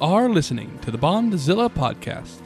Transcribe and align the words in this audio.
Are 0.00 0.28
listening 0.28 0.78
to 0.82 0.92
the 0.92 0.98
Bondzilla 0.98 1.68
podcast. 1.68 2.38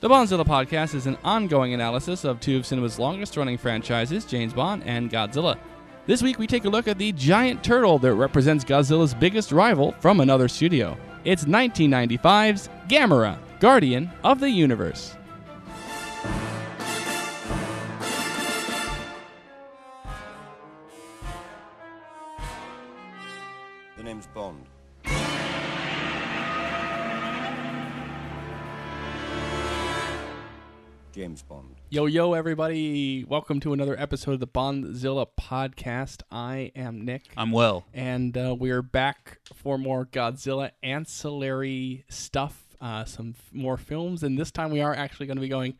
The 0.00 0.08
Bondzilla 0.08 0.46
podcast 0.46 0.94
is 0.94 1.04
an 1.06 1.18
ongoing 1.22 1.74
analysis 1.74 2.24
of 2.24 2.40
two 2.40 2.56
of 2.56 2.64
cinema's 2.64 2.98
longest 2.98 3.36
running 3.36 3.58
franchises, 3.58 4.24
James 4.24 4.54
Bond 4.54 4.82
and 4.86 5.10
Godzilla. 5.10 5.58
This 6.06 6.22
week 6.22 6.38
we 6.38 6.46
take 6.46 6.64
a 6.64 6.70
look 6.70 6.88
at 6.88 6.96
the 6.96 7.12
giant 7.12 7.62
turtle 7.62 7.98
that 7.98 8.14
represents 8.14 8.64
Godzilla's 8.64 9.12
biggest 9.12 9.52
rival 9.52 9.94
from 10.00 10.20
another 10.20 10.48
studio. 10.48 10.96
It's 11.26 11.44
1995's 11.44 12.70
Gamera, 12.88 13.36
Guardian 13.60 14.10
of 14.24 14.40
the 14.40 14.48
Universe. 14.48 15.17
Yo, 31.90 32.04
yo, 32.04 32.34
everybody. 32.34 33.24
Welcome 33.24 33.60
to 33.60 33.72
another 33.72 33.98
episode 33.98 34.32
of 34.32 34.40
the 34.40 34.46
Bondzilla 34.46 35.26
podcast. 35.40 36.20
I 36.30 36.70
am 36.76 37.02
Nick. 37.06 37.22
I'm 37.34 37.50
Will. 37.50 37.86
and 37.94 38.36
uh, 38.36 38.54
we're 38.58 38.82
back 38.82 39.38
for 39.54 39.78
more 39.78 40.04
Godzilla 40.04 40.72
ancillary 40.82 42.04
stuff, 42.10 42.76
uh, 42.82 43.06
some 43.06 43.34
f- 43.38 43.50
more 43.54 43.78
films, 43.78 44.22
and 44.22 44.38
this 44.38 44.50
time 44.50 44.70
we 44.70 44.82
are 44.82 44.94
actually 44.94 45.26
going 45.28 45.38
to 45.38 45.40
be 45.40 45.48
going 45.48 45.78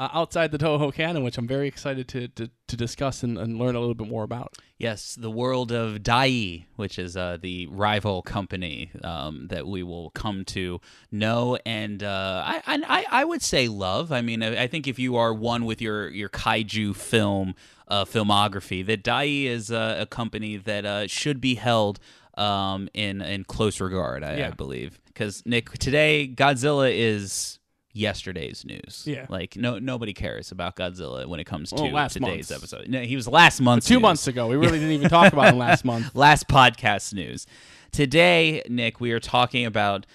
uh, 0.00 0.08
outside 0.14 0.50
the 0.50 0.56
Toho 0.56 0.92
canon, 0.94 1.22
which 1.22 1.36
I'm 1.36 1.46
very 1.46 1.68
excited 1.68 2.08
to 2.08 2.28
to, 2.28 2.50
to 2.68 2.76
discuss 2.76 3.22
and, 3.22 3.36
and 3.36 3.58
learn 3.58 3.76
a 3.76 3.80
little 3.80 3.94
bit 3.94 4.08
more 4.08 4.24
about. 4.24 4.56
Yes, 4.78 5.14
the 5.14 5.30
world 5.30 5.70
of 5.70 6.02
Dai, 6.02 6.64
which 6.76 6.98
is 6.98 7.18
uh, 7.18 7.36
the 7.40 7.66
rival 7.66 8.22
company 8.22 8.90
um, 9.04 9.48
that 9.48 9.66
we 9.66 9.82
will 9.82 10.08
come 10.10 10.46
to 10.46 10.80
know 11.12 11.58
and 11.66 12.02
uh, 12.02 12.42
I, 12.46 12.62
I 12.66 13.06
I 13.10 13.24
would 13.24 13.42
say 13.42 13.68
love. 13.68 14.10
I 14.10 14.22
mean, 14.22 14.42
I, 14.42 14.62
I 14.62 14.66
think 14.68 14.88
if 14.88 14.98
you 14.98 15.16
are 15.16 15.34
one 15.34 15.66
with 15.66 15.82
your 15.82 16.08
your 16.08 16.30
kaiju 16.30 16.96
film 16.96 17.54
uh, 17.86 18.06
filmography, 18.06 18.84
that 18.86 19.02
Dai 19.02 19.24
is 19.24 19.70
a 19.70 20.06
company 20.10 20.56
that 20.56 20.86
uh, 20.86 21.06
should 21.08 21.42
be 21.42 21.56
held 21.56 22.00
um, 22.38 22.88
in 22.94 23.20
in 23.20 23.44
close 23.44 23.80
regard. 23.80 24.24
I, 24.24 24.46
I 24.46 24.50
believe 24.52 24.98
because 25.08 25.44
Nick 25.44 25.72
today 25.72 26.26
Godzilla 26.34 26.90
is 26.90 27.59
yesterday's 28.00 28.64
news. 28.64 29.04
Yeah. 29.06 29.26
like 29.28 29.56
no 29.56 29.78
nobody 29.78 30.12
cares 30.12 30.50
about 30.50 30.74
Godzilla 30.76 31.26
when 31.26 31.38
it 31.40 31.44
comes 31.44 31.70
to 31.70 31.76
Well, 31.82 31.92
last 31.92 32.14
today's 32.14 32.50
month's. 32.50 32.72
episode. 32.72 32.88
No, 32.88 33.00
he 33.02 33.14
was 33.14 33.28
last 33.28 33.60
month. 33.60 33.86
Two 33.86 33.94
news. 33.94 34.02
months 34.02 34.26
ago, 34.26 34.48
we 34.48 34.56
really 34.56 34.78
didn't 34.78 34.92
even 34.92 35.08
talk 35.08 35.32
about 35.32 35.52
him 35.52 35.58
last 35.68 35.84
month. 35.84 36.14
last 36.14 36.48
podcast 36.48 37.12
news. 37.12 37.46
Today, 37.92 38.62
Nick, 38.68 39.00
we 39.00 39.12
are 39.12 39.20
talking 39.20 39.66
about 39.66 40.06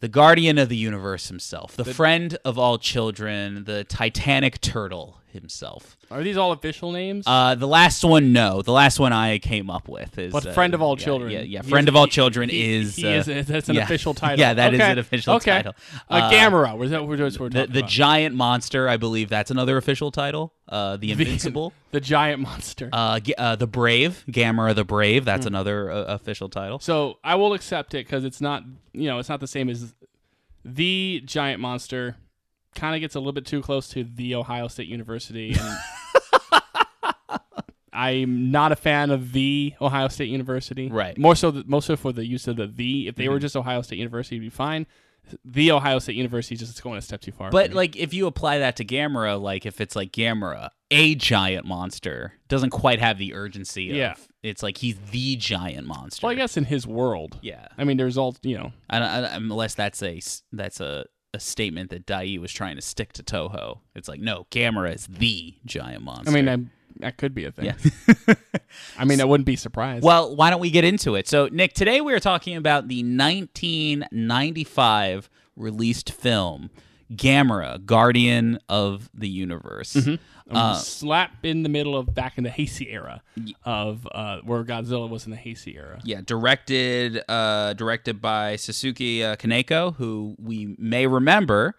the 0.00 0.08
guardian 0.08 0.58
of 0.58 0.68
the 0.68 0.76
universe 0.76 1.28
himself, 1.28 1.76
the, 1.76 1.84
friend 1.84 2.36
of 2.44 2.58
all 2.58 2.78
children, 2.78 3.64
the 3.64 3.84
Titanic 3.84 4.60
turtle 4.60 5.18
himself. 5.34 5.98
Are 6.10 6.22
these 6.22 6.38
all 6.38 6.52
official 6.52 6.90
names? 6.92 7.26
Uh, 7.26 7.54
the 7.54 7.68
last 7.68 8.02
one, 8.02 8.32
no. 8.32 8.62
The 8.62 8.72
last 8.72 8.98
one 8.98 9.12
I 9.12 9.38
came 9.38 9.68
up 9.68 9.86
with 9.88 10.18
is. 10.18 10.32
but 10.32 10.46
uh, 10.46 10.52
friend 10.54 10.72
of 10.72 10.80
all 10.80 10.98
yeah, 10.98 11.04
children. 11.04 11.30
Yeah, 11.32 11.40
yeah. 11.42 11.62
He 11.62 11.68
Friend 11.68 11.86
is- 11.86 11.92
of 11.92 11.96
all 11.96 12.06
he- 12.06 12.10
children 12.10 12.48
he- 12.48 12.74
is. 12.76 12.96
He 12.96 13.06
uh, 13.06 13.22
is. 13.22 13.46
That's 13.46 13.68
an 13.68 13.74
yeah. 13.76 13.82
official 13.82 14.14
title. 14.24 14.38
Yeah, 14.40 14.54
that 14.54 14.72
is 14.72 14.80
okay. 14.80 14.92
an 14.92 14.98
official 14.98 15.34
okay. 15.34 15.50
title. 15.50 15.74
Uh, 16.08 16.14
Uh, 16.14 16.30
Gamera. 16.30 16.76
Was 16.78 16.90
that 16.92 17.00
what 17.02 17.10
we're, 17.10 17.16
The, 17.16 17.30
talking 17.30 17.50
the 17.72 17.78
about? 17.80 17.90
giant 17.90 18.34
monster, 18.34 18.88
I 18.88 18.96
believe 18.96 19.28
that's 19.28 19.50
another 19.50 19.76
official 19.76 20.10
title. 20.10 20.54
Uh, 20.68 20.96
the 20.96 21.10
Invincible. 21.12 21.74
the 21.90 22.00
giant 22.00 22.40
monster. 22.40 22.88
uh, 22.92 23.20
uh, 23.36 23.56
the 23.56 23.66
Brave, 23.66 24.24
Gamera 24.30 24.74
the 24.74 24.84
Brave. 24.84 25.24
That's 25.26 25.44
another 25.46 25.90
uh, 25.90 26.04
official 26.14 26.48
title. 26.48 26.78
So 26.78 27.18
I 27.22 27.34
will 27.34 27.52
accept 27.52 27.92
it 27.94 28.06
because 28.06 28.24
it's 28.24 28.40
not, 28.40 28.62
you 28.92 29.08
know, 29.08 29.18
it's 29.18 29.28
not 29.28 29.40
the 29.40 29.46
same 29.46 29.68
as 29.68 29.92
the 30.64 31.22
giant 31.26 31.60
monster. 31.60 32.16
Kind 32.74 32.94
of 32.94 33.00
gets 33.00 33.14
a 33.14 33.18
little 33.20 33.32
bit 33.32 33.46
too 33.46 33.62
close 33.62 33.88
to 33.90 34.04
the 34.04 34.34
Ohio 34.34 34.68
State 34.68 34.88
University, 34.88 35.54
and 35.58 35.78
I'm 37.92 38.50
not 38.50 38.72
a 38.72 38.76
fan 38.76 39.10
of 39.10 39.32
the 39.32 39.74
Ohio 39.80 40.08
State 40.08 40.28
University. 40.28 40.88
Right. 40.88 41.12
Mm-hmm. 41.14 41.22
More 41.22 41.36
so, 41.36 41.52
th- 41.52 41.66
more 41.66 41.80
so 41.82 41.96
for 41.96 42.12
the 42.12 42.26
use 42.26 42.48
of 42.48 42.56
the 42.56 42.66
the. 42.66 43.06
If 43.08 43.14
they 43.16 43.28
were 43.28 43.38
just 43.38 43.56
Ohio 43.56 43.82
State 43.82 43.98
University, 43.98 44.36
it'd 44.36 44.46
be 44.46 44.50
fine. 44.50 44.86
The 45.44 45.70
Ohio 45.70 46.00
State 46.00 46.16
University 46.16 46.54
is 46.56 46.60
just 46.60 46.82
going 46.82 46.98
a 46.98 47.02
step 47.02 47.20
too 47.22 47.32
far. 47.32 47.50
But 47.50 47.72
like, 47.72 47.96
if 47.96 48.12
you 48.12 48.26
apply 48.26 48.58
that 48.58 48.76
to 48.76 48.84
Gamera, 48.84 49.40
like 49.40 49.64
if 49.64 49.80
it's 49.80 49.94
like 49.96 50.10
Gamera, 50.12 50.68
a 50.90 51.14
giant 51.14 51.64
monster, 51.66 52.34
doesn't 52.48 52.70
quite 52.70 52.98
have 52.98 53.16
the 53.16 53.32
urgency. 53.32 53.90
Of, 53.90 53.96
Yeah. 53.96 54.14
it's 54.42 54.62
like 54.62 54.76
he's 54.78 54.96
the 55.12 55.36
giant 55.36 55.86
monster. 55.86 56.26
well, 56.26 56.32
I 56.32 56.34
guess 56.34 56.56
in 56.58 56.64
his 56.64 56.86
world, 56.86 57.38
Yeah, 57.40 57.68
I 57.78 57.84
mean, 57.84 57.96
there's 57.96 58.18
all 58.18 58.36
you 58.42 58.58
know. 58.58 58.72
I 58.90 58.98
I 58.98 59.20
unless 59.36 59.74
that's 59.74 60.02
a 60.02 60.20
that's 60.52 60.80
a 60.80 61.06
a 61.34 61.40
statement 61.40 61.90
that 61.90 62.06
Dai 62.06 62.38
was 62.40 62.50
trying 62.52 62.76
to 62.76 62.82
stick 62.82 63.12
to 63.14 63.22
Toho. 63.22 63.80
It's 63.94 64.08
like 64.08 64.20
no, 64.20 64.46
Gamera 64.50 64.94
is 64.94 65.06
the 65.06 65.54
giant 65.66 66.02
monster. 66.02 66.30
I 66.30 66.34
mean, 66.34 66.48
I, 66.48 66.56
that 67.00 67.18
could 67.18 67.34
be 67.34 67.44
a 67.44 67.50
thing. 67.50 67.66
yeah. 67.66 67.74
I 68.98 69.04
mean, 69.04 69.20
I 69.20 69.24
wouldn't 69.24 69.46
be 69.46 69.56
surprised. 69.56 70.04
Well, 70.04 70.36
why 70.36 70.50
don't 70.50 70.60
we 70.60 70.70
get 70.70 70.84
into 70.84 71.16
it? 71.16 71.26
So, 71.28 71.48
Nick, 71.50 71.74
today 71.74 72.00
we 72.00 72.14
are 72.14 72.20
talking 72.20 72.56
about 72.56 72.86
the 72.88 73.02
1995 73.02 75.28
released 75.56 76.12
film 76.12 76.70
Gamera, 77.12 77.84
Guardian 77.84 78.58
of 78.68 79.10
the 79.14 79.28
Universe. 79.28 79.96
Um, 79.96 80.18
Uh, 80.50 80.74
slap 80.76 81.42
in 81.42 81.62
the 81.62 81.70
middle 81.70 81.96
of 81.96 82.14
back 82.14 82.36
in 82.36 82.44
the 82.44 82.50
Heisei 82.50 82.92
era 82.92 83.22
of 83.64 84.06
uh, 84.12 84.40
where 84.44 84.62
Godzilla 84.62 85.08
was 85.08 85.24
in 85.24 85.30
the 85.30 85.38
Heisei 85.38 85.74
era. 85.74 86.00
Yeah, 86.04 86.20
directed 86.24 87.22
uh, 87.28 87.72
directed 87.72 88.20
by 88.20 88.56
Shusuke 88.56 89.22
uh, 89.22 89.36
Kaneko, 89.36 89.94
who 89.96 90.36
we 90.38 90.76
may 90.78 91.06
remember 91.06 91.76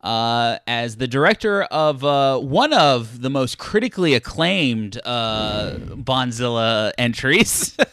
uh, 0.00 0.58
as 0.66 0.96
the 0.96 1.06
director 1.06 1.62
of 1.62 2.04
uh, 2.04 2.38
one 2.38 2.72
of 2.72 3.20
the 3.20 3.30
most 3.30 3.58
critically 3.58 4.14
acclaimed 4.14 5.00
uh, 5.04 5.74
Bondzilla 5.78 6.90
entries. 6.98 7.76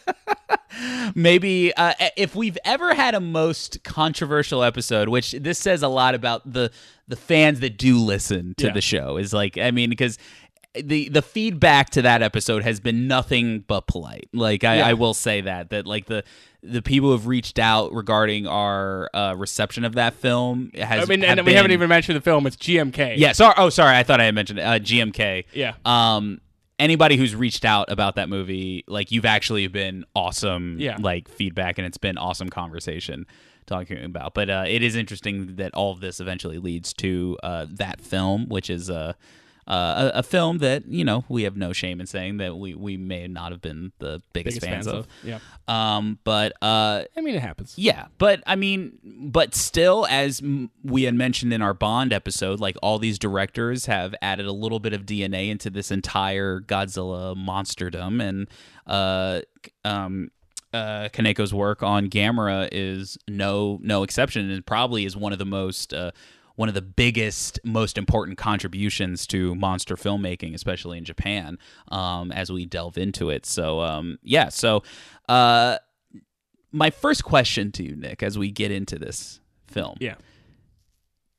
Maybe 1.14 1.74
uh, 1.76 1.94
if 2.18 2.36
we've 2.36 2.58
ever 2.66 2.94
had 2.96 3.14
a 3.16 3.20
most 3.20 3.84
controversial 3.84 4.64
episode, 4.64 5.10
which 5.10 5.32
this 5.34 5.60
says 5.60 5.84
a 5.84 5.88
lot 5.88 6.16
about 6.16 6.52
the 6.52 6.72
the 7.08 7.16
fans 7.16 7.60
that 7.60 7.78
do 7.78 8.00
listen 8.00 8.56
to 8.58 8.68
Yeah. 8.68 8.74
the 8.74 8.82
show, 8.82 9.18
is 9.18 9.34
like 9.34 9.58
I 9.58 9.72
mean 9.72 9.90
because 9.90 10.18
the 10.74 11.08
the 11.10 11.22
feedback 11.22 11.90
to 11.92 12.02
that 12.02 12.22
episode 12.22 12.64
has 12.64 12.80
been 12.80 13.08
nothing 13.08 13.64
but 13.68 13.88
polite. 13.88 14.28
Like 14.34 14.64
I, 14.64 14.78
Yeah. 14.78 14.88
I 14.88 14.94
will 14.94 15.14
say 15.14 15.42
that 15.42 15.70
that 15.70 15.86
like 15.86 16.06
the 16.08 16.24
the 16.64 16.82
people 16.82 17.10
who 17.10 17.14
have 17.14 17.28
reached 17.28 17.60
out 17.60 17.94
regarding 17.94 18.48
our 18.48 19.08
uh, 19.14 19.36
reception 19.38 19.86
of 19.86 19.94
that 19.94 20.16
film 20.16 20.72
has. 20.74 21.04
I 21.04 21.06
mean, 21.06 21.24
and 21.24 21.46
we 21.46 21.54
haven't 21.54 21.72
even 21.72 21.88
mentioned 21.88 22.16
the 22.18 22.22
film. 22.22 22.48
It's 22.48 22.56
GMK. 22.56 23.18
Yeah, 23.18 23.34
sorry. 23.34 23.54
Oh, 23.58 23.70
sorry. 23.70 23.96
I 23.96 24.02
thought 24.02 24.20
I 24.20 24.24
had 24.26 24.34
mentioned 24.36 24.60
uh, 24.60 24.80
GMK. 24.80 25.46
Yeah. 25.54 25.74
Um, 25.86 26.42
anybody 26.80 27.18
who's 27.18 27.36
reached 27.36 27.66
out 27.66 27.92
about 27.92 28.16
that 28.16 28.30
movie, 28.30 28.84
like 28.88 29.12
you've 29.12 29.26
actually 29.26 29.68
been 29.68 30.06
awesome. 30.16 30.78
Yeah. 30.80 30.98
Like 31.00 31.28
feedback, 31.28 31.78
and 31.78 31.86
it's 31.88 31.98
been 31.98 32.18
awesome 32.18 32.50
conversation 32.50 33.26
talking 33.66 34.04
about. 34.04 34.34
But 34.34 34.50
uh, 34.50 34.66
it 34.68 34.84
is 34.84 34.96
interesting 34.96 35.56
that 35.56 35.74
all 35.74 35.92
of 35.92 36.00
this 36.00 36.20
eventually 36.20 36.60
leads 36.60 36.94
to 36.94 37.38
uh, 37.44 37.66
that 37.72 38.02
film, 38.02 38.48
which 38.48 38.70
is 38.70 38.90
uh, 38.90 39.14
uh, 39.68 40.12
a, 40.14 40.20
a 40.20 40.24
film 40.24 40.60
that 40.60 40.88
you 40.88 41.04
know 41.04 41.24
we 41.28 41.44
have 41.44 41.58
no 41.58 41.74
shame 41.74 42.00
in 42.00 42.06
saying 42.06 42.38
that 42.38 42.56
we 42.56 42.76
we 42.76 42.98
may 42.98 43.28
not 43.28 43.52
have 43.52 43.62
been 43.62 43.92
the 44.00 44.22
biggest, 44.34 44.62
Biggest 44.62 44.62
fans, 44.62 44.86
fans 44.86 44.88
of. 44.88 44.96
of. 44.96 45.08
Yeah. 45.24 45.40
Um, 45.68 46.20
but 46.24 46.54
uh, 46.62 47.06
I 47.18 47.22
mean, 47.22 47.34
it 47.36 47.42
happens. 47.42 47.74
yeah, 47.76 48.06
but 48.20 48.44
I 48.46 48.56
mean, 48.56 49.00
but 49.04 49.56
still, 49.56 50.06
as 50.10 50.40
m- 50.42 50.70
we 50.84 51.04
had 51.04 51.16
mentioned 51.16 51.52
in 51.54 51.62
our 51.64 51.74
Bond 51.74 52.14
episode, 52.14 52.60
like 52.60 52.76
all 52.84 53.00
these 53.00 53.18
directors 53.18 53.88
have 53.88 54.14
added 54.22 54.46
a 54.46 54.52
little 54.52 54.80
bit 54.80 54.94
of 54.94 55.04
DNA 55.08 55.50
into 55.50 55.70
this 55.72 55.90
entire 55.90 56.60
Godzilla 56.60 57.36
monsterdom, 57.36 58.22
and 58.22 58.48
uh, 58.86 59.42
um, 59.84 60.30
uh, 60.74 61.10
Kaneko's 61.12 61.54
work 61.54 61.82
on 61.82 62.10
Gamera 62.10 62.70
is 62.72 63.18
no 63.28 63.80
no 63.82 64.04
exception, 64.04 64.50
and 64.52 64.64
probably 64.66 65.06
is 65.06 65.16
one 65.18 65.34
of 65.34 65.40
the 65.40 65.46
most 65.46 65.94
uh, 65.94 66.12
one 66.56 66.70
of 66.70 66.76
the 66.76 66.82
biggest, 66.82 67.60
most 67.64 67.98
important 67.98 68.38
contributions 68.38 69.28
to 69.28 69.56
monster 69.56 69.96
filmmaking, 69.96 70.54
especially 70.54 70.98
in 70.98 71.04
Japan, 71.06 71.58
um, 71.90 72.32
as 72.32 72.52
we 72.52 72.66
delve 72.66 72.98
into 72.98 73.30
it. 73.30 73.46
So, 73.46 73.82
um, 73.82 74.20
yeah, 74.24 74.50
so. 74.50 74.84
Uh, 75.28 75.78
my 76.72 76.90
first 76.90 77.24
question 77.24 77.72
to 77.72 77.84
you, 77.84 77.96
Nick, 77.96 78.22
as 78.22 78.38
we 78.38 78.52
get 78.52 78.70
into 78.70 79.00
this 79.00 79.40
film, 79.66 79.96
Yeah. 80.02 80.16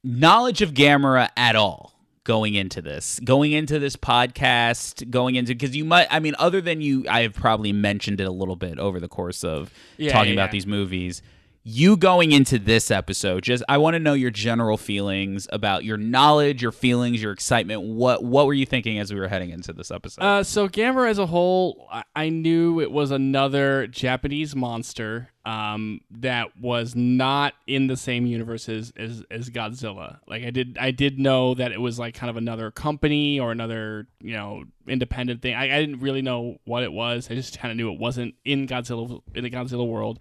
knowledge 0.03 0.63
of 0.63 0.73
Gamera 0.73 1.29
at 1.37 1.57
all 1.57 1.93
going 2.25 2.55
into 2.55 2.83
this, 2.83 3.21
going 3.23 3.53
into 3.53 3.79
this 3.79 3.97
podcast, 3.97 5.09
going 5.11 5.37
into 5.37 5.53
because 5.55 5.77
you 5.77 5.85
might, 5.85 6.09
I 6.11 6.19
mean, 6.21 6.35
other 6.39 6.61
than 6.61 6.81
you, 6.81 7.05
I 7.09 7.23
have 7.23 7.35
probably 7.35 7.73
mentioned 7.73 8.21
it 8.21 8.27
a 8.27 8.31
little 8.33 8.57
bit 8.57 8.79
over 8.79 8.99
the 8.99 9.09
course 9.09 9.45
of 9.45 9.73
Yeah, 9.97 10.13
talking 10.13 10.31
yeah, 10.31 10.35
about 10.35 10.49
yeah. 10.49 10.53
these 10.53 10.67
movies. 10.67 11.23
You 11.69 11.97
going 11.97 12.31
into 12.31 12.61
this 12.61 12.93
episode, 12.93 13.43
just 13.43 13.65
I 13.69 13.79
want 13.79 13.95
to 13.95 13.99
know 13.99 14.13
your 14.13 14.31
general 14.31 14.77
feelings 14.77 15.49
about 15.51 15.85
your 15.85 15.97
knowledge, 15.97 16.63
your 16.63 16.71
feelings, 16.71 17.21
your 17.21 17.33
excitement. 17.33 17.83
What 17.83 18.23
what 18.23 18.47
were 18.47 18.55
you 18.55 18.65
thinking 18.65 19.01
as 19.01 19.13
we 19.13 19.19
were 19.19 19.27
heading 19.27 19.51
into 19.51 19.73
this 19.73 19.91
episode? 19.91 20.23
Uh, 20.23 20.45
so 20.45 20.69
Gamera 20.69 21.11
as 21.11 21.19
a 21.19 21.27
whole, 21.27 21.89
I, 21.91 22.05
I 22.15 22.29
knew 22.29 22.81
it 22.81 22.93
was 22.93 23.11
another 23.11 23.89
Japanese 23.89 24.55
monster 24.55 25.31
um, 25.45 26.03
that 26.09 26.57
was 26.57 26.95
not 26.95 27.55
in 27.67 27.89
the 27.89 27.97
same 27.97 28.27
universe 28.27 28.69
as, 28.69 28.93
as, 28.97 29.25
as 29.29 29.51
Godzilla. 29.51 30.21
Like 30.29 30.45
I 30.45 30.51
did, 30.51 30.79
I 30.81 30.93
did 30.93 31.19
know 31.19 31.55
that 31.55 31.73
it 31.73 31.81
was 31.81 31.99
like 31.99 32.15
kind 32.15 32.31
of 32.31 32.37
another 32.37 32.71
company 32.71 33.41
or 33.41 33.51
another, 33.51 34.07
you 34.21 34.35
know, 34.35 34.63
independent 34.87 35.43
thing. 35.43 35.55
I, 35.55 35.65
I 35.65 35.81
didn't 35.81 35.99
really 35.99 36.23
know 36.23 36.59
what 36.65 36.85
it 36.85 36.93
was. 36.93 37.29
I 37.29 37.35
just 37.35 37.59
kind 37.59 37.73
of 37.73 37.77
knew 37.77 37.93
it 37.93 37.99
wasn't 37.99 38.37
in 38.45 38.69
Godzilla 38.69 39.21
in 39.35 39.43
the 39.43 39.51
Godzilla 39.51 39.85
world. 39.85 40.21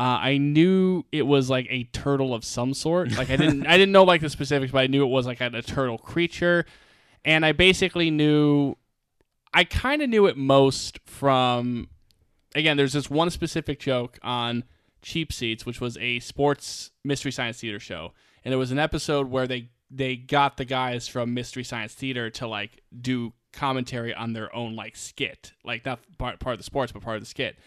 Uh, 0.00 0.18
I 0.18 0.38
knew 0.38 1.04
it 1.12 1.26
was 1.26 1.50
like 1.50 1.66
a 1.68 1.84
turtle 1.84 2.32
of 2.32 2.42
some 2.42 2.72
sort. 2.72 3.12
Like 3.18 3.28
I 3.28 3.36
didn't, 3.36 3.66
I 3.66 3.76
didn't 3.76 3.92
know 3.92 4.04
like 4.04 4.22
the 4.22 4.30
specifics, 4.30 4.72
but 4.72 4.78
I 4.78 4.86
knew 4.86 5.04
it 5.04 5.10
was 5.10 5.26
like 5.26 5.42
a, 5.42 5.60
turtle 5.60 5.98
creature, 5.98 6.64
and 7.22 7.44
I 7.44 7.52
basically 7.52 8.10
knew. 8.10 8.76
I 9.52 9.64
kind 9.64 10.00
of 10.00 10.08
knew 10.08 10.24
it 10.26 10.38
most 10.38 11.00
from. 11.04 11.90
Again, 12.54 12.78
there's 12.78 12.94
this 12.94 13.10
one 13.10 13.28
specific 13.28 13.78
joke 13.78 14.18
on 14.22 14.64
Cheap 15.02 15.34
Seats, 15.34 15.66
which 15.66 15.82
was 15.82 15.98
a 15.98 16.18
sports 16.20 16.92
mystery 17.04 17.30
science 17.30 17.60
theater 17.60 17.78
show, 17.78 18.14
and 18.42 18.52
there 18.52 18.58
was 18.58 18.70
an 18.70 18.78
episode 18.78 19.30
where 19.30 19.46
they 19.46 19.68
they 19.90 20.16
got 20.16 20.56
the 20.56 20.64
guys 20.64 21.08
from 21.08 21.34
Mystery 21.34 21.62
Science 21.62 21.92
Theater 21.92 22.30
to 22.30 22.46
like 22.46 22.80
do 22.98 23.34
commentary 23.52 24.14
on 24.14 24.32
their 24.32 24.54
own 24.56 24.76
like 24.76 24.96
skit, 24.96 25.52
like 25.62 25.84
not 25.84 26.00
part 26.16 26.40
part 26.40 26.54
of 26.54 26.58
the 26.58 26.64
sports, 26.64 26.90
but 26.90 27.02
part 27.02 27.16
of 27.16 27.22
the 27.22 27.28
skit. 27.28 27.58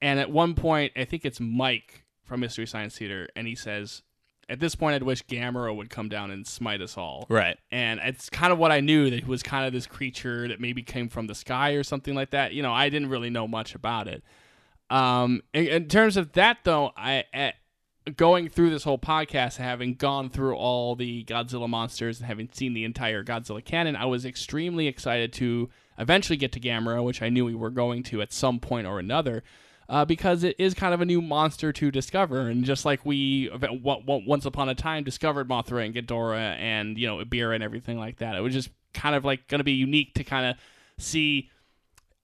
And 0.00 0.20
at 0.20 0.30
one 0.30 0.54
point, 0.54 0.92
I 0.96 1.04
think 1.04 1.24
it's 1.24 1.40
Mike 1.40 2.04
from 2.24 2.40
Mystery 2.40 2.66
Science 2.66 2.96
Theater, 2.96 3.28
and 3.34 3.46
he 3.46 3.54
says, 3.54 4.02
"At 4.48 4.60
this 4.60 4.74
point, 4.74 4.94
I'd 4.94 5.02
wish 5.02 5.24
Gamera 5.24 5.74
would 5.74 5.90
come 5.90 6.08
down 6.08 6.30
and 6.30 6.46
smite 6.46 6.80
us 6.80 6.96
all." 6.96 7.26
right. 7.28 7.58
And 7.70 8.00
it's 8.02 8.30
kind 8.30 8.52
of 8.52 8.58
what 8.58 8.70
I 8.70 8.80
knew 8.80 9.10
that 9.10 9.24
he 9.24 9.28
was 9.28 9.42
kind 9.42 9.66
of 9.66 9.72
this 9.72 9.86
creature 9.86 10.46
that 10.48 10.60
maybe 10.60 10.82
came 10.82 11.08
from 11.08 11.26
the 11.26 11.34
sky 11.34 11.72
or 11.72 11.82
something 11.82 12.14
like 12.14 12.30
that. 12.30 12.52
You 12.52 12.62
know, 12.62 12.72
I 12.72 12.88
didn't 12.88 13.08
really 13.08 13.30
know 13.30 13.48
much 13.48 13.74
about 13.74 14.06
it. 14.08 14.22
Um, 14.90 15.42
in, 15.52 15.66
in 15.66 15.88
terms 15.88 16.16
of 16.16 16.32
that, 16.32 16.58
though, 16.64 16.92
I 16.96 17.24
at, 17.32 17.54
going 18.16 18.48
through 18.48 18.70
this 18.70 18.84
whole 18.84 18.98
podcast, 18.98 19.56
having 19.56 19.94
gone 19.94 20.30
through 20.30 20.54
all 20.54 20.96
the 20.96 21.24
Godzilla 21.24 21.68
monsters 21.68 22.18
and 22.18 22.26
having 22.26 22.48
seen 22.52 22.74
the 22.74 22.84
entire 22.84 23.22
Godzilla 23.24 23.64
canon, 23.64 23.96
I 23.96 24.06
was 24.06 24.24
extremely 24.24 24.86
excited 24.86 25.32
to 25.34 25.68
eventually 25.98 26.36
get 26.36 26.52
to 26.52 26.60
Gamera, 26.60 27.02
which 27.04 27.22
I 27.22 27.28
knew 27.28 27.44
we 27.44 27.54
were 27.54 27.70
going 27.70 28.02
to 28.04 28.22
at 28.22 28.32
some 28.32 28.60
point 28.60 28.86
or 28.86 28.98
another 28.98 29.42
uh, 29.88 30.04
because 30.04 30.44
it 30.44 30.56
is 30.58 30.74
kind 30.74 30.92
of 30.92 31.00
a 31.00 31.04
new 31.04 31.22
monster 31.22 31.72
to 31.72 31.90
discover. 31.90 32.48
And 32.48 32.64
just 32.64 32.84
like 32.84 33.04
we 33.06 33.48
w- 33.48 33.80
w- 33.80 34.22
once 34.26 34.44
upon 34.44 34.68
a 34.68 34.74
time 34.74 35.04
discovered 35.04 35.48
Mothra 35.48 35.84
and 35.84 35.94
Ghidorah 35.94 36.56
and 36.58 36.98
you 36.98 37.06
know 37.06 37.18
Ebirah 37.24 37.54
and 37.54 37.64
everything 37.64 37.98
like 37.98 38.18
that, 38.18 38.36
it 38.36 38.40
was 38.40 38.52
just 38.52 38.70
kind 38.94 39.14
of 39.14 39.24
like 39.24 39.48
going 39.48 39.60
to 39.60 39.64
be 39.64 39.72
unique 39.72 40.14
to 40.14 40.24
kind 40.24 40.46
of 40.46 40.56
see. 40.98 41.50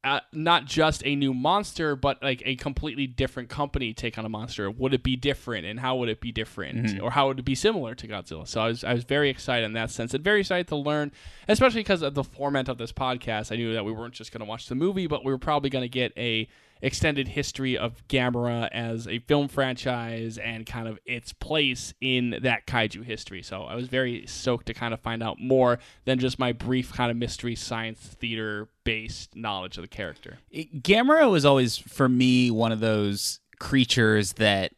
Uh, 0.03 0.21
not 0.35 0.67
just 0.67 1.03
a 1.07 1.17
new 1.17 1.33
monster, 1.33 1.97
but 1.97 2.23
like 2.23 2.43
a 2.45 2.57
completely 2.57 3.07
different 3.07 3.49
company 3.49 3.95
take 3.95 4.19
on 4.19 4.27
a 4.27 4.29
monster. 4.29 4.71
Would 4.71 4.93
it 4.93 5.03
be 5.03 5.17
different, 5.17 5.65
and 5.65 5.81
how 5.81 5.97
would 5.97 6.11
it 6.11 6.21
be 6.21 6.31
different, 6.31 7.01
or 7.01 7.13
how 7.13 7.29
would 7.29 7.39
it 7.39 7.45
be 7.47 7.55
similar 7.55 7.95
to 7.95 8.07
Godzilla? 8.07 8.47
So 8.47 8.61
I 8.61 8.67
was 8.67 8.85
I 8.85 8.93
was 8.93 9.05
very 9.05 9.31
excited 9.31 9.65
in 9.65 9.73
that 9.73 9.91
sense, 9.91 10.13
and 10.13 10.23
very 10.23 10.41
excited 10.41 10.69
to 10.69 10.77
learn, 10.77 11.11
especially 11.49 11.81
because 11.81 12.03
of 12.03 12.13
the 12.13 12.23
format 12.23 12.69
of 12.69 12.77
this 12.77 12.93
podcast. 12.93 13.51
I 13.51 13.57
knew 13.57 13.73
that 13.73 13.87
we 13.87 13.93
weren't 13.93 14.13
just 14.13 14.31
going 14.31 14.41
to 14.41 14.45
watch 14.45 14.69
the 14.69 14.75
movie, 14.75 15.07
but 15.07 15.25
we 15.25 15.33
were 15.33 15.39
probably 15.39 15.71
going 15.71 15.85
to 15.85 15.89
get 15.89 16.13
a 16.19 16.49
extended 16.85 17.29
history 17.29 17.79
of 17.79 18.07
Gamera 18.09 18.69
as 18.71 19.09
a 19.09 19.19
film 19.21 19.49
franchise 19.49 20.37
and 20.37 20.67
kind 20.67 20.87
of 20.87 20.99
its 21.07 21.33
place 21.33 21.95
in 22.01 22.39
that 22.43 22.67
kaiju 22.67 23.03
history. 23.03 23.43
So 23.43 23.63
I 23.63 23.75
was 23.75 23.89
very 23.89 24.27
stoked 24.27 24.67
to 24.67 24.75
kind 24.75 24.93
of 24.93 25.01
find 25.01 25.23
out 25.23 25.41
more 25.41 25.79
than 26.05 26.19
just 26.19 26.39
my 26.39 26.53
brief 26.53 26.93
kind 26.93 27.11
of 27.11 27.17
mystery 27.17 27.55
science 27.55 27.99
theater 28.01 28.69
based 28.85 29.35
knowledge 29.35 29.79
of 29.79 29.83
the 29.83 29.89
character. 29.89 30.39
It- 30.51 30.83
Gamera 30.83 31.31
was 31.31 31.47
always 31.47 31.79
for 31.79 32.09
me 32.09 32.51
one 32.51 32.71
of 32.71 32.81
those 32.81 33.41
creatures 33.59 34.35
that 34.35 34.73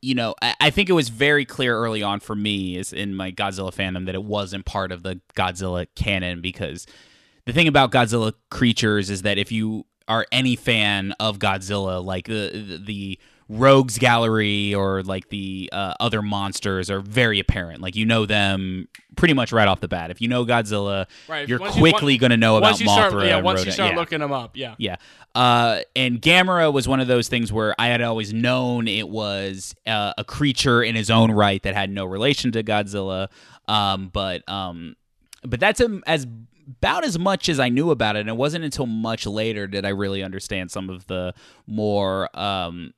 you 0.00 0.14
know 0.14 0.34
I, 0.40 0.70
think 0.70 0.88
it 0.88 0.94
was 0.94 1.10
very 1.10 1.44
clear 1.44 1.76
early 1.76 2.02
on 2.02 2.20
for 2.20 2.34
me 2.34 2.78
is 2.78 2.92
in 2.92 3.14
my 3.14 3.32
Godzilla 3.32 3.74
fandom 3.74 4.06
that 4.06 4.14
it 4.14 4.24
wasn't 4.24 4.64
part 4.64 4.92
of 4.92 5.02
the 5.02 5.20
Godzilla 5.36 5.86
canon 5.94 6.40
because 6.40 6.86
the 7.44 7.52
thing 7.52 7.68
about 7.68 7.90
Godzilla 7.90 8.32
creatures 8.50 9.10
is 9.10 9.22
that 9.22 9.36
if 9.36 9.52
you 9.52 9.84
are 10.08 10.26
any 10.32 10.56
fan 10.56 11.12
of 11.20 11.38
Godzilla, 11.38 12.04
like 12.04 12.26
the 12.26 12.50
the, 12.52 12.78
the 12.84 13.18
rogues 13.52 13.98
gallery 13.98 14.72
or 14.74 15.02
like 15.02 15.28
the 15.28 15.68
uh, 15.72 15.92
other 15.98 16.22
monsters 16.22 16.88
are 16.88 17.00
very 17.00 17.40
apparent. 17.40 17.80
Like 17.80 17.96
you 17.96 18.06
know 18.06 18.24
them 18.24 18.86
pretty 19.16 19.34
much 19.34 19.50
right 19.52 19.66
off 19.66 19.80
the 19.80 19.88
bat. 19.88 20.10
If 20.12 20.20
you 20.20 20.28
know 20.28 20.44
Godzilla, 20.46 21.06
Right, 21.28 21.48
you're 21.48 21.58
once 21.58 21.74
you- 21.74 21.80
quickly 21.82 22.16
going 22.16 22.30
to 22.30 22.36
know 22.36 22.56
about 22.56 22.78
you 22.80 22.86
Mothra. 22.86 23.08
start, 23.08 23.26
yeah, 23.26 23.40
once 23.40 23.64
you 23.64 23.72
start 23.72 23.92
Yeah. 23.92 23.98
looking 23.98 24.20
them 24.20 24.30
up, 24.32 24.56
yeah. 24.56 24.76
Yeah. 24.78 24.96
Uh, 25.34 25.80
and 25.96 26.20
Gamera 26.22 26.72
was 26.72 26.86
one 26.88 27.00
of 27.00 27.08
those 27.08 27.28
things 27.28 27.52
where 27.52 27.74
I 27.78 27.88
had 27.88 28.02
always 28.02 28.32
known 28.32 28.86
it 28.88 29.08
was 29.08 29.74
uh, 29.86 30.12
a 30.16 30.22
creature 30.24 30.82
in 30.82 30.94
his 30.94 31.10
own 31.10 31.30
right 31.32 31.60
that 31.64 31.74
had 31.74 31.90
no 31.90 32.04
relation 32.04 32.52
to 32.52 32.62
Godzilla. 32.62 33.28
Um, 33.68 34.10
but 34.12 34.48
um, 34.48 34.96
but 35.44 35.58
that's 35.60 35.80
a, 35.80 36.00
as 36.06 36.26
about 36.78 37.04
as 37.04 37.18
much 37.18 37.48
as 37.48 37.58
I 37.58 37.68
knew 37.68 37.90
about 37.90 38.16
it. 38.16 38.20
And 38.20 38.28
it 38.28 38.36
wasn't 38.36 38.64
until 38.64 38.86
much 38.86 39.26
later 39.26 39.66
did 39.66 39.84
I 39.84 39.90
really 39.90 40.22
understand 40.22 40.70
some 40.70 40.90
of 40.90 41.06
the 41.06 41.34
more 41.66 42.28
um, 42.38 42.92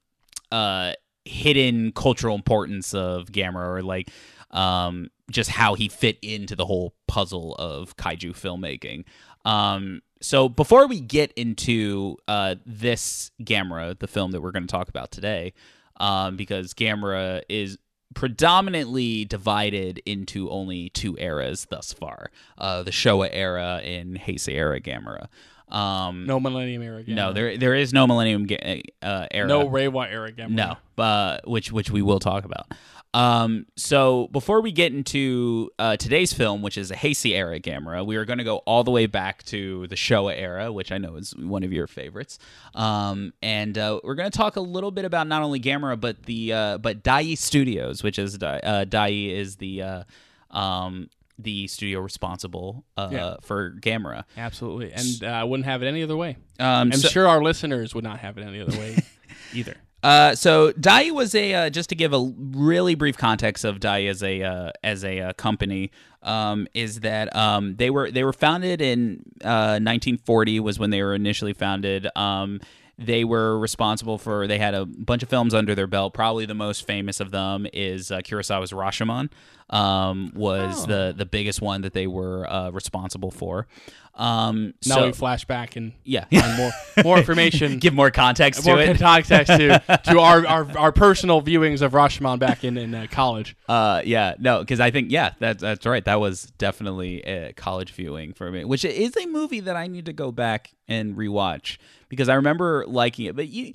uh, 0.50 0.92
hidden 1.24 1.92
cultural 1.92 2.34
importance 2.34 2.94
of 2.94 3.26
Gamera 3.26 3.66
or 3.66 3.82
like 3.82 4.10
um, 4.50 5.08
just 5.30 5.50
how 5.50 5.74
he 5.74 5.88
fit 5.88 6.19
into 6.22 6.54
the 6.54 6.66
whole 6.66 6.94
puzzle 7.08 7.54
of 7.56 7.96
kaiju 7.96 8.32
filmmaking. 8.32 9.04
Um, 9.44 10.02
so 10.20 10.48
before 10.48 10.86
we 10.86 11.00
get 11.00 11.32
into 11.32 12.16
uh, 12.28 12.56
this 12.64 13.32
Gamera, 13.42 13.98
the 13.98 14.06
film 14.06 14.32
that 14.32 14.40
we're 14.40 14.52
going 14.52 14.66
to 14.66 14.72
talk 14.72 14.88
about 14.88 15.10
today, 15.10 15.52
um, 15.96 16.36
because 16.36 16.74
Gamera 16.74 17.42
is 17.48 17.78
predominantly 18.14 19.25
divided 19.25 20.00
into 20.06 20.50
only 20.50 20.88
two 20.91 21.17
eras 21.19 21.67
thus 21.70 21.93
far: 21.93 22.31
uh, 22.59 22.82
the 22.82 22.91
Showa 22.91 23.29
era 23.32 23.81
and 23.85 24.19
Heisei 24.19 24.55
era 24.55 24.81
Gamera. 24.81 25.29
Um, 25.75 26.26
No 26.26 26.38
Millennium 26.38 26.82
era 26.82 27.03
Gamera. 27.03 27.14
no, 27.14 27.32
there 27.32 27.56
there 27.56 27.75
is 27.75 27.93
no 27.94 28.06
Millennium 28.06 28.46
ga- 28.46 28.82
uh, 29.01 29.27
era. 29.31 29.46
no 29.48 29.69
Reiwa 29.69 30.10
era 30.10 30.31
Gamera. 30.31 30.51
No, 30.51 31.03
uh, 31.03 31.39
which 31.44 31.72
which 31.72 31.91
we 31.91 32.03
will 32.03 32.19
talk 32.20 32.44
about. 32.44 32.67
Um, 33.14 33.66
so 33.76 34.28
before 34.32 34.62
we 34.62 34.72
get 34.72 34.92
into 34.94 35.70
uh, 35.78 35.96
today's 35.98 36.32
film, 36.32 36.62
which 36.62 36.78
is 36.78 36.90
a 36.90 36.94
Heisei 36.96 37.32
era 37.32 37.60
Gamera, 37.60 38.06
we 38.06 38.16
are 38.16 38.24
going 38.24 38.38
to 38.38 38.44
go 38.44 38.58
all 38.58 38.84
the 38.84 38.90
way 38.90 39.04
back 39.06 39.42
to 39.44 39.86
the 39.88 39.96
Showa 39.96 40.34
era, 40.36 40.72
which 40.72 40.90
I 40.90 40.96
know 40.98 41.16
is 41.16 41.34
one 41.36 41.62
of 41.62 41.72
your 41.72 41.86
favorites. 41.86 42.38
Um, 42.74 43.34
and 43.42 43.76
uh, 43.76 44.00
we're 44.02 44.14
going 44.14 44.31
to 44.31 44.36
talk 44.36 44.56
a 44.56 44.60
little 44.62 44.90
bit 44.90 45.04
about 45.04 45.26
not 45.26 45.42
only 45.42 45.60
Gamera 45.60 46.00
but 46.00 46.22
the 46.24 46.52
uh, 46.54 46.78
but 46.78 47.02
Dai 47.02 47.34
Studios, 47.34 48.02
which 48.02 48.19
is 48.19 48.42
uh, 48.42 48.86
Dai 48.88 49.08
is 49.10 49.56
the 49.56 49.82
uh, 49.82 50.04
um, 50.50 51.10
the 51.38 51.66
studio 51.66 52.00
responsible 52.00 52.84
uh, 52.96 53.08
Yeah. 53.12 53.36
for 53.42 53.72
Gamera. 53.81 54.24
Absolutely. 54.38 54.92
And 54.92 55.22
uh, 55.24 55.26
I 55.26 55.44
wouldn't 55.44 55.66
have 55.66 55.82
it 55.82 55.86
any 55.86 56.02
other 56.02 56.16
way. 56.16 56.36
Um, 56.60 56.90
I'm 56.90 56.92
so- 56.92 57.08
sure 57.08 57.28
our 57.28 57.42
listeners 57.42 57.94
would 57.94 58.04
not 58.04 58.20
have 58.20 58.38
it 58.38 58.42
any 58.46 58.60
other 58.60 58.78
way 58.78 58.96
either. 59.52 59.76
Uh, 60.03 60.35
so 60.35 60.73
Dai 60.73 61.11
was 61.11 61.35
a 61.35 61.55
uh, 61.55 61.71
just 61.71 61.89
to 61.91 61.94
give 61.94 62.13
a 62.13 62.32
really 62.37 62.94
brief 62.94 63.17
context 63.17 63.65
of 63.65 63.79
Dai 63.79 64.05
as 64.06 64.23
a 64.23 64.43
uh, 64.43 64.71
as 64.82 65.05
a 65.05 65.21
uh, 65.21 65.32
company 65.35 65.93
um, 66.23 66.67
is 66.75 67.01
that 67.01 67.35
um, 67.37 67.77
they 67.77 67.89
were 67.91 68.11
they 68.11 68.25
were 68.25 68.32
founded 68.32 68.81
in 68.81 69.23
uh, 69.44 69.79
1940 69.79 70.61
was 70.61 70.79
when 70.79 70.91
they 70.91 71.03
were 71.03 71.15
initially 71.15 71.53
founded. 71.53 72.09
Um, 72.17 72.61
they 72.99 73.25
were 73.25 73.58
responsible 73.58 74.19
for 74.19 74.46
they 74.46 74.58
had 74.58 74.75
a 74.75 74.84
bunch 74.87 75.22
of 75.22 75.29
films 75.29 75.55
under 75.55 75.75
their 75.75 75.87
belt. 75.87 76.15
Probably 76.15 76.46
the 76.46 76.55
most 76.55 76.87
famous 76.87 77.20
of 77.20 77.31
them 77.31 77.67
is 77.72 78.11
uh, 78.11 78.19
Kurosawa's 78.19 78.70
Rashomon. 78.72 79.31
Um, 79.70 80.32
was 80.34 80.84
Oh. 80.84 80.87
the 80.87 81.15
the 81.17 81.25
biggest 81.25 81.63
one 81.63 81.81
that 81.82 81.94
they 81.94 82.06
were 82.06 82.46
uh, 82.51 82.70
responsible 82.70 83.31
for. 83.31 83.67
Um, 84.15 84.75
Now 84.87 84.96
so 84.96 85.06
we 85.06 85.13
flash 85.13 85.46
back 85.46 85.77
and 85.77 85.93
yeah, 86.05 86.27
find 86.27 86.56
more 86.58 86.70
more 87.03 87.17
information. 87.19 87.79
give 87.81 87.94
more 87.94 88.11
context 88.11 88.67
more 88.67 88.77
to 88.77 88.91
it. 88.91 88.99
context 88.99 89.46
to, 89.51 89.79
to 90.05 90.20
our, 90.20 90.46
our, 90.46 90.79
our 90.79 90.93
personal 90.93 91.41
viewings 91.41 91.81
of 91.81 91.93
Rashomon 91.93 92.39
back 92.39 92.63
in, 92.65 92.77
in 92.77 92.94
uh, 92.94 93.06
college. 93.11 93.56
Uh, 93.67 94.03
yeah, 94.05 94.34
no, 94.39 94.61
because 94.61 94.81
I 94.81 94.91
think 94.91 95.11
yeah, 95.11 95.32
that's 95.39 95.63
that's 95.63 95.87
right. 95.87 96.05
That 96.05 96.20
was 96.20 96.53
definitely 96.58 97.22
a 97.22 97.55
college 97.55 97.93
viewing 97.93 98.34
for 98.34 98.51
me, 98.51 98.67
which 98.67 98.84
is 98.84 99.17
a 99.17 99.25
movie 99.27 99.61
that 99.61 99.77
I 99.77 99.87
need 99.87 100.05
to 100.05 100.13
go 100.13 100.31
back 100.31 100.72
and 100.87 101.17
rewatch 101.17 101.79
because 102.12 102.28
I 102.28 102.34
remember 102.34 102.84
liking 102.86 103.24
it. 103.24 103.34
But 103.34 103.48
you, 103.48 103.72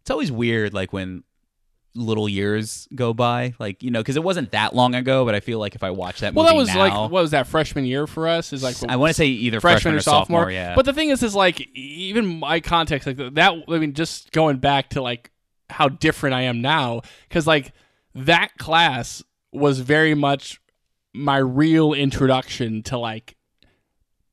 it's 0.00 0.10
always 0.10 0.32
weird, 0.32 0.74
like 0.74 0.92
when 0.92 1.22
little 1.94 2.28
years 2.28 2.88
go 2.96 3.14
by, 3.14 3.54
like 3.60 3.80
you 3.84 3.92
know, 3.92 4.00
because 4.00 4.16
it 4.16 4.24
wasn't 4.24 4.50
that 4.50 4.74
long 4.74 4.96
ago. 4.96 5.24
But 5.24 5.36
I 5.36 5.40
feel 5.40 5.60
like 5.60 5.76
if 5.76 5.84
I 5.84 5.90
watch 5.90 6.18
that 6.18 6.34
Well, 6.34 6.46
movie 6.46 6.54
that 6.54 6.58
was 6.58 6.68
now, 6.68 6.78
like 6.80 6.92
what 7.12 7.22
was 7.22 7.30
that 7.30 7.46
freshman 7.46 7.84
year 7.84 8.08
for 8.08 8.26
us? 8.26 8.52
Is 8.52 8.64
like 8.64 8.74
I 8.88 8.96
want 8.96 9.10
to 9.10 9.14
say 9.14 9.26
either 9.26 9.60
freshman, 9.60 9.94
freshman, 9.94 9.94
or 9.98 10.00
sophomore. 10.00 10.50
yeah. 10.50 10.74
But 10.74 10.84
the 10.84 10.92
thing 10.92 11.10
is, 11.10 11.22
is 11.22 11.36
like 11.36 11.60
even 11.76 12.40
my 12.40 12.58
context, 12.58 13.06
like 13.06 13.18
that. 13.34 13.52
I 13.68 13.78
mean, 13.78 13.92
just 13.92 14.32
going 14.32 14.56
back 14.56 14.90
to 14.90 15.00
like 15.00 15.30
how 15.70 15.88
different 15.88 16.34
I 16.34 16.42
am 16.42 16.60
now 16.60 17.02
because 17.28 17.46
like 17.46 17.72
that 18.16 18.58
class 18.58 19.22
was 19.52 19.78
very 19.78 20.14
much 20.16 20.60
my 21.14 21.36
real 21.36 21.92
introduction 21.92 22.82
to 22.82 22.98
like 22.98 23.36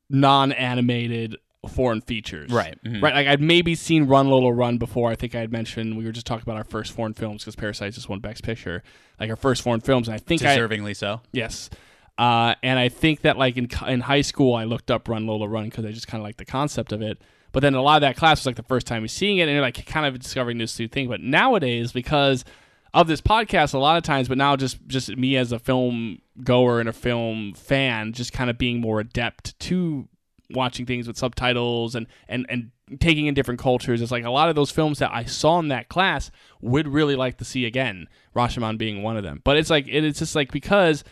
non-animated 0.10 1.38
foreign 1.68 2.02
features. 2.02 2.52
Right. 2.52 2.78
Mhm. 2.84 3.02
Right. 3.02 3.14
Like 3.14 3.28
I'd 3.28 3.42
maybe 3.42 3.76
seen 3.76 4.06
Run 4.06 4.30
Lola 4.30 4.52
Run 4.52 4.78
before. 4.78 5.10
I 5.10 5.16
think 5.16 5.34
I 5.36 5.40
had 5.40 5.52
mentioned 5.52 5.98
we 5.98 6.04
were 6.06 6.12
just 6.12 6.26
talking 6.26 6.44
about 6.44 6.58
our 6.58 6.64
first 6.64 6.92
foreign 6.92 7.14
films 7.14 7.44
because 7.44 7.56
Parasite 7.56 7.94
just 7.94 8.10
won 8.10 8.20
Best 8.20 8.44
Picture. 8.44 8.84
Like 9.20 9.30
our 9.30 9.36
first 9.36 9.62
foreign 9.62 9.80
films, 9.82 10.08
and 10.08 10.16
I 10.16 10.18
think 10.20 10.44
I 10.44 10.58
Deservingly 10.58 10.96
so. 10.96 11.22
Yes. 11.32 11.70
Uh, 12.18 12.54
and 12.62 12.78
I 12.78 12.90
think 12.90 13.22
that 13.22 13.38
like 13.38 13.58
in 13.58 13.68
in 13.88 14.02
high 14.02 14.22
school, 14.22 14.54
I 14.56 14.66
looked 14.66 14.92
up 14.92 15.08
Run 15.08 15.26
Lola 15.26 15.48
Run 15.48 15.66
because 15.66 15.86
I 15.86 15.92
just 15.92 16.08
kind 16.08 16.22
of 16.22 16.26
like 16.26 16.38
the 16.38 16.46
concept 16.46 16.92
of 16.92 17.02
it. 17.02 17.20
But 17.54 17.62
then 17.62 17.76
a 17.76 17.82
lot 17.82 17.96
of 17.98 18.02
that 18.02 18.18
class 18.18 18.40
was 18.42 18.46
like 18.48 18.56
the 18.56 18.64
first 18.64 18.88
time 18.88 19.02
you're 19.04 19.08
seeing 19.08 19.38
it, 19.38 19.44
and 19.44 19.52
you're 19.52 19.62
like 19.62 19.84
kind 19.86 20.06
of 20.06 20.20
discovering 20.20 20.58
this 20.58 20.78
new 20.80 20.88
thing. 20.88 21.08
But 21.08 21.22
nowadays, 21.22 21.92
because 21.92 22.44
of 22.94 23.08
this 23.08 23.22
podcast, 23.22 23.74
a 23.74 23.78
lot 23.80 23.98
of 23.98 24.04
times, 24.04 24.28
but 24.28 24.38
now 24.38 24.56
just 24.56 24.78
just 24.88 25.16
me 25.16 25.38
as 25.38 25.52
a 25.52 25.60
film 25.60 26.20
goer 26.44 26.80
and 26.80 26.90
a 26.90 26.94
film 26.94 27.54
fan, 27.54 28.12
just 28.14 28.34
kind 28.34 28.50
of 28.50 28.58
being 28.58 28.82
more 28.82 29.00
adept 29.00 29.58
to 29.62 30.08
watching 30.52 30.86
things 30.86 31.08
with 31.08 31.18
subtitles 31.18 31.96
and 31.96 32.08
and 32.28 32.46
and 32.50 32.72
taking 33.00 33.26
in 33.28 33.34
different 33.34 33.60
cultures. 33.60 34.02
It's 34.02 34.12
like 34.12 34.26
a 34.26 34.30
lot 34.30 34.50
of 34.50 34.56
those 34.56 34.70
films 34.72 35.00
that 35.00 35.12
I 35.14 35.24
saw 35.24 35.60
in 35.60 35.70
that 35.70 35.90
class 35.90 36.30
would 36.62 36.88
really 36.88 37.16
like 37.16 37.38
to 37.38 37.46
see 37.46 37.66
again. 37.66 38.08
Rashomon 38.36 38.78
being 38.78 39.02
one 39.04 39.18
of 39.18 39.24
them. 39.24 39.42
But 39.44 39.58
it's 39.58 39.70
like 39.70 39.88
it, 39.88 40.04
it's 40.04 40.20
just 40.20 40.36
like 40.36 40.52
because 40.52 41.04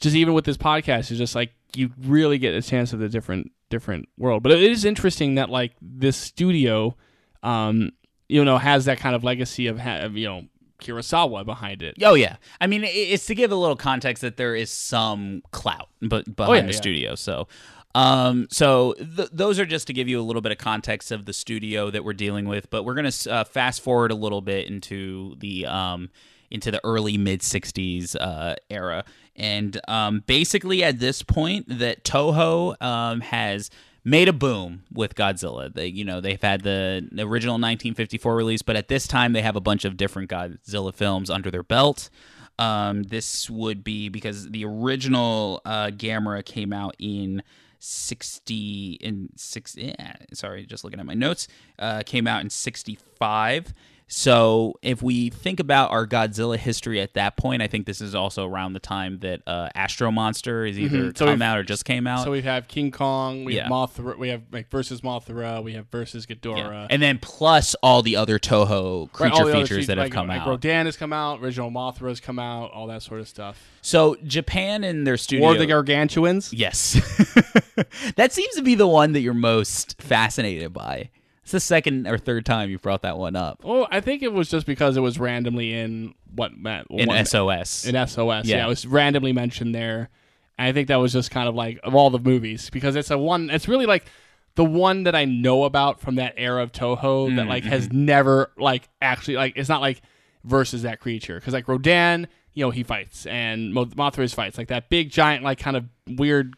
just 0.00 0.16
even 0.16 0.34
with 0.34 0.44
this 0.44 0.56
podcast, 0.56 1.10
it's 1.10 1.18
just 1.18 1.34
like 1.34 1.52
you 1.76 1.90
really 2.02 2.38
get 2.38 2.54
a 2.54 2.62
chance 2.62 2.92
of 2.92 2.98
the 2.98 3.08
different 3.08 3.52
different 3.70 4.08
world. 4.18 4.42
But 4.42 4.52
it 4.52 4.62
is 4.62 4.84
interesting 4.84 5.36
that 5.36 5.50
like 5.50 5.72
this 5.80 6.16
studio, 6.16 6.96
um, 7.42 7.92
you 8.28 8.44
know, 8.44 8.58
has 8.58 8.84
that 8.86 8.98
kind 8.98 9.14
of 9.14 9.24
legacy 9.24 9.66
of, 9.68 9.78
ha- 9.78 10.00
of 10.00 10.16
you 10.16 10.26
know 10.26 10.42
Kurosawa 10.80 11.44
behind 11.44 11.82
it. 11.82 11.96
Oh 12.02 12.14
yeah, 12.14 12.36
I 12.60 12.66
mean 12.66 12.82
it's 12.84 13.26
to 13.26 13.34
give 13.34 13.52
a 13.52 13.56
little 13.56 13.76
context 13.76 14.20
that 14.22 14.36
there 14.36 14.54
is 14.54 14.70
some 14.70 15.42
clout, 15.50 15.88
but 16.02 16.24
behind 16.36 16.50
Oh, 16.50 16.54
yeah, 16.54 16.60
the 16.62 16.72
yeah. 16.72 16.76
studio. 16.76 17.14
So, 17.14 17.48
um, 17.94 18.48
so 18.50 18.94
th- 18.94 19.30
those 19.32 19.58
are 19.58 19.66
just 19.66 19.86
to 19.86 19.92
give 19.92 20.08
you 20.08 20.20
a 20.20 20.22
little 20.22 20.42
bit 20.42 20.52
of 20.52 20.58
context 20.58 21.12
of 21.12 21.26
the 21.26 21.32
studio 21.32 21.90
that 21.90 22.04
we're 22.04 22.12
dealing 22.12 22.46
with. 22.46 22.70
But 22.70 22.84
we're 22.84 22.94
gonna 22.94 23.12
uh, 23.30 23.44
fast 23.44 23.82
forward 23.82 24.10
a 24.10 24.16
little 24.16 24.40
bit 24.40 24.66
into 24.66 25.36
the 25.38 25.66
um 25.66 26.10
into 26.50 26.70
the 26.70 26.80
early 26.84 27.16
mid 27.16 27.40
'60s 27.40 28.16
uh, 28.20 28.56
era, 28.68 29.04
and 29.36 29.80
um, 29.88 30.24
basically 30.26 30.82
at 30.82 30.98
this 30.98 31.22
point 31.22 31.66
that 31.68 32.04
Toho 32.04 32.80
um 32.82 33.20
has 33.20 33.70
made 34.04 34.28
a 34.28 34.32
boom 34.32 34.82
with 34.92 35.14
Godzilla. 35.14 35.72
They, 35.72 35.86
you 35.86 36.04
know, 36.04 36.20
they've 36.20 36.40
had 36.40 36.62
the 36.62 37.08
original 37.18 37.54
1954 37.54 38.36
release, 38.36 38.62
but 38.62 38.76
at 38.76 38.88
this 38.88 39.06
time 39.06 39.32
they 39.32 39.40
have 39.40 39.56
a 39.56 39.60
bunch 39.60 39.84
of 39.84 39.96
different 39.96 40.30
Godzilla 40.30 40.92
films 40.92 41.30
under 41.30 41.50
their 41.50 41.62
belt. 41.62 42.10
Um, 42.58 43.04
this 43.04 43.48
would 43.50 43.82
be 43.82 44.08
because 44.08 44.50
the 44.50 44.64
original 44.64 45.60
uh, 45.64 45.86
Gamera 45.86 46.44
came 46.44 46.72
out 46.72 46.94
in 46.98 47.42
60 47.84 48.98
in 49.00 49.28
six. 49.36 49.76
Yeah, 49.76 50.16
sorry, 50.32 50.66
just 50.66 50.84
looking 50.84 51.00
at 51.00 51.06
my 51.06 51.14
notes. 51.14 51.48
Uh, 51.78 52.02
came 52.04 52.26
out 52.26 52.40
in 52.40 52.50
65. 52.50 53.74
So 54.06 54.74
if 54.82 55.02
we 55.02 55.30
think 55.30 55.60
about 55.60 55.90
our 55.90 56.06
Godzilla 56.06 56.56
history 56.58 57.00
at 57.00 57.14
that 57.14 57.36
point, 57.36 57.62
I 57.62 57.66
think 57.66 57.86
this 57.86 58.00
is 58.02 58.14
also 58.14 58.46
around 58.46 58.74
the 58.74 58.78
time 58.80 59.18
that 59.20 59.40
uh, 59.46 59.70
Astro 59.74 60.10
Monster 60.10 60.66
is 60.66 60.78
either 60.78 61.10
Mhm. 61.12 61.18
So 61.18 61.26
come 61.26 61.40
out 61.42 61.58
or 61.58 61.62
just 61.62 61.84
came 61.84 62.06
out. 62.06 62.22
So 62.24 62.30
we 62.30 62.42
have 62.42 62.68
King 62.68 62.90
Kong, 62.90 63.44
we 63.44 63.56
Yeah. 63.56 63.62
have 63.64 63.72
Mothra, 63.72 64.16
we 64.18 64.28
have 64.28 64.42
like 64.52 64.70
versus 64.70 65.00
Mothra, 65.00 65.62
we 65.64 65.72
have 65.72 65.86
versus 65.90 66.26
Yeah. 66.28 66.36
Ghidorah. 66.36 66.86
And 66.90 67.00
then 67.02 67.18
plus 67.18 67.74
all 67.82 68.02
the 68.02 68.14
other 68.16 68.38
Toho 68.38 69.10
creature 69.12 69.34
other 69.42 69.52
features 69.52 69.68
features, 69.70 69.86
that 69.88 69.96
have 69.96 70.04
like, 70.06 70.12
come 70.12 70.28
like 70.28 70.42
out. 70.42 70.48
Rodan 70.48 70.86
has 70.86 70.96
come 70.96 71.12
out, 71.12 71.40
original 71.40 71.70
Mothra 71.70 72.08
has 72.10 72.20
come 72.20 72.38
out, 72.38 72.70
all 72.72 72.86
that 72.88 73.02
sort 73.02 73.20
of 73.20 73.28
stuff. 73.28 73.58
so 73.80 74.16
Japan 74.26 74.84
and 74.84 75.06
their 75.06 75.16
studio. 75.16 75.46
Or 75.46 75.56
the 75.56 75.66
Gargantuans. 75.66 76.52
yes, 76.52 76.92
that 78.16 78.32
seems 78.32 78.54
to 78.54 78.62
be 78.62 78.74
the 78.74 78.86
one 78.86 79.12
that 79.12 79.20
you're 79.20 79.34
most 79.34 80.00
fascinated 80.00 80.72
by. 80.72 81.10
It's 81.44 81.52
the 81.52 81.60
second 81.60 82.06
or 82.06 82.16
third 82.16 82.46
time 82.46 82.70
you 82.70 82.78
brought 82.78 83.02
that 83.02 83.18
one 83.18 83.36
up 83.36 83.60
Oh, 83.64 83.86
I 83.90 84.00
think 84.00 84.22
it 84.22 84.32
was 84.32 84.48
just 84.48 84.66
because 84.66 84.96
it 84.96 85.00
was 85.00 85.18
randomly 85.18 85.74
in 85.74 86.14
what 86.34 86.56
Matt 86.56 86.86
in 86.88 87.06
one- 87.06 87.24
SOS. 87.26 87.84
in 87.84 87.94
SOS. 87.94 88.46
Yeah. 88.46 88.56
Yeah. 88.56 88.64
it 88.64 88.68
was 88.68 88.86
randomly 88.86 89.32
mentioned 89.32 89.74
there. 89.74 90.08
And 90.56 90.68
I 90.68 90.72
think 90.72 90.88
that 90.88 90.96
was 90.96 91.12
just 91.12 91.30
kind 91.30 91.46
of 91.46 91.54
like 91.54 91.80
of 91.84 91.94
all 91.94 92.10
the 92.10 92.18
movies 92.18 92.70
because 92.70 92.96
it's 92.96 93.10
a 93.10 93.18
one. 93.18 93.50
It's 93.50 93.68
really 93.68 93.86
like 93.86 94.06
the 94.54 94.64
one 94.64 95.02
that 95.04 95.14
I 95.14 95.24
know 95.24 95.64
about 95.64 96.00
from 96.00 96.14
that 96.14 96.34
era 96.36 96.62
of 96.62 96.72
Toho 96.72 97.34
that 97.36 97.46
mm, 97.46 97.48
like 97.48 97.64
has 97.64 97.88
mm-hmm. 97.88 98.04
never 98.04 98.50
like 98.56 98.88
actually 99.02 99.36
like 99.36 99.54
it's 99.56 99.68
not 99.68 99.80
like 99.80 100.00
versus 100.44 100.82
that 100.82 101.00
creature 101.00 101.38
because 101.38 101.52
like 101.52 101.68
Rodan, 101.68 102.28
you 102.54 102.64
know, 102.64 102.70
he 102.70 102.84
fights 102.84 103.26
and 103.26 103.74
Mo- 103.74 103.86
Mothra's 103.86 104.32
fights 104.32 104.56
like 104.56 104.68
that 104.68 104.88
big 104.88 105.10
giant 105.10 105.44
like 105.44 105.58
kind 105.58 105.76
of 105.76 105.84
weird 106.06 106.54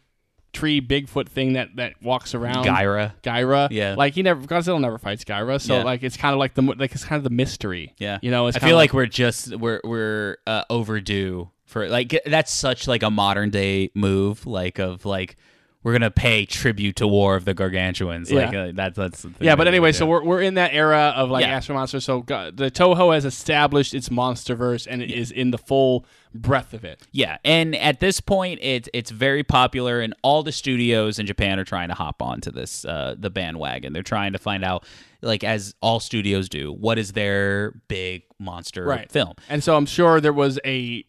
tree 0.53 0.81
Bigfoot 0.81 1.27
thing 1.27 1.53
that 1.53 1.75
that 1.75 1.93
walks 2.01 2.33
around. 2.33 2.65
Gaira. 2.65 3.13
Gaira, 3.23 3.67
Yeah. 3.71 3.95
like 3.97 4.13
he 4.15 4.23
never 4.23 4.41
Godzilla 4.47 4.79
never 4.81 4.97
fights 4.97 5.23
Gaira, 5.23 5.59
so 5.61 5.77
Yeah. 5.77 5.83
like 5.83 6.03
it's 6.03 6.17
kind 6.17 6.33
of 6.33 6.39
like 6.39 6.53
the 6.55 6.61
like 6.61 6.93
it's 6.93 7.03
kind 7.03 7.17
of 7.17 7.23
the 7.23 7.29
mystery, 7.29 7.93
Yeah, 7.99 8.17
you 8.21 8.31
know. 8.31 8.47
It's 8.47 8.57
I 8.57 8.59
feel 8.61 8.75
like 8.75 8.93
we're 8.93 9.05
just 9.05 9.55
we're 9.55 9.81
we're 9.83 10.37
uh, 10.47 10.63
overdue 10.69 11.49
for 11.65 11.87
like 11.89 12.19
that's 12.25 12.53
such 12.53 12.87
like 12.87 13.03
a 13.03 13.11
modern 13.11 13.49
day 13.49 13.91
move, 13.93 14.45
like 14.47 14.79
of 14.79 15.05
like 15.05 15.35
we're 15.83 15.93
gonna 15.93 16.11
pay 16.11 16.45
tribute 16.45 16.95
to 16.97 17.07
War 17.07 17.35
of 17.35 17.45
the 17.45 17.53
Gargantuans. 17.53 18.31
Like 18.31 18.51
Yeah. 18.51 18.61
uh, 18.63 18.71
that's 18.73 18.97
that's 18.97 19.21
the 19.21 19.29
thing 19.29 19.45
Yeah, 19.45 19.55
but 19.55 19.67
anyway, 19.67 19.91
so 19.93 20.05
we're, 20.05 20.23
we're 20.23 20.41
in 20.41 20.55
that 20.55 20.73
era 20.73 21.13
of 21.15 21.29
like 21.29 21.45
Yeah. 21.45 21.51
Astro 21.55 21.75
Monster. 21.75 21.99
So 22.01 22.21
go- 22.21 22.51
the 22.51 22.69
Toho 22.69 23.13
has 23.13 23.23
established 23.25 23.93
its 23.93 24.09
MonsterVerse 24.09 24.87
and 24.89 25.01
it 25.01 25.11
is 25.11 25.31
in 25.31 25.51
the 25.51 25.57
full 25.57 26.05
breadth 26.33 26.73
of 26.73 26.83
it. 26.83 27.01
Yeah, 27.11 27.37
and 27.45 27.75
at 27.75 27.99
this 27.99 28.19
point, 28.19 28.59
it's 28.61 28.89
it's 28.93 29.11
very 29.11 29.43
popular, 29.43 30.01
and 30.01 30.13
all 30.23 30.43
the 30.43 30.51
studios 30.51 31.19
in 31.19 31.25
Japan 31.25 31.57
are 31.59 31.63
trying 31.65 31.87
to 31.87 31.95
hop 31.95 32.21
onto 32.21 32.51
this 32.51 32.83
uh, 32.83 33.15
the 33.17 33.29
bandwagon. 33.29 33.93
They're 33.93 34.03
trying 34.03 34.33
to 34.33 34.39
find 34.39 34.65
out, 34.65 34.85
like 35.21 35.43
as 35.43 35.73
all 35.81 35.99
studios 35.99 36.49
do, 36.49 36.73
what 36.73 36.99
is 36.99 37.13
their 37.13 37.71
big 37.87 38.23
monster 38.39 38.83
Right. 38.85 39.09
film. 39.11 39.33
And 39.49 39.63
so 39.63 39.75
I'm 39.77 39.85
sure 39.85 40.19
there 40.21 40.33
was 40.33 40.59
a 40.65 41.05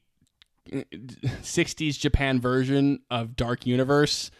60s 0.72 1.98
Japan 1.98 2.40
version 2.40 3.00
of 3.10 3.36
Dark 3.36 3.66
Universe 3.66 4.30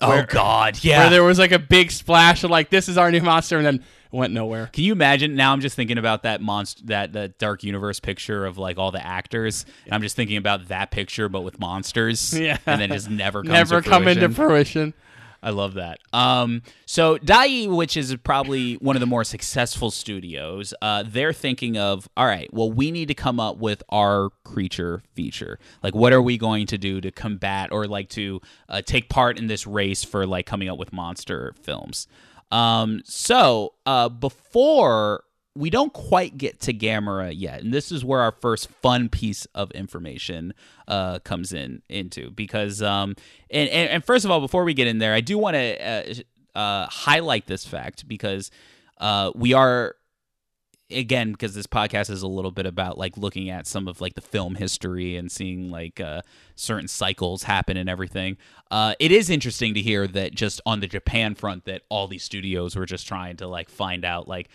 Oh, 0.00 0.08
where- 0.08 0.22
oh 0.22 0.26
God, 0.26 0.78
yeah. 0.82 1.00
where 1.00 1.10
there 1.10 1.24
was 1.24 1.38
like 1.38 1.52
a 1.52 1.58
big 1.58 1.90
splash 1.90 2.44
of 2.44 2.50
like 2.50 2.70
this 2.70 2.88
is 2.88 2.96
our 2.98 3.10
new 3.10 3.20
monster 3.20 3.56
and 3.56 3.66
then 3.66 3.84
went 4.12 4.32
nowhere. 4.32 4.68
Can 4.72 4.82
you 4.84 4.92
imagine? 4.92 5.36
Now 5.36 5.52
I'm 5.52 5.60
just 5.60 5.76
thinking 5.76 5.98
about 5.98 6.24
that 6.24 6.40
monster, 6.40 6.82
that 6.86 7.12
that 7.12 7.38
dark 7.38 7.62
universe 7.62 8.00
picture 8.00 8.44
of 8.44 8.58
like 8.58 8.76
all 8.78 8.90
the 8.90 9.04
actors. 9.04 9.64
And 9.84 9.94
I'm 9.94 10.02
just 10.02 10.16
thinking 10.16 10.36
about 10.36 10.68
that 10.68 10.90
picture, 10.90 11.28
but 11.28 11.42
with 11.42 11.60
monsters. 11.60 12.34
Yeah. 12.40 12.56
and 12.66 12.80
then 12.80 12.88
just 12.90 13.08
never 13.10 13.42
comes 13.42 13.52
Never 13.52 13.82
come 13.82 14.08
into 14.08 14.28
fruition. 14.30 14.94
I 15.42 15.50
love 15.50 15.74
that. 15.74 15.98
Um, 16.12 16.62
so 16.86 17.16
Dai, 17.18 17.66
which 17.66 17.96
is 17.96 18.14
probably 18.16 18.74
one 18.74 18.96
of 18.96 19.00
the 19.00 19.06
more 19.06 19.24
successful 19.24 19.90
studios, 19.90 20.74
uh, 20.82 21.04
they're 21.06 21.32
thinking 21.32 21.78
of, 21.78 22.08
all 22.16 22.26
right, 22.26 22.52
well, 22.52 22.70
we 22.70 22.90
need 22.90 23.08
to 23.08 23.14
come 23.14 23.40
up 23.40 23.56
with 23.56 23.82
our 23.88 24.30
creature 24.44 25.02
feature. 25.14 25.58
Like, 25.82 25.94
what 25.94 26.12
are 26.12 26.22
we 26.22 26.36
going 26.36 26.66
to 26.66 26.78
do 26.78 27.00
to 27.00 27.10
combat 27.10 27.70
or 27.72 27.86
like 27.86 28.10
to 28.10 28.40
uh, 28.68 28.82
take 28.82 29.08
part 29.08 29.38
in 29.38 29.46
this 29.46 29.66
race 29.66 30.04
for 30.04 30.26
like 30.26 30.46
coming 30.46 30.68
up 30.68 30.78
with 30.78 30.92
monster 30.92 31.54
films? 31.62 32.06
Um, 32.50 33.02
so 33.04 33.74
uh, 33.86 34.08
before 34.08 35.24
we 35.56 35.68
don't 35.68 35.92
quite 35.92 36.38
get 36.38 36.60
to 36.60 36.72
Gamera 36.72 37.32
yet, 37.34 37.62
and 37.62 37.72
this 37.72 37.90
is 37.90 38.04
where 38.04 38.20
our 38.20 38.32
first 38.32 38.68
fun 38.68 39.08
piece 39.08 39.46
of 39.46 39.70
information 39.72 40.54
uh, 40.86 41.18
comes 41.20 41.52
in 41.52 41.82
into 41.88 42.30
because 42.30 42.82
um, 42.82 43.16
and, 43.50 43.68
and 43.70 43.90
and 43.90 44.04
first 44.04 44.24
of 44.24 44.30
all, 44.30 44.40
before 44.40 44.64
we 44.64 44.74
get 44.74 44.86
in 44.86 44.98
there, 44.98 45.12
I 45.12 45.20
do 45.20 45.38
want 45.38 45.54
to 45.54 46.24
uh, 46.54 46.58
uh, 46.58 46.86
highlight 46.86 47.46
this 47.46 47.64
fact 47.64 48.06
because 48.06 48.50
uh, 48.98 49.32
we 49.34 49.52
are 49.52 49.96
again 50.90 51.32
because 51.32 51.54
this 51.54 51.66
podcast 51.66 52.10
is 52.10 52.22
a 52.22 52.28
little 52.28 52.50
bit 52.50 52.66
about 52.66 52.98
like 52.98 53.16
looking 53.16 53.50
at 53.50 53.66
some 53.66 53.88
of 53.88 54.00
like 54.00 54.14
the 54.14 54.20
film 54.20 54.54
history 54.54 55.16
and 55.16 55.30
seeing 55.30 55.70
like 55.70 56.00
uh, 56.00 56.20
certain 56.54 56.88
cycles 56.88 57.44
happen 57.44 57.76
and 57.76 57.88
everything. 57.88 58.36
Uh, 58.70 58.94
it 58.98 59.12
is 59.12 59.30
interesting 59.30 59.74
to 59.74 59.80
hear 59.80 60.06
that 60.06 60.34
just 60.34 60.60
on 60.66 60.80
the 60.80 60.86
japan 60.86 61.34
front 61.34 61.64
that 61.64 61.82
all 61.88 62.06
these 62.06 62.24
studios 62.24 62.76
were 62.76 62.86
just 62.86 63.06
trying 63.06 63.36
to 63.36 63.46
like 63.46 63.68
find 63.68 64.04
out 64.04 64.28
like 64.28 64.48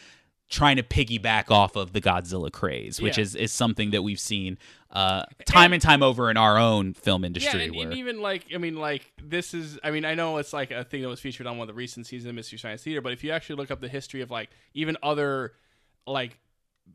trying 0.50 0.76
to 0.78 0.84
piggyback 0.84 1.50
off 1.50 1.76
of 1.76 1.92
the 1.94 2.00
godzilla 2.00 2.52
craze 2.52 3.02
which 3.02 3.18
Yeah. 3.18 3.24
is 3.24 3.36
is 3.36 3.52
something 3.52 3.92
that 3.92 4.04
we've 4.04 4.20
seen 4.20 4.58
uh, 4.92 5.24
time 5.46 5.74
and 5.74 5.82
time 5.82 6.02
over 6.04 6.30
in 6.32 6.38
our 6.38 6.58
own 6.58 6.94
film 6.94 7.26
industry 7.26 7.60
Yeah, 7.60 7.66
and, 7.66 7.76
where 7.76 7.86
and 7.90 7.98
even 7.98 8.22
like 8.22 8.46
I 8.54 8.58
mean, 8.60 8.76
like 8.76 9.12
this 9.22 9.54
is 9.54 9.78
I 9.84 9.92
mean 9.92 10.06
I 10.06 10.14
know 10.16 10.38
it's 10.38 10.54
like 10.54 10.72
a 10.72 10.84
thing 10.86 11.02
that 11.02 11.10
was 11.10 11.20
featured 11.20 11.48
on 11.48 11.58
one 11.58 11.68
of 11.68 11.74
the 11.76 11.78
recent 11.78 12.06
seasons 12.08 12.30
of 12.30 12.36
Mystery 12.36 12.60
Science 12.60 12.84
Theater, 12.84 13.02
but 13.02 13.12
if 13.12 13.24
you 13.24 13.32
actually 13.32 13.58
look 13.58 13.72
up 13.72 13.82
the 13.82 13.90
history 13.90 14.22
of 14.22 14.32
like 14.32 14.50
even 14.74 14.96
other 15.04 15.54
like 16.08 16.38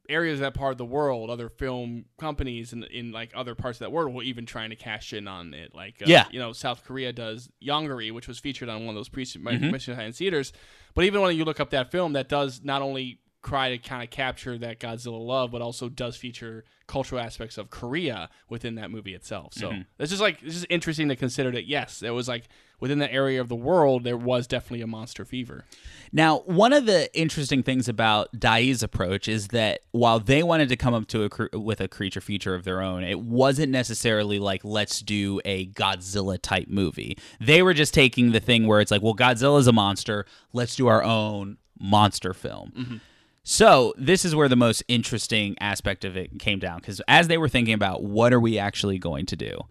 areas 0.09 0.39
of 0.39 0.43
that 0.43 0.55
part 0.55 0.73
of 0.73 0.79
the 0.79 0.85
world, 0.85 1.29
other 1.29 1.49
film 1.49 2.05
companies 2.19 2.73
in 2.73 2.85
in 2.85 3.11
like 3.13 3.33
other 3.35 3.55
parts 3.55 3.77
of 3.77 3.81
that 3.81 3.91
world 3.91 4.15
will 4.15 4.23
even 4.23 4.47
trying 4.47 4.71
to 4.71 4.77
cash 4.77 5.13
in 5.13 5.27
on 5.29 5.53
it. 5.53 5.75
Like 5.75 5.97
uh, 6.01 6.07
Yeah. 6.07 6.27
you 6.31 6.39
know 6.39 6.53
South 6.53 6.85
Korea 6.85 7.13
does 7.13 7.51
Yongari, 7.63 8.13
which 8.13 8.29
was 8.29 8.39
featured 8.39 8.69
on 8.71 8.87
one 8.87 8.91
of 8.91 8.95
those 8.95 9.09
pre- 9.11 9.25
Mm-hmm. 9.25 9.71
Mystery 9.73 9.95
Science 9.97 10.17
Theaters. 10.19 10.53
But 10.95 11.05
even 11.05 11.21
when 11.21 11.37
you 11.37 11.45
look 11.45 11.61
up 11.61 11.71
that 11.71 11.91
film, 11.91 12.15
that 12.15 12.29
does 12.31 12.63
not 12.65 12.81
only 12.81 13.19
try 13.43 13.71
to 13.71 13.79
kind 13.79 14.03
of 14.03 14.11
capture 14.11 14.59
that 14.59 14.81
Godzilla 14.81 15.25
love, 15.25 15.51
but 15.51 15.63
also 15.63 15.89
does 15.89 16.17
feature 16.17 16.65
cultural 16.87 17.21
aspects 17.21 17.57
of 17.57 17.71
Korea 17.71 18.29
within 18.49 18.75
that 18.75 18.91
movie 18.91 19.15
itself. 19.15 19.55
So 19.55 19.71
mm-hmm. 19.71 19.83
it's 19.99 20.11
just 20.11 20.21
like 20.21 20.43
it's 20.43 20.55
just 20.55 20.67
interesting 20.69 21.09
to 21.09 21.17
consider 21.17 21.51
that 21.53 21.67
yes, 21.67 22.03
it 22.03 22.11
was 22.11 22.29
like 22.29 22.49
within 22.81 22.99
that 22.99 23.13
area 23.13 23.41
of 23.41 23.49
the 23.49 23.55
world 23.55 24.05
there 24.05 24.17
was 24.17 24.47
definitely 24.47 24.83
a 24.83 24.87
monster 24.87 25.25
fever. 25.25 25.65
Now, 26.13 26.41
one 26.41 26.73
of 26.73 26.87
the 26.87 27.09
interesting 27.19 27.63
things 27.63 27.89
about 27.89 28.39
Dai's 28.39 28.83
approach 28.83 29.29
is 29.29 29.49
that 29.49 29.81
while 29.93 30.19
they 30.19 30.43
wanted 30.43 30.69
to 30.71 30.77
come 30.77 30.95
up 30.95 31.07
to 31.09 31.25
a 31.25 31.59
with 31.59 31.81
a 31.81 31.89
creature 31.89 32.21
feature 32.21 32.55
of 32.55 32.65
their 32.65 32.83
own, 32.83 33.05
it 33.05 33.21
wasn't 33.21 33.71
necessarily 33.71 34.39
like 34.39 34.65
let's 34.65 35.01
do 35.01 35.41
a 35.45 35.67
Godzilla 35.69 36.39
type 36.43 36.69
movie. 36.69 37.17
They 37.41 37.63
were 37.63 37.75
just 37.75 37.95
taking 37.95 38.33
the 38.33 38.41
thing 38.41 38.67
where 38.67 38.81
it's 38.81 38.91
like, 38.91 39.03
well, 39.03 39.15
Godzilla's 39.15 39.67
a 39.67 39.73
monster, 39.73 40.27
let's 40.53 40.77
do 40.77 40.89
our 40.89 41.03
own 41.03 41.57
monster 41.79 42.35
film. 42.35 42.73
Mm-hmm. 42.77 42.97
So 43.43 43.95
this 43.97 44.25
is 44.25 44.35
where 44.35 44.49
the 44.49 44.57
most 44.57 44.83
interesting 44.87 45.57
aspect 45.61 46.05
of 46.05 46.17
it 46.17 46.39
came 46.39 46.59
down 46.59 46.79
because 46.79 47.01
as 47.09 47.29
they 47.29 47.39
were 47.39 47.49
thinking 47.49 47.75
about 47.75 48.03
what 48.03 48.33
are 48.33 48.41
we 48.41 48.59
actually 48.59 48.99
going 48.99 49.27
to 49.27 49.37
do, 49.37 49.63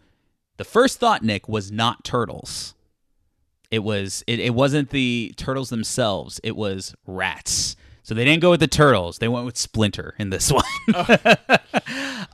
the 0.58 0.64
first 0.64 1.00
thought, 1.00 1.24
Nick, 1.24 1.48
was 1.48 1.72
not 1.72 2.04
turtles. 2.04 2.74
It 3.72 3.80
was 3.80 4.24
it, 4.28 4.40
it 4.40 4.56
wasn't 4.56 4.90
the 4.90 5.34
turtles 5.38 5.70
themselves. 5.70 6.40
It 6.44 6.56
was 6.56 6.96
rats. 7.06 7.76
So 8.02 8.16
they 8.16 8.26
didn't 8.26 8.42
go 8.42 8.50
with 8.50 8.60
the 8.60 8.68
turtles. 8.68 9.20
They 9.20 9.28
went 9.28 9.46
with 9.46 9.56
Splinter 9.56 10.16
in 10.18 10.32
this 10.32 10.52
one. 10.88 11.38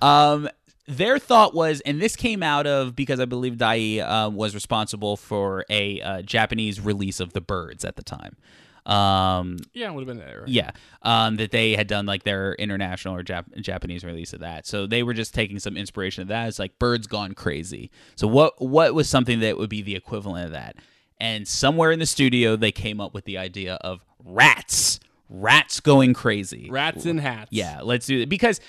um, 0.01 0.47
their 0.87 1.19
thought 1.19 1.53
was, 1.53 1.81
and 1.81 2.01
this 2.01 2.15
came 2.15 2.41
out 2.41 2.65
of 2.65 2.95
because 2.95 3.19
I 3.19 3.25
believe 3.25 3.57
Dai 3.57 3.99
uh, 3.99 4.29
was 4.29 4.55
responsible 4.55 5.17
for 5.17 5.65
a 5.69 5.99
uh, 6.01 6.21
Japanese 6.21 6.79
release 6.79 7.19
of 7.19 7.33
the 7.33 7.41
birds 7.41 7.83
at 7.83 7.97
the 7.97 8.03
time. 8.03 8.37
Um, 8.85 9.57
Yeah, 9.73 9.89
it 9.89 9.93
would 9.93 10.07
have 10.07 10.17
been 10.17 10.25
that. 10.25 10.39
Right? 10.39 10.47
yeah, 10.47 10.71
um, 11.01 11.37
that 11.37 11.51
they 11.51 11.75
had 11.75 11.87
done 11.87 12.05
like 12.05 12.23
their 12.23 12.53
international 12.55 13.15
or 13.15 13.23
Jap- 13.23 13.59
Japanese 13.61 14.03
release 14.03 14.33
of 14.33 14.41
that. 14.41 14.67
So 14.67 14.85
they 14.87 15.01
were 15.03 15.13
just 15.13 15.33
taking 15.33 15.59
some 15.59 15.75
inspiration 15.75 16.21
of 16.21 16.27
that. 16.27 16.47
It's 16.47 16.59
like 16.59 16.77
birds 16.79 17.07
gone 17.07 17.33
crazy. 17.33 17.89
So 18.15 18.27
what 18.27 18.61
what 18.61 18.93
was 18.93 19.09
something 19.09 19.39
that 19.39 19.57
would 19.57 19.69
be 19.69 19.81
the 19.81 19.95
equivalent 19.95 20.45
of 20.45 20.51
that? 20.51 20.75
And 21.19 21.47
somewhere 21.47 21.91
in 21.91 21.99
the 21.99 22.05
studio, 22.05 22.55
they 22.55 22.71
came 22.71 22.99
up 22.99 23.13
with 23.13 23.25
the 23.25 23.37
idea 23.37 23.75
of 23.75 24.03
rats, 24.23 24.99
rats 25.29 25.79
going 25.79 26.13
crazy. 26.13 26.69
Rats 26.69 27.05
in 27.05 27.17
hats. 27.19 27.49
Yeah, 27.51 27.79
let's 27.81 28.05
do 28.05 28.19
it 28.21 28.29
because 28.29 28.59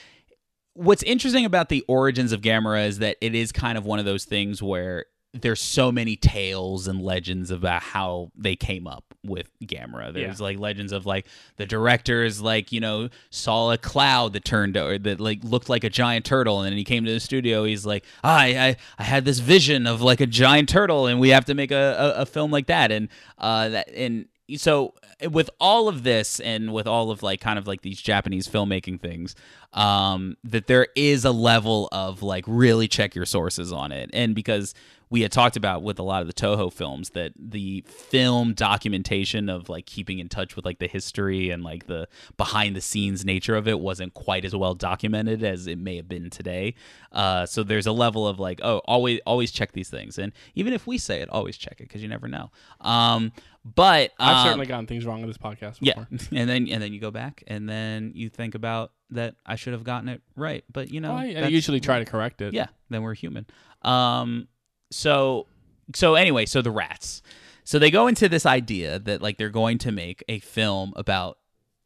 what's 0.75 1.03
interesting 1.03 1.45
about 1.45 1.69
the 1.71 1.85
origins 1.89 2.33
of 2.33 2.41
Gamera 2.43 2.87
is 2.87 2.99
that 2.99 3.17
it 3.21 3.35
is 3.35 3.51
kind 3.51 3.77
of 3.77 3.85
one 3.85 3.99
of 3.99 4.05
those 4.05 4.25
things 4.25 4.63
where 4.63 5.07
there's 5.35 5.61
so 5.61 5.93
many 5.93 6.17
tales 6.17 6.89
and 6.89 7.03
legends 7.03 7.51
about 7.51 7.83
how 7.83 8.31
they 8.35 8.57
came 8.57 8.87
up 8.87 9.05
with 9.23 9.51
Gamera. 9.63 10.13
There's 10.13 10.41
Yeah. 10.41 10.45
like 10.45 10.59
legends 10.59 10.93
of 10.93 11.05
like 11.05 11.27
the 11.57 11.67
directors 11.67 12.41
like, 12.41 12.73
you 12.73 12.81
know, 12.81 13.11
saw 13.29 13.71
a 13.73 13.77
cloud 13.77 14.33
that 14.33 14.45
turned 14.47 14.77
or 14.79 14.99
that 14.99 15.21
like 15.21 15.41
looked 15.45 15.69
like 15.69 15.85
a 15.85 15.91
giant 15.91 16.25
turtle 16.25 16.61
and 16.63 16.71
then 16.73 16.79
he 16.79 16.85
came 16.85 17.05
to 17.05 17.13
the 17.13 17.21
studio, 17.21 17.65
he's 17.65 17.85
like, 17.85 18.05
ah, 18.25 18.39
I 18.39 18.47
I, 18.69 18.77
I 18.99 19.03
had 19.03 19.25
this 19.27 19.39
vision 19.41 19.87
of 19.87 20.01
like 20.01 20.21
a 20.23 20.27
giant 20.27 20.69
turtle 20.71 21.07
and 21.07 21.21
we 21.21 21.29
have 21.31 21.45
to 21.47 21.55
make 21.55 21.71
a, 21.71 22.15
a, 22.17 22.23
a 22.23 22.27
film 22.27 22.51
like 22.51 22.67
that 22.69 22.91
and 22.91 23.09
uh 23.37 23.69
that 23.69 23.91
and 23.95 24.27
so 24.57 24.95
with 25.31 25.51
all 25.61 25.89
of 25.89 26.03
this 26.05 26.41
and 26.41 26.73
with 26.73 26.87
all 26.87 27.11
of 27.11 27.23
like 27.23 27.41
kind 27.41 27.59
of 27.59 27.67
like 27.67 27.81
these 27.83 28.01
Japanese 28.01 28.47
filmmaking 28.47 29.01
things, 29.01 29.35
um, 29.73 30.37
that 30.45 30.67
there 30.67 30.87
is 30.95 31.25
a 31.25 31.31
level 31.33 31.89
of 31.91 32.23
like 32.23 32.45
really 32.47 32.87
check 32.87 33.15
your 33.15 33.25
sources 33.25 33.73
on 33.73 33.93
it. 33.93 34.11
And 34.13 34.35
because 34.35 34.75
we 35.09 35.23
had 35.23 35.31
talked 35.31 35.57
about 35.57 35.83
with 35.83 35.99
a 35.99 36.03
lot 36.03 36.21
of 36.21 36.27
the 36.27 36.33
Toho 36.33 36.73
films 36.73 37.11
that 37.11 37.33
the 37.39 37.85
film 37.87 38.55
documentation 38.55 39.49
of 39.49 39.69
like 39.69 39.87
keeping 39.87 40.19
in 40.19 40.29
touch 40.29 40.57
with 40.57 40.65
like 40.65 40.79
the 40.81 40.89
history 40.89 41.51
and 41.51 41.63
like 41.63 41.87
the 41.87 42.09
behind 42.37 42.75
the 42.75 42.81
scenes 42.81 43.25
nature 43.25 43.55
of 43.55 43.69
it 43.69 43.79
wasn't 43.79 44.15
quite 44.15 44.45
as 44.45 44.55
well 44.55 44.75
documented 44.75 45.45
as 45.45 45.67
it 45.69 45.79
may 45.79 45.97
have 45.97 46.09
been 46.09 46.29
today. 46.29 46.75
Uh, 47.13 47.47
so 47.47 47.63
there's 47.63 47.87
a 47.87 47.93
level 47.93 48.27
of 48.27 48.41
like, 48.41 48.61
oh, 48.65 48.79
always 48.87 49.21
always 49.27 49.53
check 49.53 49.73
these 49.73 49.89
things. 49.89 50.19
And 50.19 50.33
even 50.55 50.73
if 50.73 50.87
we 50.87 50.99
say 50.99 51.21
it, 51.21 51.29
always 51.31 51.57
check 51.57 51.81
it 51.81 51.85
because 51.85 52.03
you 52.03 52.09
never 52.09 52.27
know. 52.27 52.51
Um, 52.81 53.33
but 53.65 54.13
I've 54.19 54.39
um, 54.39 54.45
certainly 54.45 54.67
gotten 54.67 54.87
things 54.87 55.07
wrong 55.07 55.21
in 55.21 55.27
this 55.27 55.39
podcast 55.39 55.79
yeah, 55.81 56.05
and 56.11 56.49
then 56.49 56.69
and 56.69 56.83
then 56.83 56.93
you 56.93 57.01
go 57.01 57.11
back 57.11 57.45
and 57.47 57.69
then 57.69 58.13
you 58.15 58.29
think 58.29 58.55
about 58.55 58.93
that 59.11 59.37
I 59.45 59.55
should 59.57 59.73
have 59.73 59.85
gotten 59.85 60.09
it 60.09 60.23
right, 60.35 60.65
but 60.73 60.91
you 60.91 61.01
know, 61.01 61.11
Well, 61.15 61.19
I, 61.19 61.45
I 61.45 61.47
usually 61.47 61.81
try 61.81 62.01
to 62.01 62.05
correct 62.05 62.43
it. 62.43 62.55
yeah, 62.55 62.67
then 62.91 63.03
we're 63.03 63.15
human. 63.15 63.47
Um, 63.83 64.49
so 64.91 65.47
so 65.95 66.15
anyway, 66.15 66.47
so 66.47 66.63
the 66.63 66.71
rats. 66.71 67.23
So 67.65 67.79
they 67.79 67.91
go 67.91 68.07
into 68.07 68.29
this 68.29 68.47
idea 68.47 68.99
that 69.01 69.23
like 69.23 69.39
they're 69.39 69.51
going 69.51 69.79
to 69.79 69.93
make 69.93 70.25
a 70.29 70.39
film 70.39 70.93
about 70.97 71.39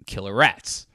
killer 0.07 0.35
rats. 0.35 0.87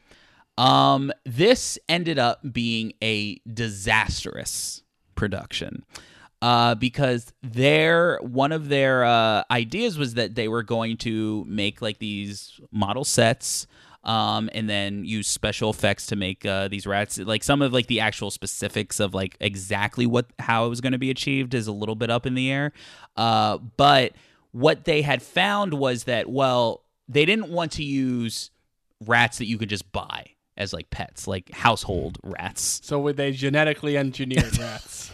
Um, 0.58 1.12
this 1.26 1.78
ended 1.90 2.20
up 2.20 2.40
being 2.54 2.94
a 3.04 3.40
disastrous 3.52 4.84
production. 5.16 5.86
Uh, 6.42 6.76
because 6.76 7.34
their 7.42 8.20
one 8.22 8.52
of 8.52 8.70
their 8.70 9.04
uh, 9.04 9.44
ideas 9.50 9.98
was 9.98 10.14
that 10.14 10.36
they 10.36 10.48
were 10.48 10.62
going 10.62 10.98
to 10.98 11.44
make 11.48 11.82
like 11.82 11.98
these 11.98 12.60
model 12.72 13.04
sets 13.04 13.66
um, 14.06 14.50
and 14.54 14.70
then 14.70 15.04
use 15.04 15.28
special 15.28 15.70
effects 15.70 16.06
to 16.08 16.16
make 16.16 16.46
uh, 16.46 16.68
these 16.68 16.86
rats. 16.86 17.18
Like 17.18 17.44
some 17.44 17.62
of 17.62 17.74
like 17.74 17.88
the 17.88 18.00
actual 18.00 18.32
specifics 18.32 19.00
of 19.00 19.14
like 19.14 19.36
exactly 19.40 20.06
what 20.06 20.28
how 20.40 20.66
it 20.66 20.70
was 20.70 20.82
going 20.82 20.94
to 20.94 21.00
be 21.00 21.10
achieved 21.10 21.54
is 21.54 21.68
a 21.68 21.72
little 21.72 21.96
bit 21.96 22.10
up 22.10 22.26
in 22.26 22.36
the 22.36 22.52
air. 22.52 22.72
Uh, 23.18 23.58
but 23.58 24.14
what 24.52 24.86
they 24.86 25.02
had 25.02 25.22
found 25.22 25.74
was 25.74 26.06
that 26.06 26.30
well, 26.30 26.84
they 27.10 27.26
didn't 27.26 27.50
want 27.50 27.74
to 27.74 27.84
use 27.84 28.52
rats 29.06 29.40
that 29.40 29.46
you 29.46 29.58
could 29.58 29.70
just 29.70 29.92
buy 29.92 30.28
as 30.58 30.72
like 30.72 30.90
pets, 30.90 31.28
like 31.28 31.52
household 31.52 32.18
rats. 32.24 32.82
So 32.84 33.00
would 33.00 33.18
they 33.18 33.32
genetically 33.32 33.98
engineered 33.98 34.58
rats? 34.60 35.12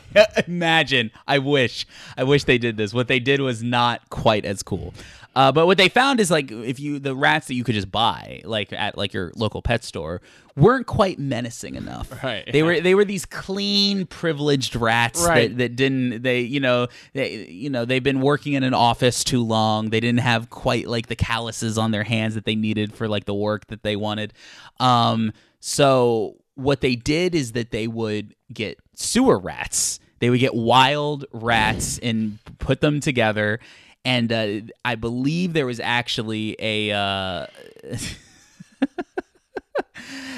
Imagine. 0.48 1.12
I 1.28 1.40
wish. 1.40 1.88
I 2.18 2.24
wish 2.24 2.44
they 2.44 2.58
did 2.58 2.78
this. 2.78 2.94
What 2.94 3.08
they 3.08 3.20
did 3.20 3.42
was 3.42 3.64
not 3.64 4.10
quite 4.10 4.46
as 4.46 4.62
cool. 4.62 4.94
Uh, 5.34 5.52
but 5.52 5.66
what 5.66 5.78
they 5.78 5.88
found 5.88 6.20
is 6.20 6.30
like 6.30 6.52
if 6.52 6.80
you 6.80 7.00
the 7.00 7.16
rats 7.16 7.48
that 7.48 7.54
you 7.54 7.64
could 7.64 7.76
just 7.76 7.90
buy 7.92 8.42
like 8.44 8.74
at 8.74 8.98
like 8.98 9.14
your 9.14 9.32
local 9.38 9.62
pet 9.62 9.82
store 9.84 10.22
weren't 10.58 10.88
quite 10.88 11.20
menacing 11.20 11.76
enough. 11.76 12.12
Right. 12.24 12.44
They 12.52 12.64
were 12.64 12.82
they 12.82 12.96
were 12.96 13.06
these 13.06 13.26
clean 13.26 14.06
privileged 14.08 14.76
rats 14.76 15.24
Right. 15.26 15.50
that, 15.50 15.58
that 15.58 15.76
didn't 15.78 16.22
they 16.24 16.42
you 16.42 16.60
know 16.60 16.88
they 17.14 17.46
you 17.48 17.70
know 17.70 17.86
they've 17.86 18.04
been 18.04 18.20
working 18.20 18.54
in 18.54 18.64
an 18.64 18.74
office 18.74 19.24
too 19.24 19.42
long. 19.44 19.90
They 19.90 20.02
didn't 20.02 20.20
have 20.20 20.50
quite 20.50 20.88
like 20.88 21.08
the 21.08 21.16
calluses 21.16 21.78
on 21.78 21.92
their 21.92 22.04
hands 22.04 22.36
that 22.36 22.44
they 22.44 22.56
needed 22.56 22.94
for 22.94 23.08
like 23.08 23.24
the 23.24 23.34
work 23.34 23.68
that 23.68 23.84
they 23.84 23.96
wanted. 23.96 24.34
Um 24.82 25.32
so 25.62 26.36
what 26.56 26.82
they 26.82 26.96
did 26.98 27.34
is 27.36 27.54
that 27.54 27.72
they 27.72 27.88
would 27.88 28.36
get 28.52 28.78
sewer 28.96 29.40
rats. 29.40 30.00
They 30.20 30.30
would 30.30 30.42
get 30.42 30.54
wild 30.54 31.26
rats 31.32 31.98
and 32.00 32.38
put 32.60 32.82
them 32.82 33.00
together. 33.00 33.60
And 34.04 34.32
uh, 34.32 34.74
I 34.84 34.96
believe 34.96 35.54
there 35.54 35.66
was 35.66 35.80
actually 35.80 36.56
a 36.60 36.92
uh, 36.92 37.46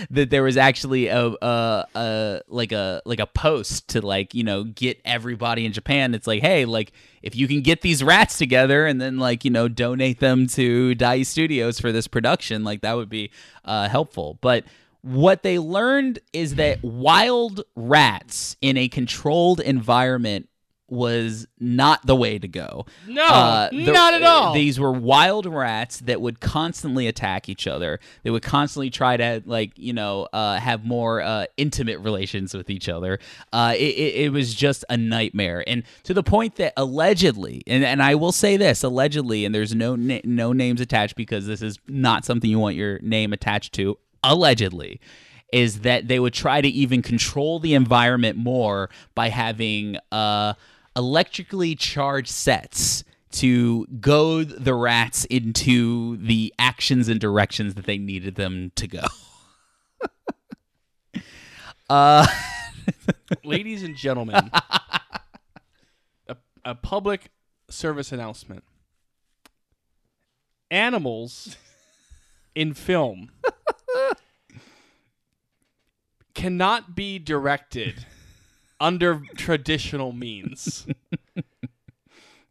that 0.10 0.30
there 0.30 0.44
was 0.44 0.58
actually 0.58 1.08
a, 1.08 1.28
a, 1.42 1.86
a 1.96 2.42
like 2.48 2.72
a 2.72 3.02
like 3.06 3.20
a 3.20 3.26
post 3.26 3.90
to 3.90 4.06
like 4.06 4.34
you 4.34 4.44
know 4.44 4.64
get 4.64 5.00
everybody 5.06 5.66
in 5.66 5.74
Japan. 5.74 6.14
It's 6.14 6.28
like 6.28 6.42
hey, 6.42 6.66
like 6.66 6.92
if 7.22 7.36
you 7.36 7.48
can 7.48 7.62
get 7.62 7.82
these 7.82 8.04
rats 8.04 8.38
together 8.38 8.86
and 8.86 9.00
then 9.00 9.18
like 9.18 9.46
you 9.46 9.52
know 9.52 9.68
donate 9.68 10.20
them 10.20 10.48
to 10.48 10.96
Dai 10.96 11.24
Studios 11.24 11.80
for 11.80 11.92
this 11.92 12.08
production, 12.08 12.64
like 12.64 12.82
that 12.82 12.96
would 12.96 13.10
be 13.10 13.32
uh, 13.66 13.88
helpful. 13.90 14.38
But 14.42 14.66
what 15.02 15.44
they 15.44 15.60
learned 15.60 16.20
is 16.32 16.56
that 16.56 16.82
wild 16.82 17.64
rats 17.76 18.56
in 18.62 18.78
a 18.78 18.88
controlled 18.88 19.60
environment 19.60 20.48
was 20.94 21.48
not 21.60 22.06
the 22.06 22.16
way 22.16 22.38
to 22.40 22.48
go. 22.48 22.86
No, 23.08 23.26
Uh, 23.26 23.70
the- 23.70 23.92
not 23.92 24.14
at 24.14 24.24
all. 24.24 24.54
These 24.54 24.80
were 24.80 24.92
wild 24.92 25.46
rats 25.46 26.00
that 26.02 26.22
would 26.22 26.40
constantly 26.40 27.08
attack 27.08 27.50
each 27.50 27.68
other. 27.68 28.00
They 28.24 28.30
would 28.30 28.44
constantly 28.44 28.90
try 28.90 29.18
to 29.18 29.42
like 29.46 29.72
you 29.78 29.94
know 29.94 30.28
uh, 30.32 30.60
have 30.60 30.86
more 30.86 31.22
uh, 31.22 31.46
intimate 31.58 32.00
relations 32.00 32.54
with 32.54 32.70
each 32.70 32.88
other. 32.88 33.20
Uh, 33.52 33.74
it, 33.76 33.82
it, 33.82 34.16
it 34.26 34.30
was 34.32 34.54
just 34.54 34.86
a 34.90 34.96
nightmare, 34.98 35.64
and 35.68 35.84
to 36.04 36.14
the 36.14 36.24
point 36.24 36.56
that 36.58 36.74
allegedly, 36.78 37.64
and, 37.68 37.84
and 37.84 38.02
I 38.02 38.16
will 38.16 38.32
say 38.32 38.56
this 38.58 38.84
allegedly, 38.84 39.46
and 39.46 39.54
there's 39.54 39.74
no 39.76 39.96
na- 39.96 40.20
no 40.24 40.54
names 40.54 40.80
attached 40.82 41.16
because 41.16 41.48
this 41.48 41.62
is 41.62 41.80
not 41.88 42.24
something 42.26 42.50
you 42.50 42.60
want 42.60 42.76
your 42.76 43.00
name 43.00 43.34
attached 43.34 43.74
to. 43.74 43.98
Allegedly, 44.24 45.02
is 45.52 45.82
that 45.82 46.08
they 46.08 46.20
would 46.20 46.34
try 46.34 46.62
to 46.62 46.68
even 46.68 47.02
control 47.02 47.60
the 47.60 47.74
environment 47.74 48.38
more 48.38 48.90
by 49.16 49.30
having 49.30 49.98
uh, 50.12 50.54
electrically 50.96 51.76
charged 51.76 52.30
sets 52.30 53.04
to 53.32 53.88
goad 54.00 54.50
the 54.50 54.76
rats 54.76 55.26
into 55.26 56.18
the 56.18 56.54
actions 56.60 57.08
and 57.08 57.20
directions 57.20 57.74
that 57.74 57.86
they 57.86 57.98
needed 57.98 58.36
them 58.36 58.72
to 58.76 58.88
go. 58.88 59.04
uh, 61.90 62.28
Ladies 63.44 63.82
and 63.82 63.96
gentlemen, 63.96 64.52
a, 66.28 66.38
a 66.64 66.76
public 66.76 67.32
service 67.70 68.12
announcement. 68.12 68.64
Animals 70.70 71.58
in 72.56 72.74
film 72.74 73.32
cannot 76.34 76.96
be 76.96 77.20
directed 77.20 78.06
under 78.84 79.22
traditional 79.38 80.12
means. 80.12 80.86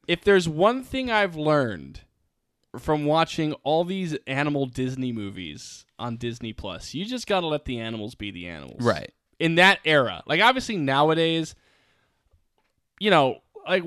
if 0.08 0.24
there's 0.24 0.48
one 0.48 0.82
thing 0.82 1.10
I've 1.10 1.36
learned 1.36 2.00
from 2.78 3.04
watching 3.04 3.52
all 3.64 3.84
these 3.84 4.16
animal 4.26 4.64
Disney 4.64 5.12
movies 5.12 5.84
on 5.98 6.16
Disney 6.16 6.54
Plus, 6.54 6.94
you 6.94 7.04
just 7.04 7.26
got 7.26 7.40
to 7.40 7.46
let 7.46 7.66
the 7.66 7.78
animals 7.78 8.14
be 8.14 8.30
the 8.30 8.48
animals. 8.48 8.80
Right. 8.80 9.12
In 9.38 9.56
that 9.56 9.80
era. 9.84 10.22
Like 10.26 10.40
obviously 10.40 10.76
nowadays 10.76 11.54
you 12.98 13.10
know, 13.10 13.38
like 13.66 13.82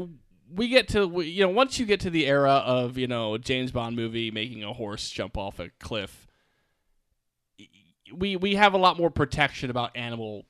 we 0.54 0.68
get 0.68 0.90
to 0.90 1.22
you 1.22 1.42
know 1.42 1.50
once 1.50 1.80
you 1.80 1.86
get 1.86 2.02
to 2.02 2.10
the 2.10 2.28
era 2.28 2.52
of, 2.52 2.98
you 2.98 3.08
know, 3.08 3.38
James 3.38 3.72
Bond 3.72 3.96
movie 3.96 4.30
making 4.30 4.64
a 4.64 4.74
horse 4.74 5.10
jump 5.10 5.38
off 5.38 5.60
a 5.60 5.70
cliff 5.80 6.28
we 8.14 8.36
we 8.36 8.56
have 8.56 8.74
a 8.74 8.78
lot 8.78 8.98
more 8.98 9.10
protection 9.10 9.70
about 9.70 9.96
animal 9.96 10.46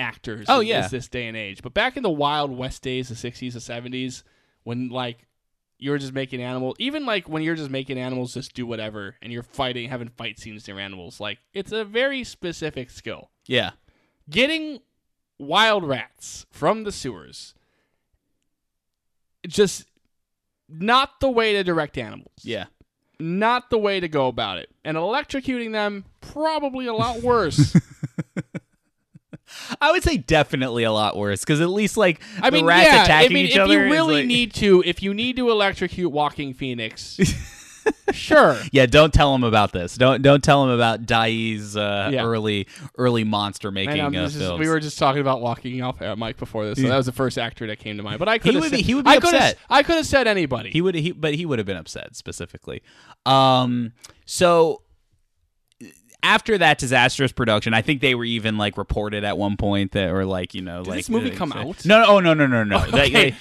actors. 0.00 0.46
Oh, 0.48 0.60
yeah. 0.60 0.88
this, 0.88 1.06
day 1.08 1.26
and 1.28 1.36
age. 1.36 1.62
But 1.62 1.74
back 1.74 1.96
in 1.96 2.02
the 2.02 2.10
Wild 2.10 2.50
West 2.50 2.82
days, 2.82 3.08
the 3.08 3.14
'60s, 3.14 3.52
the 3.52 3.58
'70s, 3.60 4.22
when 4.64 4.88
like 4.88 5.26
you 5.78 5.90
were 5.92 5.98
just 5.98 6.12
making 6.12 6.42
animals, 6.42 6.74
even 6.78 7.06
like 7.06 7.28
when 7.28 7.42
you're 7.42 7.54
just 7.54 7.70
making 7.70 7.98
animals 7.98 8.34
just 8.34 8.54
do 8.54 8.66
whatever, 8.66 9.16
and 9.22 9.32
you're 9.32 9.42
fighting, 9.42 9.88
having 9.88 10.08
fight 10.08 10.38
scenes 10.38 10.62
to 10.64 10.72
animals, 10.78 11.20
like 11.20 11.38
it's 11.54 11.72
a 11.72 11.84
very 11.84 12.24
specific 12.24 12.90
skill. 12.90 13.30
Yeah. 13.46 13.70
Getting 14.28 14.80
wild 15.38 15.84
rats 15.84 16.44
from 16.50 16.84
the 16.84 16.92
sewers, 16.92 17.54
just 19.46 19.86
not 20.68 21.18
the 21.20 21.30
way 21.30 21.52
to 21.54 21.64
direct 21.64 21.98
animals 21.98 22.30
Yeah. 22.42 22.66
not 23.18 23.70
the 23.70 23.78
way 23.78 24.00
to 24.00 24.08
go 24.08 24.28
about 24.28 24.58
it. 24.58 24.70
And 24.84 24.96
electrocuting 24.96 25.72
them, 25.72 26.04
probably 26.20 26.86
a 26.86 26.94
lot 26.94 27.22
worse. 27.22 27.74
I 29.80 29.92
would 29.92 30.02
say 30.02 30.16
definitely 30.16 30.84
a 30.84 30.92
lot 30.92 31.16
worse 31.16 31.40
because 31.40 31.60
at 31.60 31.68
least 31.70 31.96
like 31.96 32.20
I 32.40 32.50
the 32.50 32.56
mean, 32.56 32.66
rats 32.66 32.86
yeah, 32.88 33.04
attacking 33.04 33.30
I 33.30 33.34
mean, 33.34 33.46
each 33.46 33.56
if 33.56 33.60
other. 33.62 33.84
you 33.86 33.90
really 33.90 34.14
like- 34.16 34.26
need 34.26 34.54
to, 34.54 34.82
if 34.86 35.02
you 35.02 35.14
need 35.14 35.36
to 35.36 35.50
electrocute 35.50 36.10
Joaquin 36.10 36.54
Phoenix, 36.54 37.18
sure. 38.12 38.58
Yeah, 38.72 38.86
don't 38.86 39.12
tell 39.12 39.34
him 39.34 39.44
about 39.44 39.72
this. 39.72 39.96
Don't 39.96 40.22
don't 40.22 40.42
tell 40.42 40.64
him 40.64 40.70
about 40.70 41.06
Dai's 41.06 41.76
uh, 41.76 42.10
Yeah. 42.12 42.24
early 42.24 42.66
early 42.98 43.24
monster 43.24 43.70
making 43.70 44.00
uh, 44.00 44.10
this 44.10 44.36
is- 44.36 44.52
we 44.52 44.68
were 44.68 44.80
just 44.80 44.98
talking 44.98 45.20
about 45.20 45.40
walking 45.40 45.82
off 45.82 46.00
uh, 46.02 46.16
Mike 46.16 46.36
before 46.36 46.66
this, 46.66 46.80
so 46.80 46.88
that 46.88 46.96
was 46.96 47.06
the 47.06 47.12
first 47.12 47.38
actor 47.38 47.66
that 47.66 47.78
came 47.78 47.96
to 47.96 48.02
mind. 48.02 48.18
But 48.18 48.28
I 48.28 48.38
could 48.38 48.54
have 48.54 48.62
would 48.62 48.70
said, 48.70 48.76
be- 48.78 48.82
he 48.82 48.94
would 48.94 49.04
be 49.04 49.10
I 49.10 49.16
upset. 49.16 49.58
I 49.68 49.82
could 49.82 49.96
have 49.96 50.06
said 50.06 50.26
anybody. 50.26 50.70
He 50.70 50.80
would 50.80 50.94
he 50.94 51.12
but 51.12 51.34
he 51.34 51.46
would 51.46 51.58
have 51.58 51.66
been 51.66 51.76
upset 51.76 52.16
specifically. 52.16 52.82
Um 53.26 53.92
so 54.26 54.82
after 56.22 56.58
that 56.58 56.78
disastrous 56.78 57.32
production, 57.32 57.74
I 57.74 57.82
think 57.82 58.00
they 58.00 58.14
were 58.14 58.24
even 58.24 58.58
like 58.58 58.76
reported 58.76 59.24
at 59.24 59.38
one 59.38 59.56
point 59.56 59.92
that 59.92 60.10
or 60.10 60.24
like, 60.24 60.54
you 60.54 60.62
know, 60.62 60.82
like 60.82 60.98
this 60.98 61.10
movie 61.10 61.30
come 61.30 61.52
say- 61.52 61.58
out? 61.58 61.84
No, 61.84 62.00
no, 62.00 62.06
oh, 62.06 62.20
no, 62.20 62.34
no, 62.34 62.46
no, 62.46 62.64
no. 62.64 62.78
Okay. 62.88 63.10
they- 63.10 63.36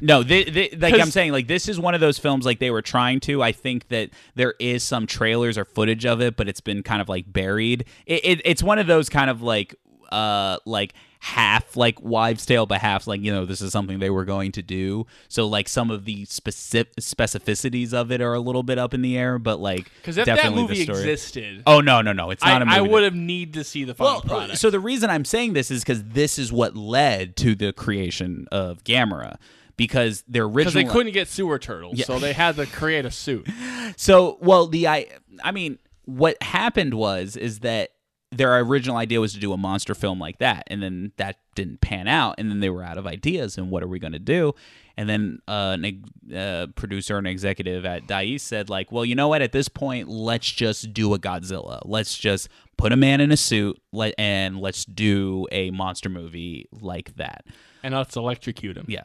no, 0.00 0.22
they, 0.22 0.44
they, 0.44 0.70
like 0.70 0.94
I'm 0.94 1.10
saying, 1.10 1.32
like 1.32 1.46
this 1.46 1.68
is 1.68 1.78
one 1.78 1.94
of 1.94 2.00
those 2.00 2.18
films 2.18 2.46
like 2.46 2.58
they 2.58 2.70
were 2.70 2.82
trying 2.82 3.20
to. 3.20 3.42
I 3.42 3.52
think 3.52 3.88
that 3.88 4.10
there 4.34 4.54
is 4.58 4.82
some 4.82 5.06
trailers 5.06 5.58
or 5.58 5.64
footage 5.64 6.06
of 6.06 6.20
it, 6.22 6.36
but 6.36 6.48
it's 6.48 6.60
been 6.60 6.82
kind 6.82 7.02
of 7.02 7.08
like 7.08 7.30
buried. 7.30 7.84
It, 8.06 8.24
it, 8.24 8.40
it's 8.44 8.62
one 8.62 8.78
of 8.78 8.86
those 8.86 9.08
kind 9.08 9.28
of 9.28 9.42
like 9.42 9.74
uh 10.10 10.58
like 10.64 10.94
half 11.24 11.74
like 11.74 12.02
wives 12.02 12.44
tale 12.44 12.66
but 12.66 12.82
half 12.82 13.06
like 13.06 13.18
you 13.22 13.32
know 13.32 13.46
this 13.46 13.62
is 13.62 13.72
something 13.72 13.98
they 13.98 14.10
were 14.10 14.26
going 14.26 14.52
to 14.52 14.60
do. 14.60 15.06
So 15.28 15.46
like 15.46 15.70
some 15.70 15.90
of 15.90 16.04
the 16.04 16.26
specific 16.26 16.94
specificities 16.96 17.94
of 17.94 18.12
it 18.12 18.20
are 18.20 18.34
a 18.34 18.40
little 18.40 18.62
bit 18.62 18.78
up 18.78 18.92
in 18.92 19.00
the 19.00 19.16
air 19.16 19.38
but 19.38 19.58
like 19.58 19.90
Because 20.02 20.18
if 20.18 20.26
that 20.26 20.36
definitely 20.36 20.62
movie 20.62 20.82
existed, 20.82 21.62
oh 21.66 21.80
no 21.80 22.02
no 22.02 22.12
no. 22.12 22.30
It's 22.30 22.44
not 22.44 22.60
a 22.60 22.66
movie 22.66 22.76
I 22.76 22.82
would 22.82 23.04
have 23.04 23.14
need 23.14 23.54
to 23.54 23.64
see 23.64 23.84
the 23.84 23.94
final 23.94 24.16
well, 24.16 24.22
uh, 24.22 24.28
product. 24.28 24.58
so 24.58 24.68
the 24.68 24.78
reason 24.78 25.08
I'm 25.08 25.24
saying 25.24 25.54
this 25.54 25.70
is 25.70 25.82
because 25.82 26.04
this 26.04 26.38
is 26.38 26.52
what 26.52 26.76
led 26.76 27.36
to 27.36 27.54
the 27.54 27.72
creation 27.72 28.46
of 28.52 28.84
Gamera, 28.84 29.38
because 29.78 30.24
their 30.28 30.46
because 30.46 30.74
original 30.74 30.84
they 30.84 30.92
couldn't 30.92 31.12
get 31.14 31.28
sewer 31.28 31.58
turtles, 31.58 32.04
so 32.04 32.18
they 32.18 32.34
had 32.34 32.56
to 32.56 32.66
create 32.66 33.06
a 33.06 33.10
suit. 33.10 33.48
So, 33.96 34.38
well, 34.40 34.66
the 34.66 34.88
I, 34.88 35.08
I 35.42 35.52
mean, 35.52 35.78
what 36.06 36.42
happened 36.42 36.94
was 36.94 37.36
is 37.36 37.60
that 37.60 37.90
their 38.36 38.58
original 38.60 38.96
idea 38.96 39.20
was 39.20 39.32
to 39.34 39.40
do 39.40 39.52
a 39.52 39.56
monster 39.56 39.94
film 39.94 40.18
like 40.18 40.38
that, 40.38 40.64
and 40.68 40.82
then 40.82 41.12
that 41.16 41.38
didn't 41.54 41.80
pan 41.80 42.08
out, 42.08 42.36
and 42.38 42.50
then 42.50 42.60
they 42.60 42.70
were 42.70 42.82
out 42.82 42.98
of 42.98 43.06
ideas, 43.06 43.58
and 43.58 43.70
what 43.70 43.82
are 43.82 43.88
we 43.88 43.98
going 43.98 44.12
to 44.12 44.18
do? 44.18 44.54
And 44.96 45.08
then 45.08 45.40
uh, 45.48 45.76
an 45.80 46.04
uh, 46.34 46.66
producer 46.76 47.18
and 47.18 47.26
executive 47.26 47.84
at 47.84 48.06
Dais 48.06 48.42
said, 48.42 48.70
like, 48.70 48.92
well, 48.92 49.04
you 49.04 49.14
know 49.14 49.28
what? 49.28 49.42
At 49.42 49.52
this 49.52 49.68
point, 49.68 50.08
let's 50.08 50.50
just 50.50 50.92
do 50.92 51.14
a 51.14 51.18
Godzilla. 51.18 51.82
Let's 51.84 52.16
just 52.16 52.48
put 52.76 52.92
a 52.92 52.96
man 52.96 53.20
in 53.20 53.32
a 53.32 53.36
suit, 53.36 53.80
let, 53.92 54.14
and 54.18 54.60
let's 54.60 54.84
do 54.84 55.46
a 55.50 55.70
monster 55.70 56.08
movie 56.08 56.68
like 56.72 57.16
that. 57.16 57.44
And 57.82 57.94
let's 57.94 58.16
electrocute 58.16 58.78
him. 58.78 58.86
Yeah. 58.88 59.04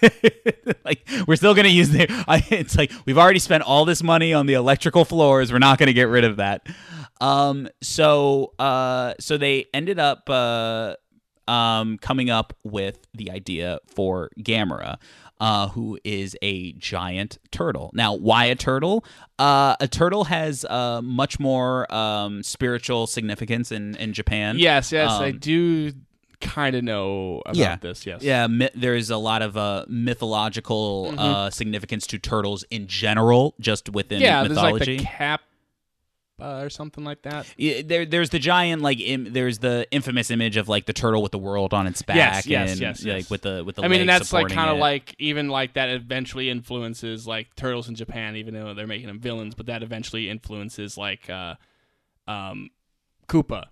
like 0.84 1.06
we're 1.26 1.36
still 1.36 1.54
gonna 1.54 1.68
use 1.68 1.90
the. 1.90 2.06
I, 2.28 2.42
it's 2.48 2.74
like 2.74 2.90
we've 3.04 3.18
already 3.18 3.38
spent 3.38 3.64
all 3.64 3.84
this 3.84 4.02
money 4.02 4.32
on 4.32 4.46
the 4.46 4.54
electrical 4.54 5.04
floors. 5.04 5.52
We're 5.52 5.58
not 5.58 5.78
gonna 5.78 5.92
get 5.92 6.08
rid 6.08 6.24
of 6.24 6.36
that. 6.36 6.66
Um. 7.20 7.68
So. 7.82 8.52
Uh. 8.58 9.14
So 9.20 9.36
they 9.36 9.66
ended 9.74 9.98
up. 9.98 10.28
Uh. 10.28 10.94
Um. 11.46 11.98
Coming 11.98 12.30
up 12.30 12.54
with 12.64 13.06
the 13.14 13.30
idea 13.30 13.78
for 13.86 14.30
Gamera. 14.40 14.98
Uh, 15.40 15.68
who 15.68 15.96
is 16.02 16.36
a 16.42 16.72
giant 16.72 17.38
turtle? 17.52 17.92
Now, 17.94 18.12
why 18.12 18.46
a 18.46 18.56
turtle? 18.56 19.04
Uh, 19.38 19.76
a 19.78 19.86
turtle 19.86 20.24
has 20.24 20.64
uh, 20.64 21.00
much 21.00 21.38
more 21.38 21.86
um, 21.94 22.42
spiritual 22.42 23.06
significance 23.06 23.70
in, 23.70 23.94
in 23.98 24.12
Japan. 24.12 24.58
Yes, 24.58 24.90
yes, 24.90 25.12
I 25.12 25.28
Um, 25.28 25.38
do 25.38 25.92
kind 26.40 26.74
of 26.74 26.82
know 26.82 27.42
about 27.46 27.54
Yeah. 27.56 27.76
this. 27.76 28.04
Yes. 28.04 28.20
Yeah, 28.24 28.48
mi- 28.48 28.68
there's 28.74 29.10
a 29.10 29.16
lot 29.16 29.42
of 29.42 29.56
uh, 29.56 29.84
mythological 29.88 31.14
uh, 31.16 31.50
significance 31.50 32.06
to 32.08 32.18
turtles 32.18 32.64
in 32.70 32.88
general, 32.88 33.54
just 33.60 33.88
within 33.90 34.20
Yeah, 34.20 34.42
there's 34.42 34.56
mythology. 34.56 34.96
like 34.96 35.00
the 35.00 35.04
cap 35.06 35.42
uh, 36.40 36.60
or 36.60 36.70
something 36.70 37.04
like 37.04 37.22
that. 37.22 37.46
Yeah, 37.56 37.82
there, 37.84 38.06
there's 38.06 38.30
the 38.30 38.38
giant 38.38 38.82
like 38.82 39.00
Im- 39.00 39.32
there's 39.32 39.58
the 39.58 39.86
infamous 39.90 40.30
image 40.30 40.56
of 40.56 40.68
like 40.68 40.86
the 40.86 40.92
turtle 40.92 41.22
with 41.22 41.32
the 41.32 41.38
world 41.38 41.74
on 41.74 41.86
its 41.86 42.02
back. 42.02 42.16
Yes, 42.16 42.46
yes, 42.46 42.72
and, 42.72 42.80
yes, 42.80 43.04
Like 43.04 43.30
with 43.30 43.42
the 43.42 43.62
with 43.64 43.76
the. 43.76 43.82
I 43.82 43.88
mean, 43.88 44.00
and 44.00 44.08
that's 44.08 44.32
like 44.32 44.48
kind 44.48 44.70
of 44.70 44.78
like 44.78 45.14
even 45.18 45.48
like 45.48 45.74
that 45.74 45.88
eventually 45.88 46.50
influences 46.50 47.26
like 47.26 47.54
turtles 47.56 47.88
in 47.88 47.94
Japan, 47.94 48.36
even 48.36 48.54
though 48.54 48.74
they're 48.74 48.86
making 48.86 49.08
them 49.08 49.20
villains, 49.20 49.54
but 49.54 49.66
that 49.66 49.82
eventually 49.82 50.28
influences 50.30 50.96
like 50.96 51.28
uh, 51.28 51.54
um, 52.26 52.70
Koopa. 53.26 53.64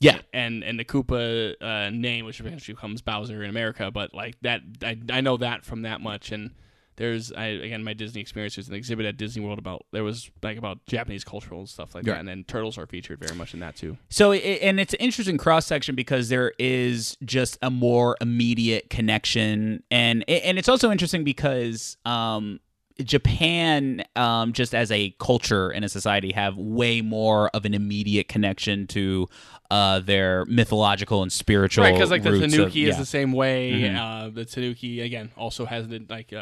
yeah. 0.00 0.18
and 0.32 0.62
and 0.62 0.78
the 0.78 0.84
Koopa 0.84 1.54
uh, 1.60 1.90
name, 1.90 2.24
which 2.24 2.40
eventually 2.40 2.74
becomes 2.74 3.02
Bowser 3.02 3.42
in 3.42 3.50
America. 3.50 3.90
But 3.90 4.14
like 4.14 4.36
that, 4.42 4.60
I, 4.82 4.98
I 5.10 5.20
know 5.20 5.36
that 5.38 5.64
from 5.64 5.82
that 5.82 6.00
much. 6.00 6.32
And 6.32 6.52
there's 7.00 7.32
I, 7.32 7.46
again 7.46 7.82
my 7.82 7.94
Disney 7.94 8.20
experience. 8.20 8.56
There's 8.56 8.68
an 8.68 8.74
exhibit 8.74 9.06
at 9.06 9.16
Disney 9.16 9.42
World 9.42 9.58
about 9.58 9.86
there 9.90 10.04
was 10.04 10.30
like 10.42 10.58
about 10.58 10.84
Japanese 10.86 11.24
cultural 11.24 11.66
stuff 11.66 11.94
like 11.94 12.06
Right. 12.06 12.12
that, 12.12 12.18
and 12.20 12.28
then 12.28 12.44
turtles 12.44 12.76
are 12.76 12.86
featured 12.86 13.18
very 13.18 13.34
much 13.34 13.54
in 13.54 13.60
that 13.60 13.74
too. 13.74 13.96
So, 14.10 14.32
it, 14.32 14.60
and 14.60 14.78
it's 14.78 14.92
an 14.92 15.00
interesting 15.00 15.38
cross 15.38 15.64
section 15.64 15.94
because 15.94 16.28
there 16.28 16.52
is 16.58 17.16
just 17.24 17.56
a 17.62 17.70
more 17.70 18.18
immediate 18.20 18.90
connection, 18.90 19.82
and 19.90 20.28
and 20.28 20.58
it's 20.58 20.68
also 20.68 20.90
interesting 20.90 21.24
because 21.24 21.96
um, 22.04 22.60
Japan, 23.02 24.04
um, 24.14 24.52
just 24.52 24.74
as 24.74 24.90
a 24.90 25.14
culture 25.18 25.70
and 25.70 25.86
a 25.86 25.88
society, 25.88 26.32
have 26.32 26.58
way 26.58 27.00
more 27.00 27.48
of 27.54 27.64
an 27.64 27.72
immediate 27.72 28.28
connection 28.28 28.86
to 28.88 29.26
uh, 29.70 30.00
their 30.00 30.44
mythological 30.44 31.22
and 31.22 31.32
spiritual. 31.32 31.84
Right, 31.84 31.94
because 31.94 32.10
like 32.10 32.22
the 32.22 32.38
Tanuki 32.38 32.84
of, 32.84 32.90
is 32.90 32.98
the 32.98 33.06
same 33.06 33.32
way. 33.32 33.72
Mhm. 33.72 33.96
Uh, 33.96 34.28
the 34.28 34.44
Tanuki 34.44 35.00
again 35.00 35.30
also 35.34 35.64
has 35.64 35.88
the 35.88 36.04
like 36.10 36.34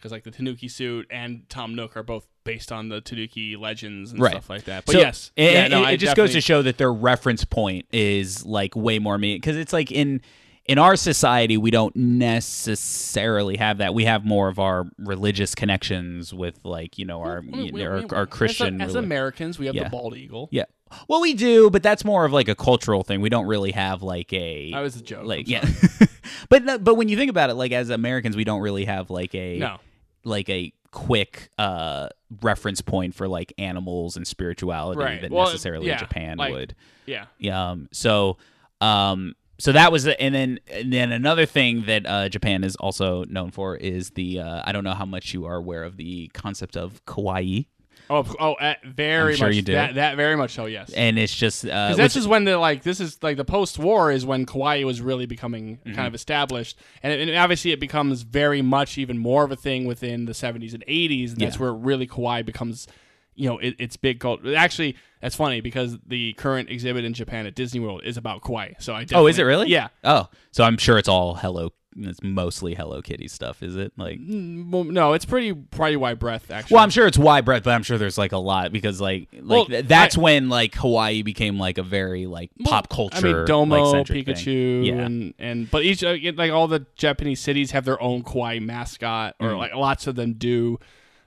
because 0.00 0.12
like 0.12 0.24
the 0.24 0.30
Tanuki 0.30 0.66
suit 0.68 1.06
and 1.10 1.48
Tom 1.48 1.74
Nook 1.74 1.96
are 1.96 2.02
both 2.02 2.26
based 2.44 2.72
on 2.72 2.88
the 2.88 3.00
Tanuki 3.02 3.54
legends 3.56 4.12
and 4.12 4.20
Right. 4.20 4.32
stuff 4.32 4.48
like 4.48 4.64
that. 4.64 4.86
But 4.86 4.92
So, 4.94 4.98
yes, 4.98 5.30
it, 5.36 5.52
yeah, 5.52 5.64
it- 5.66 5.70
no, 5.70 5.82
it 5.82 5.86
I 5.86 5.96
just 5.96 6.16
goes 6.16 6.32
to 6.32 6.40
show 6.40 6.62
that 6.62 6.78
their 6.78 6.92
reference 6.92 7.44
point 7.44 7.86
is 7.92 8.44
like 8.46 8.74
way 8.74 8.98
more 8.98 9.18
me 9.18 9.34
because 9.36 9.56
it's 9.56 9.72
like 9.72 9.92
in 9.92 10.20
in 10.66 10.78
our 10.78 10.94
society 10.96 11.56
we 11.56 11.70
don't 11.70 11.94
necessarily 11.96 13.56
have 13.56 13.78
that. 13.78 13.92
We 13.94 14.04
have 14.04 14.24
more 14.24 14.48
of 14.48 14.58
our 14.58 14.86
religious 14.98 15.54
connections 15.54 16.32
with 16.32 16.58
like 16.64 16.98
you 16.98 17.04
know 17.04 17.20
mm, 17.20 17.26
our 17.26 17.42
mm, 17.42 17.52
We- 17.52 17.70
we- 17.72 17.84
our, 17.84 17.96
we- 17.96 18.04
our 18.10 18.22
as 18.22 18.22
a- 18.22 18.26
Christian. 18.26 18.80
As, 18.80 18.94
Americans, 18.94 19.58
we 19.58 19.66
have 19.66 19.74
Yeah. 19.74 19.84
the 19.84 19.90
bald 19.90 20.16
eagle. 20.16 20.48
yeah. 20.50 20.64
Well, 21.06 21.20
we 21.20 21.34
do, 21.34 21.70
but 21.70 21.84
that's 21.84 22.04
more 22.04 22.24
of 22.24 22.32
like 22.32 22.48
a 22.48 22.56
cultural 22.56 23.04
thing. 23.04 23.20
We 23.20 23.28
don't 23.28 23.46
really 23.46 23.70
have 23.70 24.02
like 24.02 24.32
a 24.32 24.72
That 24.72 24.80
was 24.80 24.96
a 24.96 25.02
joke. 25.02 25.24
like 25.24 25.48
yeah. 25.48 25.64
but 26.48 26.82
but 26.84 26.96
when 26.96 27.08
you 27.08 27.16
think 27.16 27.30
about 27.30 27.48
it, 27.50 27.54
like 27.54 27.70
as 27.72 27.90
Americans, 27.90 28.34
we 28.36 28.42
don't 28.44 28.60
really 28.60 28.86
have 28.86 29.08
like 29.10 29.32
a 29.34 29.58
No. 29.58 29.76
Like 30.24 30.48
a 30.48 30.72
quick 30.92 31.50
uh 31.58 32.08
reference 32.42 32.80
point 32.80 33.14
for 33.14 33.28
like 33.28 33.52
animals 33.58 34.16
and 34.16 34.26
spirituality 34.26 35.00
Right. 35.00 35.20
that 35.22 35.30
Well, 35.30 35.46
necessarily 35.46 35.86
yeah, 35.86 35.98
Japan 35.98 36.36
like- 36.38 36.52
would. 36.52 36.74
Yeah. 37.06 37.26
Yeah, 37.38 37.70
Um, 37.70 37.88
so, 37.92 38.36
um, 38.80 39.34
so 39.58 39.72
that 39.72 39.92
was, 39.92 40.06
and 40.06 40.34
then, 40.34 40.58
and 40.68 40.92
then 40.92 41.12
another 41.12 41.44
thing 41.44 41.82
that 41.86 42.06
uh, 42.06 42.28
Japan 42.28 42.64
is 42.64 42.76
also 42.76 43.24
known 43.24 43.50
for 43.50 43.76
is 43.76 44.10
the. 44.10 44.40
Uh, 44.40 44.62
I 44.64 44.72
don't 44.72 44.84
know 44.84 44.94
how 44.94 45.04
much 45.04 45.34
you 45.34 45.44
are 45.44 45.56
aware 45.56 45.84
of 45.84 45.96
the 45.98 46.28
concept 46.32 46.76
of 46.78 47.04
kawaii. 47.04 47.66
Oh, 48.12 48.26
oh, 48.40 48.56
very 48.84 49.32
I'm 49.32 49.36
sure 49.38 49.46
much. 49.48 49.56
you 49.56 49.62
do. 49.62 49.72
That, 49.74 49.94
that 49.94 50.16
very 50.16 50.36
much 50.36 50.50
so. 50.52 50.66
Yes. 50.66 50.90
and 50.92 51.16
it's 51.18 51.34
just 51.34 51.64
uh, 51.64 51.94
this 51.94 52.16
is 52.16 52.26
when 52.26 52.44
the 52.44 52.58
like 52.58 52.82
this 52.82 52.98
is 53.00 53.22
like 53.22 53.36
the 53.36 53.44
post-war 53.44 54.10
is 54.10 54.26
when 54.26 54.46
kawaii 54.46 54.84
was 54.84 55.00
really 55.00 55.26
becoming 55.26 55.76
Mm-hmm. 55.78 55.94
kind 55.94 56.08
of 56.08 56.14
established, 56.14 56.76
and, 57.02 57.12
it, 57.12 57.28
and 57.28 57.38
obviously 57.38 57.70
it 57.70 57.78
becomes 57.80 58.22
very 58.22 58.62
much 58.62 58.98
even 58.98 59.16
more 59.18 59.44
of 59.44 59.52
a 59.52 59.56
thing 59.56 59.84
within 59.84 60.24
the 60.26 60.32
70s 60.32 60.74
and 60.74 60.84
80s, 60.86 61.30
and 61.32 61.38
that's 61.40 61.56
Yeah. 61.56 61.62
where 61.62 61.72
really 61.72 62.06
kawaii 62.08 62.44
becomes, 62.44 62.88
you 63.36 63.48
know, 63.48 63.58
it, 63.58 63.76
it's 63.78 63.96
big 63.96 64.18
cult. 64.20 64.44
Actually, 64.46 64.96
that's 65.22 65.36
funny 65.36 65.60
because 65.60 65.98
the 66.06 66.32
current 66.34 66.68
exhibit 66.70 67.04
in 67.04 67.14
Japan 67.14 67.46
at 67.46 67.54
Disney 67.54 67.78
World 67.80 68.02
is 68.04 68.16
about 68.16 68.42
kawaii. 68.42 68.74
So 68.82 68.92
I 68.94 69.06
oh, 69.14 69.26
is 69.28 69.38
it 69.38 69.44
really? 69.44 69.68
Yeah. 69.68 69.88
Oh, 70.02 70.28
so 70.50 70.64
I'm 70.64 70.76
sure 70.78 70.98
it's 70.98 71.08
all 71.08 71.34
Hello. 71.36 71.70
It's 71.96 72.22
mostly 72.22 72.74
Hello 72.74 73.02
Kitty 73.02 73.26
stuff, 73.26 73.62
is 73.64 73.74
it? 73.74 73.92
Like, 73.96 74.20
Mm, 74.20 74.90
no, 74.90 75.12
it's 75.12 75.24
pretty 75.24 75.52
pretty 75.52 75.96
wide 75.96 76.20
breadth 76.20 76.50
actually. 76.50 76.74
well, 76.76 76.84
I'm 76.84 76.90
sure 76.90 77.06
it's 77.08 77.18
wide 77.18 77.44
breadth, 77.44 77.64
but 77.64 77.72
I'm 77.72 77.82
sure 77.82 77.98
there's 77.98 78.16
like 78.16 78.30
a 78.30 78.38
lot 78.38 78.70
because 78.70 79.00
like 79.00 79.28
like 79.32 79.44
Well, 79.44 79.66
th- 79.66 79.86
that's 79.86 80.16
I- 80.16 80.20
when 80.20 80.48
like 80.48 80.72
kawaii 80.72 81.24
became 81.24 81.58
like 81.58 81.78
a 81.78 81.82
very 81.82 82.26
like 82.26 82.52
pop 82.64 82.88
culture. 82.90 83.16
I 83.16 83.32
mean, 83.38 83.44
Domo, 83.44 83.90
like, 83.90 84.06
thing. 84.06 84.24
Pikachu, 84.24 84.86
Yeah. 84.86 84.92
and 85.04 85.34
and 85.40 85.68
but 85.70 85.82
each 85.82 86.04
uh, 86.04 86.16
like 86.36 86.52
all 86.52 86.68
the 86.68 86.86
Japanese 86.94 87.40
cities 87.40 87.72
have 87.72 87.84
their 87.84 88.00
own 88.00 88.22
kawaii 88.22 88.62
mascot, 88.62 89.34
Mm. 89.40 89.46
or 89.46 89.56
like 89.56 89.74
lots 89.74 90.06
of 90.06 90.14
them 90.14 90.34
do. 90.34 90.78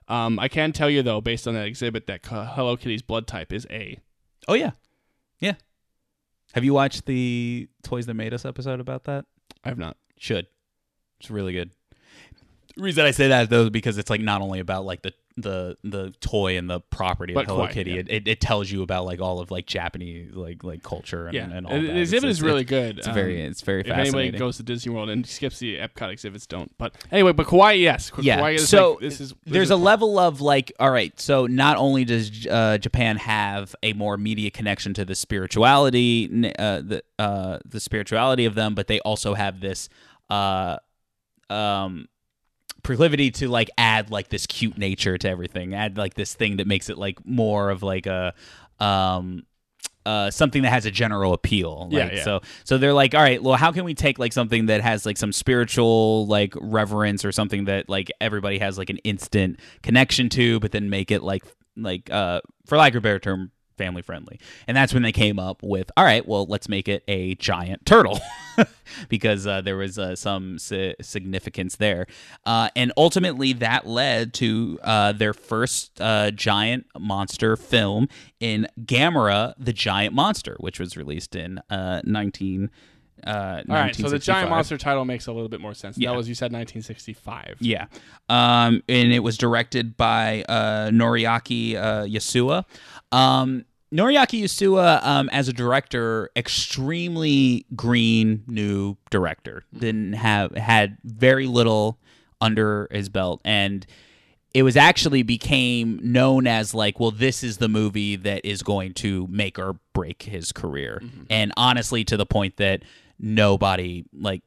Um, 0.08 0.40
I 0.40 0.48
can 0.48 0.72
tell 0.72 0.90
you 0.90 1.04
though, 1.04 1.20
based 1.20 1.46
on 1.48 1.56
that 1.56 1.66
exhibit, 1.68 2.08
that 2.08 2.26
Hello 2.26 2.78
Kitty's 2.78 3.02
blood 3.02 3.28
type 3.28 3.52
is 3.52 3.68
A. 3.70 4.00
Oh 4.48 4.54
yeah, 4.54 4.72
yeah. 5.40 5.56
Have 6.54 6.64
you 6.64 6.74
watched 6.74 7.06
the 7.06 7.68
Toys 7.84 8.06
That 8.06 8.14
Made 8.14 8.34
Us 8.34 8.46
episode 8.46 8.80
about 8.80 9.04
that? 9.06 9.26
I 9.64 9.70
have 9.70 9.78
not. 9.78 9.98
Should. 10.18 10.48
It's 11.24 11.32
really 11.32 11.54
good. 11.54 11.72
The 12.76 12.84
reason 12.84 13.06
I 13.06 13.12
say 13.12 13.28
that 13.30 13.50
though 13.50 13.64
is 13.64 13.70
because 13.70 13.98
it's 13.98 14.10
like 14.10 14.20
not 14.20 14.42
only 14.42 14.60
about 14.60 14.84
like 14.84 15.04
the 15.04 15.14
the 15.38 15.78
the 15.84 16.12
toy 16.22 16.58
and 16.58 16.70
the 16.70 16.80
property 16.80 17.34
But 17.34 17.42
of 17.42 17.48
Hello 17.56 17.68
kawaii, 17.68 17.72
Kitty, 17.72 17.92
yeah. 17.92 17.98
it, 18.02 18.08
it, 18.10 18.28
it 18.28 18.42
tells 18.42 18.70
you 18.72 18.82
about 18.84 19.06
like 19.06 19.22
all 19.22 19.40
of 19.40 19.52
like 19.52 19.68
Japanese 19.68 20.34
like 20.36 20.64
like 20.64 20.82
culture 20.84 21.26
and, 21.28 21.34
Yeah, 21.36 21.50
and 21.52 21.66
all 21.68 21.72
And 21.74 21.88
that. 21.88 21.94
the 21.94 22.00
exhibit 22.02 22.26
It's- 22.26 22.38
is 22.38 22.42
really 22.42 22.62
it's, 22.62 22.70
good. 22.70 22.98
It's 22.98 23.08
very 23.08 23.42
Um, 23.44 23.52
it's 23.52 23.62
very 23.62 23.82
if 23.82 23.88
anybody 23.88 24.06
fascinating. 24.10 24.40
goes 24.40 24.58
to 24.58 24.64
Disney 24.64 24.92
World 24.92 25.10
and 25.12 25.26
skips 25.26 25.60
the 25.60 25.78
Epcot 25.78 26.12
exhibits, 26.12 26.46
don't. 26.48 26.76
But 26.80 26.96
anyway, 27.12 27.32
but 27.32 27.46
kawaii, 27.48 27.80
yes, 27.80 28.10
Ka- 28.10 28.22
yeah. 28.24 28.46
Is 28.48 28.68
so 28.68 28.92
like, 28.94 29.00
this 29.02 29.22
is 29.22 29.30
this 29.30 29.38
there's 29.46 29.68
is 29.68 29.72
a 29.72 29.76
fun. 29.76 29.84
level 29.84 30.20
of 30.20 30.42
like, 30.42 30.74
all 30.80 30.92
right. 30.92 31.18
So 31.20 31.46
not 31.48 31.78
only 31.78 32.06
does 32.06 32.46
uh, 32.48 32.80
Japan 32.80 33.18
have 33.18 33.76
a 33.84 33.94
more 33.94 34.18
media 34.18 34.50
connection 34.52 34.94
to 34.96 35.06
the 35.06 35.16
spirituality, 35.16 36.52
uh, 36.60 36.82
the 36.82 37.04
uh, 37.20 37.60
the 37.66 37.80
spirituality 37.80 38.46
of 38.46 38.56
them, 38.56 38.74
but 38.76 38.88
they 38.88 39.00
also 39.02 39.36
have 39.36 39.62
this 39.62 39.90
uh, 40.30 40.78
um, 41.54 42.08
proclivity 42.84 43.32
to 43.32 43.48
like 43.48 43.70
add 43.78 44.12
like 44.12 44.30
this 44.30 44.46
cute 44.46 44.78
nature 44.78 45.18
to 45.18 45.30
everything. 45.30 45.74
Add 45.74 45.98
like 45.98 46.14
this 46.14 46.34
thing 46.34 46.58
that 46.58 46.68
makes 46.68 46.90
it 46.90 46.98
like 46.98 47.26
more 47.26 47.70
of 47.70 47.84
like 47.84 48.06
a 48.06 48.34
um 48.80 49.44
uh, 50.06 50.30
something 50.30 50.64
that 50.64 50.70
has 50.70 50.86
a 50.86 50.92
general 50.92 51.32
appeal. 51.32 51.88
Yeah, 51.90 52.12
yeah. 52.12 52.24
So 52.24 52.42
so 52.66 52.78
they're 52.78 52.94
like, 52.94 53.16
all 53.16 53.22
right, 53.22 53.42
well, 53.42 53.56
how 53.56 53.72
can 53.72 53.86
we 53.86 53.94
take 53.94 54.20
like 54.20 54.34
something 54.34 54.66
that 54.66 54.82
has 54.82 55.06
like 55.06 55.18
some 55.18 55.32
spiritual 55.32 56.28
like 56.28 56.54
reverence 56.60 57.24
or 57.24 57.32
something 57.32 57.66
that 57.66 57.88
like 57.88 58.12
everybody 58.20 58.60
has 58.60 58.78
like 58.78 58.90
an 58.90 58.98
instant 58.98 59.60
connection 59.82 60.28
to, 60.30 60.60
but 60.60 60.74
then 60.74 60.90
make 60.90 61.10
it 61.10 61.24
like 61.24 61.44
like 61.78 62.12
uh 62.12 62.42
for 62.66 62.78
lack 62.78 62.94
of 62.94 62.98
a 62.98 63.02
better 63.02 63.20
term 63.20 63.52
family 63.78 64.02
friendly 64.02 64.40
and 64.68 64.76
that's 64.76 64.94
when 64.94 65.04
they 65.04 65.12
came 65.12 65.40
up 65.40 65.62
with 65.64 65.92
all 65.98 66.04
right 66.04 66.28
well 66.28 66.46
let's 66.46 66.70
make 66.70 66.88
it 66.88 67.04
a 67.08 67.36
giant 67.36 67.86
turtle 67.86 68.20
because 69.10 69.48
uh, 69.48 69.62
there 69.62 69.78
was 69.78 69.98
uh, 69.98 70.16
some 70.16 70.60
si- 70.60 70.96
significance 71.02 71.76
there 71.78 72.06
uh, 72.46 72.70
and 72.76 72.92
ultimately 72.98 73.54
that 73.54 73.88
led 73.88 74.34
to 74.34 74.80
uh, 74.84 75.12
their 75.12 75.34
first 75.34 76.00
uh, 76.02 76.32
giant 76.32 76.86
monster 76.98 77.56
film 77.56 78.08
in 78.40 78.68
Gamera 78.82 79.54
the 79.58 79.74
Giant 79.74 80.14
Monster 80.14 80.56
which 80.60 80.80
was 80.80 80.96
released 80.96 81.36
in 81.36 81.60
uh, 81.70 82.02
19 82.06 82.70
uh, 83.26 83.64
All 83.70 83.76
right, 83.76 83.96
so 83.96 84.10
the 84.10 84.20
giant 84.20 84.50
monster 84.50 84.78
title 84.78 85.06
makes 85.06 85.28
a 85.28 85.32
little 85.32 85.48
bit 85.48 85.62
more 85.62 85.74
sense. 85.74 85.98
Yeah. 85.98 86.12
That 86.12 86.18
was 86.18 86.28
you 86.28 86.36
said 86.36 86.52
1965. 86.52 87.58
Yeah. 87.60 87.86
Um, 88.28 88.84
and 88.90 89.14
it 89.14 89.20
was 89.20 89.38
directed 89.38 89.96
by 89.96 90.44
uh, 90.50 90.90
Noriaki 90.90 91.76
uh, 91.76 92.04
Yuasa. 92.04 92.66
Um, 93.14 93.66
Noriaki 93.94 94.44
Yuasa, 94.44 95.06
um, 95.06 95.30
as 95.32 95.48
a 95.48 95.54
director, 95.54 96.32
extremely 96.36 97.66
green 97.76 98.44
new 98.48 98.98
director. 99.12 99.64
Didn't 99.78 100.14
have 100.14 100.56
had 100.56 100.98
very 101.04 101.46
little 101.46 102.00
under 102.42 102.88
his 102.92 103.10
belt, 103.10 103.40
and 103.46 103.86
it 104.54 104.64
was 104.64 104.76
actually 104.76 105.24
became 105.24 106.00
known 106.02 106.48
as 106.48 106.74
like, 106.74 107.00
well, 107.00 107.12
this 107.12 107.44
is 107.44 107.58
the 107.58 107.70
movie 107.70 108.16
that 108.16 108.46
is 108.46 108.64
going 108.64 108.94
to 108.96 109.28
make 109.30 109.58
or 109.58 109.78
break 109.94 110.24
his 110.24 110.52
career. 110.52 111.02
And 111.30 111.52
honestly, 111.58 112.04
to 112.06 112.18
the 112.18 112.26
point 112.26 112.58
that 112.58 112.84
nobody 113.20 114.06
like 114.12 114.44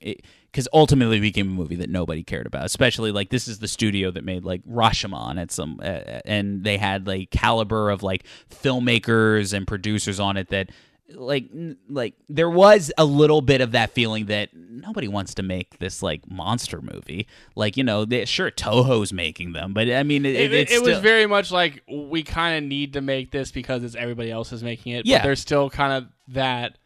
because 0.57 0.69
ultimately 0.73 1.19
it 1.19 1.21
became 1.21 1.49
a 1.49 1.53
movie 1.53 1.77
that 1.77 1.91
nobody 1.91 2.23
cared 2.23 2.47
about 2.47 2.65
especially 2.65 3.13
like 3.13 3.29
this 3.29 3.47
is 3.47 3.59
the 3.59 3.69
studio 3.69 4.11
that 4.11 4.25
made 4.25 4.43
like 4.43 4.63
rashomon 4.65 5.39
at 5.39 5.53
some 5.53 5.79
uh, 5.83 6.21
and 6.25 6.65
they 6.65 6.79
had 6.79 7.07
like 7.07 7.31
caliber 7.31 7.91
of 7.91 8.03
like 8.03 8.25
filmmakers 8.51 9.53
and 9.53 9.67
producers 9.67 10.19
on 10.19 10.39
it 10.39 10.49
that 10.49 10.71
like 11.15 11.45
n- 11.55 11.77
like 11.89 12.15
there 12.29 12.49
was 12.51 12.91
a 12.99 13.05
little 13.05 13.41
bit 13.41 13.61
of 13.61 13.73
that 13.73 13.91
feeling 13.93 14.27
that 14.27 14.49
nobody 14.55 15.07
wants 15.07 15.35
to 15.35 15.43
make 15.43 15.79
this 15.79 16.03
like 16.03 16.21
monster 16.29 16.81
movie 16.83 17.29
like 17.55 17.77
you 17.77 17.85
know 17.85 18.05
they, 18.05 18.25
sure 18.25 18.51
toho's 18.51 19.13
making 19.13 19.53
them 19.53 19.73
but 19.73 19.89
i 19.89 20.03
mean 20.03 20.25
it, 20.27 20.35
It, 20.35 20.53
it 20.53 20.81
was 20.81 20.89
still- 20.89 21.01
very 21.03 21.27
much 21.27 21.53
like 21.53 21.83
we 21.89 22.23
kind 22.25 22.65
of 22.65 22.69
need 22.69 22.95
to 22.95 23.01
make 23.03 23.31
this 23.31 23.53
because 23.53 23.85
it's 23.85 23.95
everybody 23.95 24.31
else 24.33 24.53
is 24.53 24.65
making 24.65 24.93
it. 24.95 25.07
Yeah. 25.07 25.19
but 25.19 25.25
there's 25.25 25.41
still 25.41 25.71
kind 25.71 25.93
of 25.93 26.07
that. 26.29 26.77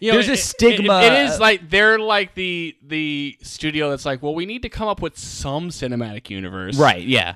You 0.00 0.12
know, 0.12 0.16
There's 0.16 0.28
a 0.28 0.32
it- 0.32 0.38
it- 0.38 0.42
stigma- 0.42 1.02
it 1.02 1.12
is 1.12 1.40
like 1.40 1.68
they're 1.70 1.98
like 1.98 2.34
the 2.34 2.76
the 2.86 3.36
studio 3.42 3.90
that's 3.90 4.04
like, 4.04 4.22
well, 4.22 4.34
we 4.34 4.46
need 4.46 4.62
to 4.62 4.68
come 4.68 4.88
up 4.88 5.02
with 5.02 5.18
some 5.18 5.70
cinematic 5.70 6.30
universe, 6.30 6.76
Right. 6.76 7.02
Yeah. 7.02 7.34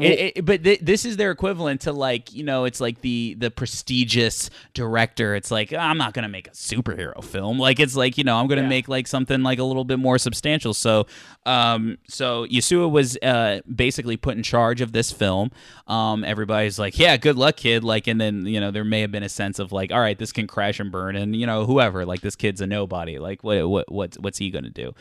It- 0.00 0.32
it- 0.38 0.44
but 0.44 0.64
th- 0.64 0.80
this 0.80 1.04
is 1.04 1.16
their 1.16 1.30
equivalent 1.30 1.82
to 1.82 1.92
like 1.92 2.32
you 2.34 2.42
know 2.42 2.64
it's 2.64 2.80
like 2.80 3.00
the 3.00 3.34
the 3.38 3.50
prestigious 3.50 4.50
director. 4.72 5.34
It's 5.36 5.50
like 5.52 5.72
i'm 5.72 5.96
not 5.98 6.14
gonna 6.14 6.28
make 6.28 6.48
a 6.48 6.50
superhero 6.50 7.22
film. 7.22 7.58
Like 7.60 7.78
it's 7.78 7.94
like 7.94 8.18
you 8.18 8.24
know 8.24 8.36
i'm 8.38 8.48
gonna 8.48 8.62
Yeah. 8.62 8.68
make 8.68 8.88
like 8.88 9.06
something 9.06 9.42
like 9.44 9.58
a 9.60 9.64
little 9.64 9.84
bit 9.84 9.98
more 10.00 10.18
substantial. 10.18 10.74
So 10.74 11.06
um 11.46 11.98
so 12.08 12.46
yuasa 12.46 12.90
was 12.90 13.16
uh 13.18 13.60
basically 13.72 14.16
put 14.16 14.36
in 14.36 14.42
charge 14.42 14.80
of 14.80 14.90
this 14.92 15.12
film. 15.12 15.50
Um 15.86 16.24
everybody's 16.24 16.78
like 16.78 16.98
yeah 16.98 17.16
good 17.16 17.36
luck 17.36 17.56
kid. 17.56 17.84
Like 17.84 18.08
and 18.08 18.20
then 18.20 18.46
you 18.46 18.58
know 18.58 18.70
there 18.72 18.84
may 18.84 19.00
have 19.02 19.12
been 19.12 19.22
a 19.22 19.28
sense 19.28 19.58
of 19.60 19.70
like 19.70 19.92
all 19.92 20.00
right 20.00 20.18
this 20.18 20.32
can 20.32 20.46
crash 20.48 20.80
and 20.80 20.90
burn 20.90 21.14
and 21.14 21.36
you 21.36 21.46
know 21.46 21.66
whoever 21.66 22.04
like 22.04 22.20
this 22.20 22.34
kid's 22.34 22.60
a 22.60 22.66
nobody. 22.66 23.18
Like 23.20 23.44
what 23.44 23.68
what 23.68 23.92
what's 23.92 24.18
what's 24.18 24.38
he 24.38 24.50
gonna 24.50 24.70
do? 24.70 24.92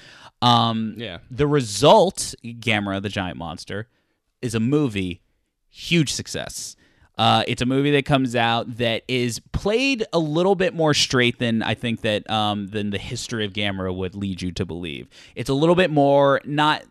Um 0.43 0.93
Yeah. 0.97 1.17
the 1.32 1.47
result 1.47 2.36
gamera 2.45 3.01
the 3.01 3.10
giant 3.10 3.38
monster 3.38 3.88
is 4.43 4.53
a 4.53 4.60
movie 4.60 5.21
huge 5.69 6.12
success 6.13 6.75
uh, 7.15 7.43
it's 7.47 7.62
a 7.62 7.65
movie 7.67 7.91
that 7.91 8.06
comes 8.06 8.36
out 8.36 8.77
that 8.77 9.03
is 9.08 9.39
played 9.51 10.03
a 10.13 10.17
little 10.17 10.56
bit 10.56 10.73
more 10.73 10.95
straight 10.95 11.38
than 11.38 11.62
I 11.62 11.75
think 11.75 12.01
that 12.01 12.27
um, 12.27 12.69
than 12.69 12.89
the 12.89 12.97
history 12.97 13.45
of 13.45 13.53
Gamera 13.53 13.95
would 13.95 14.15
lead 14.15 14.41
you 14.41 14.51
to 14.53 14.65
believe. 14.65 15.08
It's 15.36 15.47
a 15.47 15.53
little 15.53 15.75
bit 15.75 15.91
more 15.91 16.41
not 16.43 16.82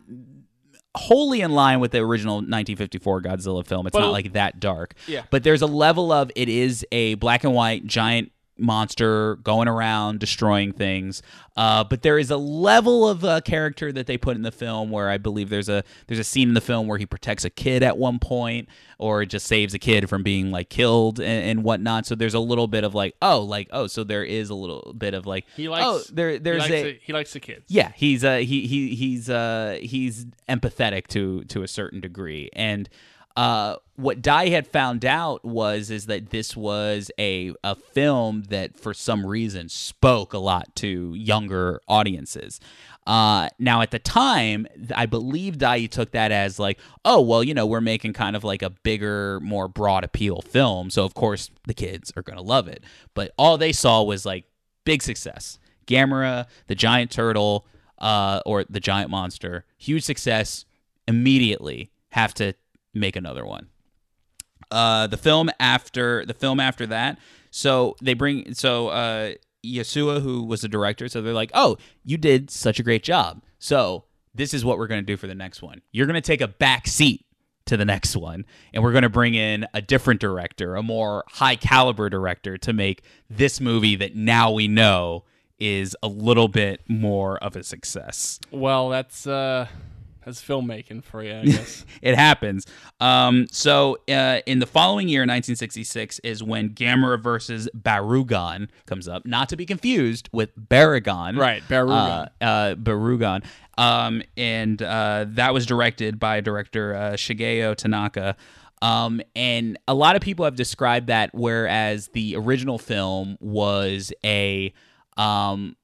wholly 0.95 1.41
in 1.41 1.51
line 1.51 1.79
with 1.81 1.91
the 1.91 1.97
original 1.99 2.35
1954 2.35 3.21
Godzilla 3.23 3.65
film. 3.65 3.85
It's 3.87 3.93
But- 3.93 3.99
not 4.01 4.11
like 4.13 4.31
that 4.31 4.61
dark. 4.61 4.93
Yeah. 5.07 5.23
But 5.29 5.43
there's 5.43 5.61
a 5.61 5.67
level 5.67 6.11
of 6.13 6.31
it 6.37 6.47
is 6.47 6.85
a 6.93 7.15
black 7.15 7.43
and 7.43 7.53
white 7.53 7.85
giant 7.85 8.31
monster 8.57 9.35
going 9.37 9.67
around 9.67 10.19
destroying 10.19 10.71
things. 10.71 11.21
Uh, 11.55 11.83
but 11.83 12.01
there 12.01 12.17
is 12.17 12.31
a 12.31 12.37
level 12.37 13.07
of 13.07 13.23
uh, 13.23 13.41
character 13.41 13.91
that 13.91 14.07
they 14.07 14.17
put 14.17 14.35
in 14.35 14.41
the 14.43 14.51
film 14.51 14.89
where 14.89 15.09
I 15.09 15.17
believe 15.17 15.49
there's 15.49 15.69
a 15.69 15.83
there's 16.07 16.19
a 16.19 16.23
scene 16.23 16.47
in 16.49 16.53
the 16.53 16.61
film 16.61 16.87
where 16.87 16.97
he 16.97 17.05
protects 17.05 17.45
a 17.45 17.49
kid 17.49 17.83
at 17.83 17.97
one 17.97 18.19
point 18.19 18.69
or 18.97 19.25
just 19.25 19.45
saves 19.47 19.73
a 19.73 19.79
kid 19.79 20.09
from 20.09 20.23
being 20.23 20.49
like 20.51 20.69
killed 20.69 21.19
and, 21.19 21.45
and 21.49 21.63
whatnot. 21.63 22.05
So 22.05 22.15
there's 22.15 22.33
a 22.33 22.39
little 22.39 22.67
bit 22.67 22.83
of 22.83 22.95
like 22.95 23.15
oh 23.21 23.41
like 23.41 23.67
oh 23.71 23.87
so 23.87 24.03
there 24.03 24.23
is 24.23 24.49
a 24.49 24.55
little 24.55 24.93
bit 24.97 25.13
of 25.13 25.25
like 25.27 25.45
He 25.55 25.69
likes. 25.69 25.85
oh 25.85 26.01
there 26.11 26.31
he 26.31 26.37
there's 26.39 26.59
likes 26.61 26.71
a 26.73 26.83
the- 26.83 26.99
he 27.03 27.13
likes 27.13 27.33
the 27.33 27.39
kids. 27.39 27.65
yeah, 27.67 27.91
he's 27.95 28.23
uh 28.23 28.37
he 28.37 28.65
he 28.67 28.95
he's 28.95 29.29
uh 29.29 29.77
he's 29.81 30.25
empathetic 30.49 31.07
to 31.07 31.43
to 31.45 31.61
a 31.63 31.67
certain 31.67 31.99
degree. 32.01 32.49
And 32.53 32.89
uh 33.35 33.77
what 33.95 34.21
Dai 34.21 34.49
had 34.49 34.65
found 34.67 35.05
out 35.05 35.45
was 35.45 35.91
is 35.91 36.07
that 36.07 36.31
this 36.31 36.57
was 36.57 37.11
a 37.19 37.53
a 37.63 37.75
film 37.75 38.43
that 38.49 38.77
for 38.77 38.93
some 38.93 39.25
reason 39.25 39.69
spoke 39.69 40.33
a 40.33 40.39
lot 40.39 40.75
to 40.77 41.13
younger 41.13 41.81
audiences. 41.87 42.59
Uh, 43.05 43.49
now 43.59 43.81
at 43.81 43.91
the 43.91 43.99
time, 43.99 44.65
I 44.95 45.05
believe 45.05 45.57
Dai 45.57 45.85
took 45.87 46.11
that 46.11 46.31
as 46.31 46.57
like, 46.57 46.79
oh 47.03 47.21
well, 47.21 47.43
you 47.43 47.53
know, 47.53 47.65
we're 47.65 47.81
making 47.81 48.13
kind 48.13 48.35
of 48.35 48.43
like 48.43 48.61
a 48.61 48.69
bigger, 48.69 49.39
more 49.41 49.67
broad 49.67 50.03
appeal 50.03 50.41
film, 50.41 50.89
so 50.89 51.03
of 51.05 51.13
course 51.13 51.49
the 51.67 51.73
kids 51.73 52.11
are 52.15 52.23
gonna 52.23 52.41
love 52.41 52.67
it. 52.67 52.83
But 53.13 53.33
all 53.37 53.57
they 53.57 53.73
saw 53.73 54.01
was 54.03 54.25
like 54.25 54.45
big 54.85 55.03
success. 55.03 55.59
Gamera, 55.85 56.47
the 56.67 56.75
giant 56.75 57.11
turtle, 57.11 57.67
uh, 57.99 58.41
or 58.45 58.63
the 58.63 58.79
giant 58.79 59.09
monster, 59.09 59.65
huge 59.77 60.03
success. 60.03 60.65
Immediately 61.05 61.91
have 62.11 62.33
to 62.35 62.53
make 62.93 63.15
another 63.15 63.45
one. 63.45 63.67
uh, 64.71 65.07
the 65.07 65.17
film 65.17 65.49
after 65.59 66.25
the 66.25 66.33
film 66.33 66.59
after 66.59 66.85
that. 66.87 67.19
So 67.51 67.95
they 68.01 68.13
bring 68.15 68.53
so 68.53 68.87
uh, 68.87 69.33
Yuasa, 69.63 70.21
who 70.21 70.43
was 70.43 70.61
the 70.61 70.67
director, 70.67 71.07
so 71.07 71.21
they're 71.21 71.33
like, 71.33 71.51
"Oh, 71.53 71.77
you 72.03 72.17
did 72.17 72.49
such 72.49 72.79
a 72.79 72.83
great 72.83 73.03
job. 73.03 73.43
So 73.59 74.05
this 74.33 74.53
is 74.53 74.65
what 74.65 74.77
we're 74.77 74.87
going 74.87 75.01
to 75.01 75.05
do 75.05 75.17
for 75.17 75.27
the 75.27 75.35
next 75.35 75.61
one. 75.61 75.81
You're 75.91 76.07
going 76.07 76.15
to 76.15 76.21
take 76.21 76.41
a 76.41 76.47
back 76.47 76.87
seat 76.87 77.25
to 77.65 77.77
the 77.77 77.85
next 77.85 78.15
one, 78.15 78.45
and 78.73 78.83
we're 78.83 78.91
going 78.91 79.03
to 79.03 79.09
bring 79.09 79.35
in 79.35 79.65
a 79.73 79.81
different 79.81 80.19
director, 80.19 80.75
a 80.75 80.81
more 80.83 81.23
high 81.29 81.55
caliber 81.55 82.09
director, 82.09 82.57
to 82.57 82.73
make 82.73 83.03
this 83.29 83.61
movie 83.61 83.95
that 83.95 84.15
now 84.15 84.51
we 84.51 84.67
know 84.67 85.23
is 85.59 85.95
a 86.01 86.07
little 86.07 86.47
bit 86.47 86.81
more 86.87 87.37
of 87.43 87.55
a 87.55 87.63
success." 87.63 88.39
Well, 88.51 88.89
that's 88.89 89.27
uh, 89.27 89.67
that's 90.25 90.41
filmmaking 90.41 91.03
for 91.03 91.23
you, 91.23 91.35
I 91.35 91.43
guess. 91.45 91.85
it 92.01 92.15
happens. 92.15 92.65
Um, 92.99 93.47
so 93.51 93.97
uh, 94.09 94.39
in 94.45 94.59
the 94.59 94.65
following 94.65 95.07
year, 95.07 95.21
1966, 95.21 96.19
is 96.19 96.43
when 96.43 96.69
Gamera 96.69 97.21
versus 97.21 97.69
Barugon 97.77 98.69
comes 98.85 99.07
up, 99.07 99.25
not 99.25 99.49
to 99.49 99.55
be 99.57 99.65
confused 99.65 100.29
with 100.31 100.55
Baragon. 100.57 101.37
Right, 101.37 101.63
Barugon. 101.67 102.29
Uh, 102.41 102.43
uh, 102.43 102.75
Barugon. 102.75 103.43
Um, 103.77 104.21
and 104.37 104.81
uh, 104.81 105.25
that 105.29 105.53
was 105.53 105.65
directed 105.65 106.19
by 106.19 106.41
director 106.41 106.95
uh, 106.95 107.11
Shigeo 107.13 107.75
Tanaka. 107.75 108.35
Um, 108.81 109.21
and 109.35 109.79
a 109.87 109.93
lot 109.93 110.15
of 110.17 110.21
people 110.21 110.43
have 110.45 110.55
described 110.55 111.07
that, 111.07 111.29
whereas 111.33 112.09
the 112.09 112.35
original 112.35 112.77
film 112.77 113.37
was 113.39 114.11
a 114.25 114.73
um, 115.15 115.75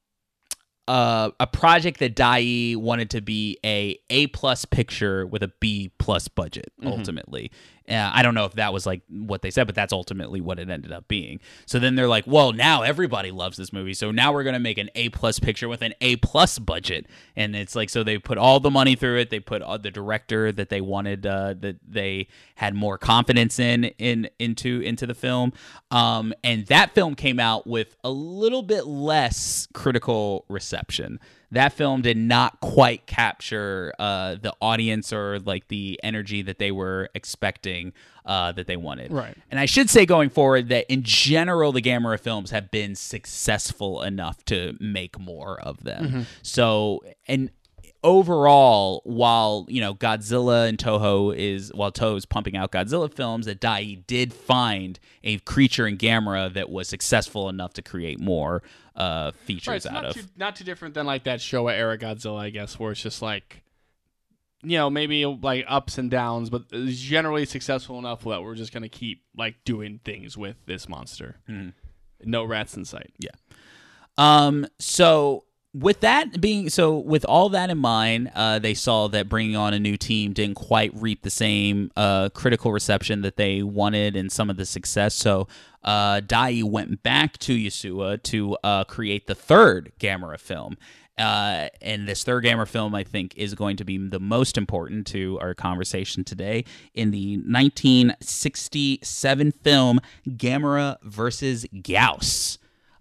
uh, 0.90 1.30
a 1.38 1.46
project 1.46 2.00
that 2.00 2.16
Dai 2.16 2.74
wanted 2.76 3.10
to 3.10 3.20
be 3.20 3.58
a 3.64 3.96
A 4.10 4.26
plus 4.28 4.64
picture 4.64 5.24
with 5.24 5.40
a 5.44 5.52
B 5.60 5.92
plus 5.98 6.26
budget. 6.26 6.72
Ultimately, 6.84 7.52
uh, 7.88 8.10
I 8.12 8.22
don't 8.22 8.34
know 8.34 8.44
if 8.44 8.54
that 8.54 8.72
was 8.72 8.86
like 8.86 9.02
what 9.08 9.42
they 9.42 9.50
said, 9.50 9.66
but 9.66 9.74
that's 9.74 9.92
ultimately 9.92 10.40
what 10.40 10.58
it 10.58 10.70
ended 10.70 10.92
up 10.92 11.08
being. 11.08 11.40
So 11.66 11.78
then 11.78 11.94
they're 11.94 12.08
like, 12.08 12.26
well, 12.26 12.52
now 12.52 12.82
everybody 12.82 13.30
loves 13.30 13.56
this 13.56 13.72
movie, 13.72 13.94
so 13.94 14.10
now 14.10 14.32
we're 14.32 14.44
gonna 14.44 14.60
make 14.60 14.78
an 14.78 14.90
A 14.94 15.08
plus 15.08 15.38
picture 15.38 15.68
with 15.68 15.82
an 15.82 15.94
A 16.00 16.16
plus 16.16 16.58
budget, 16.58 17.06
and 17.36 17.56
it's 17.56 17.74
like 17.74 17.90
so 17.90 18.02
they 18.02 18.18
put 18.18 18.38
all 18.38 18.60
the 18.60 18.70
money 18.70 18.94
through 18.96 19.18
it. 19.18 19.30
They 19.30 19.40
put 19.40 19.62
all 19.62 19.78
the 19.78 19.90
director 19.90 20.52
that 20.52 20.68
they 20.68 20.80
wanted 20.80 21.26
uh, 21.26 21.54
that 21.60 21.76
they 21.86 22.28
had 22.56 22.74
more 22.74 22.98
confidence 22.98 23.58
in 23.58 23.84
in 23.98 24.28
into 24.38 24.80
into 24.80 25.06
the 25.06 25.14
film, 25.14 25.52
um, 25.90 26.32
and 26.44 26.66
that 26.66 26.94
film 26.94 27.14
came 27.14 27.40
out 27.40 27.66
with 27.66 27.96
a 28.04 28.10
little 28.10 28.62
bit 28.62 28.86
less 28.86 29.68
critical 29.72 30.44
reception 30.48 31.18
that 31.52 31.72
film 31.72 32.02
did 32.02 32.16
not 32.16 32.60
quite 32.60 33.06
capture 33.06 33.92
uh, 33.98 34.36
the 34.40 34.54
audience 34.60 35.12
or 35.12 35.38
like 35.40 35.68
the 35.68 35.98
energy 36.02 36.42
that 36.42 36.58
they 36.58 36.70
were 36.70 37.08
expecting 37.14 37.92
uh, 38.24 38.52
that 38.52 38.66
they 38.66 38.76
wanted. 38.76 39.12
Right. 39.12 39.36
And 39.50 39.58
I 39.58 39.66
should 39.66 39.90
say 39.90 40.06
going 40.06 40.30
forward 40.30 40.68
that 40.68 40.86
in 40.90 41.02
general, 41.02 41.72
the 41.72 41.82
Gamera 41.82 42.20
films 42.20 42.50
have 42.50 42.70
been 42.70 42.94
successful 42.94 44.02
enough 44.02 44.44
to 44.44 44.76
make 44.78 45.18
more 45.18 45.60
of 45.60 45.82
them. 45.82 46.26
So, 46.42 47.00
and 47.26 47.50
overall, 48.02 49.02
while 49.04 49.66
you 49.68 49.80
know 49.80 49.94
Godzilla 49.94 50.68
and 50.68 50.78
Toho 50.78 51.36
is 51.36 51.72
while 51.74 51.92
Toho 51.92 52.16
is 52.16 52.26
pumping 52.26 52.56
out 52.56 52.72
Godzilla 52.72 53.12
films, 53.12 53.46
that 53.46 53.60
Dai 53.60 53.98
did 54.06 54.32
find 54.32 54.98
a 55.24 55.38
creature 55.40 55.86
in 55.86 55.96
Gamera 55.98 56.52
that 56.54 56.70
was 56.70 56.88
successful 56.88 57.48
enough 57.48 57.74
to 57.74 57.82
create 57.82 58.20
more 58.20 58.62
uh, 58.96 59.32
features 59.32 59.68
right, 59.68 59.76
it's 59.76 59.86
out 59.86 59.92
not 59.94 60.04
of. 60.06 60.14
too, 60.14 60.22
not 60.36 60.56
too 60.56 60.64
different 60.64 60.94
than 60.94 61.06
like 61.06 61.24
that 61.24 61.40
Showa 61.40 61.72
era 61.72 61.98
Godzilla, 61.98 62.38
I 62.40 62.50
guess, 62.50 62.78
where 62.78 62.92
it's 62.92 63.02
just 63.02 63.22
like, 63.22 63.62
you 64.62 64.76
know, 64.76 64.90
maybe 64.90 65.24
like 65.26 65.64
ups 65.68 65.98
and 65.98 66.10
downs, 66.10 66.50
but 66.50 66.70
generally 66.70 67.46
successful 67.46 67.98
enough 67.98 68.24
that 68.24 68.42
we're 68.42 68.54
just 68.54 68.72
gonna 68.72 68.88
keep 68.88 69.22
like 69.36 69.56
doing 69.64 70.00
things 70.04 70.36
with 70.36 70.56
this 70.66 70.88
monster. 70.88 71.36
Hmm. 71.46 71.70
No 72.22 72.44
rats 72.44 72.76
in 72.76 72.84
sight. 72.84 73.12
Yeah. 73.18 73.30
Um, 74.18 74.66
so 74.78 75.44
with 75.72 76.00
that 76.00 76.40
being 76.40 76.68
so, 76.68 76.98
with 76.98 77.24
all 77.24 77.48
that 77.50 77.70
in 77.70 77.78
mind, 77.78 78.32
uh, 78.34 78.58
they 78.58 78.74
saw 78.74 79.06
that 79.08 79.28
bringing 79.28 79.54
on 79.54 79.72
a 79.72 79.78
new 79.78 79.96
team 79.96 80.32
didn't 80.32 80.56
quite 80.56 80.90
reap 80.94 81.22
the 81.22 81.30
same 81.30 81.92
uh, 81.96 82.28
critical 82.30 82.72
reception 82.72 83.22
that 83.22 83.36
they 83.36 83.62
wanted 83.62 84.16
and 84.16 84.32
some 84.32 84.50
of 84.50 84.56
the 84.56 84.66
success. 84.66 85.14
So 85.14 85.46
uh, 85.84 86.20
Dai 86.20 86.62
went 86.64 87.04
back 87.04 87.38
to 87.38 87.56
Yuasa 87.56 88.20
to 88.24 88.56
uh, 88.64 88.82
create 88.84 89.28
the 89.28 89.34
third 89.34 89.92
Gamera 90.00 90.40
film. 90.40 90.76
Uh, 91.16 91.68
and 91.82 92.08
this 92.08 92.24
third 92.24 92.44
Gamera 92.44 92.66
film, 92.66 92.94
I 92.94 93.04
think, 93.04 93.36
is 93.36 93.54
going 93.54 93.76
to 93.76 93.84
be 93.84 93.98
the 93.98 94.18
most 94.18 94.56
important 94.56 95.06
to 95.08 95.38
our 95.40 95.52
conversation 95.54 96.24
today. 96.24 96.64
In 96.94 97.10
the 97.10 97.36
1967 97.36 99.52
film 99.62 100.00
Gamera 100.26 100.96
versus 101.02 101.66
Gyaos. 101.74 102.56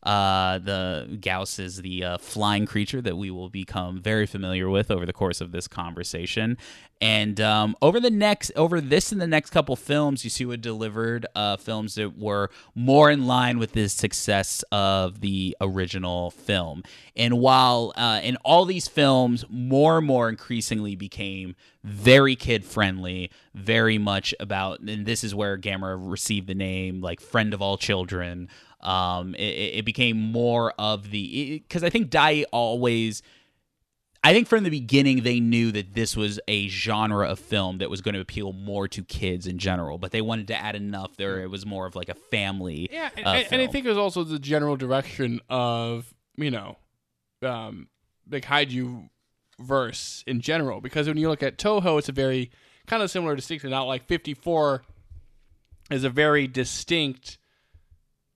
Uh, 0.10 0.58
the 0.58 1.08
Gyaos 1.22 1.60
is 1.60 1.84
the 1.84 2.04
uh, 2.04 2.18
flying 2.18 2.66
creature 2.66 3.00
that 3.00 3.16
we 3.16 3.30
will 3.30 3.52
become 3.52 4.02
very 4.02 4.26
familiar 4.26 4.68
with 4.68 4.90
over 4.90 5.06
the 5.06 5.14
course 5.14 5.40
of 5.40 5.52
this 5.52 5.68
conversation. 5.68 6.58
And 7.00 7.40
um, 7.40 7.76
over 7.80 8.00
the 8.00 8.10
next, 8.10 8.52
over 8.56 8.82
this 8.82 9.12
and 9.12 9.22
the 9.22 9.28
next 9.28 9.52
couple 9.52 9.76
films, 9.76 10.24
Yuasa 10.24 10.60
delivered 10.60 11.28
uh, 11.36 11.58
films 11.58 11.94
that 11.94 12.18
were 12.18 12.50
more 12.74 13.12
in 13.12 13.28
line 13.28 13.60
with 13.60 13.74
the 13.74 13.88
success 13.88 14.64
of 14.72 15.22
the 15.22 15.56
original 15.62 16.32
film. 16.32 16.82
And 17.16 17.38
while 17.38 17.94
uh, 17.96 18.20
in 18.24 18.36
all 18.38 18.66
these 18.66 18.88
films, 18.88 19.46
more 19.48 20.00
and 20.00 20.08
more 20.08 20.28
increasingly 20.28 20.96
became 20.96 21.56
very 21.84 22.36
kid 22.36 22.66
friendly, 22.66 23.30
very 23.54 24.00
much 24.00 24.34
about, 24.40 24.80
and 24.80 25.06
this 25.06 25.24
is 25.24 25.36
where 25.36 25.56
Gamera 25.56 25.98
received 26.00 26.48
the 26.48 26.56
name 26.56 27.00
like 27.00 27.22
friend 27.22 27.54
of 27.54 27.62
all 27.62 27.78
children 27.78 28.50
um 28.82 29.36
it, 29.36 29.76
it 29.80 29.86
became 29.86 30.18
more 30.18 30.74
of 30.80 31.12
the 31.12 31.60
because 31.68 31.84
i 31.84 31.90
think 31.90 32.10
dai 32.10 32.46
always 32.52 33.22
i 34.24 34.32
think 34.34 34.48
from 34.48 34.64
the 34.64 34.70
beginning 34.70 35.24
they 35.24 35.40
knew 35.40 35.72
that 35.72 35.94
this 35.94 36.16
was 36.16 36.40
a 36.48 36.68
genre 36.70 37.28
of 37.28 37.38
film 37.40 37.80
that 37.80 37.90
was 37.90 38.02
going 38.02 38.16
to 38.16 38.22
appeal 38.22 38.54
more 38.54 38.88
to 38.88 39.04
kids 39.04 39.46
in 39.48 39.58
general 39.58 39.98
but 39.98 40.12
they 40.12 40.22
wanted 40.22 40.48
to 40.48 40.56
add 40.56 40.76
enough 40.76 41.18
there 41.18 41.42
it 41.42 41.50
was 41.50 41.66
more 41.66 41.86
of 41.86 41.96
like 41.96 42.08
a 42.10 42.14
family 42.14 42.88
Yeah, 42.92 43.10
and, 43.18 43.26
uh, 43.28 43.44
and- 43.52 43.62
I 43.62 43.68
think 43.68 43.86
it 43.86 43.90
was 43.90 43.98
also 43.98 44.24
the 44.24 44.40
general 44.40 44.76
direction 44.78 45.42
of 45.50 46.14
you 46.38 46.52
know, 46.52 46.78
um, 47.42 47.90
like 48.32 48.46
kaiju 48.46 49.10
verse 49.60 50.24
in 50.26 50.40
general. 50.40 50.80
Because 50.80 51.06
when 51.06 51.18
you 51.18 51.28
look 51.28 51.44
at 51.44 51.58
Toho, 51.58 52.00
it's 52.00 52.08
a 52.08 52.14
very 52.14 52.50
kind 52.88 53.04
of 53.04 53.12
similar 53.12 53.36
distinction. 53.36 53.70
Not 53.72 53.84
like 53.84 54.06
Fifty 54.06 54.34
Four 54.34 54.84
is 55.92 56.06
a 56.06 56.10
very 56.10 56.48
distinct, 56.48 57.38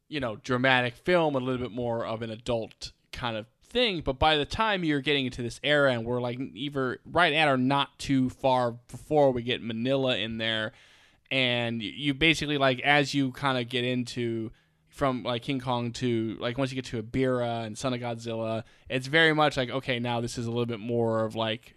you 0.09 0.19
know, 0.19 0.35
dramatic 0.37 0.95
film, 0.95 1.35
a 1.35 1.39
little 1.39 1.61
bit 1.61 1.71
more 1.71 2.05
of 2.05 2.21
an 2.21 2.29
adult 2.29 2.91
kind 3.11 3.37
of 3.37 3.45
thing. 3.63 4.01
But 4.01 4.19
by 4.19 4.37
the 4.37 4.45
time 4.45 4.83
you're 4.83 5.01
getting 5.01 5.25
into 5.25 5.41
this 5.41 5.59
era, 5.63 5.91
and 5.91 6.05
we're 6.05 6.21
like 6.21 6.39
either 6.53 6.99
right 7.05 7.33
at 7.33 7.47
or 7.47 7.57
not 7.57 7.97
too 7.99 8.29
far 8.29 8.71
before 8.71 9.31
we 9.31 9.41
get 9.43 9.63
Minilla 9.63 10.21
in 10.21 10.37
there, 10.37 10.71
and 11.31 11.81
you- 11.81 12.13
basically 12.13 12.57
like 12.57 12.79
as 12.81 13.13
you 13.13 13.31
kind 13.31 13.57
of 13.57 13.67
get 13.69 13.83
into 13.83 14.51
from 14.87 15.23
like 15.23 15.41
King 15.41 15.59
Kong 15.59 15.91
to 15.93 16.37
like 16.39 16.57
once 16.59 16.71
you 16.71 16.75
get 16.75 16.85
to 16.85 17.01
Ebirah 17.01 17.65
and 17.65 17.75
Son 17.77 17.93
of 17.95 17.99
Godzilla, 17.99 18.63
it's 18.89 19.07
very 19.07 19.33
much 19.33 19.57
like 19.57 19.69
okay, 19.71 19.99
now 19.99 20.21
this 20.21 20.37
is 20.37 20.45
a 20.45 20.49
little 20.51 20.67
bit 20.67 20.79
more 20.79 21.25
of 21.25 21.35
like 21.35 21.75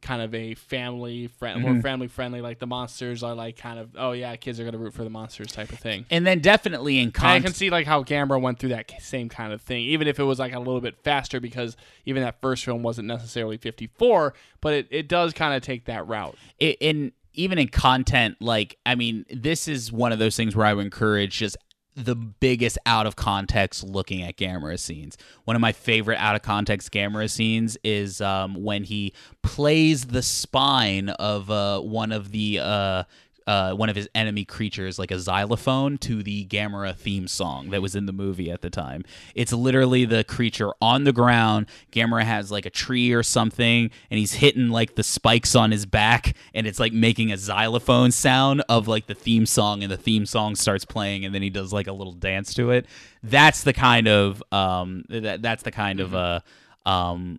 kind 0.00 0.22
of 0.22 0.34
a 0.34 0.54
family 0.54 1.26
friend, 1.26 1.60
more 1.60 1.72
mm-hmm. 1.72 1.80
family 1.80 2.08
friendly. 2.08 2.40
Like 2.40 2.58
the 2.58 2.66
monsters 2.66 3.22
are 3.22 3.34
like 3.34 3.56
kind 3.56 3.78
of 3.78 3.90
oh 3.96 4.12
yeah, 4.12 4.34
kids 4.36 4.58
are 4.60 4.64
gonna 4.64 4.78
root 4.78 4.94
for 4.94 5.04
the 5.04 5.10
monsters 5.10 5.48
type 5.52 5.70
of 5.72 5.78
thing. 5.78 6.06
and 6.10 6.26
then 6.26 6.40
definitely 6.40 6.98
in 6.98 7.08
And 7.08 7.26
I 7.26 7.40
can 7.40 7.52
see 7.52 7.70
like 7.70 7.86
how 7.86 8.02
Gamera 8.04 8.40
went 8.40 8.58
through 8.58 8.70
that 8.70 8.90
same 9.00 9.28
kind 9.28 9.52
of 9.52 9.60
thing, 9.60 9.84
even 9.84 10.06
if 10.08 10.18
it 10.18 10.24
was 10.24 10.38
like 10.38 10.52
a 10.52 10.58
little 10.58 10.80
bit 10.80 10.96
faster 11.02 11.40
because 11.40 11.76
even 12.04 12.22
that 12.22 12.40
first 12.40 12.64
film 12.64 12.82
wasn't 12.82 13.08
necessarily 13.08 13.56
54, 13.56 14.34
but 14.60 14.74
it, 14.74 14.88
it 14.90 15.08
does 15.08 15.32
kind 15.32 15.54
of 15.54 15.62
take 15.62 15.84
that 15.86 16.06
route. 16.06 16.36
i- 16.60 16.76
in 16.80 17.12
even 17.34 17.58
in 17.58 17.68
content 17.68 18.36
like 18.40 18.76
i 18.84 18.94
mean 18.96 19.24
this 19.30 19.68
is 19.68 19.92
one 19.92 20.10
of 20.12 20.18
those 20.18 20.36
things 20.36 20.56
where 20.56 20.66
i 20.66 20.74
would 20.74 20.84
encourage 20.84 21.38
just 21.38 21.56
the 22.04 22.14
biggest 22.14 22.78
out 22.86 23.06
of 23.06 23.16
context 23.16 23.82
looking 23.82 24.22
at 24.22 24.36
Gamera 24.36 24.78
scenes. 24.78 25.18
One 25.44 25.56
of 25.56 25.60
my 25.60 25.72
favorite 25.72 26.18
out 26.18 26.36
of 26.36 26.42
context 26.42 26.92
Gamera 26.92 27.28
scenes 27.28 27.76
is 27.82 28.20
um, 28.20 28.62
when 28.62 28.84
he 28.84 29.12
plays 29.42 30.06
the 30.06 30.22
spine 30.22 31.08
of 31.10 31.50
uh, 31.50 31.80
one 31.80 32.12
of 32.12 32.30
the 32.30 32.60
uh, 32.60 33.02
uh, 33.48 33.72
one 33.72 33.88
of 33.88 33.96
his 33.96 34.10
enemy 34.14 34.44
creatures 34.44 34.98
like 34.98 35.10
a 35.10 35.18
xylophone 35.18 35.96
to 35.96 36.22
the 36.22 36.44
Gamera 36.44 36.94
theme 36.94 37.26
song 37.26 37.70
that 37.70 37.80
was 37.80 37.96
in 37.96 38.04
the 38.04 38.12
movie 38.12 38.50
at 38.50 38.60
the 38.60 38.68
time. 38.68 39.04
It's 39.34 39.54
literally 39.54 40.04
the 40.04 40.22
creature 40.22 40.72
on 40.82 41.04
the 41.04 41.14
ground. 41.14 41.64
Gamera 41.90 42.24
has 42.24 42.50
like 42.52 42.66
a 42.66 42.70
tree 42.70 43.10
or 43.14 43.22
something, 43.22 43.90
and 44.10 44.18
he's 44.18 44.34
hitting 44.34 44.68
like 44.68 44.96
the 44.96 45.02
spikes 45.02 45.54
on 45.54 45.70
his 45.70 45.86
back, 45.86 46.36
and 46.52 46.66
it's 46.66 46.78
like 46.78 46.92
making 46.92 47.32
a 47.32 47.38
xylophone 47.38 48.12
sound 48.12 48.62
of 48.68 48.86
like 48.86 49.06
the 49.06 49.14
theme 49.14 49.46
song, 49.46 49.82
and 49.82 49.90
the 49.90 49.96
theme 49.96 50.26
song 50.26 50.54
starts 50.54 50.84
playing, 50.84 51.24
and 51.24 51.34
then 51.34 51.40
he 51.40 51.48
does 51.48 51.72
like 51.72 51.86
a 51.86 51.92
little 51.92 52.12
dance 52.12 52.52
to 52.52 52.70
it. 52.70 52.84
That's 53.22 53.62
the 53.62 53.72
kind 53.72 54.08
of 54.08 54.42
um 54.52 55.04
that 55.08 55.40
that's 55.40 55.62
the 55.62 55.72
kind 55.72 56.00
of 56.00 56.14
uh 56.14 56.40
um 56.84 57.38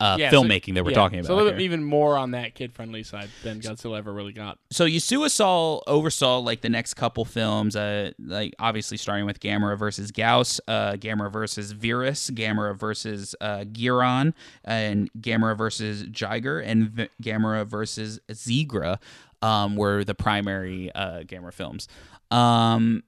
uh, 0.00 0.16
Yeah, 0.18 0.30
so- 0.30 0.42
filmmaking 0.42 0.74
that 0.74 0.84
we're 0.84 0.90
yeah, 0.90 0.96
talking 0.96 1.18
about. 1.18 1.28
So 1.28 1.34
a 1.34 1.36
little 1.36 1.52
bit 1.52 1.60
even 1.62 1.82
more 1.84 2.16
on 2.16 2.32
that 2.32 2.54
kid 2.54 2.72
friendly 2.72 3.02
side 3.02 3.28
than 3.42 3.60
Godzilla 3.60 3.98
ever 3.98 4.12
really 4.12 4.32
got. 4.32 4.58
so 4.70 4.84
Yuasa 4.86 5.80
oversaw 5.86 6.38
like 6.38 6.60
the 6.60 6.68
next 6.68 6.94
couple 6.94 7.24
films, 7.24 7.76
uh, 7.76 8.10
like 8.18 8.54
obviously 8.58 8.96
starting 8.96 9.26
with 9.26 9.40
Gamera 9.40 9.78
versus 9.78 10.10
Gyaos, 10.12 10.60
uh, 10.68 10.92
Gamera 10.92 11.32
versus 11.32 11.72
Viras, 11.72 12.30
Gamera 12.30 12.76
versus 12.78 13.34
uh, 13.40 13.64
Guiron, 13.64 14.34
and 14.64 15.10
Gamera 15.20 15.56
versus 15.56 16.04
Jiger, 16.04 16.62
and 16.64 16.88
v- 16.90 17.08
Gamera 17.22 17.66
versus 17.66 18.20
Zigra 18.30 18.98
um, 19.42 19.76
were 19.76 20.04
the 20.04 20.14
primary 20.14 20.90
uh, 20.94 21.20
Gamera 21.20 21.52
films. 21.52 21.88
Um, 22.30 23.02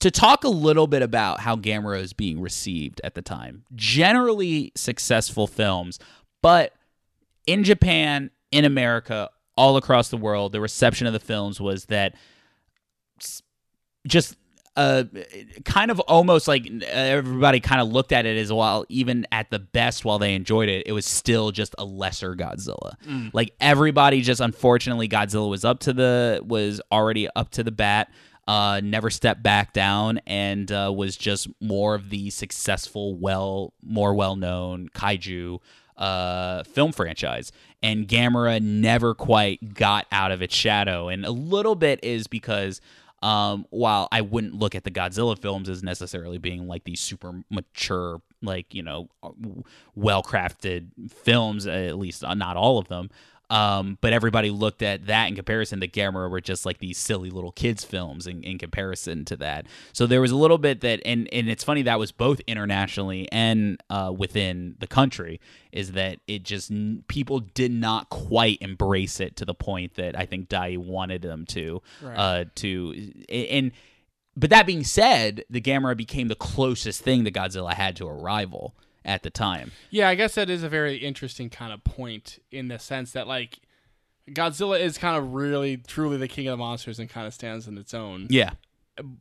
to 0.00 0.10
talk 0.10 0.44
a 0.44 0.48
little 0.48 0.86
bit 0.86 1.00
about 1.02 1.40
how 1.40 1.56
Gamera 1.56 2.00
is 2.00 2.12
being 2.12 2.40
received 2.40 3.00
at 3.02 3.14
the 3.14 3.22
time, 3.22 3.64
generally 3.74 4.72
successful 4.76 5.46
films, 5.46 5.98
but 6.46 6.74
in 7.48 7.64
Japan, 7.64 8.30
in 8.52 8.64
America, 8.64 9.30
all 9.56 9.76
across 9.76 10.10
the 10.10 10.16
world, 10.16 10.52
the 10.52 10.60
reception 10.60 11.08
of 11.08 11.12
the 11.12 11.18
films 11.18 11.60
was 11.60 11.86
that 11.86 12.14
just 14.06 14.36
uh, 14.76 15.02
kind 15.64 15.90
of 15.90 15.98
almost 15.98 16.46
like 16.46 16.70
everybody 16.84 17.58
kind 17.58 17.80
of 17.80 17.88
looked 17.88 18.12
at 18.12 18.26
it 18.26 18.38
as 18.38 18.52
well, 18.52 18.84
even 18.88 19.26
at 19.32 19.50
the 19.50 19.58
best 19.58 20.04
while 20.04 20.20
they 20.20 20.36
enjoyed 20.36 20.68
it, 20.68 20.86
it 20.86 20.92
was 20.92 21.04
still 21.04 21.50
just 21.50 21.74
a 21.78 21.84
lesser 21.84 22.36
Godzilla. 22.36 22.94
Like 23.32 23.50
everybody 23.60 24.20
just 24.20 24.40
unfortunately 24.40 25.08
Godzilla 25.08 25.50
was 25.50 25.64
up 25.64 25.80
to 25.80 25.92
the 25.92 26.44
was 26.46 26.80
already 26.92 27.28
up 27.34 27.50
to 27.50 27.64
the 27.64 27.72
bat. 27.72 28.08
Uh, 28.46 28.80
never 28.84 29.10
stepped 29.10 29.42
back 29.42 29.72
down 29.72 30.20
and 30.28 30.70
uh, 30.70 30.92
was 30.94 31.16
just 31.16 31.48
more 31.60 31.96
of 31.96 32.10
the 32.10 32.30
successful, 32.30 33.16
well, 33.16 33.72
more 33.82 34.14
well 34.14 34.36
known 34.36 34.88
kaiju 34.94 35.58
uh, 35.96 36.62
film 36.64 36.92
franchise. 36.92 37.52
And 37.82 38.08
Gamera 38.08 38.60
never 38.60 39.14
quite 39.14 39.74
got 39.74 40.06
out 40.10 40.32
of 40.32 40.42
its 40.42 40.54
shadow. 40.54 41.08
And 41.08 41.24
a 41.24 41.30
little 41.30 41.74
bit 41.74 42.02
is 42.02 42.26
because 42.26 42.80
um, 43.22 43.66
while 43.70 44.08
I 44.12 44.20
wouldn't 44.20 44.54
look 44.54 44.74
at 44.74 44.84
the 44.84 44.90
Godzilla 44.90 45.38
films 45.38 45.68
as 45.68 45.82
necessarily 45.82 46.38
being 46.38 46.66
like 46.66 46.84
these 46.84 47.00
super 47.00 47.42
mature, 47.50 48.20
like, 48.42 48.74
you 48.74 48.82
know, 48.82 49.08
well 49.94 50.22
crafted 50.22 50.88
films, 51.10 51.66
at 51.66 51.98
least 51.98 52.24
uh, 52.24 52.34
not 52.34 52.56
all 52.56 52.78
of 52.78 52.88
them. 52.88 53.10
Um, 53.48 53.98
but 54.00 54.12
everybody 54.12 54.50
looked 54.50 54.82
at 54.82 55.06
that 55.06 55.28
in 55.28 55.36
comparison 55.36 55.80
to 55.80 55.88
Gamera 55.88 56.28
were 56.28 56.40
just 56.40 56.66
like 56.66 56.78
these 56.78 56.98
silly 56.98 57.30
little 57.30 57.52
kids 57.52 57.84
films 57.84 58.26
in, 58.26 58.42
in 58.42 58.58
comparison 58.58 59.24
to 59.26 59.36
that. 59.36 59.66
So 59.92 60.06
there 60.06 60.20
was 60.20 60.32
a 60.32 60.36
little 60.36 60.58
bit 60.58 60.80
that, 60.80 61.00
and, 61.04 61.28
and 61.32 61.48
it's 61.48 61.62
funny 61.62 61.82
that 61.82 61.98
was 61.98 62.10
both 62.10 62.40
internationally 62.48 63.30
and 63.30 63.80
uh, 63.88 64.12
within 64.16 64.74
the 64.80 64.88
country, 64.88 65.40
is 65.70 65.92
that 65.92 66.18
it 66.26 66.42
just 66.42 66.72
people 67.06 67.40
did 67.40 67.70
not 67.70 68.08
quite 68.08 68.58
embrace 68.60 69.20
it 69.20 69.36
to 69.36 69.44
the 69.44 69.54
point 69.54 69.94
that 69.94 70.18
I 70.18 70.26
think 70.26 70.48
Dai 70.48 70.76
wanted 70.76 71.22
them 71.22 71.44
to. 71.46 71.82
Right. 72.02 72.16
Uh, 72.16 72.44
to 72.56 73.12
and 73.28 73.72
but 74.36 74.50
that 74.50 74.66
being 74.66 74.84
said, 74.84 75.44
the 75.48 75.60
Gamera 75.60 75.96
became 75.96 76.28
the 76.28 76.34
closest 76.34 77.02
thing 77.02 77.24
that 77.24 77.34
Godzilla 77.34 77.72
had 77.72 77.96
to 77.96 78.06
a 78.06 78.12
rival 78.12 78.74
at 79.06 79.22
the 79.22 79.30
time. 79.30 79.72
Yeah, 79.88 80.08
I 80.08 80.16
guess 80.16 80.34
that 80.34 80.50
is 80.50 80.62
a 80.62 80.68
very 80.68 80.96
interesting 80.96 81.48
kind 81.48 81.72
of 81.72 81.82
point 81.84 82.40
in 82.50 82.68
the 82.68 82.78
sense 82.78 83.12
that 83.12 83.26
like 83.26 83.60
Godzilla 84.28 84.78
is 84.78 84.98
kind 84.98 85.16
of 85.16 85.32
really 85.32 85.76
truly 85.78 86.18
the 86.18 86.28
king 86.28 86.48
of 86.48 86.52
the 86.52 86.56
monsters 86.58 86.98
and 86.98 87.08
kind 87.08 87.26
of 87.26 87.32
stands 87.32 87.68
on 87.68 87.78
its 87.78 87.94
own. 87.94 88.26
Yeah. 88.28 88.50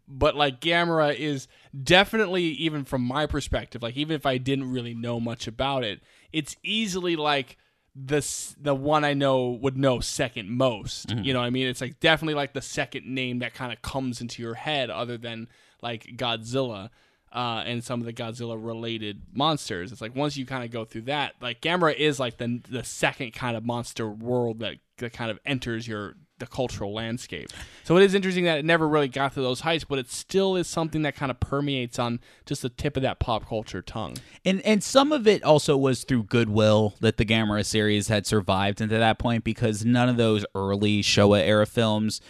But 0.08 0.36
like 0.36 0.60
Gamera 0.60 1.16
is 1.16 1.48
definitely 1.84 2.44
even 2.44 2.84
from 2.84 3.04
my 3.04 3.28
perspective, 3.28 3.84
like 3.84 3.96
even 3.96 4.16
if 4.16 4.26
I 4.26 4.38
didn't 4.38 4.72
really 4.72 4.94
know 4.94 5.20
much 5.20 5.48
about 5.48 5.84
it, 5.84 6.02
it's 6.34 6.56
easily 6.64 7.16
like 7.16 7.58
the 7.96 8.26
the 8.60 8.76
one 8.76 9.06
I 9.06 9.14
know 9.14 9.50
would 9.50 9.78
know 9.78 10.00
second 10.00 10.50
most. 10.50 11.08
Mm-hmm. 11.10 11.24
You 11.24 11.34
know 11.34 11.40
what 11.40 11.46
I 11.46 11.52
mean? 11.52 11.68
It's 11.68 11.82
like 11.82 12.00
definitely 12.00 12.34
like 12.34 12.54
the 12.54 12.62
second 12.62 13.06
name 13.06 13.40
that 13.40 13.54
kind 13.54 13.72
of 13.72 13.82
comes 13.82 14.22
into 14.22 14.42
your 14.42 14.56
head 14.56 14.90
other 14.90 15.18
than 15.18 15.48
like 15.82 16.06
Godzilla. 16.16 16.90
Uh, 17.32 17.64
and 17.66 17.84
some 17.84 18.00
of 18.00 18.06
the 18.06 18.14
Godzilla 18.14 18.58
related 18.58 19.22
monsters. 19.34 19.92
It's 19.92 20.00
like 20.00 20.16
once 20.16 20.38
you 20.38 20.46
kind 20.46 20.64
of 20.64 20.72
go 20.72 20.86
through 20.86 21.04
that, 21.04 21.34
like 21.42 21.60
Gamera 21.60 21.94
is 21.94 22.20
like 22.20 22.38
the 22.38 22.62
the 22.70 22.84
second 22.84 23.34
kind 23.34 23.58
of 23.58 23.66
monster 23.66 24.08
world 24.08 24.60
that, 24.60 24.78
that 24.98 25.12
kind 25.12 25.30
of 25.30 25.40
enters 25.46 25.86
your 25.86 26.16
the 26.38 26.48
cultural 26.48 26.94
landscape. 26.94 27.50
So 27.84 27.98
it 27.98 28.04
is 28.04 28.14
interesting 28.14 28.44
that 28.46 28.60
it 28.60 28.66
never 28.66 28.88
really 28.88 29.08
got 29.08 29.34
to 29.34 29.42
those 29.42 29.62
heights, 29.62 29.86
but 29.86 30.00
it 30.00 30.10
still 30.10 30.56
is 30.56 30.68
something 30.68 31.02
that 31.04 31.16
kind 31.16 31.30
of 31.30 31.40
permeates 31.40 31.98
on 31.98 32.20
just 32.46 32.62
the 32.62 32.70
tip 32.70 32.98
of 32.98 33.04
that 33.04 33.20
pop 33.20 33.48
culture 33.48 33.82
tongue. 33.82 34.16
And 34.46 34.62
and 34.62 34.82
some 34.82 35.12
of 35.12 35.28
it 35.28 35.44
also 35.44 35.76
was 35.76 36.06
through 36.06 36.24
goodwill 36.24 36.96
that 37.02 37.18
the 37.18 37.26
Gamera 37.26 37.66
series 37.66 38.08
had 38.08 38.26
survived 38.26 38.80
into 38.80 38.98
that 38.98 39.20
point 39.20 39.44
because 39.44 39.84
none 39.84 40.08
of 40.08 40.16
those 40.16 40.46
early 40.56 41.02
Showa 41.02 41.42
era 41.42 41.66
films 41.66 42.22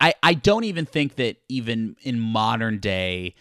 I, 0.00 0.14
I 0.22 0.34
don't 0.34 0.64
even 0.64 0.86
think 0.86 1.16
that 1.16 1.36
even 1.48 1.96
in 2.02 2.20
modern 2.20 2.78
day 2.78 3.34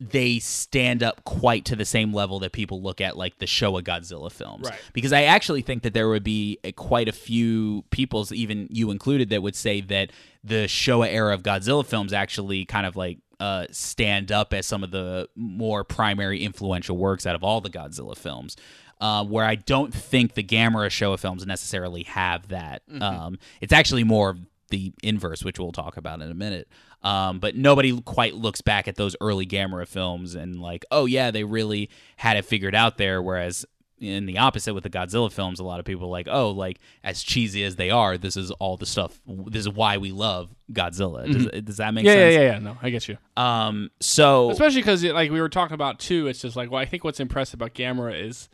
they 0.00 0.38
stand 0.38 1.02
up 1.02 1.24
quite 1.24 1.64
to 1.64 1.74
the 1.74 1.84
same 1.84 2.12
level 2.14 2.38
that 2.38 2.52
people 2.52 2.80
look 2.80 3.00
at 3.00 3.16
like 3.16 3.38
the 3.38 3.46
Showa 3.46 3.82
Godzilla 3.82 4.30
films. 4.30 4.68
Right. 4.68 4.78
Because 4.92 5.12
I 5.12 5.24
actually 5.24 5.62
think 5.62 5.82
that 5.82 5.92
there 5.92 6.08
would 6.08 6.22
be 6.22 6.58
a, 6.62 6.70
quite 6.70 7.08
a 7.08 7.12
few 7.12 7.84
peoples, 7.90 8.30
even 8.30 8.68
you 8.70 8.92
included, 8.92 9.30
that 9.30 9.42
would 9.42 9.56
say 9.56 9.80
that 9.80 10.12
the 10.44 10.66
Showa 10.66 11.08
era 11.08 11.34
of 11.34 11.42
Godzilla 11.42 11.84
films 11.84 12.12
actually 12.12 12.64
kind 12.64 12.86
of 12.86 12.94
like 12.94 13.18
uh, 13.40 13.66
stand 13.72 14.30
up 14.30 14.54
as 14.54 14.66
some 14.66 14.84
of 14.84 14.92
the 14.92 15.28
more 15.34 15.82
primary 15.82 16.44
influential 16.44 16.96
works 16.96 17.26
out 17.26 17.34
of 17.34 17.42
all 17.42 17.60
the 17.60 17.70
Godzilla 17.70 18.16
films. 18.16 18.56
Uh, 19.00 19.24
where 19.24 19.44
I 19.44 19.54
don't 19.54 19.94
think 19.94 20.34
the 20.34 20.42
Gamera 20.42 20.88
Showa 20.88 21.20
films 21.20 21.46
necessarily 21.46 22.02
have 22.02 22.48
that. 22.48 22.82
Um, 23.00 23.38
it's 23.60 23.72
actually 23.72 24.02
more 24.02 24.30
of 24.30 24.40
the 24.70 24.92
inverse, 25.04 25.44
which 25.44 25.58
we'll 25.60 25.70
talk 25.70 25.96
about 25.96 26.20
in 26.20 26.30
a 26.30 26.34
minute. 26.34 26.68
Um, 27.02 27.38
but 27.38 27.54
nobody 27.54 28.00
quite 28.00 28.34
looks 28.34 28.60
back 28.60 28.88
at 28.88 28.96
those 28.96 29.14
early 29.20 29.46
Gamera 29.46 29.86
films 29.86 30.34
and 30.34 30.60
like, 30.60 30.84
oh 30.90 31.06
yeah, 31.06 31.30
they 31.30 31.44
really 31.44 31.90
had 32.16 32.36
it 32.36 32.44
figured 32.44 32.74
out 32.74 32.98
there. 32.98 33.22
Whereas 33.22 33.64
in 34.00 34.26
the 34.26 34.38
opposite 34.38 34.74
with 34.74 34.82
the 34.84 34.90
Godzilla 34.90 35.30
films, 35.30 35.58
a 35.60 35.64
lot 35.64 35.78
of 35.80 35.84
people 35.86 36.06
are 36.06 36.10
like, 36.10 36.28
oh, 36.30 36.50
like 36.50 36.78
as 37.04 37.22
cheesy 37.22 37.62
as 37.64 37.76
they 37.76 37.90
are, 37.90 38.18
this 38.18 38.36
is 38.36 38.50
all 38.52 38.76
the 38.76 38.86
stuff. 38.86 39.20
This 39.26 39.60
is 39.60 39.68
why 39.68 39.98
we 39.98 40.10
love 40.12 40.54
Godzilla. 40.72 41.30
Does, 41.32 41.62
does 41.64 41.76
that 41.78 41.94
make 41.94 42.04
Yeah, 42.04 42.12
yeah, 42.14 42.18
sense? 42.18 42.34
yeah, 42.34 42.40
yeah. 42.52 42.58
No, 42.58 42.76
I 42.82 42.90
get 42.90 43.08
you. 43.08 43.16
Um, 43.36 43.90
so 44.00 44.50
Especially 44.50 44.80
because, 44.80 45.04
like 45.04 45.30
we 45.30 45.40
were 45.40 45.48
talking 45.48 45.74
about 45.74 45.98
too, 46.00 46.26
it's 46.26 46.40
just 46.42 46.56
like, 46.56 46.70
well, 46.70 46.80
I 46.80 46.84
think 46.84 47.04
what's 47.04 47.20
impressive 47.20 47.54
about 47.60 47.74
Gamera 47.74 48.20
is 48.24 48.48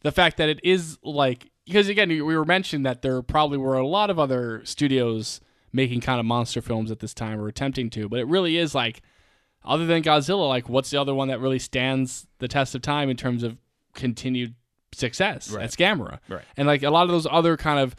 the 0.00 0.12
fact 0.12 0.38
that 0.38 0.48
it 0.48 0.60
is 0.64 0.98
like, 1.02 1.50
because 1.66 1.88
again, 1.88 2.08
we 2.08 2.20
were 2.22 2.44
mentioning 2.44 2.82
that 2.84 3.02
there 3.02 3.20
probably 3.22 3.58
were 3.58 3.76
a 3.76 3.86
lot 3.86 4.10
of 4.10 4.18
other 4.18 4.62
studios 4.64 5.40
making 5.72 6.00
kind 6.00 6.20
of 6.20 6.26
monster 6.26 6.60
films 6.60 6.90
at 6.90 7.00
this 7.00 7.14
time 7.14 7.40
or 7.40 7.48
attempting 7.48 7.90
to, 7.90 8.08
but 8.08 8.18
it 8.18 8.26
really 8.26 8.56
is 8.58 8.74
like, 8.74 9.02
other 9.64 9.86
than 9.86 10.02
Godzilla, 10.02 10.48
like 10.48 10.68
what's 10.68 10.90
the 10.90 11.00
other 11.00 11.14
one 11.14 11.28
that 11.28 11.40
really 11.40 11.58
stands 11.58 12.26
the 12.38 12.48
test 12.48 12.74
of 12.74 12.82
time 12.82 13.08
in 13.08 13.16
terms 13.16 13.42
of 13.42 13.56
continued 13.94 14.54
success? 14.92 15.50
Right. 15.50 15.60
That's 15.60 15.76
Gamera. 15.76 16.18
Right. 16.28 16.42
And 16.56 16.66
like 16.66 16.82
a 16.82 16.90
lot 16.90 17.04
of 17.04 17.10
those 17.10 17.26
other 17.30 17.56
kind 17.56 17.78
of 17.78 17.94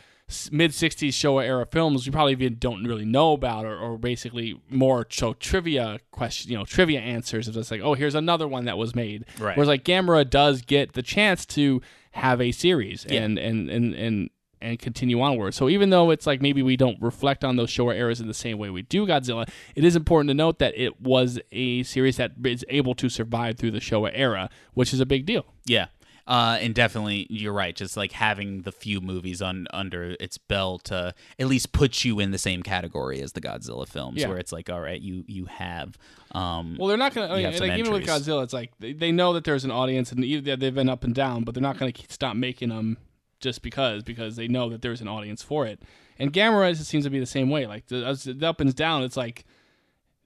mid 0.51 0.71
60s 0.71 1.09
Showa 1.09 1.43
era 1.45 1.65
films, 1.65 2.05
we 2.05 2.11
probably 2.11 2.33
even 2.33 2.57
don't 2.59 2.83
really 2.83 3.05
know 3.05 3.33
about, 3.33 3.65
or, 3.65 3.77
or 3.77 3.97
basically 3.97 4.59
more 4.69 5.05
so 5.09 5.33
trivia 5.33 5.99
question, 6.11 6.51
you 6.51 6.57
know, 6.57 6.65
trivia 6.65 6.99
answers. 6.99 7.47
It's 7.47 7.55
just 7.57 7.71
like, 7.71 7.81
oh, 7.81 7.93
here's 7.93 8.15
another 8.15 8.47
one 8.47 8.65
that 8.65 8.77
was 8.77 8.93
made. 8.95 9.25
Right. 9.39 9.55
Whereas 9.55 9.67
like 9.67 9.83
Gamera 9.83 10.29
does 10.29 10.61
get 10.61 10.93
the 10.93 11.01
chance 11.01 11.45
to 11.47 11.81
have 12.11 12.39
a 12.41 12.51
series 12.51 13.05
Yeah. 13.09 13.21
and, 13.23 13.39
and, 13.39 13.69
and, 13.69 13.93
and, 13.95 14.29
and 14.63 14.79
continue 14.79 15.21
onward. 15.21 15.53
So 15.53 15.69
even 15.69 15.89
though 15.89 16.09
it's 16.09 16.25
like 16.25 16.41
maybe 16.41 16.63
we 16.63 16.77
don't 16.77 16.99
reflect 17.01 17.43
on 17.43 17.55
those 17.57 17.69
Showa 17.69 17.95
eras 17.95 18.19
in 18.21 18.27
the 18.27 18.33
same 18.33 18.57
way 18.57 18.69
we 18.69 18.81
do 18.81 19.05
Godzilla, 19.05 19.47
it 19.75 19.83
is 19.83 19.95
important 19.95 20.29
to 20.29 20.33
note 20.33 20.59
that 20.59 20.73
it 20.75 21.01
was 21.01 21.39
a 21.51 21.83
series 21.83 22.17
that 22.17 22.31
is 22.45 22.65
able 22.69 22.95
to 22.95 23.09
survive 23.09 23.57
through 23.57 23.71
the 23.71 23.79
Showa 23.79 24.11
era, 24.13 24.49
which 24.73 24.93
is 24.93 24.99
a 24.99 25.05
big 25.05 25.25
deal. 25.25 25.45
Yeah. 25.65 25.87
Uh, 26.25 26.57
and 26.61 26.73
definitely, 26.73 27.27
you're 27.29 27.51
right. 27.51 27.75
Just 27.75 27.97
like 27.97 28.13
having 28.13 28.61
the 28.61 28.71
few 28.71 29.01
movies 29.01 29.41
on 29.41 29.67
under 29.73 30.15
its 30.21 30.37
belt 30.37 30.89
uh, 30.89 31.11
at 31.37 31.47
least 31.47 31.73
puts 31.73 32.05
you 32.05 32.21
in 32.21 32.31
the 32.31 32.37
same 32.37 32.63
category 32.63 33.19
as 33.21 33.33
the 33.33 33.41
Godzilla 33.41 33.85
films, 33.85 34.21
Yeah. 34.21 34.29
where 34.29 34.37
it's 34.37 34.53
like, 34.53 34.69
all 34.69 34.79
right, 34.79 35.01
you 35.01 35.25
you 35.27 35.47
have. 35.47 35.97
Um, 36.31 36.77
Well, 36.79 36.87
they're 36.87 36.95
not 36.97 37.13
going 37.13 37.27
to. 37.29 37.41
You 37.41 37.47
I 37.47 37.49
mean, 37.49 37.57
some 37.57 37.67
like, 37.67 37.77
even 37.77 37.91
with. 37.91 38.05
Godzilla, 38.05 38.41
it's 38.41 38.53
like 38.53 38.71
they, 38.79 38.93
they 38.93 39.11
know 39.11 39.33
that 39.33 39.43
there's 39.43 39.65
an 39.65 39.71
audience, 39.71 40.13
and 40.13 40.23
they've 40.23 40.73
been 40.73 40.87
up 40.87 41.03
and 41.03 41.13
down, 41.13 41.43
but 41.43 41.55
they're 41.55 41.61
not 41.61 41.77
going 41.77 41.91
to 41.91 42.01
stop 42.07 42.37
making 42.37 42.69
them 42.69 42.95
just 43.43 43.61
because 43.61 44.01
because 44.01 44.35
they 44.35 44.47
know 44.47 44.69
that 44.69 44.81
there's 44.81 45.01
an 45.01 45.07
audience 45.07 45.43
for 45.43 45.67
it. 45.67 45.83
And 46.17 46.33
Gamera 46.33 46.71
it 46.71 46.77
seems 46.77 47.03
to 47.03 47.09
be 47.09 47.19
the 47.19 47.25
same 47.25 47.49
way. 47.49 47.67
Like 47.67 47.87
the, 47.87 48.05
as 48.05 48.23
the 48.23 48.47
up 48.47 48.59
and 48.61 48.73
down, 48.73 49.03
it's 49.03 49.17
like 49.17 49.45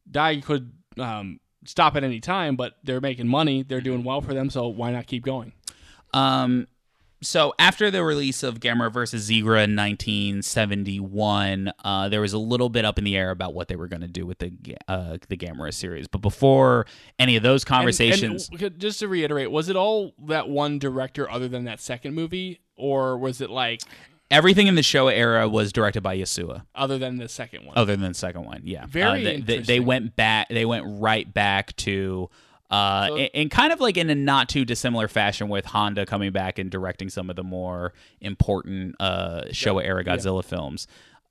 Dai 0.09 0.39
could 0.39 0.71
um, 0.97 1.39
stop 1.65 1.95
at 1.95 2.03
any 2.03 2.19
time, 2.19 2.55
but 2.55 2.75
they're 2.83 3.01
making 3.01 3.27
money, 3.27 3.63
they're 3.63 3.81
doing 3.81 4.03
well 4.03 4.21
for 4.21 4.33
them, 4.33 4.49
so 4.49 4.67
why 4.67 4.91
not 4.91 5.07
keep 5.07 5.23
going? 5.23 5.51
Um, 6.13 6.67
so 7.21 7.53
after 7.57 7.89
the 7.89 8.03
release 8.03 8.43
of 8.43 8.59
Gamera 8.59 8.93
versus 8.93 9.29
Zigra 9.29 9.63
in 9.63 9.75
1971, 9.75 11.71
uh, 11.83 12.09
there 12.09 12.21
was 12.21 12.33
a 12.33 12.37
little 12.37 12.69
bit 12.69 12.85
up 12.85 12.99
in 12.99 13.03
the 13.03 13.17
air 13.17 13.31
about 13.31 13.53
what 13.53 13.67
they 13.67 13.75
were 13.75 13.87
going 13.87 14.01
to 14.01 14.07
do 14.07 14.25
with 14.25 14.37
the 14.37 14.51
uh, 14.87 15.17
the 15.27 15.35
Gamera 15.35 15.73
series. 15.73 16.07
But 16.07 16.19
before 16.19 16.85
any 17.17 17.35
of 17.35 17.43
those 17.43 17.65
conversations, 17.65 18.49
and 18.49 18.59
w- 18.59 18.77
just 18.77 18.99
to 18.99 19.07
reiterate, 19.07 19.49
was 19.49 19.67
it 19.67 19.75
all 19.75 20.13
that 20.27 20.47
one 20.47 20.77
director 20.77 21.29
other 21.29 21.47
than 21.47 21.63
that 21.65 21.81
second 21.81 22.13
movie, 22.13 22.59
or 22.77 23.17
was 23.17 23.41
it 23.41 23.49
like 23.49 23.81
everything 24.31 24.67
in 24.67 24.75
the 24.75 24.83
show 24.83 25.07
era 25.07 25.47
was 25.47 25.71
directed 25.73 26.01
by 26.01 26.17
Yuasa. 26.17 26.63
other 26.75 26.97
than 26.97 27.17
the 27.17 27.27
second 27.29 27.65
one? 27.65 27.77
other 27.77 27.95
than 27.95 28.09
the 28.09 28.17
second 28.17 28.45
one. 28.45 28.61
Yeah, 28.63 28.85
Very 28.85 29.21
Uh, 29.21 29.23
they, 29.23 29.41
they, 29.41 29.59
they 29.59 29.79
went 29.79 30.15
back. 30.15 30.49
They 30.49 30.65
went 30.65 30.85
right 30.87 31.31
back 31.33 31.75
to. 31.77 32.29
Uh, 32.69 33.07
So- 33.07 33.17
in 33.17 33.47
kind 33.47 33.71
of 33.71 33.79
like 33.79 33.95
in 33.95 34.09
a 34.09 34.15
not 34.15 34.49
too 34.49 34.65
dissimilar 34.65 35.07
fashion 35.07 35.47
with 35.47 35.65
Honda 35.65 36.05
coming 36.05 36.33
back 36.33 36.59
and 36.59 36.69
directing 36.69 37.09
some 37.09 37.29
of 37.29 37.37
the 37.37 37.43
more 37.43 37.93
important 38.19 38.95
uh, 38.99 39.43
Showa 39.51 39.85
era 39.85 40.03
Godzilla 40.03 40.43
films, 40.43 40.85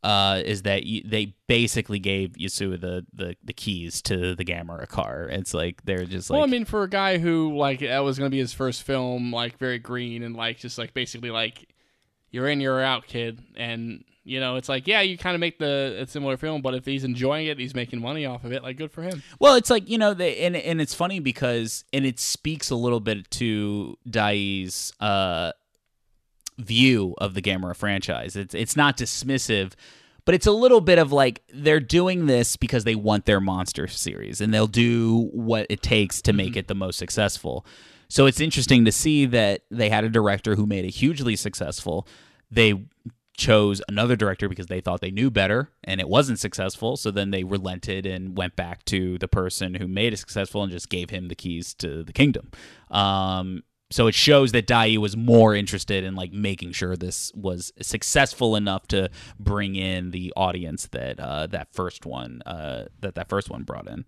uh, 0.07 0.41
is 0.45 0.63
that 0.63 0.85
y 0.85 1.03
they 1.05 1.35
basically 1.49 1.99
gave 1.99 2.35
Yuasa 2.35 2.81
the, 2.81 3.05
the, 3.13 3.37
the 3.43 3.53
keys 3.53 4.01
to 4.03 4.37
the 4.37 4.45
Gamera 4.45 4.87
car. 4.87 5.29
It's 5.29 5.53
like 5.53 5.85
they're 5.85 6.05
just 6.05 6.31
like 6.31 6.37
well, 6.37 6.47
I 6.47 6.49
mean, 6.49 6.65
for 6.65 6.85
a 6.85 6.89
guy 6.89 7.19
who 7.19 7.57
like 7.57 7.81
that 7.81 7.99
was 8.05 8.17
going 8.17 8.31
to 8.31 8.35
be 8.35 8.39
his 8.39 8.53
first 8.53 8.85
film, 8.85 9.33
like 9.33 9.59
very 9.59 9.81
green 9.81 10.23
and 10.23 10.37
like 10.37 10.59
just 10.59 10.79
like 10.79 10.95
basically 10.95 11.33
like 11.33 11.75
you're 12.31 12.49
in, 12.49 12.61
you're 12.61 12.81
out, 12.81 13.09
kid, 13.09 13.43
and 13.57 14.05
you 14.23 14.39
know 14.39 14.55
it's 14.55 14.69
like 14.69 14.87
yeah, 14.87 15.01
you 15.01 15.19
kind 15.19 15.35
of 15.35 15.41
make 15.41 15.59
the 15.59 15.97
a 15.99 16.07
similar 16.07 16.37
film, 16.37 16.63
but 16.63 16.75
if 16.75 16.85
he's 16.85 17.03
enjoying 17.03 17.49
it, 17.49 17.59
he's 17.59 17.75
making 17.75 18.01
money 18.01 18.27
off 18.27 18.45
of 18.45 18.53
it, 18.53 18.63
like 18.63 18.77
good 18.77 18.93
for 18.93 19.03
him. 19.03 19.25
Well, 19.41 19.57
it's 19.57 19.71
like 19.71 19.91
you 19.91 19.99
know, 19.99 20.15
they, 20.15 20.37
and 20.39 20.55
and 20.55 20.81
it's 20.81 20.95
funny 20.95 21.19
because 21.19 21.85
and 21.93 22.07
it 22.07 22.21
speaks 22.21 22.71
a 22.71 22.77
little 22.77 23.01
bit 23.01 23.29
to 23.33 23.99
Dai's 24.09 24.93
uh, 25.01 25.51
view 26.59 27.15
of 27.19 27.35
the 27.35 27.43
Gamera 27.43 27.77
franchise. 27.77 28.37
It's 28.37 28.55
it's 28.55 28.77
not 28.77 28.97
dismissive, 28.97 29.73
but 30.25 30.35
it's 30.35 30.47
a 30.47 30.53
little 30.53 30.81
bit 30.81 30.99
of 30.99 31.13
like 31.13 31.43
they're 31.53 31.81
doing 31.81 32.27
this 32.27 32.57
because 32.57 32.85
they 32.85 32.95
want 32.95 33.27
their 33.27 33.41
monster 33.41 33.87
series, 33.87 34.41
and 34.41 34.53
they'll 34.53 34.67
do 34.67 35.29
what 35.33 35.67
it 35.69 35.83
takes 35.83 36.23
to 36.23 36.33
make 36.33 36.57
it 36.57 36.69
the 36.69 36.75
most 36.75 36.99
successful. 36.99 37.67
So 38.09 38.27
it's 38.27 38.41
interesting 38.41 38.85
to 38.85 38.93
see 38.93 39.27
that 39.27 39.63
they 39.71 39.91
had 39.91 40.05
a 40.05 40.09
director 40.09 40.55
who 40.55 40.67
made 40.67 40.85
it 40.85 40.95
hugely 40.95 41.37
successful. 41.37 42.07
They 42.51 42.87
chose 43.37 43.83
another 43.89 44.17
director 44.17 44.49
because 44.49 44.67
they 44.67 44.81
thought 44.81 45.01
they 45.01 45.11
knew 45.11 45.31
better 45.31 45.71
and 45.85 46.01
it 46.01 46.09
wasn't 46.09 46.39
successful. 46.39 46.97
So 46.97 47.11
then 47.11 47.31
they 47.31 47.45
relented 47.45 48.07
and 48.07 48.37
went 48.37 48.57
back 48.57 48.85
to 48.87 49.19
the 49.19 49.29
person 49.29 49.75
who 49.75 49.87
made 49.87 50.13
it 50.13 50.19
successful 50.19 50.63
and 50.63 50.73
just 50.73 50.89
gave 50.89 51.11
him 51.11 51.29
the 51.29 51.35
keys 51.35 51.75
to 51.75 52.03
the 52.03 52.13
kingdom. 52.13 52.51
Um, 52.91 53.63
so 53.97 54.09
it 54.09 54.15
shows 54.15 54.53
that 54.53 54.67
Dai 54.67 54.99
was 54.99 55.17
more 55.17 55.55
interested 55.55 56.05
in 56.05 56.15
like 56.15 56.31
making 56.31 56.73
sure 56.73 56.99
this 56.99 57.33
was 57.35 57.73
successful 57.81 58.55
enough 58.55 58.87
to 58.89 59.09
bring 59.41 59.75
in 59.75 60.11
the 60.11 60.35
audience 60.37 60.87
that 60.89 61.19
uh, 61.19 61.47
that 61.47 61.73
first 61.73 62.05
one 62.05 62.43
uh, 62.45 62.89
that 63.01 63.15
that 63.15 63.31
first 63.31 63.49
one 63.49 63.63
brought 63.63 63.89
in. 63.89 64.05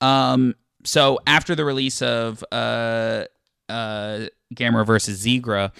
Um, 0.00 0.54
so 0.82 1.20
after 1.26 1.54
the 1.54 1.66
release 1.66 2.00
of 2.00 2.42
uh, 2.50 3.24
uh, 3.68 4.28
Gamera 4.54 4.86
versus 4.86 5.22
Zigra, 5.22 5.72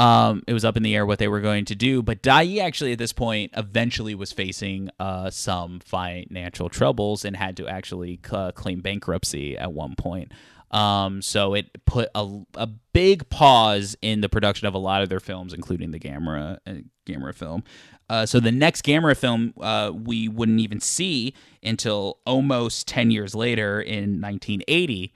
um, 0.00 0.42
it 0.46 0.54
was 0.54 0.64
up 0.64 0.78
in 0.78 0.82
the 0.82 0.96
air 0.96 1.04
what 1.04 1.18
they 1.18 1.28
were 1.28 1.42
going 1.42 1.66
to 1.66 1.74
do. 1.74 2.02
But 2.02 2.22
Dai 2.22 2.56
actually 2.56 2.92
at 2.92 2.98
this 2.98 3.12
point 3.12 3.52
eventually 3.54 4.14
was 4.14 4.32
facing 4.32 4.88
uh, 4.98 5.28
some 5.28 5.78
financial 5.80 6.70
troubles 6.70 7.26
and 7.26 7.36
had 7.36 7.58
to 7.58 7.68
actually 7.68 8.18
uh, 8.32 8.52
claim 8.52 8.80
bankruptcy 8.80 9.58
at 9.58 9.74
one 9.74 9.94
point. 9.96 10.32
Um, 10.70 11.20
so 11.20 11.52
it 11.52 11.84
put 11.84 12.08
a, 12.14 12.40
a 12.54 12.66
big 12.94 13.28
pause 13.28 13.94
in 14.00 14.22
the 14.22 14.30
production 14.30 14.66
of 14.66 14.72
a 14.72 14.78
lot 14.78 15.02
of 15.02 15.10
their 15.10 15.20
films, 15.20 15.52
including 15.52 15.90
the 15.90 15.98
Gamera 15.98 16.58
uh, 16.66 16.74
Gamera 17.06 17.34
film. 17.34 17.62
Uh, 18.08 18.24
so 18.24 18.40
the 18.40 18.52
next 18.52 18.82
Gamera 18.82 19.16
film 19.16 19.52
uh, 19.60 19.92
we 19.92 20.28
wouldn't 20.28 20.60
even 20.60 20.80
see 20.80 21.34
until 21.62 22.20
almost 22.24 22.88
ten 22.88 23.10
years 23.10 23.34
later 23.34 23.82
in 23.82 24.18
1980. 24.18 25.12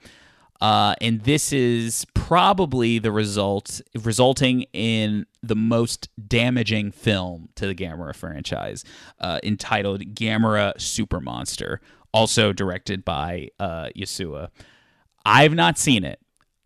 Uh, 0.61 0.95
and 1.01 1.21
this 1.21 1.51
is 1.51 2.05
probably 2.13 2.97
the 2.97 3.11
result, 3.11 3.81
resulting 4.03 4.63
in 4.73 5.25
the 5.43 5.55
most 5.55 6.09
damaging 6.27 6.91
film 6.91 7.49
to 7.55 7.67
the 7.67 7.75
Gamera 7.75 8.15
franchise, 8.15 8.83
uh, 9.19 9.39
entitled 9.43 10.01
Gamera 10.15 10.79
Super 10.79 11.19
Monster, 11.19 11.81
also 12.13 12.53
directed 12.53 13.03
by 13.03 13.49
uh, 13.59 13.89
Yuasa. 13.95 14.49
I've 15.25 15.53
not 15.53 15.77
seen 15.77 16.03
it, 16.03 16.19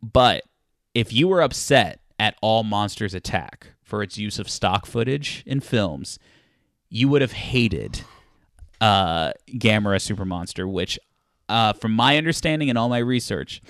but 0.03 0.43
if 0.93 1.11
you 1.11 1.27
were 1.27 1.41
upset 1.41 1.99
at 2.19 2.35
All 2.41 2.63
Monsters 2.63 3.13
Attack 3.13 3.67
for 3.83 4.03
its 4.03 4.17
use 4.17 4.37
of 4.37 4.49
stock 4.49 4.85
footage 4.85 5.43
in 5.45 5.59
films, 5.61 6.19
you 6.89 7.07
would 7.09 7.21
have 7.21 7.31
hated 7.31 8.01
uh, 8.81 9.31
Gamera 9.47 9.99
Super 9.99 10.25
Monster, 10.25 10.67
which, 10.67 10.99
uh, 11.49 11.73
from 11.73 11.91
my 11.91 12.17
understanding 12.17 12.69
and 12.69 12.77
all 12.77 12.89
my 12.89 12.99
research, 12.99 13.61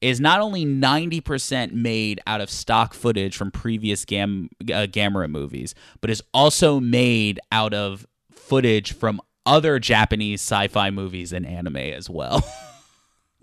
is 0.00 0.20
not 0.20 0.40
only 0.40 0.64
90% 0.64 1.72
made 1.72 2.20
out 2.26 2.40
of 2.40 2.50
stock 2.50 2.94
footage 2.94 3.36
from 3.36 3.50
previous 3.50 4.04
Gam- 4.04 4.48
uh, 4.62 4.86
Gamera 4.86 5.28
movies, 5.28 5.74
but 6.00 6.10
is 6.10 6.22
also 6.32 6.78
made 6.78 7.40
out 7.50 7.74
of 7.74 8.06
footage 8.30 8.92
from 8.92 9.20
other 9.44 9.78
Japanese 9.78 10.40
sci 10.40 10.68
fi 10.68 10.90
movies 10.90 11.32
and 11.32 11.46
anime 11.46 11.76
as 11.76 12.08
well. 12.08 12.44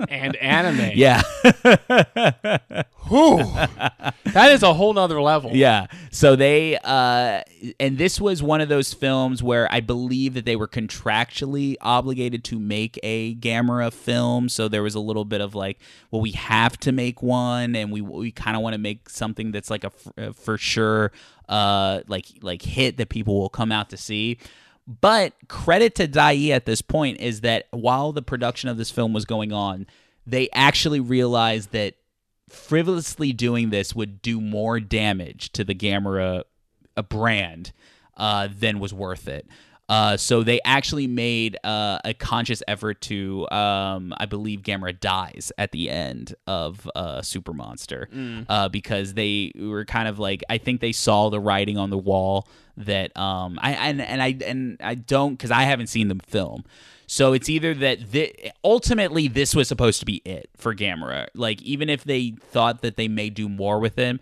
And 0.10 0.36
anime, 0.38 0.91
yeah. 0.96 1.22
Whew. 3.08 3.38
that 4.34 4.52
is 4.52 4.64
a 4.64 4.74
whole 4.74 4.93
nother 4.93 5.22
level. 5.22 5.52
Yeah. 5.54 5.88
So 6.12 6.36
they 6.36 6.78
uh 6.84 7.41
and 7.80 7.98
this 7.98 8.20
was 8.20 8.43
one 8.43 8.62
of 8.62 8.68
those 8.70 8.93
films 8.93 9.41
where 9.41 9.72
I 9.72 9.80
believe 9.80 10.34
that 10.34 10.46
they 10.46 10.56
were 10.56 10.68
contractually 10.68 11.76
obligated 11.82 12.43
to 12.46 12.60
make 12.60 13.00
a 13.04 13.36
Gamera 13.36 13.93
film, 13.93 14.50
so 14.50 14.68
there 14.68 14.84
was 14.84 14.96
a 14.96 15.00
little 15.00 15.26
bit 15.26 15.39
of 15.41 15.56
like, 15.56 15.80
well 16.12 16.22
we 16.22 16.32
have 16.32 16.78
to 16.80 16.91
make 16.91 17.22
one 17.22 17.76
and 17.76 17.91
we 17.91 18.02
we 18.02 18.32
kind 18.32 18.58
of 18.58 18.64
want 18.64 18.74
to 18.74 18.80
make 18.80 19.10
something 19.10 19.52
that's 19.52 19.70
like 19.70 19.84
a 19.84 19.91
f- 19.96 20.12
uh, 20.18 20.32
for 20.34 20.58
sure 20.58 21.12
uh 21.48 22.02
like 22.08 22.26
like 22.41 22.62
hit 22.64 22.98
that 22.98 23.10
people 23.10 23.39
will 23.39 23.50
come 23.50 23.72
out 23.72 23.89
to 23.91 23.98
see. 23.98 24.38
But 24.88 25.33
credit 25.47 25.95
to 25.95 26.07
Dai 26.07 26.49
at 26.49 26.65
this 26.65 26.81
point 26.81 27.19
is 27.19 27.41
that 27.41 27.67
while 27.71 28.11
the 28.11 28.21
production 28.21 28.69
of 28.69 28.77
this 28.77 28.91
film 28.91 29.13
was 29.13 29.25
going 29.25 29.51
on, 29.51 29.88
they 30.27 30.49
actually 30.53 30.99
realized 30.99 31.71
that 31.71 31.95
frivolously 32.49 33.33
doing 33.33 33.69
this 33.69 33.95
would 33.95 34.21
do 34.21 34.39
more 34.39 34.79
damage 34.79 35.51
to 35.53 35.63
the 35.63 35.73
Gamera 35.73 36.43
uh, 36.95 37.01
brand 37.01 37.71
uh, 38.17 38.47
than 38.51 38.79
was 38.79 38.93
worth 38.93 39.27
it. 39.27 39.47
Uh, 39.88 40.17
so 40.17 40.41
they 40.41 40.59
actually 40.65 41.05
made 41.05 41.57
uh, 41.63 41.99
a 42.03 42.13
conscious 42.15 42.63
effort 42.67 43.01
to, 43.01 43.47
um, 43.51 44.13
I 44.17 44.25
believe, 44.25 44.61
Gamera 44.61 44.99
dies 44.99 45.51
at 45.59 45.71
the 45.71 45.89
end 45.91 46.33
of 46.47 46.89
uh, 46.95 47.21
Super 47.21 47.53
Monster 47.53 48.09
uh, 48.49 48.67
because 48.69 49.13
they 49.13 49.51
were 49.55 49.86
kind 49.86 50.07
of 50.07 50.17
like 50.17 50.43
I 50.49 50.57
think 50.57 50.81
they 50.81 50.91
saw 50.91 51.29
the 51.29 51.39
writing 51.39 51.77
on 51.77 51.91
the 51.91 51.97
wall 51.99 52.47
that 52.77 53.15
um, 53.15 53.59
I 53.61 53.71
and 53.73 54.01
and 54.01 54.21
I 54.23 54.36
and 54.45 54.77
I 54.81 54.95
don't 54.95 55.36
because 55.36 55.51
I 55.51 55.63
haven't 55.63 55.88
seen 55.88 56.07
the 56.07 56.19
film. 56.25 56.65
So 57.07 57.33
it's 57.33 57.49
either 57.49 57.75
that 57.75 58.01
thi- 58.01 58.51
ultimately 58.63 59.27
this 59.27 59.53
was 59.53 59.67
supposed 59.67 59.99
to 59.99 60.05
be 60.07 60.23
it 60.25 60.49
for 60.57 60.73
Gamera. 60.73 61.27
Like 61.36 61.61
even 61.61 61.88
if 61.89 62.03
they 62.03 62.31
thought 62.49 62.81
that 62.81 62.97
they 62.97 63.07
may 63.07 63.29
do 63.29 63.47
more 63.47 63.79
with 63.79 63.95
him, 63.95 64.19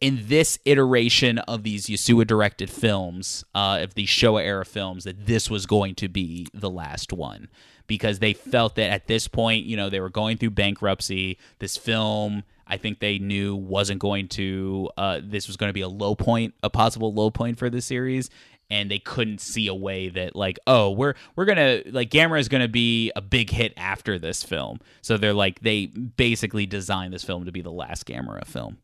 in 0.00 0.24
this 0.26 0.58
iteration 0.64 1.38
of 1.38 1.62
these 1.62 1.86
Yuasa 1.86 2.26
directed 2.26 2.70
films, 2.70 3.44
uh, 3.54 3.80
of 3.82 3.94
these 3.94 4.08
Showa 4.08 4.42
era 4.42 4.64
films, 4.64 5.04
that 5.04 5.26
this 5.26 5.48
was 5.48 5.66
going 5.66 5.94
to 5.96 6.08
be 6.08 6.46
the 6.52 6.70
last 6.70 7.12
one 7.12 7.48
because 7.86 8.18
they 8.18 8.32
felt 8.32 8.74
that 8.74 8.90
at 8.90 9.06
this 9.06 9.28
point, 9.28 9.64
you 9.64 9.76
know, 9.76 9.88
they 9.88 10.00
were 10.00 10.10
going 10.10 10.36
through 10.36 10.50
bankruptcy. 10.50 11.38
This 11.60 11.76
film, 11.76 12.44
I 12.66 12.76
think 12.76 12.98
they 12.98 13.18
knew 13.18 13.56
wasn't 13.56 14.00
going 14.00 14.28
to. 14.28 14.90
Uh, 14.96 15.20
this 15.22 15.46
was 15.46 15.56
going 15.56 15.70
to 15.70 15.74
be 15.74 15.80
a 15.80 15.88
low 15.88 16.14
point, 16.14 16.54
a 16.62 16.70
possible 16.70 17.14
low 17.14 17.30
point 17.30 17.58
for 17.58 17.70
the 17.70 17.80
series, 17.80 18.28
and 18.68 18.90
they 18.90 18.98
couldn't 18.98 19.40
see 19.40 19.66
a 19.66 19.74
way 19.74 20.08
that 20.10 20.36
like, 20.36 20.58
oh, 20.66 20.90
we're 20.90 21.14
we're 21.36 21.44
gonna 21.44 21.82
like 21.86 22.10
Gamera 22.10 22.40
is 22.40 22.48
gonna 22.48 22.68
be 22.68 23.12
a 23.16 23.22
big 23.22 23.50
hit 23.50 23.72
after 23.76 24.18
this 24.18 24.42
film. 24.42 24.80
So 25.00 25.16
they're 25.16 25.32
like, 25.32 25.60
they 25.60 25.86
basically 25.86 26.66
designed 26.66 27.14
this 27.14 27.24
film 27.24 27.44
to 27.46 27.52
be 27.52 27.62
the 27.62 27.72
last 27.72 28.06
Gamera 28.06 28.46
film. 28.46 28.78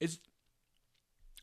It's 0.00 0.18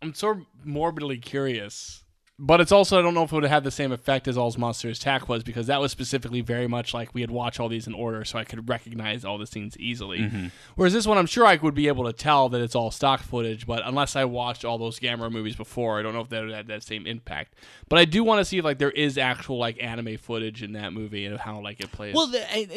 I'm 0.01 0.13
sort 0.13 0.37
of 0.37 0.45
morbidly 0.63 1.17
curious 1.17 2.03
but 2.39 2.61
it's 2.61 2.71
also 2.71 2.99
I 2.99 3.01
don't 3.01 3.15
know 3.15 3.23
if 3.23 3.31
it 3.31 3.35
would 3.35 3.43
have 3.43 3.51
had 3.51 3.63
the 3.63 3.71
same 3.71 3.91
effect 3.91 4.27
as 4.27 4.37
All's 4.37 4.57
Monsters 4.59 4.99
Attack 4.99 5.27
was 5.27 5.43
because 5.43 5.67
that 5.67 5.81
was 5.81 5.91
specifically 5.91 6.41
very 6.41 6.67
much 6.67 6.93
like 6.93 7.13
we 7.15 7.21
had 7.21 7.31
watched 7.31 7.59
all 7.59 7.67
these 7.67 7.87
in 7.87 7.95
order, 7.95 8.23
so 8.23 8.37
I 8.37 8.43
could 8.43 8.69
recognize 8.69 9.25
all 9.25 9.39
the 9.39 9.47
scenes 9.47 9.75
easily. 9.79 10.19
Mm-hmm. 10.19 10.47
Whereas 10.75 10.93
this 10.93 11.07
one, 11.07 11.17
I'm 11.17 11.25
sure 11.25 11.47
I 11.47 11.55
would 11.55 11.73
be 11.73 11.87
able 11.87 12.05
to 12.05 12.13
tell 12.13 12.47
that 12.49 12.61
it's 12.61 12.75
all 12.75 12.91
stock 12.91 13.21
footage, 13.21 13.65
but 13.65 13.81
unless 13.85 14.15
I 14.15 14.25
watched 14.25 14.63
all 14.65 14.77
those 14.77 14.99
Gamera 14.99 15.31
movies 15.31 15.55
before, 15.55 15.97
I 15.99 16.03
don't 16.03 16.13
know 16.13 16.21
if 16.21 16.29
that 16.29 16.43
would 16.43 16.53
have 16.53 16.67
that 16.67 16.83
same 16.83 17.07
impact. 17.07 17.55
But 17.89 17.97
I 17.97 18.05
do 18.05 18.23
want 18.23 18.39
to 18.39 18.45
see 18.45 18.59
if 18.59 18.65
like 18.65 18.77
there 18.77 18.91
is 18.91 19.17
actual 19.17 19.57
like 19.57 19.81
anime 19.81 20.17
footage 20.17 20.61
in 20.61 20.73
that 20.73 20.93
movie 20.93 21.25
and 21.25 21.39
how 21.39 21.59
like 21.61 21.79
it 21.79 21.91
plays. 21.91 22.13
Well, 22.13 22.31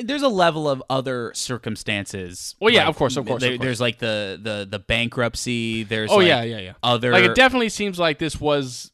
there's 0.04 0.22
a 0.22 0.28
level 0.28 0.70
of 0.70 0.82
other 0.88 1.32
circumstances. 1.34 2.56
Well, 2.60 2.72
yeah, 2.72 2.80
Like, 2.80 2.88
of 2.88 2.96
course, 2.96 3.16
of 3.18 3.26
course, 3.26 3.42
there- 3.42 3.52
of 3.52 3.58
course. 3.58 3.66
There's 3.66 3.80
like 3.80 3.98
the 3.98 4.40
the 4.42 4.66
the 4.70 4.78
bankruptcy. 4.78 5.82
There's 5.82 6.10
oh 6.10 6.16
like, 6.16 6.28
yeah, 6.28 6.42
yeah, 6.44 6.58
yeah. 6.58 6.72
Other 6.82 7.12
Like 7.12 7.24
it 7.24 7.34
definitely 7.34 7.68
seems 7.68 7.98
like 7.98 8.18
this 8.18 8.40
was 8.40 8.90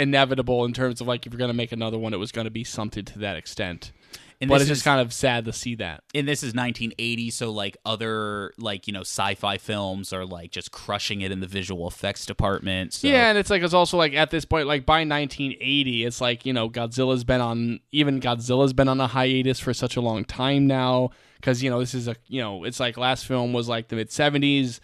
inevitable 0.00 0.64
in 0.64 0.72
terms 0.72 1.00
of 1.00 1.06
like 1.06 1.26
if 1.26 1.32
you're 1.32 1.38
gonna 1.38 1.52
make 1.52 1.72
another 1.72 1.98
one, 1.98 2.14
it 2.14 2.18
was 2.18 2.32
gonna 2.32 2.50
be 2.50 2.64
something 2.64 3.04
to 3.04 3.18
that 3.20 3.36
extent. 3.36 3.92
and 4.40 4.48
but 4.48 4.56
it's 4.56 4.64
is 4.64 4.78
just 4.78 4.84
kind 4.84 5.00
of 5.00 5.12
sad 5.12 5.44
to 5.44 5.52
see 5.52 5.74
that. 5.74 6.02
and 6.14 6.26
this 6.26 6.42
is 6.42 6.54
1980, 6.54 7.30
so 7.30 7.50
like 7.50 7.76
other 7.84 8.52
like 8.56 8.86
you 8.86 8.92
know 8.92 9.02
sci-fi 9.02 9.58
films 9.58 10.12
are 10.12 10.24
like 10.24 10.50
just 10.50 10.72
crushing 10.72 11.20
it 11.20 11.30
in 11.30 11.40
the 11.40 11.46
visual 11.46 11.86
effects 11.86 12.24
department. 12.24 12.94
So. 12.94 13.08
Yeah, 13.08 13.28
and 13.28 13.38
it's 13.38 13.50
like 13.50 13.62
it's 13.62 13.74
also 13.74 13.98
like 13.98 14.14
at 14.14 14.30
this 14.30 14.44
point, 14.44 14.66
like 14.66 14.86
by 14.86 15.04
1980, 15.04 16.04
it's 16.06 16.20
like 16.20 16.46
you 16.46 16.52
know 16.52 16.70
Godzilla's 16.70 17.24
been 17.24 17.42
on 17.42 17.80
even 17.92 18.20
Godzilla's 18.20 18.72
been 18.72 18.88
on 18.88 19.00
a 19.00 19.06
hiatus 19.06 19.60
for 19.60 19.74
such 19.74 19.96
a 19.96 20.00
long 20.00 20.24
time 20.24 20.66
now 20.66 21.10
because 21.36 21.62
you 21.62 21.70
know 21.70 21.78
this 21.80 21.94
is 21.94 22.08
a 22.08 22.16
you 22.26 22.40
know 22.40 22.64
it's 22.64 22.80
like 22.80 22.96
last 22.96 23.26
film 23.26 23.52
was 23.52 23.68
like 23.68 23.88
the 23.88 23.96
mid 23.96 24.08
70s, 24.08 24.80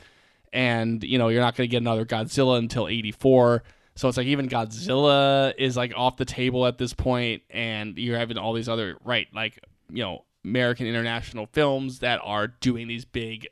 and 0.53 1.03
you 1.03 1.17
know 1.17 1.29
you're 1.29 1.41
not 1.41 1.57
gonna 1.57 1.67
get 1.67 1.79
another 1.79 2.05
Godzilla 2.05 2.59
until 2.59 2.87
84. 2.89 3.63
So 3.97 4.09
it's 4.09 4.17
like 4.17 4.27
even 4.27 4.49
Godzilla 4.49 5.55
is 5.59 5.77
like 5.77 5.93
off 5.97 6.17
the 6.17 6.25
table 6.25 6.67
at 6.67 6.79
this 6.79 6.93
point, 6.93 7.43
and 7.51 7.97
you're 7.99 8.19
having 8.19 8.39
all 8.39 8.53
these 8.53 8.69
other 8.69 8.99
right 9.05 9.27
like 9.35 9.59
you 9.91 10.03
know 10.03 10.25
American 10.45 10.87
international 10.87 11.47
films 11.53 12.01
that 12.01 12.21
are 12.23 12.47
doing 12.47 12.89
these 12.89 13.05
big 13.05 13.49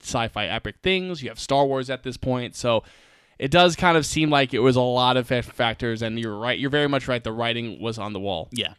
sci-fi 0.00 0.46
epic 0.46 0.76
things. 0.82 1.22
You 1.22 1.28
have 1.28 1.40
Star 1.40 1.66
Wars 1.66 1.90
at 1.90 2.04
this 2.04 2.16
point, 2.16 2.54
so 2.54 2.84
it 3.38 3.50
does 3.50 3.76
kind 3.76 3.96
of 3.96 4.06
seem 4.06 4.30
like 4.30 4.54
it 4.54 4.60
was 4.60 4.76
a 4.76 4.80
lot 4.80 5.16
of 5.16 5.26
factors. 5.26 6.00
And 6.00 6.18
you're 6.18 6.38
right; 6.38 6.58
you're 6.58 6.70
very 6.70 6.88
much 6.88 7.08
right. 7.08 7.22
The 7.22 7.32
writing 7.32 7.80
was 7.80 7.98
on 7.98 8.12
the 8.12 8.20
wall. 8.20 8.48
Yeah. 8.52 8.74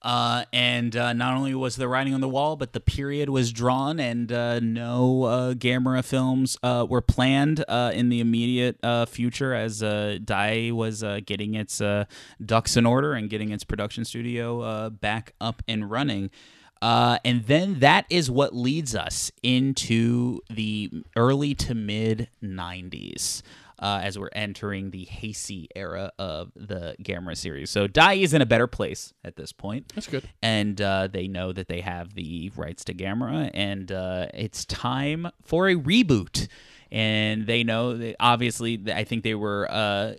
Uh, 0.00 0.44
and 0.52 0.96
uh, 0.96 1.12
not 1.12 1.36
only 1.36 1.54
was 1.54 1.74
the 1.76 1.88
writing 1.88 2.14
on 2.14 2.20
the 2.20 2.28
wall, 2.28 2.54
but 2.54 2.72
the 2.72 2.80
period 2.80 3.28
was 3.28 3.52
drawn, 3.52 3.98
and 3.98 4.30
uh, 4.30 4.60
no 4.60 5.24
uh, 5.24 5.54
Gamera 5.54 6.04
films 6.04 6.56
uh, 6.62 6.86
were 6.88 7.00
planned 7.00 7.64
uh, 7.66 7.90
in 7.92 8.08
the 8.08 8.20
immediate 8.20 8.78
uh, 8.84 9.06
future 9.06 9.54
as 9.54 9.80
Dai 9.80 10.70
was 10.72 11.02
getting 11.26 11.54
its 11.54 11.82
ducks 12.44 12.76
in 12.76 12.86
order 12.86 13.14
and 13.14 13.28
getting 13.28 13.50
its 13.50 13.64
production 13.64 14.04
studio 14.04 14.88
back 14.90 15.34
up 15.40 15.62
and 15.66 15.90
running. 15.90 16.30
And 16.80 17.44
then 17.44 17.80
that 17.80 18.06
is 18.08 18.30
what 18.30 18.54
leads 18.54 18.94
us 18.94 19.32
into 19.42 20.40
the 20.48 20.90
early 21.16 21.54
to 21.56 21.74
mid 21.74 22.28
90s. 22.42 23.42
Uh, 23.80 24.00
as 24.02 24.18
we're 24.18 24.28
entering 24.32 24.90
the 24.90 25.06
Heisei 25.06 25.66
era 25.76 26.10
of 26.18 26.50
the 26.56 26.96
Gamera 27.02 27.36
series. 27.36 27.70
So 27.70 27.86
Dai 27.86 28.14
is 28.14 28.34
in 28.34 28.42
a 28.42 28.46
better 28.46 28.66
place 28.66 29.12
at 29.22 29.36
this 29.36 29.52
point. 29.52 29.92
That's 29.94 30.08
good. 30.08 30.28
And 30.42 30.80
uh, 30.80 31.06
they 31.06 31.28
know 31.28 31.52
that 31.52 31.68
they 31.68 31.80
have 31.82 32.14
the 32.14 32.50
rights 32.56 32.84
to 32.86 32.94
Gamera, 32.94 33.50
and 33.54 33.92
uh, 33.92 34.26
it's 34.34 34.64
time 34.64 35.28
for 35.42 35.68
a 35.68 35.76
reboot. 35.76 36.48
And 36.90 37.46
they 37.46 37.62
know 37.62 37.96
that 37.96 38.16
obviously, 38.18 38.82
I 38.92 39.04
think 39.04 39.22
they 39.22 39.34
were. 39.34 39.68
Uh, 39.70 40.14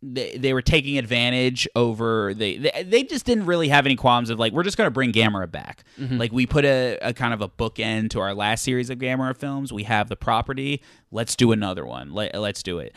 they, 0.00 0.36
they 0.36 0.52
were 0.52 0.62
taking 0.62 0.96
advantage 0.96 1.66
over 1.74 2.32
they, 2.32 2.56
they 2.56 2.84
they 2.84 3.02
just 3.02 3.26
didn't 3.26 3.46
really 3.46 3.68
have 3.68 3.84
any 3.84 3.96
qualms 3.96 4.30
of 4.30 4.38
like 4.38 4.52
we're 4.52 4.62
just 4.62 4.76
going 4.76 4.86
to 4.86 4.92
bring 4.92 5.12
Gamera 5.12 5.50
back. 5.50 5.82
Like 6.18 6.32
we 6.32 6.46
put 6.46 6.64
a, 6.64 6.98
a 7.02 7.12
kind 7.12 7.34
of 7.34 7.40
a 7.40 7.48
bookend 7.48 8.10
to 8.10 8.20
our 8.20 8.32
last 8.34 8.62
series 8.62 8.90
of 8.90 8.98
Gamera 8.98 9.36
films. 9.36 9.72
We 9.72 9.82
have 9.84 10.08
the 10.08 10.16
property. 10.16 10.82
Let's 11.10 11.34
do 11.34 11.50
another 11.50 11.84
one. 11.84 12.12
Let, 12.12 12.34
let's 12.38 12.62
do 12.62 12.78
it. 12.78 12.94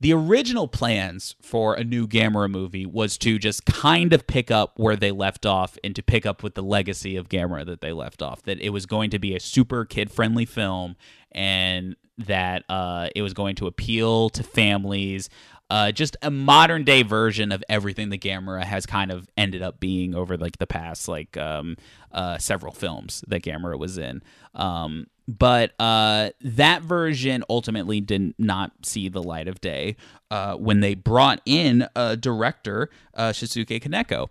The 0.00 0.14
original 0.14 0.66
plans 0.66 1.36
for 1.42 1.74
a 1.74 1.84
new 1.84 2.08
Gamera 2.08 2.50
movie 2.50 2.86
was 2.86 3.18
to 3.18 3.38
just 3.38 3.66
kind 3.66 4.14
of 4.14 4.26
pick 4.26 4.50
up 4.50 4.78
where 4.78 4.96
they 4.96 5.10
left 5.10 5.44
off 5.44 5.76
and 5.84 5.94
to 5.94 6.02
pick 6.02 6.24
up 6.24 6.42
with 6.42 6.54
the 6.54 6.62
legacy 6.62 7.16
of 7.16 7.28
Gamera 7.28 7.66
that 7.66 7.82
they 7.82 7.92
left 7.92 8.22
off. 8.22 8.42
That 8.44 8.58
it 8.60 8.70
was 8.70 8.86
going 8.86 9.10
to 9.10 9.18
be 9.18 9.36
a 9.36 9.40
super 9.40 9.84
kid 9.84 10.10
friendly 10.10 10.46
film 10.46 10.96
and 11.32 11.96
that 12.16 12.64
uh, 12.70 13.10
it 13.14 13.20
was 13.20 13.34
going 13.34 13.56
to 13.56 13.66
appeal 13.66 14.30
to 14.30 14.42
families. 14.42 15.28
Uh, 15.70 15.92
just 15.92 16.16
a 16.20 16.30
modern 16.30 16.84
day 16.84 17.02
version 17.02 17.52
of 17.52 17.62
everything 17.68 18.10
the 18.10 18.18
Gamera 18.18 18.64
has 18.64 18.86
kind 18.86 19.12
of 19.12 19.28
ended 19.36 19.62
up 19.62 19.78
being 19.78 20.14
over 20.14 20.36
like 20.36 20.58
the 20.58 20.66
past 20.66 21.06
like 21.08 21.36
um, 21.36 21.76
uh, 22.12 22.38
several 22.38 22.72
films 22.72 23.24
that 23.28 23.42
Gamera 23.42 23.78
was 23.78 23.96
in. 23.96 24.22
Um, 24.54 25.06
but 25.28 25.72
uh, 25.78 26.30
that 26.40 26.82
version 26.82 27.44
ultimately 27.48 28.00
did 28.00 28.34
not 28.36 28.72
see 28.82 29.08
the 29.08 29.22
light 29.22 29.46
of 29.46 29.60
day 29.60 29.96
uh, 30.30 30.56
when 30.56 30.80
they 30.80 30.96
brought 30.96 31.40
in 31.46 31.86
a 31.94 32.16
director, 32.16 32.90
uh, 33.14 33.30
Shusuke 33.30 33.80
Kaneko. 33.80 34.28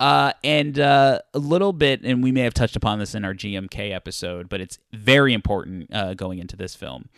Uh, 0.00 0.32
and 0.42 0.80
uh, 0.80 1.20
a 1.34 1.38
little 1.38 1.74
bit, 1.74 2.00
and 2.02 2.22
we 2.22 2.32
may 2.32 2.40
have 2.40 2.54
touched 2.54 2.74
upon 2.74 2.98
this 2.98 3.14
in 3.14 3.24
our 3.24 3.34
GMK 3.34 3.92
episode, 3.94 4.48
but 4.48 4.60
it's 4.60 4.78
very 4.92 5.34
important 5.34 5.94
uh, 5.94 6.14
going 6.14 6.38
into 6.38 6.56
this 6.56 6.74
film. 6.74 7.10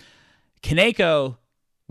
Kaneko 0.63 1.37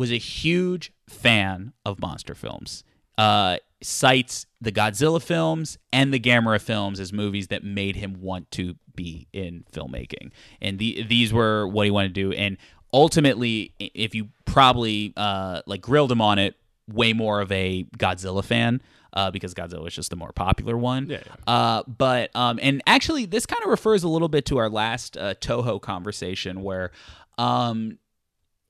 was 0.02 0.12
a 0.12 0.18
huge 0.18 0.91
fan 1.08 1.72
of 1.86 1.99
monster 2.02 2.36
films. 2.36 2.84
Uh, 3.18 3.58
cites 3.84 4.45
the 4.60 4.72
Godzilla 4.72 5.22
films 5.22 5.78
and 5.93 6.14
the 6.14 6.20
Gamera 6.20 6.60
films 6.60 6.99
as 6.99 7.14
movies 7.14 7.47
that 7.47 7.64
made 7.64 7.95
him 7.95 8.22
want 8.22 8.49
to 8.52 8.76
be 8.95 9.28
in 9.32 9.64
filmmaking, 9.72 10.32
and 10.62 10.78
the, 10.80 11.04
these 11.04 11.32
were 11.32 11.68
what 11.68 11.86
he 11.86 11.91
wanted 11.91 12.14
to 12.16 12.22
do. 12.24 12.32
And 12.34 12.58
ultimately, 12.93 13.74
if 13.80 14.16
you 14.16 14.30
probably 14.45 15.14
uh, 15.16 15.62
like 15.66 15.82
grilled 15.82 16.12
him 16.12 16.22
on 16.22 16.39
it, 16.39 16.56
way 16.88 17.14
more 17.14 17.41
of 17.41 17.52
a 17.52 17.86
Godzilla 17.97 18.43
fan. 18.43 18.82
Uh, 19.14 19.30
because 19.30 19.54
Godzilla 19.54 19.86
is 19.88 19.93
just 19.93 20.10
the 20.10 20.16
more 20.16 20.32
popular 20.32 20.78
one. 20.78 21.08
Yeah, 21.10 21.18
Uh, 21.45 21.84
but 21.86 22.34
um, 22.34 22.60
and 22.62 22.82
actually, 22.88 23.26
this 23.26 23.45
kind 23.45 23.62
of 23.62 23.70
refers 23.70 24.04
a 24.04 24.08
little 24.08 24.30
bit 24.30 24.45
to 24.45 24.58
our 24.58 24.70
last 24.70 25.18
uh, 25.18 25.34
Toho 25.34 25.82
conversation, 25.82 26.64
where 26.64 26.91
um, 27.38 27.97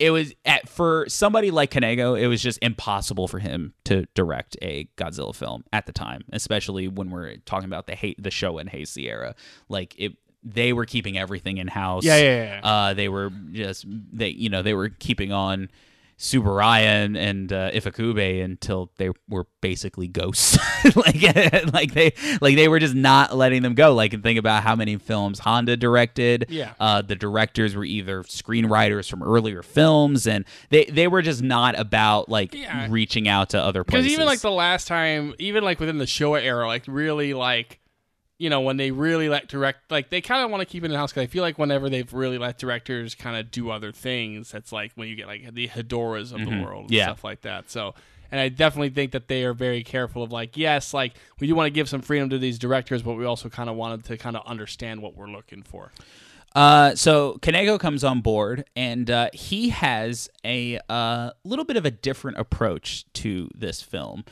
it 0.02 0.10
was 0.10 0.34
at, 0.46 0.68
for 0.68 1.06
somebody 1.08 1.52
like 1.52 1.70
Kaneko, 1.70 2.20
it 2.20 2.26
was 2.26 2.42
just 2.42 2.58
impossible 2.64 3.28
for 3.28 3.38
him 3.38 3.76
to 3.84 4.08
direct 4.16 4.58
a 4.60 4.90
Godzilla 4.98 5.36
film 5.36 5.64
at 5.72 5.86
the 5.86 5.94
time, 5.94 6.24
especially 6.34 6.88
when 6.88 7.12
we're 7.12 7.38
talking 7.46 7.68
about 7.68 7.86
the 7.86 7.94
hate 7.94 8.22
the 8.22 8.32
show 8.32 8.58
and 8.58 8.68
Heisei 8.68 9.06
era. 9.06 9.36
Like 9.70 9.94
it, 10.00 10.14
they 10.44 10.74
were 10.74 10.86
keeping 10.86 11.20
everything 11.20 11.58
in 11.58 11.68
house. 11.68 12.04
Yeah, 12.04 12.18
yeah, 12.18 12.44
yeah. 12.44 12.68
Uh, 12.68 12.94
they 12.96 13.10
were 13.10 13.30
just 13.52 13.86
they 13.88 14.30
you 14.30 14.50
know 14.50 14.64
they 14.64 14.74
were 14.74 14.90
keeping 14.90 15.32
on. 15.32 15.70
Tsuburaya 16.22 17.04
and, 17.06 17.18
and 17.18 17.52
uh, 17.52 17.72
Ifukube 17.72 18.44
until 18.44 18.92
they 18.98 19.10
were 19.28 19.48
basically 19.60 20.08
ghosts, 20.08 20.56
like 20.96 21.22
like 21.74 21.94
they 21.96 22.14
like 22.42 22.56
they 22.56 22.68
were 22.68 22.78
just 22.78 22.94
not 22.94 23.36
letting 23.36 23.64
them 23.64 23.74
go. 23.74 23.96
Like 23.96 24.14
and 24.14 24.22
think 24.22 24.38
about 24.38 24.62
how 24.62 24.76
many 24.76 24.98
films 24.98 25.40
Honda 25.40 25.76
directed. 25.78 26.46
Yeah. 26.50 26.74
uh, 26.80 27.02
the 27.02 27.16
directors 27.16 27.76
were 27.76 27.84
either 27.86 28.22
screenwriters 28.24 29.10
from 29.10 29.24
earlier 29.24 29.64
films, 29.64 30.28
and 30.28 30.46
they 30.70 30.86
they 30.86 31.08
were 31.08 31.24
just 31.24 31.42
not 31.42 31.78
about 31.80 32.30
like 32.30 32.54
Yeah. 32.54 32.86
reaching 32.92 33.28
out 33.28 33.50
to 33.50 33.60
other 33.60 33.84
places. 33.84 34.04
Because 34.06 34.14
even 34.14 34.26
like 34.28 34.42
the 34.42 34.52
last 34.52 34.88
time, 34.88 35.34
even 35.40 35.64
like 35.64 35.80
within 35.80 35.98
the 35.98 36.06
Showa 36.06 36.42
era, 36.44 36.68
like 36.68 36.84
really 36.88 37.34
like, 37.34 37.80
you 38.42 38.50
know, 38.50 38.62
when 38.62 38.78
they 38.78 38.90
really 38.90 39.30
let 39.30 39.48
direct, 39.48 39.92
like 39.92 40.10
they 40.10 40.20
kind 40.20 40.44
of 40.44 40.50
want 40.50 40.62
to 40.62 40.66
keep 40.66 40.84
it 40.84 40.90
in 40.90 40.98
house 40.98 41.12
because 41.12 41.24
I 41.24 41.28
feel 41.28 41.44
like 41.44 41.60
whenever 41.60 41.90
they've 41.90 42.12
really 42.12 42.40
let 42.40 42.58
directors 42.58 43.14
kind 43.14 43.38
of 43.38 43.52
do 43.52 43.70
other 43.70 43.92
things, 43.92 44.52
that's 44.52 44.72
like 44.72 44.92
when 44.96 45.08
you 45.08 45.16
get 45.16 45.28
like 45.28 45.54
the 45.54 45.68
Hedoras 45.68 46.34
of 46.34 46.44
the 46.44 46.64
world 46.64 46.82
and 46.82 46.90
Mm-hmm. 46.90 46.94
Yeah. 46.94 47.06
stuff 47.06 47.24
like 47.24 47.42
that. 47.42 47.70
So, 47.70 47.94
and 48.32 48.40
I 48.42 48.50
definitely 48.50 48.90
think 48.90 49.12
that 49.12 49.28
they 49.28 49.44
are 49.44 49.54
very 49.54 49.84
careful 49.84 50.24
of 50.24 50.32
like, 50.32 50.58
yes, 50.58 50.92
like 50.94 51.14
we 51.40 51.46
do 51.46 51.54
want 51.54 51.68
to 51.68 51.72
give 51.72 51.88
some 51.88 52.02
freedom 52.02 52.30
to 52.32 52.40
these 52.40 52.58
directors, 52.58 53.04
but 53.04 53.14
we 53.14 53.26
also 53.26 53.48
kind 53.48 53.70
of 53.70 53.76
wanted 53.76 54.06
to 54.06 54.18
kind 54.18 54.36
of 54.36 54.44
understand 54.48 55.04
what 55.04 55.16
we're 55.16 55.30
looking 55.30 55.62
for. 55.62 55.92
Uh, 56.56 56.96
so 56.96 57.38
Kaneko 57.42 57.80
comes 57.80 58.04
on 58.04 58.22
board, 58.22 58.66
and 58.76 59.10
uh, 59.12 59.30
he 59.34 59.70
has 59.70 60.30
a 60.44 60.80
uh, 60.90 61.30
little 61.46 61.64
bit 61.64 61.78
of 61.78 61.86
a 61.86 61.92
different 61.92 62.40
approach 62.40 63.06
to 63.14 63.50
this 63.56 63.82
film. 63.84 64.26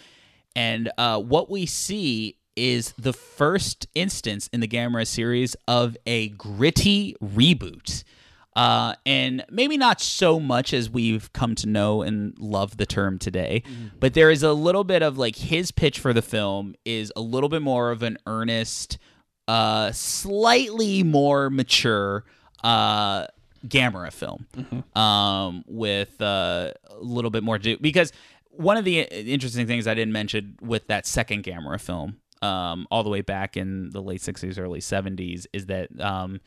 And 0.56 0.92
uh, 0.98 1.22
what 1.22 1.50
we 1.50 1.66
see 1.68 2.36
is 2.56 2.94
the 2.98 3.14
first 3.14 3.88
instance 3.96 4.50
in 4.52 4.60
the 4.60 4.68
Gamera 4.68 5.08
series 5.08 5.56
of 5.68 5.96
a 6.06 6.30
gritty 6.30 7.16
reboot. 7.24 8.04
Uh, 8.56 8.94
and 9.06 9.46
maybe 9.50 9.78
not 9.78 10.02
so 10.02 10.40
much 10.40 10.74
as 10.74 10.90
we've 10.90 11.32
come 11.32 11.56
to 11.56 11.68
know 11.68 12.02
and 12.02 12.38
love 12.40 12.76
the 12.78 12.86
term 12.86 13.18
today, 13.18 13.64
but 14.00 14.14
there 14.16 14.30
is 14.30 14.44
a 14.44 14.52
little 14.52 14.84
bit 14.84 15.02
of 15.02 15.18
like 15.18 15.36
his 15.38 15.72
pitch 15.72 16.00
for 16.00 16.12
the 16.12 16.22
film 16.22 16.76
is 16.84 17.14
a 17.16 17.22
little 17.22 17.48
bit 17.48 17.62
more 17.62 17.92
of 17.92 18.04
an 18.04 18.18
earnest, 18.26 18.98
uh, 19.48 19.92
slightly 19.94 21.04
more 21.04 21.50
mature 21.50 22.26
uh, 22.64 23.28
Gamera 23.66 24.12
film 24.12 24.46
um, 24.96 25.64
with 25.68 26.22
uh, 26.22 26.72
a 26.90 27.00
little 27.00 27.32
bit 27.32 27.44
more 27.44 27.58
do. 27.60 27.78
Because 27.78 28.12
one 28.52 28.76
of 28.76 28.84
the 28.84 29.02
interesting 29.02 29.68
things 29.68 29.88
I 29.88 29.94
didn't 29.94 30.12
mention 30.12 30.58
with 30.62 30.88
that 30.88 31.06
second 31.06 31.44
Gamera 31.46 31.80
film, 31.80 32.18
um, 32.42 32.88
all 32.92 33.04
the 33.04 33.10
way 33.10 33.22
back 33.22 33.58
in 33.58 33.90
the 33.92 34.02
late 34.02 34.22
'60s, 34.22 34.60
early 34.60 34.80
'70s, 34.80 35.46
is 35.54 35.68
that 35.68 35.90
um, 36.00 36.40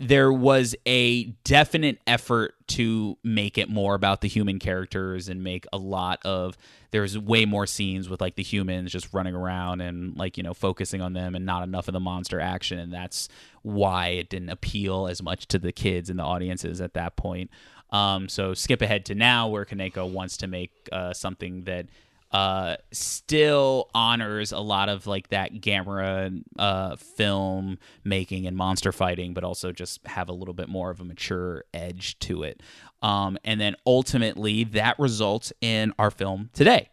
there 0.00 0.32
was 0.32 0.74
a 0.86 1.24
definite 1.44 2.00
effort 2.06 2.54
to 2.66 3.16
make 3.22 3.56
it 3.58 3.68
more 3.68 3.94
about 3.94 4.22
the 4.22 4.28
human 4.28 4.58
characters 4.58 5.28
and 5.28 5.44
make 5.44 5.66
a 5.72 5.78
lot 5.78 6.18
of 6.24 6.58
there's 6.90 7.16
way 7.16 7.44
more 7.44 7.66
scenes 7.66 8.08
with 8.08 8.20
like 8.20 8.34
the 8.34 8.42
humans 8.42 8.90
just 8.90 9.12
running 9.14 9.34
around 9.34 9.80
and 9.80 10.16
like 10.16 10.36
you 10.36 10.42
know 10.42 10.54
focusing 10.54 11.00
on 11.00 11.12
them 11.12 11.34
and 11.34 11.46
not 11.46 11.62
enough 11.62 11.88
of 11.88 11.92
the 11.92 12.00
monster 12.00 12.40
action. 12.40 12.78
And 12.78 12.92
that's 12.92 13.28
why 13.62 14.08
it 14.08 14.28
didn't 14.28 14.50
appeal 14.50 15.06
as 15.06 15.22
much 15.22 15.46
to 15.48 15.58
the 15.58 15.72
kids 15.72 16.10
and 16.10 16.18
the 16.18 16.24
audiences 16.24 16.80
at 16.80 16.94
that 16.94 17.16
point. 17.16 17.50
Um, 17.90 18.28
so 18.28 18.54
skip 18.54 18.82
ahead 18.82 19.04
to 19.06 19.14
now 19.14 19.46
where 19.48 19.64
kaneko 19.64 20.10
wants 20.10 20.36
to 20.38 20.48
make 20.48 20.72
uh, 20.90 21.12
something 21.12 21.62
that 21.64 21.86
uh, 22.34 22.76
still 22.90 23.88
honors 23.94 24.50
a 24.50 24.58
lot 24.58 24.88
of 24.88 25.06
like 25.06 25.28
that 25.28 25.54
Gamera 25.54 26.42
uh, 26.58 26.96
film 26.96 27.78
making 28.02 28.48
and 28.48 28.56
monster 28.56 28.90
fighting, 28.90 29.34
but 29.34 29.44
also 29.44 29.70
just 29.70 30.04
have 30.04 30.28
a 30.28 30.32
little 30.32 30.52
bit 30.52 30.68
more 30.68 30.90
of 30.90 31.00
a 31.00 31.04
mature 31.04 31.62
edge 31.72 32.18
to 32.18 32.42
it. 32.42 32.60
Um, 33.02 33.38
and 33.44 33.60
then 33.60 33.76
ultimately, 33.86 34.64
that 34.64 34.98
results 34.98 35.52
in 35.60 35.92
our 35.96 36.10
film 36.10 36.50
today, 36.52 36.88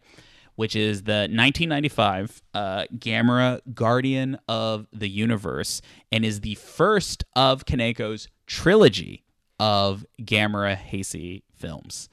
which 0.54 0.76
is 0.76 1.02
the 1.02 1.26
1995 1.28 2.40
uh, 2.54 2.84
Gamera 2.96 3.60
Guardian 3.74 4.38
of 4.46 4.86
the 4.92 5.08
Universe, 5.08 5.82
and 6.12 6.24
is 6.24 6.42
the 6.42 6.54
first 6.54 7.24
of 7.34 7.64
Kaneko's 7.64 8.28
trilogy 8.46 9.24
of 9.58 10.06
Gamera 10.20 10.78
Heisei 10.78 11.42
films. 11.56 12.08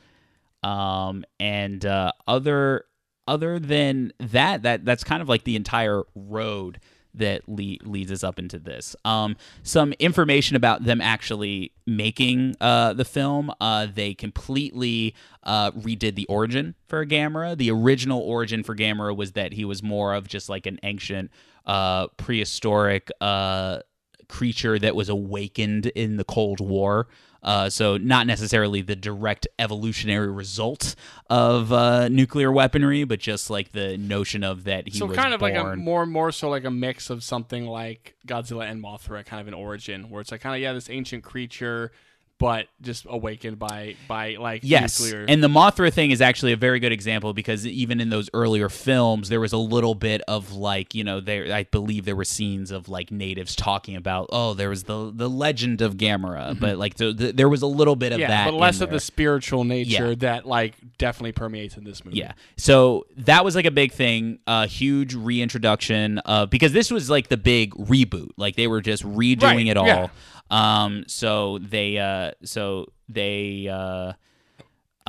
Um, 0.64 1.24
and 1.40 1.86
uh, 1.86 2.12
other 2.28 2.86
other 3.30 3.60
than 3.60 4.12
that, 4.20 4.64
that 4.64 4.84
that's 4.84 5.04
kind 5.04 5.22
of 5.22 5.30
like 5.30 5.44
the 5.44 5.56
entire 5.56 6.04
road 6.16 6.80
that 7.14 7.48
le- 7.48 7.78
leads 7.84 8.12
us 8.12 8.24
up 8.24 8.40
into 8.40 8.60
this. 8.60 8.96
Um, 9.06 9.36
some 9.64 9.94
information 10.00 10.56
about 10.56 10.84
them 10.84 11.02
actually 11.02 11.72
making 11.86 12.56
uh, 12.60 12.94
the 12.94 13.06
film. 13.06 13.52
Uh, 13.62 13.88
they 13.94 14.14
completely 14.14 15.16
uh, 15.44 15.72
redid 15.72 16.16
the 16.16 16.26
origin 16.26 16.76
for 16.88 17.06
Gamera. 17.06 17.58
The 17.58 17.72
original 17.72 18.20
origin 18.20 18.64
for 18.64 18.76
Gamera 18.76 19.16
was 19.16 19.34
that 19.34 19.54
he 19.54 19.66
was 19.66 19.84
more 19.84 20.14
of 20.14 20.28
just 20.28 20.50
like 20.50 20.66
an 20.66 20.80
ancient, 20.84 21.32
uh, 21.66 22.08
prehistoric 22.18 23.10
uh, 23.22 23.80
creature 24.28 24.80
that 24.80 24.96
was 24.96 25.10
awakened 25.10 25.88
in 25.88 26.18
the 26.18 26.24
Cold 26.24 26.60
War. 26.60 27.08
Uh, 27.42 27.70
so 27.70 27.98
not 27.98 28.28
necessarily 28.28 28.82
the 28.82 28.96
direct 28.96 29.48
evolutionary 29.58 30.30
result 30.32 30.96
of 31.30 31.72
uh, 31.72 32.08
nuclear 32.10 32.52
weaponry, 32.52 33.04
but 33.04 33.20
just 33.20 33.50
like 33.50 33.72
the 33.72 33.98
notion 33.98 34.44
of 34.44 34.66
that 34.66 34.88
he 34.88 34.98
so 34.98 35.06
was 35.06 35.16
kind 35.16 35.34
of 35.34 35.42
like 35.42 35.56
a 35.56 35.62
born- 35.62 35.80
more 35.80 36.06
more 36.06 36.32
so 36.32 36.50
like 36.50 36.66
a 36.66 36.72
mix 36.72 37.10
of 37.10 37.24
something 37.24 37.66
like 37.66 38.16
Godzilla 38.28 38.70
and 38.70 38.84
Mothra, 38.84 39.26
kind 39.26 39.40
of 39.40 39.48
an 39.48 39.54
origin 39.54 40.10
where 40.10 40.22
it's 40.22 40.32
like 40.32 40.42
kind 40.42 40.56
of 40.56 40.62
yeah 40.62 40.74
this 40.74 40.90
ancient 40.90 41.24
creature, 41.24 41.92
but 42.40 42.68
just 42.82 43.06
awakened 43.10 43.60
by 43.60 43.96
by 44.08 44.38
like 44.40 44.62
Yes, 44.64 45.00
nuclear. 45.00 45.26
and 45.28 45.44
the 45.44 45.48
Mothra 45.50 45.94
thing 45.94 46.10
is 46.12 46.22
actually 46.22 46.54
a 46.54 46.58
very 46.58 46.80
good 46.80 46.92
example 46.92 47.34
because 47.34 47.68
even 47.68 48.00
in 48.00 48.10
those 48.10 48.30
earlier 48.34 48.70
films, 48.70 49.30
there 49.30 49.40
was 49.42 49.54
a 49.54 49.58
little 49.58 49.94
bit 49.94 50.22
of 50.28 50.54
like 50.54 50.96
you 50.96 51.04
know 51.04 51.20
there 51.20 51.54
I 51.54 51.64
believe 51.66 52.06
there 52.06 52.16
were 52.16 52.24
scenes 52.26 52.72
of 52.72 52.90
like 52.90 53.12
natives 53.12 53.56
talking 53.56 53.96
about 53.96 54.30
oh 54.32 54.54
there 54.56 54.70
was 54.70 54.86
the 54.86 55.12
the 55.14 55.30
legend 55.30 55.82
of 55.82 55.98
Gamera, 55.98 56.60
but 56.60 56.78
like 56.78 56.96
the, 56.96 57.14
the, 57.14 57.32
there 57.34 57.50
was 57.50 57.62
a 57.62 57.68
little 57.68 57.96
bit 57.96 58.14
of 58.14 58.20
Mm-hmm. 58.20 58.30
that, 58.30 58.46
but 58.46 58.54
less 58.58 58.82
of 58.82 58.90
the 58.90 59.00
spiritual 59.00 59.64
nature 59.66 60.10
Yeah. 60.10 60.16
that 60.20 60.46
like 60.46 60.76
definitely 60.98 61.34
permeates 61.34 61.78
in 61.78 61.84
this 61.84 62.04
movie. 62.04 62.18
Yeah. 62.20 62.32
So 62.58 63.06
that 63.18 63.44
was 63.46 63.56
like 63.56 63.66
a 63.66 63.72
big 63.72 63.92
thing, 63.92 64.40
a 64.48 64.66
huge 64.66 65.14
reintroduction 65.14 66.20
of 66.20 66.50
because 66.50 66.72
this 66.74 66.92
was 66.92 67.10
like 67.10 67.28
the 67.30 67.38
big 67.38 67.74
reboot. 67.76 68.30
Like 68.38 68.56
they 68.56 68.68
were 68.68 68.82
just 68.82 69.04
redoing 69.04 69.42
Right, 69.44 69.68
it 69.68 69.78
all. 69.78 69.88
yeah. 69.88 70.08
Um 70.50 71.04
so 71.08 71.60
they 71.60 71.98
uh 71.98 72.32
so 72.44 72.88
they 73.08 73.68
uh 73.68 74.14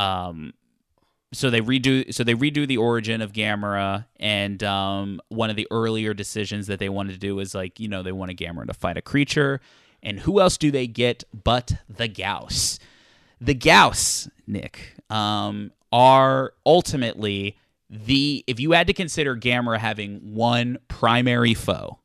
um 0.01 0.55
so 1.33 1.49
they 1.49 1.61
redo 1.61 2.13
so 2.13 2.25
they 2.25 2.35
redo 2.35 2.67
the 2.67 2.77
origin 2.77 3.23
of 3.23 3.33
Gamera 3.33 4.07
and 4.19 4.63
um 4.63 5.21
one 5.29 5.51
of 5.51 5.57
the 5.57 5.67
earlier 5.71 6.13
decisions 6.13 6.67
that 6.67 6.79
they 6.79 6.89
wanted 6.89 7.13
to 7.13 7.19
do 7.19 7.37
was 7.37 7.55
like, 7.55 7.81
you 7.81 7.89
know, 7.89 8.03
they 8.03 8.13
want 8.13 8.31
a 8.31 8.35
Gamera 8.35 8.67
to 8.67 8.75
fight 8.75 8.97
a 8.97 9.03
creature. 9.03 9.61
And 10.03 10.21
who 10.21 10.41
else 10.41 10.57
do 10.57 10.71
they 10.71 10.87
get 10.87 11.25
but 11.33 11.73
the 11.89 12.09
Gyaos? 12.09 12.79
the 13.41 13.55
Gyaos, 13.55 14.29
Nick, 14.47 14.95
um, 15.09 15.73
are 15.93 16.53
ultimately 16.67 17.57
the. 17.89 18.45
If 18.47 18.61
you 18.61 18.73
had 18.73 18.87
to 18.89 18.93
consider 18.93 19.37
Gamera 19.37 19.79
having 19.79 20.35
one 20.35 20.79
primary 20.89 21.55
foe, 21.55 21.99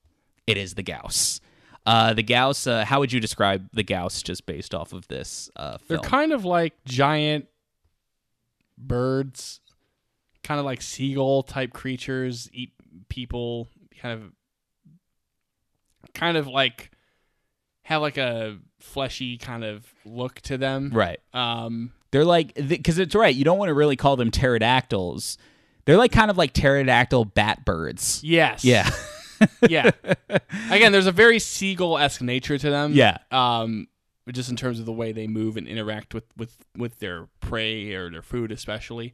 it 0.48 0.58
is 0.58 0.76
the 0.76 0.84
Gyaos. 0.84 1.40
Uh, 1.86 2.14
the 2.14 2.24
Gyaos. 2.24 2.66
Uh, 2.70 2.84
how 2.86 3.00
would 3.00 3.12
you 3.14 3.20
describe 3.20 3.70
the 3.74 3.84
Gyaos, 3.84 4.24
just 4.24 4.46
based 4.46 4.74
off 4.74 4.94
of 4.94 5.08
this 5.08 5.50
uh, 5.56 5.78
They're 5.88 6.00
kind 6.00 6.32
of 6.34 6.44
like 6.46 6.74
giant 6.86 7.46
birds, 8.78 9.60
kind 10.44 10.60
of 10.60 10.66
like 10.66 10.82
seagull 10.82 11.44
type 11.44 11.74
creatures, 11.74 12.50
eat 12.54 12.72
people, 13.10 13.68
kind 14.02 14.22
of 14.22 14.32
kind 16.14 16.38
of 16.38 16.48
like 16.48 16.92
have 17.84 18.02
like 18.02 18.18
a 18.18 18.58
fleshy 18.80 19.38
kind 19.38 19.64
of 19.64 19.86
look 20.06 20.42
to 20.42 20.58
them. 20.58 20.92
right. 20.94 21.20
Um 21.34 21.92
They're 22.12 22.26
like 22.26 22.56
because 22.56 22.98
it's 22.98 23.14
right. 23.16 23.36
You 23.36 23.44
don't 23.44 23.58
want 23.58 23.70
to 23.70 23.74
really 23.74 23.96
call 23.96 24.16
them 24.16 24.32
pterodactyls. 24.32 25.38
They're 25.86 25.98
like 25.98 26.12
kind 26.12 26.32
of 26.32 26.38
like 26.38 26.54
pterodactyl 26.54 27.26
bat 27.26 27.64
birds. 27.66 28.22
yes. 28.24 28.66
Yeah. 28.66 28.90
yeah. 29.70 29.92
Again, 30.72 30.92
there's 30.92 31.08
a 31.08 31.12
very 31.12 31.40
seagull-esque 31.40 32.22
nature 32.22 32.58
to 32.58 32.70
them. 32.70 32.94
Yeah. 32.94 33.18
Um 33.32 33.88
just 34.32 34.50
in 34.50 34.56
terms 34.56 34.80
of 34.80 34.86
the 34.88 34.92
way 34.92 35.12
they 35.12 35.28
move 35.28 35.56
and 35.56 35.68
interact 35.68 36.14
with 36.14 36.26
with 36.36 36.58
with 36.76 37.00
their 37.00 37.28
prey 37.42 37.94
or 37.94 38.10
their 38.10 38.22
food 38.22 38.52
especially. 38.52 39.14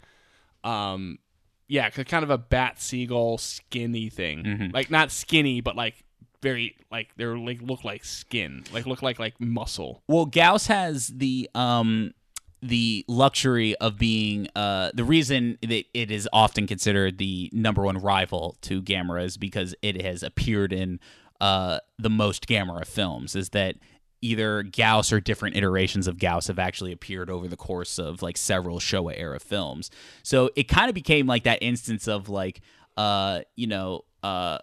Um 0.63 1.19
yeah, 1.67 1.89
kind 1.89 2.23
of 2.23 2.29
a 2.29 2.37
bat 2.37 2.81
seagull 2.81 3.37
skinny 3.37 4.09
thing. 4.09 4.43
Mhm. 4.43 4.73
Like 4.73 4.89
not 4.91 5.11
skinny 5.11 5.61
but 5.61 5.75
like 5.75 6.03
very 6.41 6.75
like 6.91 7.09
they're 7.17 7.37
like 7.37 7.61
look 7.61 7.83
like 7.83 8.03
skin. 8.03 8.63
Like 8.73 8.85
look 8.85 9.01
like 9.01 9.19
like 9.19 9.39
muscle. 9.39 10.01
Well, 10.07 10.25
Gyaos 10.25 10.67
has 10.67 11.07
the 11.07 11.49
um 11.55 12.13
the 12.61 13.03
luxury 13.07 13.75
of 13.77 13.97
being 13.97 14.47
uh 14.55 14.91
the 14.93 15.03
reason 15.03 15.57
that 15.61 15.83
it 15.93 16.11
is 16.11 16.29
often 16.31 16.67
considered 16.67 17.17
the 17.17 17.49
number 17.51 17.83
one 17.83 17.97
rival 17.97 18.55
to 18.61 18.81
Gamera 18.81 19.23
is 19.23 19.37
because 19.37 19.73
it 19.81 20.01
has 20.01 20.21
appeared 20.21 20.71
in 20.71 20.99
uh 21.39 21.79
the 21.97 22.09
most 22.09 22.47
Gamera 22.47 22.85
films 22.85 23.35
is 23.35 23.49
that 23.49 23.75
either 24.21 24.63
Gyaos 24.63 25.11
or 25.11 25.19
different 25.19 25.55
iterations 25.55 26.07
of 26.07 26.17
Gyaos 26.17 26.47
have 26.47 26.59
actually 26.59 26.91
appeared 26.91 27.29
over 27.29 27.47
the 27.47 27.57
course 27.57 27.97
of 27.97 28.21
like 28.21 28.37
several 28.37 28.79
Showa 28.79 29.15
era 29.17 29.39
films. 29.39 29.89
So 30.21 30.51
it 30.55 30.67
kind 30.67 30.89
of 30.89 30.93
became 30.93 31.25
like 31.25 31.43
that 31.43 31.63
instance 31.63 32.07
of 32.07 32.29
like 32.29 32.61
uh 32.97 33.41
you 33.55 33.67
know 33.67 34.05
uh 34.21 34.59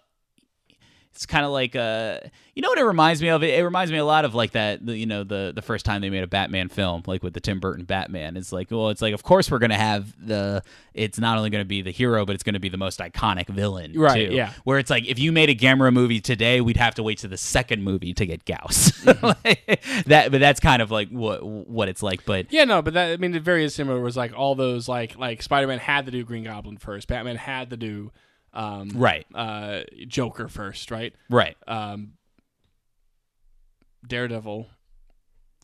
it's 1.11 1.25
kind 1.25 1.45
of 1.45 1.51
like 1.51 1.75
uh 1.75 2.19
you 2.55 2.61
know 2.61 2.69
what 2.69 2.77
it 2.79 2.83
reminds 2.85 3.21
me 3.21 3.29
of 3.29 3.43
it, 3.43 3.57
it 3.57 3.63
reminds 3.63 3.91
me 3.91 3.97
a 3.97 4.05
lot 4.05 4.25
of 4.25 4.35
like 4.35 4.51
that 4.51 4.85
the, 4.85 4.95
you 4.97 5.05
know 5.05 5.23
the 5.23 5.51
the 5.53 5.61
first 5.61 5.85
time 5.85 6.01
they 6.01 6.09
made 6.09 6.23
a 6.23 6.27
batman 6.27 6.69
film 6.69 7.03
like 7.07 7.23
with 7.23 7.33
the 7.33 7.39
tim 7.39 7.59
burton 7.59 7.83
batman 7.85 8.37
it's 8.37 8.51
like 8.51 8.69
well 8.71 8.89
it's 8.89 9.01
like 9.01 9.13
of 9.13 9.23
course 9.23 9.49
we're 9.51 9.59
gonna 9.59 9.77
have 9.77 10.13
the 10.25 10.61
it's 10.93 11.19
not 11.19 11.37
only 11.37 11.49
gonna 11.49 11.65
be 11.65 11.81
the 11.81 11.91
hero 11.91 12.25
but 12.25 12.33
it's 12.35 12.43
gonna 12.43 12.59
be 12.59 12.69
the 12.69 12.77
most 12.77 12.99
iconic 12.99 13.47
villain 13.47 13.93
Right, 13.95 14.29
too. 14.29 14.35
yeah. 14.35 14.53
where 14.63 14.77
it's 14.79 14.89
like 14.89 15.05
if 15.07 15.19
you 15.19 15.31
made 15.31 15.49
a 15.49 15.55
gamera 15.55 15.91
movie 15.91 16.21
today 16.21 16.61
we'd 16.61 16.77
have 16.77 16.95
to 16.95 17.03
wait 17.03 17.17
to 17.19 17.27
the 17.27 17.37
second 17.37 17.83
movie 17.83 18.13
to 18.13 18.25
get 18.25 18.45
gyaos 18.45 18.95
Like, 19.43 19.81
that 20.05 20.31
but 20.31 20.39
that's 20.39 20.59
kind 20.59 20.81
of 20.81 20.91
like 20.91 21.09
what 21.09 21.43
what 21.45 21.89
it's 21.89 22.03
like 22.03 22.25
but 22.25 22.51
Yeah, 22.51 22.63
no, 22.65 22.81
but 22.81 22.93
that 22.93 23.11
I 23.13 23.17
mean 23.17 23.33
it 23.35 23.43
very 23.43 23.67
similar 23.69 23.99
was 23.99 24.15
like 24.15 24.33
all 24.37 24.55
those 24.55 24.87
like 24.87 25.17
like 25.17 25.41
Spider-Man 25.41 25.79
had 25.79 26.05
to 26.05 26.11
do 26.11 26.23
Green 26.23 26.43
Goblin 26.43 26.77
first. 26.77 27.07
Batman 27.07 27.35
had 27.37 27.69
to 27.71 27.77
do 27.77 28.11
um 28.53 28.89
right 28.95 29.25
uh 29.35 29.81
Joker 30.07 30.47
first, 30.47 30.91
right? 30.91 31.13
right 31.29 31.55
Um 31.67 32.13
Daredevil 34.07 34.67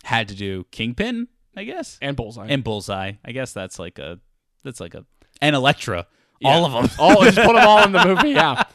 had 0.03 0.27
to 0.27 0.35
do 0.35 0.65
kingpin 0.71 1.27
i 1.57 1.63
guess 1.63 1.97
and 2.01 2.15
Bullseye. 2.15 2.47
and 2.49 2.63
bullseye 2.63 3.13
i 3.23 3.31
guess 3.31 3.53
that's 3.53 3.79
like 3.79 3.97
a 3.97 4.19
that's 4.63 4.79
like 4.79 4.93
a 4.93 5.03
and 5.41 5.55
Elektra 5.55 6.05
Yeah. 6.39 6.49
all 6.49 6.65
of 6.65 6.71
them 6.73 6.89
all 6.99 7.23
just 7.23 7.37
put 7.37 7.55
them 7.55 7.67
all 7.67 7.83
in 7.83 7.91
the 7.91 8.05
movie. 8.05 8.29
Yeah. 8.31 8.63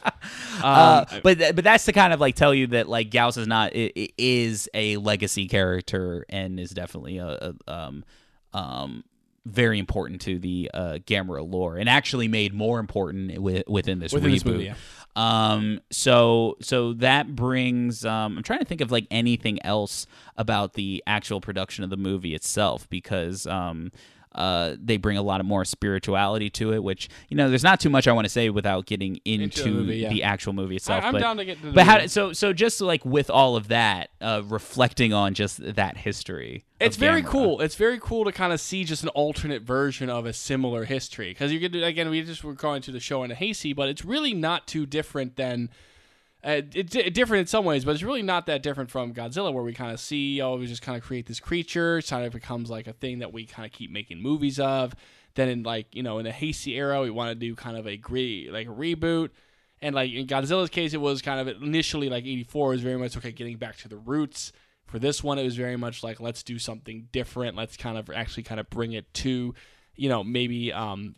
Um, 0.57 0.63
uh, 0.63 1.05
but 1.23 1.39
th- 1.39 1.55
but 1.55 1.63
that's 1.63 1.85
to 1.85 1.91
kind 1.93 2.13
of 2.13 2.19
like 2.19 2.35
tell 2.35 2.53
you 2.53 2.67
that 2.67 2.87
like 2.87 3.09
Gyaos 3.09 3.35
is 3.39 3.47
not 3.47 3.71
i 3.75 3.91
i 3.97 4.09
is 4.19 4.69
a 4.75 4.97
legacy 4.97 5.47
character 5.47 6.23
and 6.29 6.59
is 6.59 6.69
definitely 6.69 7.17
a, 7.17 7.53
a 7.67 7.73
um 7.73 8.05
um 8.53 9.03
very 9.45 9.79
important 9.79 10.21
to 10.21 10.37
the 10.39 10.69
uh, 10.73 10.99
Gamera 11.05 11.49
lore 11.49 11.77
and 11.77 11.89
actually 11.89 12.27
made 12.27 12.53
more 12.53 12.79
important 12.79 13.33
wi- 13.33 13.63
within 13.67 13.99
this 13.99 14.13
Within 14.13 14.29
reboot. 14.29 14.33
this 14.33 14.45
movie, 14.45 14.63
yeah. 14.65 14.75
Um, 15.15 15.81
so 15.91 16.57
so 16.61 16.93
that 16.93 17.35
brings. 17.35 18.05
Um, 18.05 18.37
I'm 18.37 18.43
trying 18.43 18.59
to 18.59 18.65
think 18.65 18.79
of 18.81 18.91
like 18.91 19.07
anything 19.11 19.61
else 19.65 20.07
about 20.37 20.73
the 20.73 21.03
actual 21.05 21.41
production 21.41 21.83
of 21.83 21.89
the 21.89 21.97
movie 21.97 22.33
itself 22.33 22.89
because 22.89 23.45
um, 23.47 23.91
uh, 24.33 24.75
they 24.81 24.97
bring 24.97 25.17
a 25.17 25.21
lot 25.21 25.39
of 25.39 25.45
more 25.45 25.65
spirituality 25.65 26.49
to 26.49 26.73
it, 26.73 26.83
which 26.83 27.09
you 27.29 27.35
know, 27.35 27.49
there's 27.49 27.63
not 27.63 27.79
too 27.79 27.89
much 27.89 28.07
I 28.07 28.13
want 28.13 28.25
to 28.25 28.29
say 28.29 28.49
without 28.49 28.85
getting 28.85 29.19
into, 29.25 29.43
Into 29.43 29.63
the 29.63 29.69
movie, 29.69 29.97
yeah. 29.97 30.09
the 30.09 30.23
actual 30.23 30.53
movie 30.53 30.77
itself. 30.77 31.03
I, 31.03 31.07
am 31.07 31.13
but, 31.13 31.19
down 31.19 31.37
to 31.37 31.45
get. 31.45 31.59
To 31.59 31.67
the 31.67 31.71
but 31.73 31.85
how? 31.85 32.05
So 32.07 32.33
so 32.33 32.53
just 32.53 32.81
like 32.81 33.03
with 33.03 33.29
all 33.29 33.55
of 33.55 33.67
that, 33.69 34.11
uh, 34.21 34.41
reflecting 34.45 35.13
on 35.13 35.33
just 35.33 35.75
that 35.75 35.97
history. 35.97 36.63
It's 36.79 36.97
very 36.97 37.21
Gamera. 37.21 37.27
cool. 37.27 37.61
It's 37.61 37.75
very 37.75 37.99
cool 37.99 38.25
to 38.25 38.31
kind 38.31 38.53
of 38.53 38.59
see 38.59 38.83
just 38.83 39.03
an 39.03 39.09
alternate 39.09 39.63
version 39.63 40.09
of 40.09 40.25
a 40.25 40.33
similar 40.33 40.85
history 40.85 41.29
because 41.31 41.51
you 41.51 41.59
could 41.59 41.75
again 41.75 42.09
we 42.09 42.21
just 42.21 42.43
were 42.43 42.53
going 42.53 42.81
to 42.83 42.91
the 42.91 42.99
show 42.99 43.23
in 43.23 43.31
a 43.31 43.35
Heisei, 43.35 43.75
but 43.75 43.89
it's 43.89 44.05
really 44.05 44.33
not 44.33 44.67
too 44.67 44.85
different 44.85 45.35
than. 45.35 45.69
Uh, 46.43 46.61
it's 46.73 46.93
di- 46.93 47.09
different 47.09 47.41
in 47.41 47.47
some 47.47 47.65
ways, 47.65 47.85
but 47.85 47.91
it's 47.91 48.03
really 48.03 48.23
not 48.23 48.47
that 48.47 48.63
different 48.63 48.89
from 48.89 49.13
Godzilla, 49.13 49.53
where 49.53 49.63
we 49.63 49.73
kind 49.73 49.91
of 49.91 49.99
see, 49.99 50.41
oh, 50.41 50.57
we 50.57 50.65
just 50.65 50.81
kind 50.81 50.97
of 50.97 51.03
create 51.03 51.27
this 51.27 51.39
creature, 51.39 51.99
it 51.99 52.07
kind 52.07 52.25
of 52.25 52.33
becomes 52.33 52.69
like 52.69 52.87
a 52.87 52.93
thing 52.93 53.19
that 53.19 53.31
we 53.31 53.45
kind 53.45 53.65
of 53.65 53.71
keep 53.71 53.91
making 53.91 54.21
movies 54.21 54.59
of. 54.59 54.95
Then 55.35 55.49
in 55.49 55.63
like 55.63 55.95
you 55.95 56.03
know 56.03 56.17
in 56.17 56.25
the 56.25 56.31
Heisei 56.31 56.75
era, 56.75 57.01
we 57.01 57.09
want 57.09 57.29
to 57.29 57.35
do 57.35 57.55
kind 57.55 57.77
of 57.77 57.87
a 57.87 57.95
gritty 57.95 58.49
like 58.51 58.67
a 58.67 58.71
reboot, 58.71 59.29
and 59.81 59.95
like 59.95 60.11
in 60.11 60.27
Godzilla's 60.27 60.69
case, 60.69 60.93
it 60.93 60.99
was 60.99 61.21
kind 61.21 61.47
of 61.47 61.61
initially 61.61 62.09
like 62.09 62.25
'84 62.25 62.69
was 62.69 62.81
very 62.81 62.97
much 62.97 63.15
okay, 63.15 63.31
getting 63.31 63.57
back 63.57 63.77
to 63.77 63.87
the 63.87 63.97
roots. 63.97 64.51
For 64.87 64.99
this 64.99 65.23
one, 65.23 65.39
it 65.39 65.43
was 65.43 65.55
very 65.55 65.77
much 65.77 66.03
like 66.03 66.19
let's 66.19 66.43
do 66.43 66.59
something 66.59 67.07
different. 67.13 67.55
Let's 67.55 67.77
kind 67.77 67.97
of 67.97 68.09
actually 68.09 68.43
kind 68.43 68.59
of 68.59 68.69
bring 68.69 68.91
it 68.91 69.13
to, 69.15 69.55
you 69.95 70.09
know, 70.09 70.21
maybe 70.21 70.73
um, 70.73 71.15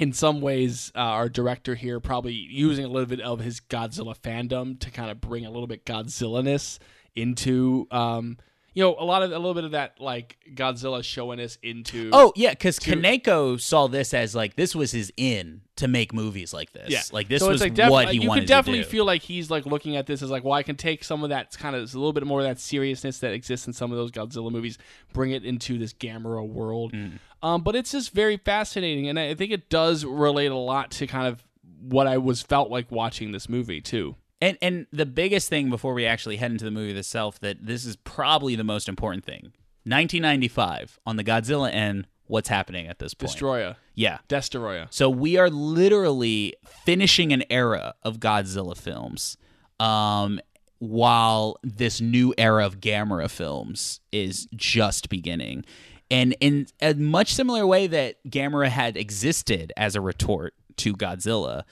in 0.00 0.14
some 0.14 0.40
ways, 0.40 0.90
uh, 0.96 1.00
our 1.00 1.28
director 1.28 1.74
here 1.74 2.00
probably 2.00 2.32
using 2.32 2.86
a 2.86 2.88
little 2.88 3.06
bit 3.06 3.20
of 3.20 3.40
his 3.40 3.60
Godzilla 3.60 4.16
fandom 4.16 4.80
to 4.80 4.90
kind 4.90 5.10
of 5.10 5.20
bring 5.20 5.44
a 5.44 5.50
little 5.50 5.66
bit 5.66 5.84
Godzilla 5.84 6.42
ness 6.42 6.78
into, 7.14 7.86
um, 7.90 8.38
you 8.72 8.84
know, 8.84 8.94
a 8.98 9.04
lot 9.04 9.22
of 9.22 9.32
a 9.32 9.38
little 9.38 9.54
bit 9.54 9.64
of 9.64 9.72
that 9.72 10.00
like 10.00 10.36
Godzilla 10.54 11.02
showing 11.02 11.40
us 11.40 11.58
into. 11.62 12.10
Oh 12.12 12.32
yeah, 12.36 12.50
because 12.50 12.78
to- 12.78 12.92
Kaneko 12.92 13.60
saw 13.60 13.88
this 13.88 14.14
as 14.14 14.34
like 14.34 14.54
this 14.56 14.74
was 14.74 14.92
his 14.92 15.12
in 15.16 15.62
to 15.76 15.88
make 15.88 16.12
movies 16.12 16.52
like 16.52 16.72
this. 16.72 16.88
Yeah, 16.88 17.02
like 17.12 17.28
this 17.28 17.40
so 17.40 17.48
was 17.48 17.60
like 17.60 17.74
def- 17.74 17.90
what 17.90 18.08
he 18.08 18.20
you 18.20 18.28
wanted 18.28 18.42
could 18.42 18.48
definitely 18.48 18.80
to 18.80 18.84
do. 18.84 18.90
feel 18.90 19.04
like 19.04 19.22
he's 19.22 19.50
like 19.50 19.66
looking 19.66 19.96
at 19.96 20.06
this 20.06 20.22
as 20.22 20.30
like, 20.30 20.44
well, 20.44 20.52
I 20.52 20.62
can 20.62 20.76
take 20.76 21.02
some 21.02 21.24
of 21.24 21.30
that 21.30 21.56
kind 21.58 21.74
of 21.74 21.82
a 21.82 21.98
little 21.98 22.12
bit 22.12 22.26
more 22.26 22.40
of 22.40 22.46
that 22.46 22.60
seriousness 22.60 23.18
that 23.18 23.32
exists 23.32 23.66
in 23.66 23.72
some 23.72 23.90
of 23.90 23.98
those 23.98 24.10
Godzilla 24.10 24.52
movies, 24.52 24.78
bring 25.12 25.32
it 25.32 25.44
into 25.44 25.78
this 25.78 25.92
Gamera 25.92 26.46
world. 26.46 26.92
Mm. 26.92 27.18
Um, 27.42 27.62
but 27.62 27.74
it's 27.74 27.92
just 27.92 28.12
very 28.12 28.36
fascinating, 28.36 29.08
and 29.08 29.18
I 29.18 29.34
think 29.34 29.50
it 29.50 29.70
does 29.70 30.04
relate 30.04 30.50
a 30.52 30.56
lot 30.56 30.90
to 30.92 31.06
kind 31.06 31.26
of 31.26 31.42
what 31.80 32.06
I 32.06 32.18
was 32.18 32.42
felt 32.42 32.70
like 32.70 32.90
watching 32.90 33.32
this 33.32 33.48
movie 33.48 33.80
too. 33.80 34.16
And 34.40 34.56
and 34.62 34.86
the 34.92 35.06
biggest 35.06 35.48
thing 35.48 35.68
before 35.70 35.92
we 35.94 36.06
actually 36.06 36.36
head 36.36 36.50
into 36.50 36.64
the 36.64 36.70
movie 36.70 36.98
itself 36.98 37.38
that 37.40 37.64
this 37.66 37.84
is 37.84 37.96
probably 37.96 38.56
the 38.56 38.64
most 38.64 38.88
important 38.88 39.24
thing. 39.24 39.52
1995 39.84 40.98
on 41.06 41.16
the 41.16 41.24
Godzilla 41.24 41.72
end. 41.72 42.06
What's 42.26 42.48
happening 42.48 42.86
at 42.86 43.00
this 43.00 43.12
point? 43.12 43.32
Destroya, 43.32 43.74
Yeah. 43.96 44.18
Destoroya. 44.28 44.86
So 44.90 45.10
we 45.10 45.36
are 45.36 45.50
literally 45.50 46.54
finishing 46.84 47.32
an 47.32 47.42
era 47.50 47.94
of 48.04 48.20
Godzilla 48.20 48.76
films, 48.76 49.36
um, 49.80 50.38
while 50.78 51.56
this 51.64 52.00
new 52.00 52.32
era 52.38 52.64
of 52.64 52.78
Gamera 52.78 53.28
films 53.28 53.98
is 54.12 54.46
just 54.54 55.08
beginning. 55.08 55.64
And 56.08 56.36
in 56.40 56.68
a 56.80 56.94
much 56.94 57.34
similar 57.34 57.66
way 57.66 57.88
that 57.88 58.22
Gamera 58.28 58.68
had 58.68 58.96
existed 58.96 59.72
as 59.76 59.96
a 59.96 60.00
retort 60.00 60.54
to 60.76 60.94
Godzilla, 60.94 61.64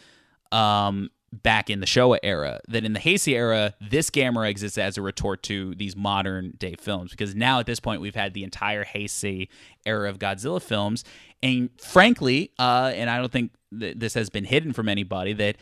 um, 0.50 1.08
back 1.32 1.68
in 1.68 1.80
the 1.80 1.86
Showa 1.86 2.18
era, 2.22 2.60
that 2.68 2.84
in 2.84 2.92
the 2.94 3.00
Heisei 3.00 3.34
era, 3.34 3.74
this 3.80 4.10
Gamera 4.10 4.48
exists 4.48 4.78
as 4.78 4.96
a 4.96 5.02
retort 5.02 5.42
to 5.44 5.74
these 5.74 5.94
modern 5.94 6.52
day 6.58 6.74
films. 6.78 7.10
Because 7.10 7.34
now 7.34 7.60
at 7.60 7.66
this 7.66 7.80
point, 7.80 8.00
we've 8.00 8.14
had 8.14 8.34
the 8.34 8.44
entire 8.44 8.84
Heisei 8.84 9.48
era 9.84 10.08
of 10.08 10.18
Godzilla 10.18 10.62
films. 10.62 11.04
And 11.42 11.70
frankly, 11.80 12.52
uh, 12.58 12.92
and 12.94 13.10
I 13.10 13.18
don't 13.18 13.30
think 13.32 13.52
that 13.72 14.00
this 14.00 14.14
has 14.14 14.30
been 14.30 14.44
hidden 14.44 14.72
from 14.72 14.88
anybody, 14.88 15.32
that 15.34 15.56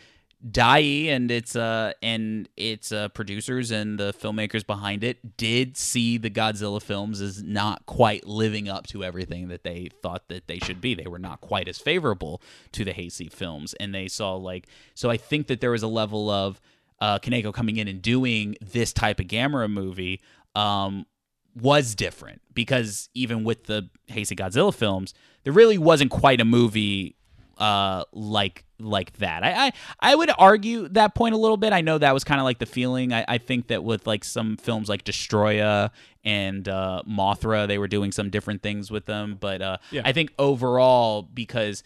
Dai 0.51 0.79
and 1.09 1.31
its 1.31 1.57
uh 1.57 1.93
and 2.03 2.49
its 2.57 2.93
uh, 2.93 3.09
producers 3.09 3.71
and 3.71 3.99
the 3.99 4.13
filmmakers 4.13 4.67
behind 4.67 5.03
it 5.03 5.37
did 5.37 5.77
see 5.77 6.19
the 6.19 6.31
Godzilla 6.31 6.81
films 6.81 7.21
as 7.21 7.43
not 7.43 7.87
quite 7.87 8.27
living 8.27 8.69
up 8.69 8.87
to 8.89 9.03
everything 9.03 9.49
that 9.49 9.65
they 9.65 9.89
thought 10.03 10.29
that 10.29 10.47
they 10.47 10.59
should 10.59 10.81
be. 10.81 10.95
They 10.95 11.07
were 11.07 11.19
not 11.19 11.41
quite 11.41 11.69
as 11.69 11.79
favorable 11.79 12.41
to 12.73 12.85
the 12.85 12.93
Heisei 12.93 13.33
films, 13.33 13.75
and 13.75 13.95
they 13.95 14.09
saw 14.09 14.35
like 14.35 14.67
so. 14.95 15.11
I 15.11 15.17
think 15.17 15.49
that 15.49 15.61
there 15.61 15.71
was 15.71 15.83
a 15.83 15.89
level 15.89 16.31
of 16.31 16.61
uh, 17.01 17.19
Kaneko 17.19 17.53
coming 17.53 17.77
in 17.77 17.89
and 17.89 18.01
doing 18.01 18.57
this 18.61 18.93
type 18.93 19.21
of 19.21 19.27
Gamera 19.27 19.71
movie 19.71 20.21
um, 20.55 21.07
was 21.55 21.95
different 21.95 22.41
because 22.55 23.09
even 23.15 23.45
with 23.45 23.65
the 23.65 23.89
Heisei 24.09 24.39
Godzilla 24.39 24.75
films, 24.75 25.15
there 25.45 25.53
really 25.53 25.79
wasn't 25.79 26.11
quite 26.11 26.41
a 26.41 26.45
movie 26.45 27.16
uh 27.59 28.05
like 28.13 28.65
like 28.79 29.13
that. 29.19 29.43
I, 29.45 29.67
I 29.69 29.73
I 30.01 30.15
would 30.15 30.31
argue 30.39 30.89
that 30.89 31.15
point 31.15 31.35
a 31.35 31.39
little 31.39 31.57
bit. 31.57 31.73
I 31.73 31.81
know 31.81 31.99
that 31.99 32.13
was 32.13 32.25
kind 32.25 32.41
of 32.41 32.45
like 32.45 32.59
the 32.59 32.67
feeling. 32.67 33.13
I, 33.13 33.25
I 33.27 33.39
think 33.39 33.69
that 33.69 33.83
with 33.85 34.07
like 34.07 34.25
some 34.25 34.57
films 34.57 34.89
like 34.89 35.05
Destroya 35.05 35.91
and 36.25 36.69
uh, 36.69 37.03
Mothra, 37.09 37.67
they 37.69 37.79
were 37.79 37.89
doing 37.89 38.13
some 38.13 38.31
different 38.31 38.63
things 38.63 38.91
with 38.91 39.07
them. 39.07 39.37
But 39.41 39.63
uh, 39.63 39.77
Yeah. 39.91 40.03
I 40.05 40.13
think 40.13 40.33
overall, 40.39 41.23
because 41.23 41.83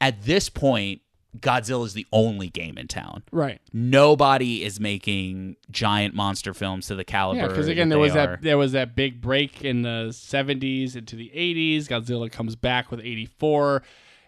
at 0.00 0.22
this 0.24 0.48
point, 0.50 1.00
Godzilla 1.38 1.84
is 1.86 1.94
the 1.94 2.06
only 2.12 2.48
game 2.48 2.76
in 2.78 2.88
town. 2.88 3.22
Right. 3.30 3.60
Nobody 3.72 4.64
is 4.64 4.80
making 4.80 5.56
giant 5.70 6.14
monster 6.14 6.52
films 6.52 6.86
to 6.88 6.94
the 6.94 7.04
caliber. 7.04 7.40
Yeah, 7.42 7.48
because 7.48 7.68
again, 7.68 7.88
there 7.88 7.98
was 7.98 8.12
they 8.14 8.26
that 8.26 8.42
there 8.42 8.58
was 8.58 8.72
that 8.72 8.96
big 8.96 9.20
break 9.20 9.62
in 9.64 9.82
the 9.82 10.08
'70s 10.10 10.96
into 10.96 11.14
the 11.16 11.30
'80s. 11.34 11.84
Godzilla 11.88 12.30
comes 12.30 12.56
back 12.56 12.90
with 12.90 13.00
'84, 13.00 13.82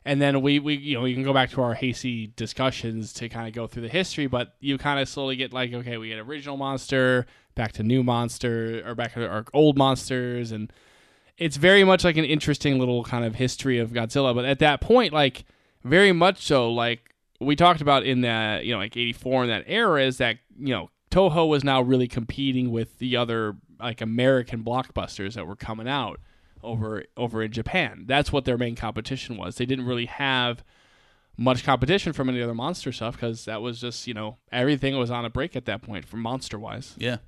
and 0.04 0.20
then 0.20 0.40
we 0.42 0.58
we 0.58 0.74
you 0.74 0.94
know 0.94 1.04
you 1.04 1.14
can 1.14 1.24
go 1.24 1.32
back 1.32 1.50
to 1.50 1.62
our 1.62 1.74
Heisei 1.74 2.34
discussions 2.36 3.12
to 3.14 3.28
kind 3.28 3.46
of 3.48 3.54
go 3.54 3.66
through 3.66 3.82
the 3.82 3.88
history, 3.88 4.26
but 4.26 4.54
you 4.60 4.78
kind 4.78 5.00
of 5.00 5.08
slowly 5.08 5.36
get 5.36 5.52
like, 5.52 5.72
okay, 5.72 5.96
we 5.96 6.08
get 6.08 6.18
original 6.18 6.56
monster, 6.56 7.26
back 7.54 7.72
to 7.72 7.82
new 7.82 8.02
monster, 8.02 8.82
or 8.86 8.94
back 8.94 9.14
to 9.14 9.26
our 9.26 9.44
old 9.52 9.76
monsters, 9.76 10.52
and 10.52 10.72
it's 11.36 11.56
very 11.56 11.84
much 11.84 12.04
like 12.04 12.16
an 12.16 12.24
interesting 12.24 12.78
little 12.78 13.04
kind 13.04 13.24
of 13.24 13.36
history 13.36 13.78
of 13.78 13.90
Godzilla. 13.90 14.34
But 14.34 14.44
at 14.44 14.58
that 14.60 14.80
point, 14.80 15.12
like 15.12 15.44
very 15.84 16.12
much 16.12 16.44
so, 16.44 16.72
like 16.72 17.14
we 17.40 17.56
talked 17.56 17.80
about 17.80 18.04
in 18.04 18.22
that 18.22 18.64
you 18.64 18.72
know 18.72 18.78
like 18.78 18.96
'84 18.96 19.44
in 19.44 19.50
that 19.50 19.64
era, 19.66 20.02
is 20.02 20.18
that 20.18 20.38
you 20.58 20.74
know 20.74 20.90
Toho 21.10 21.48
was 21.48 21.64
now 21.64 21.80
really 21.80 22.08
competing 22.08 22.70
with 22.70 22.98
the 22.98 23.16
other 23.16 23.56
like 23.80 24.00
American 24.00 24.62
blockbusters 24.64 25.34
that 25.34 25.46
were 25.46 25.56
coming 25.56 25.88
out 25.88 26.20
over 26.62 27.04
over 27.16 27.42
in 27.42 27.52
Japan. 27.52 28.04
That's 28.06 28.32
what 28.32 28.44
their 28.44 28.58
main 28.58 28.76
competition 28.76 29.36
was. 29.36 29.56
They 29.56 29.66
didn't 29.66 29.86
really 29.86 30.06
have 30.06 30.64
much 31.36 31.64
competition 31.64 32.12
from 32.12 32.28
any 32.28 32.42
other 32.42 32.54
monster 32.54 32.90
stuff 32.90 33.14
because 33.14 33.44
that 33.44 33.62
was 33.62 33.80
just 33.80 34.06
you 34.06 34.14
know 34.14 34.38
everything 34.50 34.98
was 34.98 35.10
on 35.10 35.24
a 35.24 35.30
break 35.30 35.56
at 35.56 35.64
that 35.66 35.82
point 35.82 36.06
from 36.06 36.20
monster 36.20 36.58
wise. 36.58 36.94
Yeah. 36.98 37.18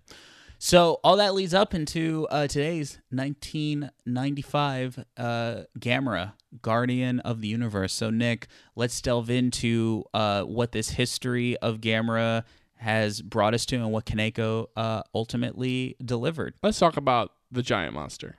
So 0.62 1.00
all 1.02 1.16
that 1.16 1.32
leads 1.32 1.54
up 1.54 1.72
into 1.72 2.28
uh, 2.30 2.46
today's 2.46 2.98
1995 3.08 5.04
uh, 5.16 5.62
Gamera, 5.78 6.34
Guardian 6.60 7.20
of 7.20 7.40
the 7.40 7.48
Universe. 7.48 7.94
So 7.94 8.10
Nick, 8.10 8.46
let's 8.76 9.00
delve 9.00 9.30
into 9.30 10.04
uh, 10.12 10.42
what 10.42 10.72
this 10.72 10.90
history 10.90 11.56
of 11.58 11.80
Gamera 11.80 12.44
has 12.76 13.22
brought 13.22 13.54
us 13.54 13.64
to 13.66 13.76
and 13.76 13.90
what 13.90 14.04
Kaneko 14.04 14.66
uh, 14.76 15.02
ultimately 15.14 15.96
delivered. 16.04 16.54
Let's 16.62 16.78
talk 16.78 16.98
about 16.98 17.32
the 17.50 17.62
giant 17.62 17.94
monster. 17.94 18.36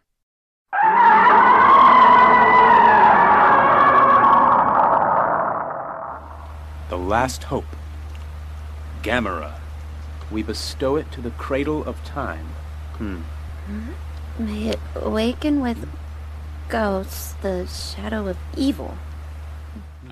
The 6.89 6.97
last 6.97 7.43
hope. 7.43 7.65
Gamera. 9.03 9.59
We 10.31 10.43
bestow 10.43 10.95
it 10.95 11.11
to 11.11 11.21
the 11.21 11.31
cradle 11.31 11.83
of 11.83 12.03
time. 12.05 12.47
Hmm. 12.97 13.21
May 14.39 14.69
it 14.69 14.79
awaken 14.95 15.61
with 15.61 15.87
ghosts, 16.69 17.33
the 17.41 17.67
shadow 17.67 18.27
of 18.27 18.37
evil. 18.55 18.97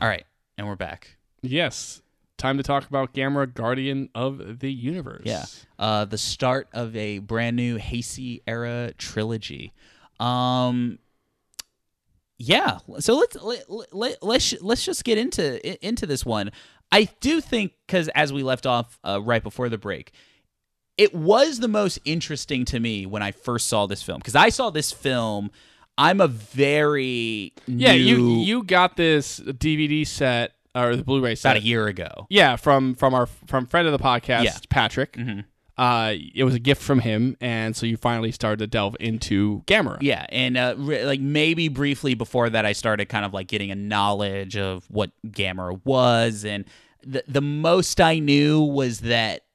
All 0.01 0.07
right, 0.07 0.25
and 0.57 0.67
we're 0.67 0.75
back. 0.75 1.17
Yes, 1.41 2.01
time 2.37 2.57
to 2.57 2.63
talk 2.63 2.87
about 2.87 3.13
Gamera, 3.13 3.53
Guardian 3.53 4.09
of 4.13 4.59
the 4.59 4.71
Universe. 4.71 5.23
Yeah. 5.25 5.45
Uh, 5.77 6.05
the 6.05 6.17
start 6.17 6.67
of 6.73 6.95
a 6.95 7.19
brand 7.19 7.55
new 7.55 7.77
Heisei 7.77 8.41
era 8.45 8.93
trilogy. 8.97 9.73
Um, 10.19 10.99
yeah. 12.37 12.79
So 12.99 13.17
let's 13.17 13.35
let, 13.41 13.93
let, 13.93 14.23
let's 14.23 14.53
let's 14.61 14.85
just 14.85 15.03
get 15.03 15.17
into 15.17 15.85
into 15.85 16.05
this 16.05 16.25
one. 16.25 16.51
I 16.91 17.09
do 17.19 17.41
think 17.41 17.73
because 17.85 18.07
as 18.09 18.33
we 18.33 18.43
left 18.43 18.65
off 18.65 18.97
uh, 19.03 19.21
right 19.21 19.43
before 19.43 19.69
the 19.69 19.77
break, 19.77 20.11
it 20.97 21.13
was 21.13 21.59
the 21.59 21.67
most 21.67 21.99
interesting 22.05 22.65
to 22.65 22.79
me 22.79 23.05
when 23.05 23.21
I 23.21 23.31
first 23.31 23.67
saw 23.67 23.85
this 23.85 24.01
film 24.01 24.19
because 24.19 24.35
I 24.35 24.49
saw 24.49 24.69
this 24.69 24.91
film. 24.91 25.51
I'm 25.97 26.21
a 26.21 26.27
very 26.29 27.51
Yeah, 27.67 27.91
you 27.91 28.17
new- 28.17 28.39
you 28.43 28.63
got 28.63 28.95
this 28.95 29.41
DVD 29.41 30.07
set 30.07 30.53
or 30.73 30.95
the 30.95 31.03
Blu-ray 31.03 31.35
set 31.35 31.57
about 31.57 31.63
a 31.63 31.65
year 31.65 31.87
ago. 31.87 32.25
Yeah, 32.29 32.55
from 32.55 32.95
from 32.95 33.13
our 33.13 33.25
from 33.25 33.65
friend 33.65 33.85
of 33.85 33.91
the 33.91 33.99
podcast, 33.99 34.43
Yeah. 34.45 34.57
Patrick. 34.69 35.13
Mhm. 35.13 35.43
Uh, 35.79 36.15
it 36.35 36.43
was 36.43 36.53
a 36.53 36.59
gift 36.59 36.81
from 36.81 36.99
him, 36.99 37.37
and 37.39 37.73
so 37.73 37.85
you 37.85 37.95
finally 37.95 38.33
started 38.33 38.59
to 38.59 38.67
delve 38.67 38.97
into 38.99 39.63
Gamera. 39.65 39.97
Yeah, 40.01 40.25
and 40.27 40.57
uh, 40.57 40.75
re- 40.77 41.05
like 41.05 41.21
maybe 41.21 41.69
briefly 41.69 42.15
before 42.15 42.49
that, 42.49 42.65
I 42.65 42.73
started 42.73 43.07
kind 43.07 43.23
of 43.23 43.33
like 43.33 43.47
getting 43.47 43.71
a 43.71 43.75
knowledge 43.75 44.57
of 44.57 44.83
what 44.89 45.11
Gamera 45.25 45.79
was, 45.85 46.43
and 46.43 46.65
the 47.01 47.23
the 47.29 47.39
most 47.41 48.01
I 48.01 48.19
knew 48.19 48.59
was 48.61 48.99
that 48.99 49.45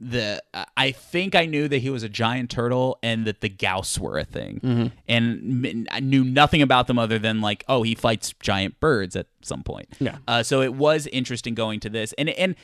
the 0.00 0.40
I 0.76 0.92
think 0.92 1.34
I 1.34 1.46
knew 1.46 1.66
that 1.66 1.78
he 1.78 1.90
was 1.90 2.02
a 2.04 2.08
giant 2.08 2.50
turtle 2.50 2.98
and 3.02 3.24
that 3.26 3.40
the 3.40 3.48
Gyaos 3.50 3.98
were 3.98 4.18
a 4.18 4.24
thing, 4.24 4.92
and 5.08 5.66
m- 5.66 5.86
I 5.90 5.98
knew 5.98 6.22
nothing 6.22 6.62
about 6.62 6.86
them 6.86 6.98
other 6.98 7.18
than 7.18 7.40
like, 7.40 7.64
oh, 7.68 7.82
he 7.82 7.94
fights 7.96 8.34
giant 8.40 8.78
birds 8.78 9.16
at 9.16 9.26
some 9.42 9.62
point. 9.64 9.88
Yeah. 9.98 10.18
Uh, 10.28 10.42
so 10.44 10.60
it 10.60 10.74
was 10.74 11.08
interesting 11.08 11.54
going 11.54 11.80
to 11.80 11.88
this, 11.90 12.12
and 12.18 12.28
and 12.30 12.54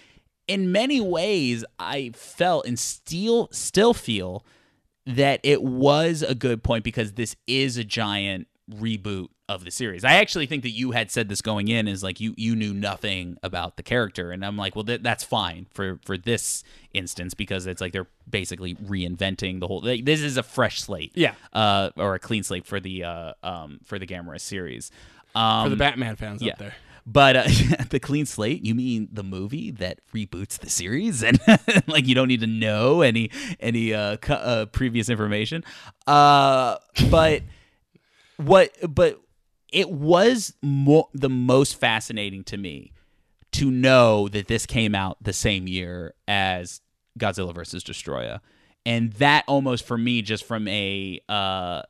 in 0.49 0.73
many 0.73 1.01
ways, 1.01 1.65
I 1.79 2.11
felt 2.15 2.67
and 2.67 2.79
still 2.79 3.49
still 3.53 3.95
feel 3.95 4.45
that 5.07 5.41
it 5.43 5.63
was 5.63 6.23
a 6.23 6.35
good 6.35 6.63
point 6.63 6.85
because 6.85 7.13
this 7.13 7.37
is 7.47 7.77
a 7.77 7.85
giant 7.85 8.49
reboot 8.71 9.29
of 9.49 9.65
the 9.65 9.71
series. 9.71 10.05
I 10.05 10.17
actually 10.17 10.45
think 10.45 10.63
that 10.63 10.71
you 10.71 10.91
had 10.91 11.11
said 11.11 11.31
this 11.31 11.41
going 11.41 11.69
in 11.69 11.89
is 11.89 12.03
like 12.03 12.21
you 12.21 12.35
you 12.37 12.55
knew 12.55 12.75
nothing 12.75 13.39
about 13.43 13.79
the 13.79 13.83
character 13.83 14.31
and 14.31 14.45
I'm 14.45 14.59
like, 14.59 14.77
well 14.77 14.85
th- 14.85 15.01
that's 15.03 15.25
fine 15.25 15.67
for 15.73 15.99
for 16.05 16.19
this 16.19 16.63
instance 16.93 17.33
because 17.33 17.67
it's 17.67 17.81
like 17.81 17.93
they're 17.93 18.09
basically 18.29 18.75
reinventing 18.75 19.61
the 19.61 19.67
whole 19.67 19.81
like, 19.81 20.05
this 20.05 20.21
is 20.21 20.37
a 20.37 20.43
fresh 20.43 20.83
slate. 20.83 21.13
Yeah. 21.15 21.33
Uh 21.55 21.91
or 21.97 22.15
a 22.15 22.19
clean 22.19 22.43
slate 22.43 22.67
for 22.67 22.79
the 22.79 23.05
uh 23.05 23.33
um 23.43 23.81
for 23.85 23.99
the 23.99 24.07
Gamera 24.07 24.39
series. 24.39 24.91
Um 25.35 25.65
For 25.65 25.71
the 25.71 25.77
Batman 25.77 26.17
fans 26.17 26.43
yeah. 26.43 26.53
out 26.53 26.59
there. 26.59 26.75
But 27.11 27.37
uh, 27.37 27.45
the 27.91 27.99
clean 28.01 28.27
slate, 28.27 28.65
you 28.65 28.75
mean 28.75 29.09
the 29.11 29.23
movie 29.23 29.71
that 29.71 30.01
reboots 30.15 30.59
the 30.59 30.69
series, 30.69 31.23
and 31.23 31.41
like 31.87 32.07
you 32.07 32.15
don't 32.15 32.29
need 32.29 32.41
to 32.41 32.47
know 32.47 33.01
any 33.01 33.31
any 33.59 33.95
uh, 33.95 34.19
cu- 34.19 34.35
uh 34.35 34.67
previous 34.67 35.09
information. 35.09 35.65
Uh, 36.07 36.77
but 37.11 37.43
what? 38.37 38.73
But 38.87 39.21
it 39.73 39.91
was 39.91 40.53
mo- 40.63 41.09
the 41.15 41.31
most 41.31 41.81
fascinating 41.81 42.45
to 42.45 42.59
me 42.59 42.93
to 43.53 43.71
know 43.71 44.29
that 44.29 44.49
this 44.49 44.67
came 44.67 44.95
out 44.95 45.17
the 45.23 45.33
same 45.33 45.67
year 45.67 46.13
as 46.27 46.83
Godzilla 47.19 47.55
versus 47.55 47.83
Destroya, 47.83 48.41
and 48.85 49.15
that 49.15 49.45
almost 49.47 49.87
for 49.87 49.97
me, 49.97 50.21
just 50.21 50.45
from 50.45 50.69
a 50.69 51.23
uh, 51.27 51.83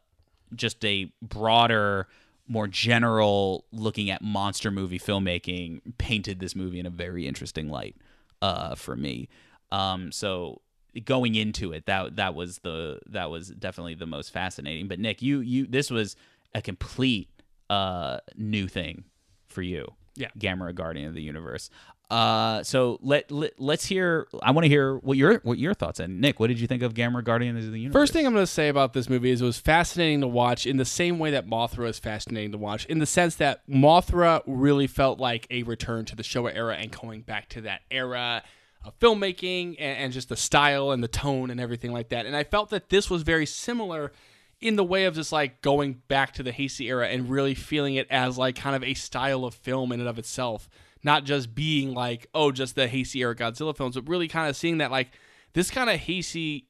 just 0.54 0.84
a 0.84 1.12
broader, 1.20 2.06
more 2.48 2.66
general 2.66 3.66
looking 3.72 4.10
at 4.10 4.22
monster 4.22 4.70
movie 4.70 4.98
filmmaking, 4.98 5.80
painted 5.98 6.40
this 6.40 6.56
movie 6.56 6.80
in 6.80 6.86
a 6.86 6.90
very 6.90 7.26
interesting 7.26 7.68
light 7.68 7.96
uh, 8.42 8.74
for 8.74 8.96
me. 8.96 9.28
Um, 9.70 10.10
so 10.12 10.62
going 11.04 11.34
into 11.34 11.72
it, 11.72 11.86
that 11.86 12.16
that 12.16 12.34
was 12.34 12.58
the 12.58 13.00
that 13.06 13.30
was 13.30 13.48
definitely 13.50 13.94
the 13.94 14.06
most 14.06 14.32
fascinating. 14.32 14.88
But 14.88 14.98
Nick, 14.98 15.22
you 15.22 15.40
you 15.40 15.66
this 15.66 15.90
was 15.90 16.16
a 16.54 16.62
complete 16.62 17.28
uh, 17.68 18.18
new 18.36 18.66
thing 18.68 19.04
for 19.48 19.62
you. 19.62 19.94
Yeah. 20.16 20.30
Gamera 20.38 20.74
Guardian 20.74 21.08
of 21.08 21.14
the 21.14 21.22
Universe. 21.22 21.70
Uh, 22.10 22.62
so 22.62 22.98
let, 23.02 23.30
let 23.30 23.52
let's 23.58 23.84
hear. 23.84 24.26
I 24.42 24.52
want 24.52 24.64
to 24.64 24.68
hear 24.68 24.96
what 24.96 25.18
your 25.18 25.40
what 25.40 25.58
your 25.58 25.74
thoughts 25.74 26.00
and 26.00 26.20
Nick. 26.22 26.40
What 26.40 26.46
did 26.46 26.58
you 26.58 26.66
think 26.66 26.82
of 26.82 26.94
Gamera 26.94 27.22
Guardian 27.22 27.56
of 27.56 27.70
the 27.70 27.78
Universe? 27.78 28.00
First 28.00 28.12
thing 28.14 28.26
I'm 28.26 28.32
going 28.32 28.42
to 28.42 28.50
say 28.50 28.68
about 28.68 28.94
this 28.94 29.10
movie 29.10 29.30
is 29.30 29.42
it 29.42 29.44
was 29.44 29.58
fascinating 29.58 30.22
to 30.22 30.28
watch 30.28 30.66
in 30.66 30.78
the 30.78 30.86
same 30.86 31.18
way 31.18 31.30
that 31.32 31.46
Mothra 31.46 31.86
is 31.88 31.98
fascinating 31.98 32.52
to 32.52 32.58
watch, 32.58 32.86
in 32.86 32.98
the 32.98 33.06
sense 33.06 33.34
that 33.36 33.60
Mothra 33.68 34.42
really 34.46 34.86
felt 34.86 35.18
like 35.18 35.46
a 35.50 35.64
return 35.64 36.06
to 36.06 36.16
the 36.16 36.22
Showa 36.22 36.54
era 36.54 36.76
and 36.76 36.90
going 36.90 37.20
back 37.20 37.50
to 37.50 37.60
that 37.62 37.82
era 37.90 38.42
of 38.84 38.98
filmmaking 39.00 39.76
and, 39.78 39.98
and 39.98 40.12
just 40.12 40.30
the 40.30 40.36
style 40.36 40.92
and 40.92 41.02
the 41.02 41.08
tone 41.08 41.50
and 41.50 41.60
everything 41.60 41.92
like 41.92 42.08
that. 42.08 42.24
And 42.24 42.34
I 42.34 42.44
felt 42.44 42.70
that 42.70 42.88
this 42.88 43.10
was 43.10 43.22
very 43.22 43.44
similar 43.44 44.12
in 44.60 44.76
the 44.76 44.84
way 44.84 45.04
of 45.04 45.14
just 45.14 45.30
like 45.30 45.62
going 45.62 46.00
back 46.08 46.32
to 46.32 46.42
the 46.42 46.52
Heisei 46.52 46.86
era 46.86 47.08
and 47.08 47.28
really 47.28 47.54
feeling 47.54 47.96
it 47.96 48.06
as 48.10 48.38
like 48.38 48.56
kind 48.56 48.74
of 48.74 48.82
a 48.82 48.94
style 48.94 49.44
of 49.44 49.54
film 49.54 49.92
in 49.92 50.00
and 50.00 50.08
of 50.08 50.18
itself. 50.18 50.70
Not 51.02 51.24
just 51.24 51.54
being 51.54 51.94
like, 51.94 52.26
oh, 52.34 52.50
just 52.50 52.74
the 52.74 52.88
Heisei 52.88 53.20
era 53.20 53.34
Godzilla 53.34 53.76
films, 53.76 53.94
but 53.94 54.08
really 54.08 54.28
kind 54.28 54.48
of 54.48 54.56
seeing 54.56 54.78
that 54.78 54.90
like 54.90 55.08
this 55.52 55.70
kind 55.70 55.88
of 55.90 56.00
Heisei 56.00 56.64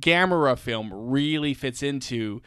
Gamera 0.00 0.56
film 0.58 0.90
really 0.92 1.54
fits 1.54 1.82
into 1.82 2.40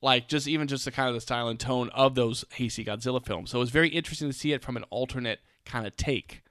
like 0.00 0.28
just 0.28 0.48
even 0.48 0.66
just 0.66 0.84
the 0.84 0.90
kind 0.90 1.08
of 1.08 1.14
the 1.14 1.20
style 1.20 1.48
and 1.48 1.60
tone 1.60 1.88
of 1.90 2.14
those 2.14 2.44
Heisei 2.56 2.86
Godzilla 2.86 3.24
films. 3.24 3.50
So 3.50 3.58
it 3.58 3.60
was 3.60 3.70
very 3.70 3.88
interesting 3.88 4.28
to 4.28 4.36
see 4.36 4.52
it 4.52 4.62
from 4.62 4.76
an 4.76 4.84
alternate 4.90 5.40
kind 5.64 5.86
of 5.86 5.96
take. 5.96 6.42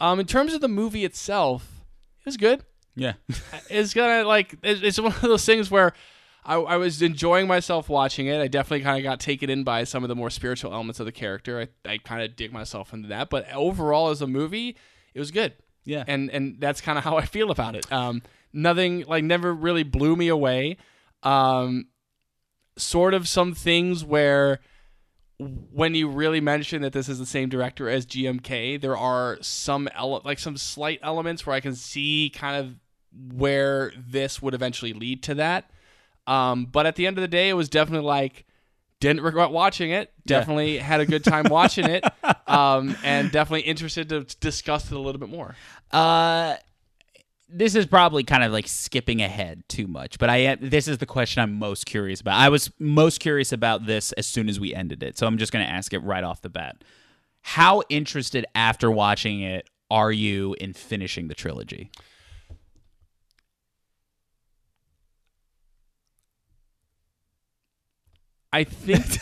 Um, 0.00 0.20
in 0.20 0.26
terms 0.26 0.54
of 0.54 0.60
the 0.60 0.68
movie 0.68 1.04
itself, 1.04 1.84
it 2.20 2.26
was 2.26 2.36
good. 2.36 2.64
yeah, 2.94 3.14
It's 3.70 3.94
gonna 3.94 4.26
like 4.26 4.54
it's 4.62 4.82
it's 4.82 4.98
one 4.98 5.12
of 5.12 5.20
those 5.22 5.44
things 5.44 5.70
where 5.70 5.92
I, 6.48 6.56
I 6.56 6.76
was 6.76 7.02
enjoying 7.02 7.46
myself 7.46 7.88
watching 7.88 8.26
it. 8.26 8.40
I 8.40 8.48
definitely 8.48 8.82
kind 8.82 8.98
of 8.98 9.04
got 9.04 9.20
taken 9.20 9.50
in 9.50 9.64
by 9.64 9.84
some 9.84 10.02
of 10.02 10.08
the 10.08 10.16
more 10.16 10.30
spiritual 10.30 10.72
elements 10.72 10.98
of 10.98 11.06
the 11.06 11.12
character. 11.12 11.60
I, 11.60 11.88
I 11.88 11.98
kind 11.98 12.22
of 12.22 12.34
dig 12.34 12.52
myself 12.52 12.92
into 12.92 13.08
that. 13.08 13.30
But 13.30 13.52
overall, 13.52 14.08
as 14.08 14.22
a 14.22 14.26
movie, 14.26 14.76
it 15.14 15.18
was 15.20 15.30
good 15.30 15.52
yeah, 15.88 16.04
and 16.06 16.30
and 16.30 16.56
that's 16.60 16.82
kind 16.82 16.98
of 16.98 17.04
how 17.04 17.16
I 17.16 17.24
feel 17.24 17.50
about 17.50 17.74
it. 17.74 17.90
Um, 17.90 18.20
nothing 18.52 19.04
like 19.08 19.24
never 19.24 19.54
really 19.54 19.84
blew 19.84 20.16
me 20.16 20.28
away. 20.28 20.76
Um, 21.22 21.86
sort 22.76 23.14
of 23.14 23.26
some 23.26 23.54
things 23.54 24.04
where 24.04 24.60
when 25.38 25.94
you 25.94 26.08
really 26.10 26.42
mention 26.42 26.82
that 26.82 26.92
this 26.92 27.08
is 27.08 27.18
the 27.18 27.24
same 27.24 27.48
director 27.48 27.88
as 27.88 28.04
GMK, 28.04 28.78
there 28.78 28.98
are 28.98 29.38
some 29.40 29.88
ele- 29.94 30.20
like 30.26 30.38
some 30.38 30.58
slight 30.58 31.00
elements 31.02 31.46
where 31.46 31.56
I 31.56 31.60
can 31.60 31.74
see 31.74 32.30
kind 32.34 32.56
of 32.66 32.74
where 33.38 33.90
this 33.96 34.42
would 34.42 34.52
eventually 34.52 34.92
lead 34.92 35.22
to 35.22 35.34
that. 35.36 35.70
Um, 36.28 36.66
but 36.66 36.84
at 36.86 36.96
the 36.96 37.06
end 37.06 37.16
of 37.16 37.22
the 37.22 37.28
day, 37.28 37.48
it 37.48 37.54
was 37.54 37.68
definitely 37.70 38.06
like 38.06 38.44
didn't 39.00 39.22
regret 39.22 39.50
watching 39.50 39.90
it. 39.90 40.12
Yeah. 40.24 40.38
Definitely 40.38 40.78
had 40.78 41.00
a 41.00 41.06
good 41.06 41.24
time 41.24 41.46
watching 41.50 41.86
it, 41.86 42.04
um, 42.46 42.96
and 43.02 43.32
definitely 43.32 43.62
interested 43.62 44.10
to 44.10 44.24
discuss 44.40 44.90
it 44.90 44.94
a 44.94 45.00
little 45.00 45.18
bit 45.18 45.30
more. 45.30 45.56
Uh, 45.90 46.56
this 47.48 47.74
is 47.74 47.86
probably 47.86 48.24
kind 48.24 48.44
of 48.44 48.52
like 48.52 48.68
skipping 48.68 49.22
ahead 49.22 49.62
too 49.68 49.86
much, 49.86 50.18
but 50.18 50.28
I 50.28 50.36
am. 50.38 50.58
This 50.60 50.86
is 50.86 50.98
the 50.98 51.06
question 51.06 51.42
I'm 51.42 51.58
most 51.58 51.86
curious 51.86 52.20
about. 52.20 52.38
I 52.38 52.50
was 52.50 52.70
most 52.78 53.20
curious 53.20 53.52
about 53.52 53.86
this 53.86 54.12
as 54.12 54.26
soon 54.26 54.50
as 54.50 54.60
we 54.60 54.74
ended 54.74 55.02
it, 55.02 55.16
so 55.16 55.26
I'm 55.26 55.38
just 55.38 55.50
going 55.50 55.64
to 55.64 55.72
ask 55.72 55.94
it 55.94 56.00
right 56.00 56.24
off 56.24 56.42
the 56.42 56.50
bat. 56.50 56.84
How 57.40 57.82
interested 57.88 58.44
after 58.54 58.90
watching 58.90 59.40
it 59.40 59.70
are 59.90 60.12
you 60.12 60.54
in 60.60 60.74
finishing 60.74 61.28
the 61.28 61.34
trilogy? 61.34 61.90
I 68.52 68.64
think 68.64 69.06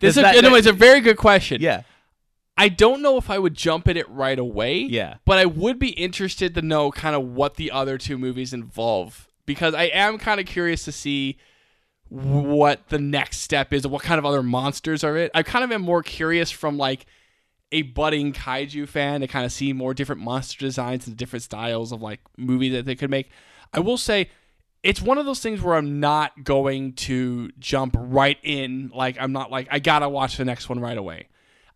this 0.00 0.16
is 0.16 0.22
that- 0.22 0.36
a, 0.36 0.42
no, 0.42 0.54
it's 0.54 0.66
a 0.66 0.72
very 0.72 1.00
good 1.00 1.16
question. 1.16 1.60
Yeah, 1.60 1.82
I 2.56 2.68
don't 2.68 3.02
know 3.02 3.16
if 3.16 3.30
I 3.30 3.38
would 3.38 3.54
jump 3.54 3.88
at 3.88 3.96
it 3.96 4.08
right 4.10 4.38
away. 4.38 4.80
Yeah. 4.80 5.16
But 5.24 5.38
I 5.38 5.46
would 5.46 5.78
be 5.78 5.90
interested 5.90 6.54
to 6.54 6.62
know 6.62 6.90
kind 6.90 7.16
of 7.16 7.24
what 7.24 7.56
the 7.56 7.70
other 7.70 7.98
two 7.98 8.18
movies 8.18 8.52
involve 8.52 9.28
because 9.46 9.74
I 9.74 9.84
am 9.84 10.18
kind 10.18 10.40
of 10.40 10.46
curious 10.46 10.84
to 10.84 10.92
see 10.92 11.38
what 12.08 12.88
the 12.88 12.98
next 12.98 13.38
step 13.40 13.72
is, 13.72 13.84
and 13.84 13.92
what 13.92 14.02
kind 14.02 14.18
of 14.18 14.26
other 14.26 14.42
monsters 14.42 15.04
are 15.04 15.16
it. 15.16 15.30
I 15.34 15.42
kind 15.44 15.64
of 15.64 15.70
am 15.72 15.82
more 15.82 16.02
curious 16.02 16.50
from 16.50 16.76
like 16.76 17.06
a 17.72 17.82
budding 17.82 18.32
kaiju 18.32 18.88
fan 18.88 19.20
to 19.20 19.28
kind 19.28 19.46
of 19.46 19.52
see 19.52 19.72
more 19.72 19.94
different 19.94 20.20
monster 20.20 20.58
designs 20.58 21.06
and 21.06 21.16
different 21.16 21.44
styles 21.44 21.92
of 21.92 22.02
like 22.02 22.18
movies 22.36 22.72
that 22.72 22.84
they 22.84 22.96
could 22.96 23.10
make. 23.10 23.30
I 23.72 23.78
will 23.78 23.96
say 23.96 24.28
it's 24.82 25.02
one 25.02 25.18
of 25.18 25.26
those 25.26 25.40
things 25.40 25.60
where 25.60 25.74
I'm 25.74 26.00
not 26.00 26.44
going 26.44 26.94
to 26.94 27.50
jump 27.58 27.94
right 27.98 28.38
in. 28.42 28.90
Like 28.94 29.16
I'm 29.20 29.32
not 29.32 29.50
like 29.50 29.68
I 29.70 29.78
gotta 29.78 30.08
watch 30.08 30.36
the 30.36 30.44
next 30.44 30.68
one 30.68 30.80
right 30.80 30.96
away. 30.96 31.28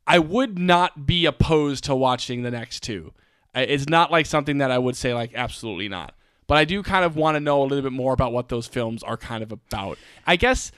I 0.06 0.18
would 0.18 0.58
not 0.58 1.06
be 1.06 1.26
opposed 1.26 1.84
to 1.84 1.94
watching 1.94 2.42
the 2.42 2.50
next 2.50 2.82
two. 2.82 3.12
It's 3.54 3.88
not 3.88 4.10
like 4.10 4.26
something 4.26 4.58
that 4.58 4.70
I 4.70 4.78
would 4.78 4.96
say 4.96 5.14
like 5.14 5.32
absolutely 5.34 5.88
not. 5.88 6.14
But 6.46 6.58
I 6.58 6.64
do 6.64 6.82
kind 6.82 7.04
of 7.04 7.16
want 7.16 7.36
to 7.36 7.40
know 7.40 7.62
a 7.62 7.64
little 7.64 7.82
bit 7.82 7.92
more 7.92 8.12
about 8.12 8.32
what 8.32 8.48
those 8.48 8.66
films 8.66 9.02
are 9.02 9.16
kind 9.16 9.42
of 9.42 9.50
about. 9.50 9.98
I 10.26 10.36
guess 10.36 10.72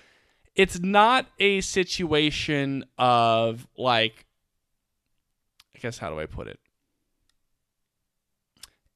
it's 0.55 0.79
not 0.79 1.27
a 1.39 1.61
situation 1.61 2.85
of 2.99 3.67
like 3.77 4.27
I 5.75 5.79
guess 5.79 5.99
how 5.99 6.11
do 6.11 6.19
I 6.19 6.27
put 6.27 6.49
it? 6.49 6.59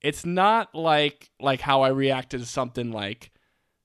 It's 0.03 0.25
not 0.25 0.75
like 0.75 1.31
like 1.41 1.61
how 1.61 1.83
I 1.83 1.89
reacted 1.89 2.41
to 2.41 2.47
something 2.47 2.91
like 2.93 3.31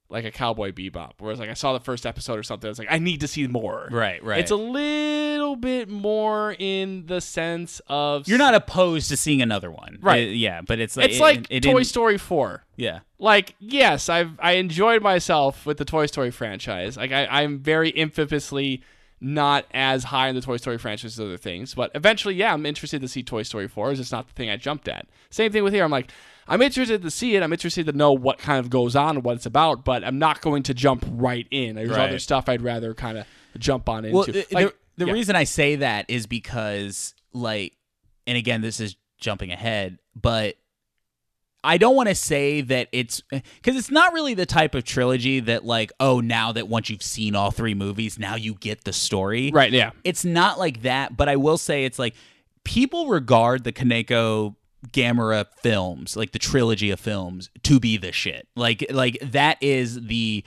like 0.07 0.23
a 0.23 0.31
Cowboy 0.31 0.71
Bebop, 0.71 1.13
whereas 1.19 1.39
like 1.39 1.49
I 1.49 1.55
saw 1.55 1.73
the 1.73 1.79
first 1.79 2.05
episode 2.05 2.37
or 2.37 2.43
something, 2.43 2.67
I 2.67 2.69
was 2.69 2.77
like, 2.79 2.91
I 2.91 2.99
need 2.99 3.21
to 3.21 3.27
see 3.27 3.47
more. 3.47 3.87
right, 3.91 4.23
right. 4.23 4.39
It's 4.39 4.51
a 4.51 4.55
little 4.55 5.55
bit 5.55 5.89
more 5.89 6.55
in 6.59 7.07
the 7.07 7.19
sense 7.19 7.81
of 7.87 8.27
You're 8.27 8.37
not 8.37 8.53
opposed 8.53 9.09
to 9.09 9.17
seeing 9.17 9.41
another 9.41 9.71
one, 9.71 9.97
Right. 10.01 10.27
Uh, 10.27 10.31
yeah, 10.31 10.61
but 10.61 10.79
it's 10.79 10.95
like 10.95 11.07
It's 11.07 11.17
it- 11.17 11.21
like 11.21 11.47
it 11.49 11.63
Toy 11.63 11.81
Story 11.83 12.17
four. 12.19 12.63
Yeah, 12.75 12.99
Like 13.17 13.55
yes, 13.59 14.07
I've 14.07 14.39
I 14.39 14.53
enjoyed 14.53 15.01
myself 15.01 15.65
with 15.65 15.77
the 15.77 15.85
Toy 15.85 16.05
Story 16.05 16.29
franchise. 16.31 16.97
Like 16.97 17.11
I, 17.11 17.25
I'm 17.25 17.59
very 17.59 17.89
infamously 17.89 18.83
not 19.25 19.65
as 19.73 20.03
high 20.05 20.27
in 20.27 20.35
the 20.35 20.41
Toy 20.41 20.57
Story 20.57 20.77
franchise 20.77 21.17
as 21.17 21.19
other 21.19 21.37
things. 21.37 21.73
But 21.73 21.89
eventually, 21.95 22.35
yeah, 22.35 22.53
I'm 22.53 22.65
interested 22.65 23.01
to 23.01 23.07
see 23.07 23.23
Toy 23.23 23.41
Story 23.43 23.67
4. 23.67 23.91
It's 23.91 23.99
just 23.99 24.11
not 24.11 24.27
the 24.27 24.33
thing 24.33 24.49
I 24.51 24.55
jumped 24.57 24.87
at. 24.87 25.07
Same 25.31 25.51
thing 25.51 25.63
with 25.63 25.73
here. 25.73 25.83
I'm 25.83 25.89
like, 25.91 26.11
I'm 26.47 26.61
interested 26.61 27.01
to 27.01 27.09
see 27.09 27.35
it. 27.35 27.41
I'm 27.41 27.51
interested 27.51 27.87
to 27.87 27.91
know 27.93 28.11
what 28.11 28.37
kind 28.37 28.59
of 28.59 28.69
goes 28.69 28.95
on 28.95 29.15
and 29.15 29.25
what 29.25 29.35
it's 29.35 29.47
about, 29.47 29.83
but 29.83 30.03
I'm 30.03 30.19
not 30.19 30.41
going 30.41 30.61
to 30.63 30.75
jump 30.75 31.03
right 31.09 31.47
in. 31.49 31.75
There's 31.75 31.89
Right. 31.89 32.07
other 32.07 32.19
stuff 32.19 32.47
I'd 32.47 32.61
rather 32.61 32.93
kind 32.93 33.17
of 33.17 33.25
jump 33.57 33.89
on 33.89 34.05
into. 34.05 34.15
Well, 34.15 34.25
the, 34.25 34.45
Like, 34.51 34.67
the, 34.67 34.73
the 34.97 35.05
yeah. 35.07 35.13
reason 35.13 35.35
I 35.35 35.43
say 35.45 35.75
that 35.77 36.05
is 36.07 36.27
because, 36.27 37.15
like, 37.33 37.73
and 38.27 38.37
again, 38.37 38.61
this 38.61 38.79
is 38.79 38.95
jumping 39.17 39.51
ahead, 39.51 39.97
but 40.15 40.55
I 41.65 41.77
don't 41.77 41.95
want 41.95 42.09
to 42.09 42.15
say 42.15 42.61
that 42.61 42.87
it's 42.91 43.21
because 43.21 43.75
it's 43.75 43.91
not 43.91 44.13
really 44.13 44.33
the 44.33 44.45
type 44.45 44.75
of 44.75 44.83
trilogy 44.83 45.39
that, 45.41 45.65
like, 45.65 45.91
oh, 45.99 46.21
now 46.21 46.51
that 46.51 46.67
once 46.67 46.89
you've 46.89 47.03
seen 47.03 47.35
all 47.35 47.51
three 47.51 47.73
movies, 47.73 48.19
now 48.19 48.35
you 48.35 48.53
get 48.53 48.83
the 48.83 48.93
story. 48.93 49.51
Right, 49.53 49.71
yeah. 49.71 49.91
It's 50.03 50.23
not 50.23 50.59
like 50.59 50.83
that, 50.83 51.17
but 51.17 51.27
I 51.27 51.35
will 51.35 51.57
say 51.57 51.85
it's 51.85 51.99
like 51.99 52.15
people 52.63 53.07
regard 53.07 53.63
the 53.63 53.73
Kaneko 53.73 54.55
Gamera 54.91 55.45
films, 55.61 56.15
like 56.15 56.31
the 56.31 56.39
trilogy 56.39 56.91
of 56.91 56.99
films, 56.99 57.49
to 57.63 57.79
be 57.79 57.97
the 57.97 58.11
shit. 58.11 58.47
Like 58.55 58.85
like 58.91 59.17
that 59.21 59.57
is 59.61 60.05
the 60.05 60.43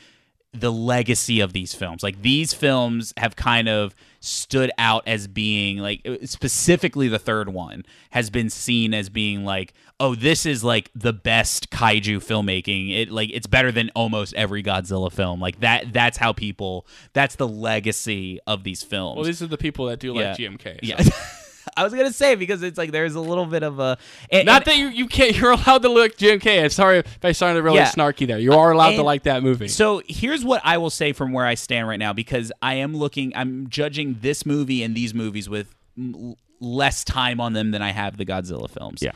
the 0.52 0.72
legacy 0.72 1.40
of 1.40 1.52
these 1.52 1.74
films. 1.74 2.02
Like 2.02 2.22
these 2.22 2.52
films 2.52 3.12
have 3.16 3.36
kind 3.36 3.68
of 3.68 3.94
stood 4.20 4.70
out 4.78 5.02
as 5.06 5.28
being 5.28 5.78
like 5.78 6.06
specifically 6.24 7.08
the 7.08 7.18
third 7.18 7.48
one 7.50 7.84
has 8.10 8.30
been 8.30 8.50
seen 8.50 8.94
as 8.94 9.08
being 9.08 9.44
like 9.44 9.74
oh 10.00 10.14
this 10.14 10.46
is 10.46 10.62
like 10.62 10.90
the 10.94 11.12
best 11.12 11.70
kaiju 11.70 12.16
filmmaking 12.18 12.96
it 12.96 13.10
like 13.10 13.30
it's 13.32 13.46
better 13.46 13.72
than 13.72 13.90
almost 13.94 14.32
every 14.34 14.62
Godzilla 14.62 15.10
film 15.12 15.40
like 15.40 15.60
that 15.60 15.92
that's 15.92 16.16
how 16.16 16.32
people 16.32 16.86
that's 17.12 17.36
the 17.36 17.48
legacy 17.48 18.38
of 18.46 18.62
these 18.64 18.82
films 18.82 19.16
Well, 19.16 19.24
these 19.24 19.42
are 19.42 19.46
the 19.48 19.58
people 19.58 19.86
that 19.86 19.98
do 20.00 20.12
like 20.14 20.38
Yeah. 20.38 20.48
GMK. 20.48 20.62
so. 20.64 20.78
yeah 20.82 21.02
I 21.76 21.84
was 21.84 21.92
gonna 21.92 22.12
say 22.12 22.34
because 22.34 22.62
it's 22.62 22.78
like 22.78 22.92
there's 22.92 23.14
a 23.14 23.20
little 23.20 23.44
bit 23.44 23.62
of 23.62 23.78
a 23.78 23.98
and- 24.32 24.46
Not 24.46 24.62
and- 24.62 24.64
that 24.66 24.76
you, 24.78 24.88
you 24.88 25.06
can't. 25.06 25.36
You're 25.38 25.50
allowed 25.52 25.82
to 25.82 25.88
look 25.90 26.16
GMK. 26.16 26.64
I'm 26.64 26.70
sorry 26.70 26.98
if 27.00 27.24
I 27.24 27.32
sounded 27.32 27.62
really 27.62 27.76
Yeah. 27.76 27.90
snarky 27.90 28.26
there. 28.26 28.38
You 28.38 28.54
are 28.54 28.72
allowed 28.72 28.92
to 28.92 29.02
like 29.02 29.24
that 29.24 29.42
movie. 29.42 29.68
So 29.68 30.00
here's 30.08 30.44
what 30.44 30.62
I 30.64 30.78
will 30.78 30.90
say 30.90 31.12
from 31.12 31.32
where 31.32 31.44
I 31.44 31.54
stand 31.54 31.86
right 31.86 31.98
now 31.98 32.12
because 32.14 32.50
I 32.62 32.74
am 32.76 32.96
looking, 32.96 33.32
I'm 33.36 33.68
judging 33.68 34.16
this 34.22 34.46
movie 34.46 34.82
and 34.82 34.96
these 34.96 35.12
movies 35.12 35.48
with 35.48 35.72
m- 35.96 36.34
less 36.58 37.04
time 37.04 37.38
on 37.40 37.52
them 37.52 37.70
than 37.70 37.82
I 37.82 37.90
have 37.92 38.16
the 38.16 38.24
Godzilla 38.24 38.68
films. 38.70 39.02
Yeah. 39.02 39.12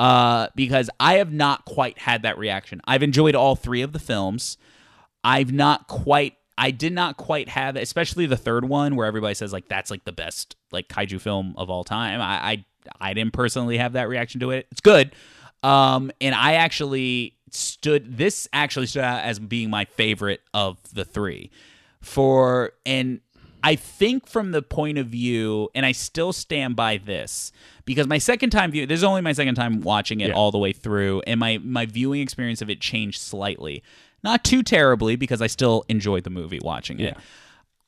Uh, 0.00 0.48
because 0.54 0.88
I 0.98 1.16
have 1.16 1.30
not 1.30 1.66
quite 1.66 1.98
had 1.98 2.22
that 2.22 2.38
reaction. 2.38 2.80
I've 2.86 3.02
enjoyed 3.02 3.34
all 3.34 3.54
three 3.54 3.82
of 3.82 3.92
the 3.92 3.98
films. 3.98 4.56
I've 5.22 5.52
not 5.52 5.88
quite. 5.88 6.36
I 6.56 6.70
did 6.70 6.94
not 6.94 7.18
quite 7.18 7.50
have, 7.50 7.76
especially 7.76 8.24
the 8.24 8.38
third 8.38 8.66
one, 8.66 8.96
where 8.96 9.06
everybody 9.06 9.34
says 9.34 9.52
like 9.52 9.68
that's 9.68 9.90
like 9.90 10.04
the 10.04 10.12
best 10.12 10.56
like 10.72 10.88
kaiju 10.88 11.20
film 11.20 11.54
of 11.58 11.68
all 11.68 11.84
time. 11.84 12.22
I 12.22 12.24
I, 12.52 12.64
I 12.98 13.12
didn't 13.12 13.34
personally 13.34 13.76
have 13.76 13.92
that 13.92 14.08
reaction 14.08 14.40
to 14.40 14.52
it. 14.52 14.68
It's 14.72 14.80
good, 14.80 15.14
um, 15.62 16.10
and 16.18 16.34
I 16.34 16.54
actually 16.54 17.36
stood. 17.50 18.16
This 18.16 18.48
actually 18.54 18.86
stood 18.86 19.04
out 19.04 19.22
as 19.24 19.38
being 19.38 19.68
my 19.68 19.84
favorite 19.84 20.40
of 20.54 20.78
the 20.94 21.04
three. 21.04 21.50
For 22.00 22.72
and 22.86 23.20
I 23.62 23.74
think 23.74 24.26
from 24.26 24.52
the 24.52 24.62
point 24.62 24.98
of 24.98 25.06
view, 25.08 25.68
and 25.74 25.84
I 25.84 25.92
still 25.92 26.32
stand 26.32 26.76
by 26.76 26.98
this 26.98 27.52
because 27.84 28.06
my 28.06 28.18
second 28.18 28.50
time 28.50 28.70
view. 28.70 28.86
This 28.86 28.98
is 28.98 29.04
only 29.04 29.20
my 29.20 29.32
second 29.32 29.54
time 29.54 29.80
watching 29.80 30.20
it 30.20 30.28
Yeah. 30.28 30.34
all 30.34 30.50
the 30.50 30.58
way 30.58 30.72
through, 30.72 31.22
and 31.26 31.38
my 31.40 31.58
my 31.62 31.86
viewing 31.86 32.20
experience 32.20 32.62
of 32.62 32.70
it 32.70 32.80
changed 32.80 33.20
slightly. 33.20 33.82
Not 34.22 34.44
too 34.44 34.62
terribly 34.62 35.16
because 35.16 35.40
I 35.40 35.46
still 35.46 35.84
enjoyed 35.88 36.24
the 36.24 36.30
movie 36.30 36.60
watching 36.62 37.00
it. 37.00 37.16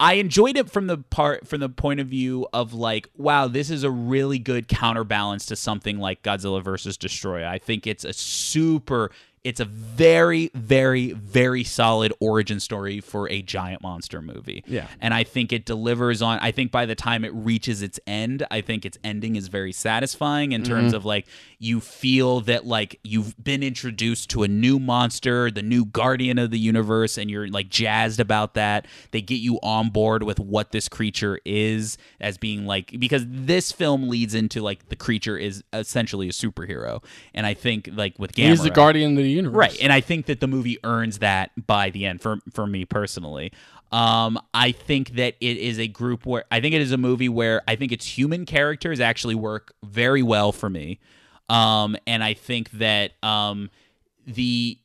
I 0.01 0.15
enjoyed 0.15 0.57
it 0.57 0.69
from 0.69 0.89
the 0.89 0.99
part 0.99 1.47
from 1.47 1.61
the 1.61 1.69
point 1.69 2.01
of 2.01 2.09
view 2.09 2.47
of 2.53 2.75
like, 2.75 3.09
wow, 3.17 3.47
this 3.47 3.71
is 3.71 3.85
a 3.85 3.91
really 3.91 4.39
good 4.41 4.67
counterbalance 4.67 5.47
to 5.47 5.57
something 5.57 5.99
like 6.01 6.23
Godzilla 6.23 6.63
versus 6.63 6.99
Destoroyah. 6.99 7.47
I 7.47 7.59
think 7.59 7.87
it's 7.87 8.05
a 8.05 8.13
super 8.13 9.13
it's 9.45 9.59
a 9.59 9.65
very, 9.65 10.51
very, 10.55 11.13
very 11.13 11.65
solid 11.65 12.13
origin 12.21 12.61
story 12.61 13.01
for 13.01 13.29
a 13.29 13.43
giant 13.43 13.83
monster 13.83 14.23
movie. 14.23 14.63
Yeah. 14.69 14.87
And 15.01 15.13
I 15.13 15.25
think 15.25 15.53
it 15.53 15.65
delivers 15.65 16.23
on 16.23 16.39
I 16.39 16.53
think 16.53 16.71
by 16.71 16.87
the 16.87 16.95
time 16.95 17.25
it 17.25 17.35
reaches 17.35 17.83
its 17.83 17.99
end, 18.07 18.47
I 18.51 18.61
think 18.61 18.87
its 18.87 18.99
ending 19.03 19.35
is 19.35 19.49
very 19.49 19.73
satisfying 19.73 20.53
in 20.53 20.63
terms 20.63 20.89
mm-hmm. 20.89 20.97
of 20.97 21.05
like 21.05 21.27
you 21.59 21.81
feel 21.81 22.41
that 22.43 22.67
like 22.67 23.01
you've 23.03 23.35
been 23.43 23.65
introduced 23.65 24.31
to 24.31 24.45
a 24.45 24.49
new 24.49 24.79
monster, 24.79 25.51
the 25.51 25.63
new 25.63 25.85
guardian 25.87 26.39
of 26.39 26.51
the 26.51 26.59
universe, 26.59 27.19
and 27.19 27.29
you're 27.29 27.49
like 27.49 27.69
jazzed 27.69 28.21
about 28.21 28.55
that. 28.55 28.87
They 29.11 29.23
get 29.23 29.41
you 29.41 29.59
on 29.63 29.91
board 29.91 30.23
with 30.23 30.39
what 30.39 30.71
this 30.71 30.89
creature 30.89 31.41
is 31.45 31.99
as 32.21 32.39
being 32.39 32.65
like 32.65 32.95
because 32.99 33.25
this 33.27 33.73
film 33.73 34.09
leads 34.09 34.37
into 34.37 34.63
like 34.63 34.89
the 34.89 34.97
creature 34.97 35.37
is 35.37 35.65
essentially 35.73 36.29
a 36.29 36.33
superhero. 36.33 37.03
And 37.35 37.45
I 37.45 37.55
think 37.55 37.89
like 37.93 38.17
with 38.21 38.35
Gamera, 38.35 38.51
He's 38.51 38.63
the 38.63 38.71
guardian 38.71 39.19
of 39.19 39.25
the 39.25 39.32
universe. 39.33 39.57
Right, 39.57 39.79
and 39.81 39.93
I 39.93 40.01
think 40.01 40.27
that 40.27 40.41
the 40.41 40.47
movie 40.47 40.79
earns 40.85 41.19
that 41.19 41.51
by 41.67 41.91
the 41.91 42.07
end 42.07 42.21
for 42.21 42.39
for 42.53 42.67
me 42.67 42.85
personally. 42.85 43.53
Um, 43.91 44.39
I 44.55 44.73
think 44.73 45.11
that 45.17 45.35
it 45.41 45.59
is 45.59 45.79
a 45.79 45.87
group 45.87 46.25
where 46.25 46.45
I 46.51 46.61
think 46.61 46.75
it 46.75 46.81
is 46.81 46.93
a 46.93 46.97
movie 46.97 47.29
where 47.29 47.63
I 47.69 47.77
think 47.77 47.93
its 47.93 48.07
human 48.07 48.47
characters 48.47 49.01
actually 49.01 49.35
work 49.35 49.75
very 49.85 50.23
well 50.23 50.51
for 50.51 50.71
me. 50.71 50.99
Um, 51.51 51.97
and 52.07 52.25
I 52.25 52.33
think 52.33 52.71
that 52.71 53.13
um, 53.23 53.69
the 54.27 54.79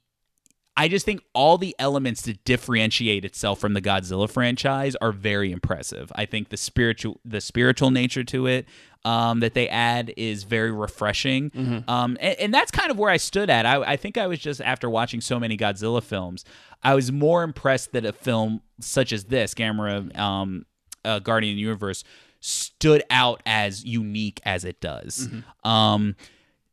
I 0.75 0.87
just 0.89 1.05
think 1.05 1.23
all 1.33 1.57
the 1.57 1.75
elements 1.79 2.21
to 2.23 2.33
differentiate 2.33 3.25
itself 3.25 3.59
from 3.59 3.73
the 3.73 3.81
Godzilla 3.81 4.29
franchise 4.29 4.95
are 4.97 5.11
very 5.11 5.51
impressive. 5.51 6.11
I 6.15 6.25
think 6.25 6.49
the 6.49 6.57
spiritual 6.57 7.19
the 7.25 7.41
spiritual 7.41 7.89
nature 7.89 8.23
to 8.25 8.45
it 8.45 8.67
um, 9.07 9.39
that 9.39 9.53
they 9.53 9.67
add 9.69 10.05
is 10.17 10.43
very 10.43 10.71
refreshing, 10.71 11.51
um, 11.87 12.17
and, 12.19 12.35
and 12.39 12.53
that's 12.53 12.71
kind 12.71 12.91
of 12.91 12.97
where 12.97 13.09
I 13.09 13.17
stood 13.17 13.49
at. 13.49 13.65
I, 13.65 13.75
I 13.93 13.97
think 13.97 14.17
I 14.17 14.27
was 14.27 14.39
just 14.39 14.59
after 14.61 14.89
watching 14.89 15.21
so 15.21 15.39
many 15.39 15.55
Godzilla 15.57 16.01
films, 16.03 16.43
I 16.83 16.93
was 16.95 17.11
more 17.11 17.43
impressed 17.43 17.93
that 17.93 18.05
a 18.05 18.11
film 18.13 18.61
such 18.81 19.13
as 19.13 19.25
this, 19.25 19.53
Gamera, 19.53 19.95
um, 20.17 20.65
uh, 21.05 21.19
Guardian 21.19 21.57
Universe, 21.57 22.03
stood 22.39 23.01
out 23.09 23.41
as 23.45 23.83
unique 23.85 24.39
as 24.45 24.63
it 24.65 24.79
does. 24.81 25.27
Um, 25.63 26.15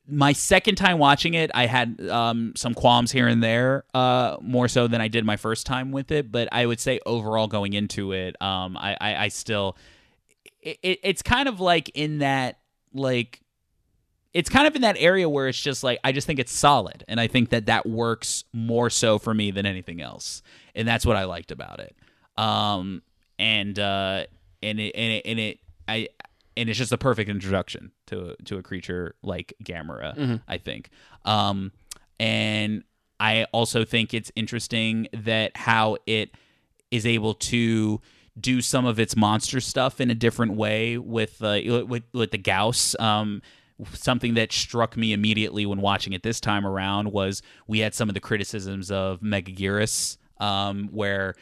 my 0.07 0.35
second 0.35 0.75
time 0.75 0.99
watching 0.99 1.33
it, 1.35 1.51
I 1.55 1.67
had 1.67 1.99
um, 2.11 2.53
some 2.57 2.75
qualms 2.75 3.11
here 3.11 3.27
and 3.27 3.43
there, 3.43 3.85
uh, 3.95 4.37
more 4.43 4.69
so 4.69 4.87
than 4.87 5.01
I 5.01 5.09
did 5.09 5.25
my 5.25 5.37
first 5.37 5.65
time 5.67 5.93
with 5.93 6.11
it. 6.11 6.31
But 6.31 6.49
I 6.53 6.67
would 6.67 6.81
say 6.81 7.01
overall, 7.07 7.47
going 7.49 7.73
into 7.73 8.13
it, 8.13 8.37
um, 8.43 8.77
I, 8.77 8.97
I, 9.01 9.17
I 9.25 9.29
still, 9.29 9.77
it, 10.65 10.79
it, 10.83 11.01
it's 11.03 11.23
kind 11.23 11.49
of 11.49 11.61
like 11.61 11.91
in 11.95 12.19
that 12.19 12.59
like. 12.93 13.41
It's 14.33 14.51
kind 14.51 14.67
of 14.67 14.75
in 14.75 14.83
that 14.83 14.97
area 14.99 15.29
where 15.29 15.47
it's 15.47 15.61
just 15.61 15.85
like 15.85 16.01
I 16.03 16.11
just 16.11 16.27
think 16.27 16.41
it's 16.41 16.53
solid, 16.53 17.05
and 17.07 17.21
I 17.21 17.29
think 17.29 17.51
that 17.51 17.67
that 17.67 17.87
works 17.87 18.43
more 18.53 18.91
so 18.91 19.17
for 19.21 19.33
me 19.33 19.53
than 19.53 19.65
anything 19.65 20.01
else, 20.01 20.43
and 20.75 20.89
that's 20.89 21.07
what 21.07 21.17
I 21.17 21.23
liked 21.25 21.53
about 21.53 21.79
it. 21.79 21.95
Um, 22.37 23.03
and 23.39 23.79
uh, 23.79 24.25
and 24.61 24.81
it 24.81 24.93
and 24.97 25.13
it, 25.13 25.23
and 25.25 25.39
it 25.39 25.59
I 25.87 26.09
and 26.57 26.69
it's 26.69 26.79
just 26.79 26.91
a 26.91 26.99
perfect 26.99 27.31
introduction 27.31 27.93
to 28.07 28.35
to 28.47 28.59
a 28.59 28.63
creature 28.63 29.15
like 29.23 29.55
Gamera, 29.63 30.41
I 30.49 30.59
think. 30.59 30.91
Um, 31.25 31.71
and 32.19 32.83
I 33.21 33.45
also 33.53 33.85
think 33.85 34.15
it's 34.15 34.33
interesting 34.35 35.07
that 35.13 35.57
how 35.57 35.97
it 36.07 36.31
is 36.91 37.07
able 37.07 37.35
to 37.35 38.01
do 38.39 38.61
some 38.61 38.85
of 38.87 38.99
its 38.99 39.17
monster 39.17 39.61
stuff 39.61 40.01
in 40.01 40.11
a 40.11 40.15
different 40.15 40.55
way 40.55 40.99
with 40.99 41.43
uh, 41.43 41.61
with 41.87 42.05
with 42.13 42.31
the 42.31 42.39
Gyaos. 42.39 42.99
Um, 43.01 43.43
something 43.93 44.35
that 44.35 44.53
struck 44.53 44.97
me 44.97 45.13
immediately 45.13 45.67
when 45.67 45.81
watching 45.81 46.13
it 46.13 46.23
this 46.23 46.41
time 46.41 46.67
around 46.67 47.13
was 47.13 47.43
we 47.67 47.81
had 47.81 47.95
some 47.95 48.09
of 48.09 48.15
the 48.15 48.21
criticisms 48.21 48.91
of 48.91 49.21
Megaguirus, 49.21 50.17
um, 50.39 50.89
where 50.93 51.35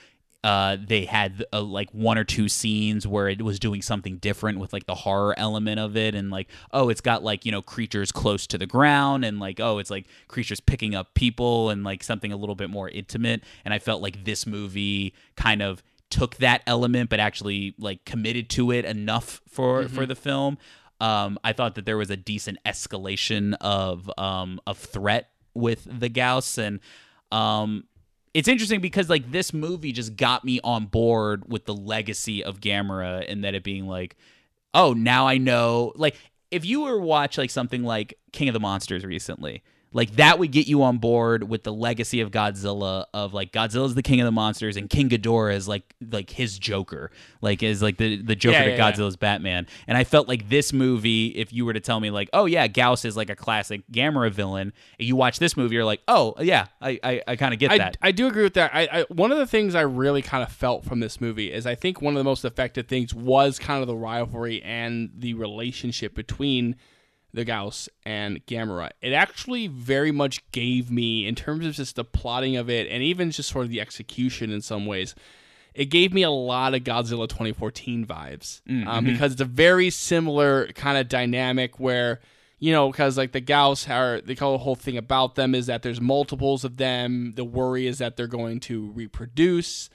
uh, 0.44 0.76
they 0.84 1.04
had 1.04 1.44
uh, 1.52 1.62
like 1.62 1.88
one 1.92 2.18
or 2.18 2.24
two 2.24 2.48
scenes 2.48 3.06
where 3.06 3.28
it 3.28 3.40
was 3.42 3.60
doing 3.60 3.80
something 3.80 4.16
different 4.16 4.58
with 4.58 4.72
like 4.72 4.86
the 4.86 4.94
horror 4.94 5.38
element 5.38 5.78
of 5.78 5.96
it 5.96 6.16
and 6.16 6.30
like 6.30 6.48
oh 6.72 6.88
it's 6.88 7.00
got 7.00 7.22
like 7.22 7.46
you 7.46 7.52
know 7.52 7.62
creatures 7.62 8.10
close 8.10 8.44
to 8.44 8.58
the 8.58 8.66
ground 8.66 9.24
and 9.24 9.38
like 9.38 9.60
oh 9.60 9.78
it's 9.78 9.90
like 9.90 10.06
creatures 10.26 10.58
picking 10.58 10.96
up 10.96 11.14
people 11.14 11.70
and 11.70 11.84
like 11.84 12.02
something 12.02 12.32
a 12.32 12.36
little 12.36 12.56
bit 12.56 12.68
more 12.68 12.88
intimate 12.88 13.44
and 13.64 13.72
i 13.72 13.78
felt 13.78 14.02
like 14.02 14.24
this 14.24 14.44
movie 14.44 15.14
kind 15.36 15.62
of 15.62 15.80
took 16.12 16.36
that 16.36 16.62
element 16.66 17.08
but 17.08 17.18
actually 17.18 17.74
like 17.78 18.04
committed 18.04 18.50
to 18.50 18.70
it 18.70 18.84
enough 18.84 19.40
for 19.48 19.88
for 19.88 20.04
the 20.04 20.14
film 20.14 20.58
um, 21.02 21.36
I 21.42 21.52
thought 21.52 21.74
that 21.74 21.84
there 21.84 21.96
was 21.96 22.10
a 22.10 22.16
decent 22.16 22.58
escalation 22.64 23.56
of 23.60 24.08
um, 24.16 24.60
of 24.68 24.78
threat 24.78 25.30
with 25.52 25.84
the 25.84 26.08
Gyaos, 26.08 26.58
and 26.58 26.78
um, 27.32 27.88
it's 28.34 28.46
interesting 28.46 28.80
because 28.80 29.10
like 29.10 29.32
this 29.32 29.52
movie 29.52 29.90
just 29.90 30.14
got 30.14 30.44
me 30.44 30.60
on 30.62 30.86
board 30.86 31.42
with 31.48 31.64
the 31.64 31.74
legacy 31.74 32.44
of 32.44 32.60
Gamera, 32.60 33.24
and 33.28 33.42
that 33.42 33.56
it 33.56 33.64
being 33.64 33.88
like, 33.88 34.16
oh, 34.74 34.92
now 34.92 35.26
I 35.26 35.38
know. 35.38 35.92
Like, 35.96 36.14
if 36.52 36.64
you 36.64 36.82
were 36.82 37.00
watch 37.00 37.36
like 37.36 37.50
something 37.50 37.82
like 37.82 38.16
King 38.30 38.48
of 38.48 38.52
the 38.52 38.60
Monsters 38.60 39.04
recently, 39.04 39.64
Like 39.92 40.16
that 40.16 40.38
would 40.38 40.52
get 40.52 40.66
you 40.66 40.82
on 40.82 40.98
board 40.98 41.48
with 41.48 41.64
the 41.64 41.72
legacy 41.72 42.20
of 42.20 42.30
Godzilla 42.30 43.06
of 43.12 43.34
like 43.34 43.52
Godzilla's 43.52 43.94
the 43.94 44.02
king 44.02 44.20
of 44.20 44.24
the 44.24 44.32
monsters 44.32 44.76
and 44.76 44.88
King 44.88 45.08
Ghidorah 45.08 45.54
is 45.54 45.68
like 45.68 45.94
like 46.10 46.30
his 46.30 46.58
Joker, 46.58 47.10
like 47.40 47.62
is 47.62 47.82
like 47.82 47.98
the 47.98 48.22
the 48.22 48.34
Joker 48.34 48.58
Yeah, 48.58 48.64
to 48.64 48.70
yeah, 48.70 48.76
yeah. 48.76 48.92
Godzilla's 48.92 49.16
Batman. 49.16 49.66
And 49.86 49.98
I 49.98 50.04
felt 50.04 50.28
like 50.28 50.48
this 50.48 50.72
movie, 50.72 51.26
if 51.28 51.52
you 51.52 51.64
were 51.64 51.72
to 51.72 51.80
tell 51.80 52.00
me 52.00 52.10
like, 52.10 52.30
oh 52.32 52.46
yeah, 52.46 52.68
Gyaos 52.68 53.04
is 53.04 53.16
like 53.16 53.30
a 53.30 53.36
classic 53.36 53.82
Gamera 53.92 54.30
villain, 54.30 54.72
and 54.98 55.08
you 55.08 55.16
watch 55.16 55.38
this 55.38 55.56
movie, 55.56 55.74
you're 55.74 55.84
like, 55.84 56.02
oh 56.08 56.34
yeah, 56.40 56.66
I 56.80 56.98
I, 57.02 57.22
I 57.28 57.36
kind 57.36 57.52
of 57.52 57.60
get 57.60 57.72
I, 57.72 57.78
that. 57.78 57.96
I 58.00 58.12
do 58.12 58.26
agree 58.26 58.44
with 58.44 58.54
that. 58.54 58.70
I, 58.74 58.88
I 58.90 59.04
one 59.08 59.32
of 59.32 59.38
the 59.38 59.46
things 59.46 59.74
I 59.74 59.82
really 59.82 60.22
kind 60.22 60.42
of 60.42 60.50
felt 60.50 60.84
from 60.84 61.00
this 61.00 61.20
movie 61.20 61.52
is 61.52 61.66
I 61.66 61.74
think 61.74 62.00
one 62.00 62.14
of 62.14 62.18
the 62.18 62.24
most 62.24 62.44
effective 62.44 62.86
things 62.86 63.14
was 63.14 63.58
kind 63.58 63.82
of 63.82 63.88
the 63.88 63.96
rivalry 63.96 64.62
and 64.62 65.10
the 65.16 65.34
relationship 65.34 66.14
between 66.14 66.76
the 67.32 67.44
Gyaos 67.44 67.88
and 68.04 68.44
Gamera. 68.46 68.90
It 69.00 69.12
actually 69.12 69.66
very 69.66 70.12
much 70.12 70.48
gave 70.52 70.90
me, 70.90 71.26
in 71.26 71.34
terms 71.34 71.64
of 71.66 71.74
just 71.74 71.96
the 71.96 72.04
plotting 72.04 72.56
of 72.56 72.68
it 72.68 72.88
and 72.90 73.02
even 73.02 73.30
just 73.30 73.48
sort 73.50 73.64
of 73.64 73.70
the 73.70 73.80
execution 73.80 74.50
in 74.50 74.60
some 74.60 74.86
ways, 74.86 75.14
it 75.74 75.86
gave 75.86 76.12
me 76.12 76.22
a 76.22 76.30
lot 76.30 76.74
of 76.74 76.82
Godzilla 76.82 77.28
2014 77.28 78.04
vibes 78.04 78.60
um, 78.86 79.04
because 79.06 79.32
it's 79.32 79.40
a 79.40 79.46
very 79.46 79.88
similar 79.88 80.66
kind 80.68 80.98
of 80.98 81.08
dynamic 81.08 81.80
where 81.80 82.20
you 82.58 82.72
know 82.72 82.90
because 82.90 83.16
like 83.16 83.32
the 83.32 83.40
Gyaos 83.40 83.88
are 83.88 84.20
the 84.20 84.34
whole 84.34 84.74
thing 84.76 84.98
about 84.98 85.34
them 85.34 85.54
is 85.54 85.66
that 85.66 85.82
there's 85.82 86.00
multiples 86.00 86.64
of 86.64 86.76
them. 86.76 87.32
The 87.36 87.44
worry 87.44 87.86
is 87.86 87.98
that 87.98 88.16
they're 88.16 88.26
going 88.26 88.60
to 88.60 88.90
reproduce. 88.90 89.88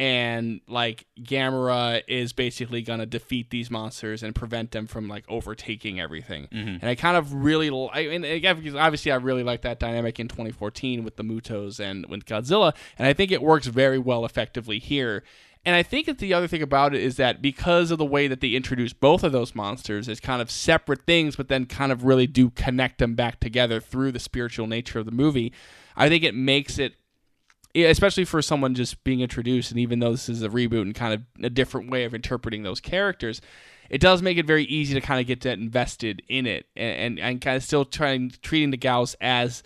And 0.00 0.62
like 0.66 1.04
Gamera 1.20 2.00
is 2.08 2.32
basically 2.32 2.80
gonna 2.80 3.04
defeat 3.04 3.50
these 3.50 3.70
monsters 3.70 4.22
and 4.22 4.34
prevent 4.34 4.70
them 4.70 4.86
from 4.86 5.08
like 5.08 5.26
overtaking 5.28 6.00
everything. 6.00 6.48
Mm-hmm. 6.50 6.76
And 6.80 6.84
I 6.84 6.94
kind 6.94 7.18
of 7.18 7.34
really, 7.34 7.68
I 7.92 8.06
mean, 8.06 8.24
again, 8.24 8.56
because 8.56 8.74
obviously 8.74 9.12
I 9.12 9.16
really 9.16 9.42
like 9.42 9.60
that 9.60 9.78
dynamic 9.78 10.18
in 10.18 10.26
2014 10.26 11.04
with 11.04 11.16
the 11.16 11.22
Mutos 11.22 11.78
and 11.78 12.06
with 12.06 12.24
Godzilla, 12.24 12.74
and 12.96 13.06
I 13.06 13.12
think 13.12 13.30
it 13.30 13.42
works 13.42 13.66
very 13.66 13.98
well 13.98 14.24
effectively 14.24 14.78
here. 14.78 15.22
And 15.66 15.76
I 15.76 15.82
think 15.82 16.06
that 16.06 16.16
the 16.16 16.32
other 16.32 16.48
thing 16.48 16.62
about 16.62 16.94
it 16.94 17.02
is 17.02 17.18
that 17.18 17.42
because 17.42 17.90
of 17.90 17.98
the 17.98 18.06
way 18.06 18.26
that 18.26 18.40
they 18.40 18.52
introduce 18.52 18.94
both 18.94 19.22
of 19.22 19.32
those 19.32 19.54
monsters 19.54 20.08
as 20.08 20.18
kind 20.18 20.40
of 20.40 20.50
separate 20.50 21.04
things, 21.04 21.36
but 21.36 21.48
then 21.48 21.66
kind 21.66 21.92
of 21.92 22.04
really 22.04 22.26
do 22.26 22.48
connect 22.48 23.00
them 23.00 23.14
back 23.14 23.38
together 23.38 23.80
through 23.80 24.12
the 24.12 24.18
spiritual 24.18 24.66
nature 24.66 24.98
of 24.98 25.04
the 25.04 25.12
movie, 25.12 25.52
I 25.94 26.08
think 26.08 26.24
it 26.24 26.34
makes 26.34 26.78
it 26.78 26.94
especially 27.74 28.24
for 28.24 28.42
someone 28.42 28.74
just 28.74 29.02
being 29.04 29.20
introduced, 29.20 29.70
and 29.70 29.80
even 29.80 30.00
though 30.00 30.10
this 30.10 30.28
is 30.28 30.42
a 30.42 30.48
reboot 30.48 30.82
and 30.82 30.94
kind 30.94 31.14
of 31.14 31.44
a 31.44 31.50
different 31.50 31.90
way 31.90 32.04
of 32.04 32.14
interpreting 32.14 32.62
those 32.62 32.80
characters, 32.80 33.40
it 33.88 34.00
does 34.00 34.22
make 34.22 34.38
it 34.38 34.46
very 34.46 34.64
easy 34.64 34.94
to 34.94 35.00
kind 35.00 35.20
of 35.20 35.26
get 35.26 35.40
that 35.42 35.58
invested 35.58 36.22
in 36.28 36.46
it, 36.46 36.66
and 36.76 36.96
and, 36.96 37.18
and 37.20 37.40
kind 37.40 37.56
of 37.56 37.62
still 37.62 37.84
trying 37.84 38.32
treating 38.42 38.70
the 38.70 38.78
Gyaos 38.78 39.14
as 39.20 39.62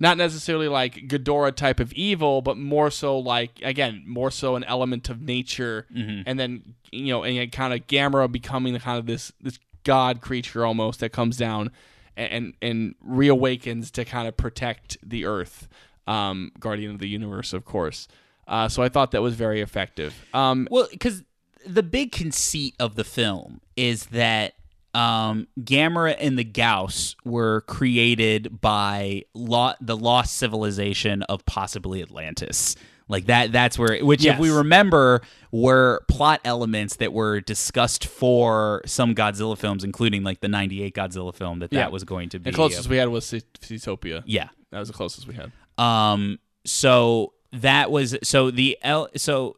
not 0.00 0.16
necessarily 0.16 0.68
like 0.68 0.94
Ghidorah 1.08 1.54
type 1.54 1.80
of 1.80 1.92
evil, 1.92 2.40
but 2.40 2.56
more 2.56 2.90
so 2.90 3.18
like 3.18 3.60
again, 3.62 4.04
more 4.06 4.30
so 4.30 4.56
an 4.56 4.64
element 4.64 5.08
of 5.08 5.20
nature, 5.20 5.86
mm-hmm. 5.94 6.22
and 6.26 6.38
then 6.38 6.74
you 6.92 7.06
know, 7.06 7.24
and 7.24 7.50
kind 7.52 7.72
of 7.72 7.86
Gamera 7.86 8.30
becoming 8.30 8.72
the 8.72 8.80
kind 8.80 8.98
of 8.98 9.06
this 9.06 9.32
this 9.40 9.58
god 9.84 10.20
creature 10.20 10.66
almost 10.66 11.00
that 11.00 11.12
comes 11.12 11.36
down 11.36 11.70
and 12.16 12.54
and 12.60 12.94
reawakens 13.06 13.90
to 13.92 14.04
kind 14.04 14.28
of 14.28 14.36
protect 14.36 14.98
the 15.02 15.24
Earth 15.24 15.68
um, 16.08 16.50
Guardian 16.58 16.90
of 16.92 16.98
the 16.98 17.08
Universe, 17.08 17.52
of 17.52 17.64
course. 17.64 18.08
Uh, 18.46 18.68
so 18.68 18.82
I 18.82 18.88
thought 18.88 19.10
that 19.10 19.22
was 19.22 19.34
very 19.34 19.60
effective. 19.60 20.14
Um, 20.32 20.66
Well, 20.70 20.88
because 20.90 21.22
the 21.66 21.82
big 21.82 22.12
conceit 22.12 22.74
of 22.80 22.94
the 22.94 23.04
film 23.04 23.60
is 23.76 24.06
that 24.06 24.54
um, 24.94 25.48
Gamera 25.60 26.16
and 26.18 26.38
the 26.38 26.44
Gyaos 26.44 27.14
were 27.24 27.60
created 27.62 28.60
by 28.60 29.24
lo- 29.34 29.74
the 29.80 29.96
lost 29.96 30.36
civilization 30.38 31.22
of 31.24 31.44
possibly 31.44 32.00
Atlantis. 32.02 32.74
Like 33.10 33.26
that. 33.26 33.52
That's 33.52 33.78
where, 33.78 33.98
which, 34.04 34.26
if 34.26 34.38
we 34.38 34.50
remember, 34.50 35.22
were 35.50 36.02
plot 36.08 36.40
elements 36.44 36.96
that 36.96 37.12
were 37.14 37.40
discussed 37.40 38.04
for 38.06 38.82
some 38.84 39.14
Godzilla 39.14 39.56
films, 39.56 39.82
including 39.82 40.24
like 40.24 40.40
the 40.40 40.48
'98 40.48 40.94
Godzilla 40.94 41.34
film. 41.34 41.60
That 41.60 41.72
Yeah. 41.72 41.80
that 41.80 41.92
was 41.92 42.04
going 42.04 42.28
to 42.30 42.38
be 42.38 42.50
the 42.50 42.54
closest 42.54 42.86
we 42.90 42.98
had 42.98 43.08
was 43.08 43.24
Zootopia. 43.24 44.22
yeah. 44.26 44.48
That 44.72 44.80
was 44.80 44.88
the 44.88 44.94
closest 44.94 45.26
we 45.26 45.32
had. 45.34 45.52
Um, 45.78 46.38
so 46.64 47.32
that 47.52 47.90
was 47.90 48.16
so 48.22 48.50
the 48.50 48.76
L 48.82 49.08
so 49.16 49.56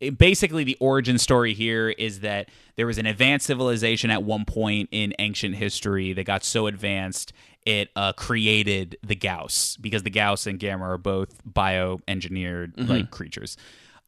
it- 0.00 0.16
basically 0.16 0.64
the 0.64 0.76
origin 0.80 1.18
story 1.18 1.52
here 1.54 1.90
is 1.90 2.20
that 2.20 2.48
there 2.76 2.86
was 2.86 2.98
an 2.98 3.06
advanced 3.06 3.46
civilization 3.46 4.10
at 4.10 4.22
one 4.22 4.44
point 4.44 4.88
in 4.92 5.12
ancient 5.18 5.54
history 5.56 6.12
that 6.14 6.24
got 6.24 6.44
so 6.44 6.66
advanced 6.66 7.32
it 7.66 7.90
uh, 7.96 8.12
created 8.12 8.96
the 9.02 9.16
Gyaos 9.16 9.76
because 9.80 10.04
the 10.04 10.10
Gyaos 10.10 10.46
and 10.46 10.58
Gamera 10.60 10.82
are 10.82 10.98
both 10.98 11.42
bioengineered 11.44 12.88
like 12.88 13.10
creatures. 13.10 13.56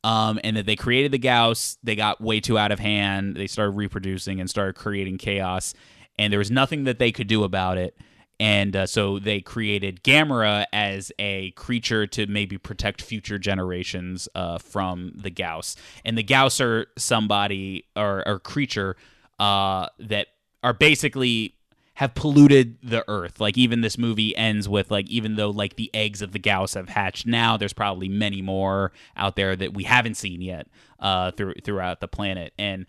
Um, 0.05 0.39
and 0.45 0.57
that 0.57 0.65
they 0.65 0.77
created 0.77 1.11
the 1.11 1.19
Gyaos, 1.19 1.77
they 1.83 1.97
got 1.97 2.21
way 2.21 2.39
too 2.39 2.57
out 2.57 2.71
of 2.71 2.79
hand. 2.79 3.35
They 3.35 3.49
started 3.49 3.73
reproducing 3.73 4.39
and 4.41 4.49
started 4.49 4.77
creating 4.77 5.19
chaos, 5.19 5.75
and 6.17 6.33
there 6.33 6.39
was 6.39 6.53
nothing 6.53 6.85
that 6.85 7.01
they 7.01 7.11
could 7.11 7.27
do 7.27 7.43
about 7.43 7.79
it. 7.79 7.97
And 8.41 8.77
uh, 8.77 8.87
so 8.87 9.19
they 9.19 9.41
created 9.41 10.05
Gamera 10.05 10.67
as 10.73 11.11
a 11.19 11.51
creature 11.53 12.07
to 12.07 12.27
maybe 12.27 12.57
protect 12.57 13.03
future 13.03 13.39
generations 13.39 14.29
uh, 14.35 14.59
from 14.59 15.13
the 15.17 15.31
Gyaos. 15.31 15.75
And 16.05 16.17
the 16.17 16.23
Gyaos 16.23 16.61
are 16.61 16.87
somebody 16.97 17.85
or, 17.97 18.27
or 18.29 18.39
creature 18.39 18.97
uh, 19.41 19.89
that 19.99 20.29
are 20.63 20.73
basically 20.73 21.55
have 21.95 22.15
polluted 22.15 22.79
the 22.81 23.05
earth. 23.09 23.41
Like 23.41 23.59
even 23.59 23.81
this 23.81 23.99
movie 23.99 24.37
ends 24.37 24.69
with 24.69 24.89
like 24.89 25.09
even 25.09 25.35
though 25.35 25.51
like 25.51 25.75
the 25.75 25.91
eggs 25.93 26.23
of 26.23 26.31
the 26.31 26.39
Gyaos 26.39 26.77
have 26.77 26.89
hatched 26.89 27.27
now, 27.27 27.57
there's 27.57 27.73
probably 27.73 28.09
many 28.09 28.41
more 28.41 28.93
out 29.17 29.35
there 29.35 29.57
that 29.57 29.75
we 29.75 29.83
haven't 29.83 30.17
seen 30.17 30.41
yet 30.41 30.69
uh, 31.01 31.33
through 31.33 31.55
throughout 31.65 32.01
the 32.01 32.07
planet. 32.07 32.53
And 32.57 32.87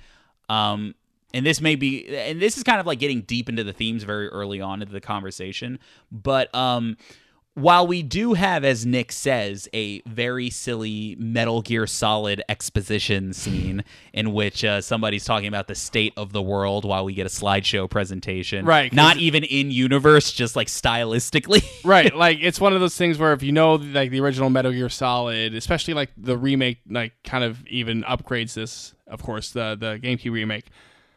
um, 0.48 0.94
and 1.34 1.46
this 1.46 1.62
may 1.62 1.76
be 1.76 2.08
and 2.08 2.42
this 2.42 2.58
is 2.58 2.64
kind 2.64 2.80
of 2.80 2.86
like 2.86 3.00
getting 3.00 3.22
deep 3.22 3.50
into 3.50 3.64
the 3.64 3.74
themes 3.74 4.04
very 4.04 4.28
early 4.30 4.62
on 4.62 4.82
into 4.82 4.94
the 4.94 5.02
conversation 5.02 5.80
but 6.12 6.54
um 6.56 6.98
while 7.56 7.86
we 7.86 8.02
do 8.02 8.36
have 8.36 8.64
as 8.64 8.86
nick 8.86 9.12
says 9.12 9.68
a 9.74 10.02
very 10.02 10.50
silly 10.50 11.16
metal 11.20 11.62
gear 11.62 11.86
solid 11.86 12.42
exposition 12.48 13.34
scene 13.34 13.84
in 14.14 14.34
which 14.34 14.64
uh, 14.64 14.80
somebody's 14.80 15.26
talking 15.26 15.48
about 15.48 15.68
the 15.68 15.76
state 15.76 16.14
of 16.16 16.32
the 16.32 16.42
world 16.42 16.86
while 16.86 17.04
we 17.04 17.14
get 17.14 17.26
a 17.26 17.30
slideshow 17.30 17.90
presentation 17.90 18.66
right 18.66 18.94
not 18.94 19.18
even 19.18 19.44
in 19.44 19.72
universe 19.72 20.32
just 20.32 20.56
like 20.56 20.68
stylistically. 20.68 21.64
Right 21.84 22.16
like 22.16 22.40
it's 22.42 22.60
one 22.60 22.74
of 22.74 22.82
those 22.82 22.96
things 22.96 23.18
where 23.18 23.34
if 23.34 23.42
you 23.42 23.52
know 23.52 23.76
like 23.76 24.12
the 24.12 24.20
original 24.20 24.50
metal 24.50 24.72
gear 24.72 24.90
solid 24.90 25.56
especially 25.56 25.94
like 25.94 26.12
the 26.18 26.38
remake 26.38 26.80
like 26.90 27.14
kind 27.24 27.44
of 27.44 27.66
even 27.68 28.04
upgrades 28.04 28.54
this 28.54 28.94
of 29.08 29.24
course 29.24 29.52
the 29.52 29.76
the 29.80 29.98
gamecube 30.00 30.34
remake 30.34 30.66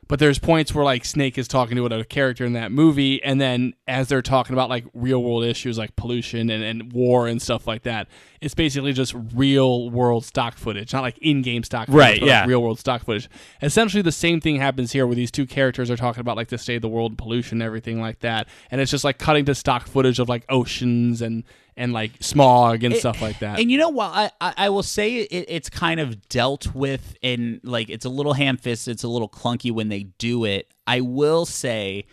but 0.08 0.18
there's 0.18 0.38
points 0.38 0.74
where 0.74 0.84
like 0.84 1.04
snake 1.04 1.38
is 1.38 1.48
talking 1.48 1.76
to 1.76 1.86
another 1.86 2.04
character 2.04 2.44
in 2.44 2.52
that 2.52 2.72
movie 2.72 3.22
and 3.22 3.40
then 3.40 3.74
as 3.86 4.08
they're 4.08 4.22
talking 4.22 4.52
about 4.52 4.68
like 4.68 4.84
real 4.94 5.22
world 5.22 5.44
issues 5.44 5.78
like 5.78 5.94
pollution 5.96 6.50
and, 6.50 6.62
and 6.62 6.92
war 6.92 7.26
and 7.26 7.40
stuff 7.40 7.66
like 7.66 7.82
that 7.82 8.08
it's 8.42 8.54
basically 8.54 8.92
just 8.92 9.14
real 9.34 9.88
world 9.90 10.24
stock 10.24 10.56
footage 10.56 10.92
not 10.92 11.00
like 11.02 11.16
in-game 11.18 11.62
stock 11.64 11.86
footage, 11.86 11.98
Right, 11.98 12.20
but, 12.20 12.26
like, 12.26 12.28
yeah. 12.28 12.46
real 12.46 12.62
world 12.62 12.78
stock 12.78 13.04
footage 13.04 13.30
essentially 13.62 14.02
the 14.02 14.12
same 14.12 14.40
thing 14.40 14.56
happens 14.56 14.92
here 14.92 15.06
where 15.06 15.16
these 15.16 15.30
two 15.30 15.46
characters 15.46 15.90
are 15.90 15.96
talking 15.96 16.20
about 16.20 16.36
like 16.36 16.48
the 16.48 16.58
state 16.58 16.76
of 16.76 16.82
the 16.82 16.88
world 16.88 17.16
pollution 17.16 17.56
and 17.56 17.62
everything 17.62 18.00
like 18.00 18.18
that 18.20 18.48
and 18.70 18.80
it's 18.80 18.90
just 18.90 19.04
like 19.04 19.18
cutting 19.18 19.44
to 19.46 19.54
stock 19.54 19.86
footage 19.86 20.18
of 20.18 20.28
like 20.28 20.44
oceans 20.48 21.22
and 21.22 21.44
and 21.74 21.94
like 21.94 22.10
smog 22.20 22.84
and 22.84 22.94
stuff 22.96 23.22
like 23.22 23.38
that 23.38 23.58
And 23.58 23.70
you 23.70 23.78
know 23.78 23.88
what? 23.88 24.10
I, 24.12 24.30
I, 24.42 24.54
I 24.58 24.68
will 24.68 24.82
say 24.82 25.14
it, 25.20 25.46
it's 25.48 25.70
kind 25.70 26.00
of 26.00 26.28
dealt 26.28 26.74
with, 26.74 27.16
in 27.22 27.60
like 27.64 27.88
it's 27.88 28.04
a 28.04 28.10
little 28.10 28.34
ham 28.34 28.58
fisted, 28.58 28.92
it's 28.92 29.04
a 29.04 29.08
little 29.08 29.28
clunky 29.28 29.72
when 29.72 29.88
they 29.88 30.02
do 30.18 30.44
it. 30.44 30.68
I 30.86 31.00
will 31.00 31.46
say 31.46 32.04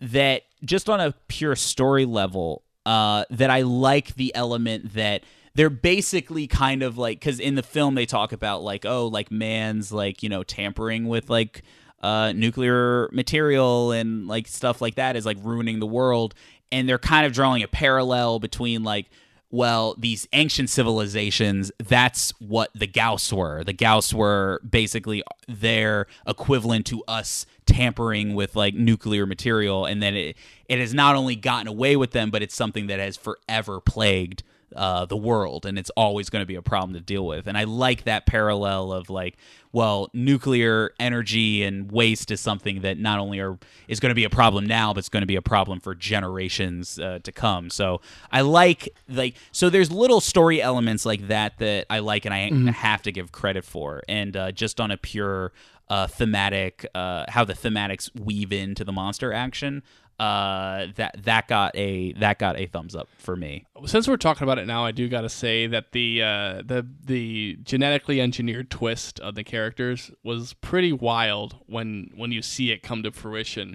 that 0.00 0.42
just 0.64 0.88
on 0.88 1.00
a 1.00 1.12
pure 1.28 1.54
story 1.56 2.06
level, 2.06 2.62
uh, 2.86 3.24
that 3.28 3.50
I 3.50 3.60
like 3.62 4.14
the 4.14 4.34
element 4.34 4.94
that 4.94 5.22
they're 5.54 5.70
basically 5.70 6.46
kind 6.46 6.82
of 6.82 6.98
like 6.98 7.18
because 7.18 7.40
in 7.40 7.54
the 7.54 7.62
film 7.62 7.94
they 7.94 8.06
talk 8.06 8.32
about 8.32 8.62
like 8.62 8.84
oh 8.86 9.06
like 9.06 9.30
man's 9.30 9.92
like 9.92 10.22
you 10.22 10.28
know 10.28 10.42
tampering 10.42 11.08
with 11.08 11.28
like 11.30 11.62
uh, 12.02 12.32
nuclear 12.32 13.08
material 13.12 13.92
and 13.92 14.28
like 14.28 14.46
stuff 14.46 14.80
like 14.80 14.94
that 14.96 15.16
is 15.16 15.26
like 15.26 15.38
ruining 15.42 15.80
the 15.80 15.86
world. 15.86 16.34
And 16.70 16.88
they're 16.88 16.98
kind 16.98 17.26
of 17.26 17.32
drawing 17.32 17.62
a 17.62 17.68
parallel 17.68 18.38
between 18.38 18.82
like 18.84 19.06
well 19.50 19.94
these 19.96 20.28
ancient 20.34 20.68
civilizations 20.68 21.72
that's 21.78 22.32
what 22.38 22.70
the 22.74 22.86
gyaos 22.86 23.32
were. 23.32 23.64
The 23.64 23.72
gyaos 23.72 24.12
were 24.12 24.60
basically 24.68 25.22
their 25.48 26.06
equivalent 26.26 26.84
to 26.86 27.02
us 27.08 27.46
tampering 27.64 28.34
with 28.34 28.54
like 28.54 28.74
nuclear 28.74 29.26
material. 29.26 29.86
And 29.86 30.02
then 30.02 30.14
it 30.14 30.36
it 30.68 30.78
has 30.78 30.92
not 30.92 31.16
only 31.16 31.34
gotten 31.34 31.66
away 31.66 31.96
with 31.96 32.10
them 32.10 32.30
but 32.30 32.42
it's 32.42 32.54
something 32.54 32.88
that 32.88 33.00
has 33.00 33.16
forever 33.16 33.80
plagued 33.80 34.42
uh, 34.76 35.06
the 35.06 35.16
world, 35.16 35.66
and 35.66 35.78
it's 35.78 35.90
always 35.90 36.30
going 36.30 36.42
to 36.42 36.46
be 36.46 36.54
a 36.54 36.62
problem 36.62 36.94
to 36.94 37.00
deal 37.00 37.26
with. 37.26 37.46
And 37.46 37.56
I 37.56 37.64
like 37.64 38.04
that 38.04 38.26
parallel 38.26 38.92
of 38.92 39.10
like, 39.10 39.36
well, 39.72 40.08
nuclear 40.12 40.92
energy 40.98 41.62
and 41.62 41.90
waste 41.90 42.30
is 42.30 42.40
something 42.40 42.80
that 42.82 42.98
not 42.98 43.18
only 43.18 43.38
are 43.40 43.58
is 43.86 44.00
going 44.00 44.10
to 44.10 44.14
be 44.14 44.24
a 44.24 44.30
problem 44.30 44.66
now, 44.66 44.92
but 44.92 44.98
it's 44.98 45.08
going 45.08 45.22
to 45.22 45.26
be 45.26 45.36
a 45.36 45.42
problem 45.42 45.80
for 45.80 45.94
generations 45.94 46.98
uh, 46.98 47.18
to 47.22 47.32
come. 47.32 47.70
So 47.70 48.00
I 48.32 48.42
like 48.42 48.88
like 49.08 49.34
so 49.52 49.70
there's 49.70 49.90
little 49.90 50.20
story 50.20 50.60
elements 50.62 51.04
like 51.04 51.28
that 51.28 51.58
that 51.58 51.86
I 51.90 52.00
like, 52.00 52.24
and 52.24 52.34
I 52.34 52.72
have 52.72 53.02
to 53.02 53.12
give 53.12 53.32
credit 53.32 53.64
for. 53.64 54.02
And 54.08 54.36
uh, 54.36 54.52
just 54.52 54.80
on 54.80 54.90
a 54.90 54.96
pure 54.96 55.52
uh, 55.88 56.06
thematic, 56.06 56.86
uh, 56.94 57.24
how 57.28 57.44
the 57.44 57.54
thematics 57.54 58.10
weave 58.18 58.52
into 58.52 58.84
the 58.84 58.92
monster 58.92 59.32
action. 59.32 59.82
Uh, 60.18 60.88
that 60.96 61.14
that 61.22 61.46
got 61.46 61.76
a 61.76 62.10
that 62.14 62.40
got 62.40 62.58
a 62.58 62.66
thumbs 62.66 62.96
up 62.96 63.08
for 63.18 63.36
me. 63.36 63.64
Since 63.86 64.08
we're 64.08 64.16
talking 64.16 64.42
about 64.42 64.58
it 64.58 64.66
now, 64.66 64.84
I 64.84 64.90
do 64.90 65.08
got 65.08 65.20
to 65.20 65.28
say 65.28 65.68
that 65.68 65.92
the 65.92 66.22
uh, 66.22 66.62
the 66.64 66.84
the 67.04 67.56
genetically 67.62 68.20
engineered 68.20 68.68
twist 68.68 69.20
of 69.20 69.36
the 69.36 69.44
characters 69.44 70.10
was 70.24 70.54
pretty 70.54 70.92
wild 70.92 71.58
when 71.66 72.10
when 72.16 72.32
you 72.32 72.42
see 72.42 72.72
it 72.72 72.82
come 72.82 73.04
to 73.04 73.12
fruition. 73.12 73.70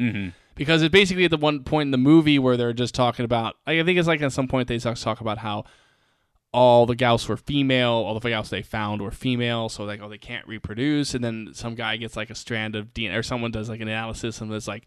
Because 0.55 0.81
it's 0.83 0.91
basically 0.91 1.23
at 1.23 1.31
the 1.31 1.37
one 1.37 1.63
point 1.63 1.87
in 1.87 1.91
the 1.91 1.97
movie 1.97 2.37
where 2.37 2.57
they're 2.57 2.73
just 2.73 2.93
talking 2.93 3.23
about. 3.23 3.55
I 3.65 3.81
think 3.83 3.97
it's 3.97 4.07
like 4.07 4.21
at 4.21 4.33
some 4.33 4.49
point 4.49 4.67
they 4.67 4.79
talk 4.79 4.97
talk 4.97 5.21
about 5.21 5.37
how 5.37 5.63
all 6.53 6.85
the 6.85 6.95
Gyaos 6.95 7.27
were 7.27 7.37
female, 7.37 7.89
all 7.89 8.19
the 8.19 8.29
Gyaos 8.29 8.49
they 8.49 8.61
found 8.61 9.01
were 9.01 9.11
female, 9.11 9.69
so 9.69 9.85
like 9.85 10.01
oh 10.01 10.09
they 10.09 10.17
can't 10.17 10.45
reproduce, 10.45 11.13
and 11.15 11.23
then 11.23 11.51
some 11.53 11.73
guy 11.73 11.95
gets 11.95 12.17
like 12.17 12.29
a 12.29 12.35
strand 12.35 12.75
of 12.75 12.93
DNA, 12.93 13.17
or 13.17 13.23
someone 13.23 13.51
does 13.51 13.69
like 13.69 13.79
an 13.79 13.87
analysis 13.87 14.41
and 14.41 14.51
it's 14.51 14.67
like 14.67 14.85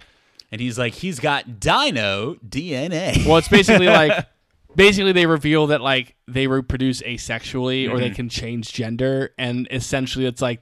And 0.52 0.60
he's 0.60 0.78
like, 0.78 0.94
he's 0.94 1.18
got 1.20 1.58
dino 1.60 2.34
DNA. 2.46 3.26
Well, 3.26 3.36
it's 3.38 3.48
basically 3.48 3.86
like 3.88 4.26
basically 4.76 5.12
they 5.12 5.26
reveal 5.26 5.66
that 5.68 5.80
like 5.80 6.14
they 6.28 6.46
reproduce 6.46 7.02
asexually 7.02 7.90
or 7.90 7.98
they 7.98 8.06
Mm-hmm. 8.06 8.14
can 8.14 8.28
change 8.28 8.72
gender 8.72 9.32
and 9.38 9.66
essentially 9.70 10.26
it's 10.26 10.42
like 10.42 10.60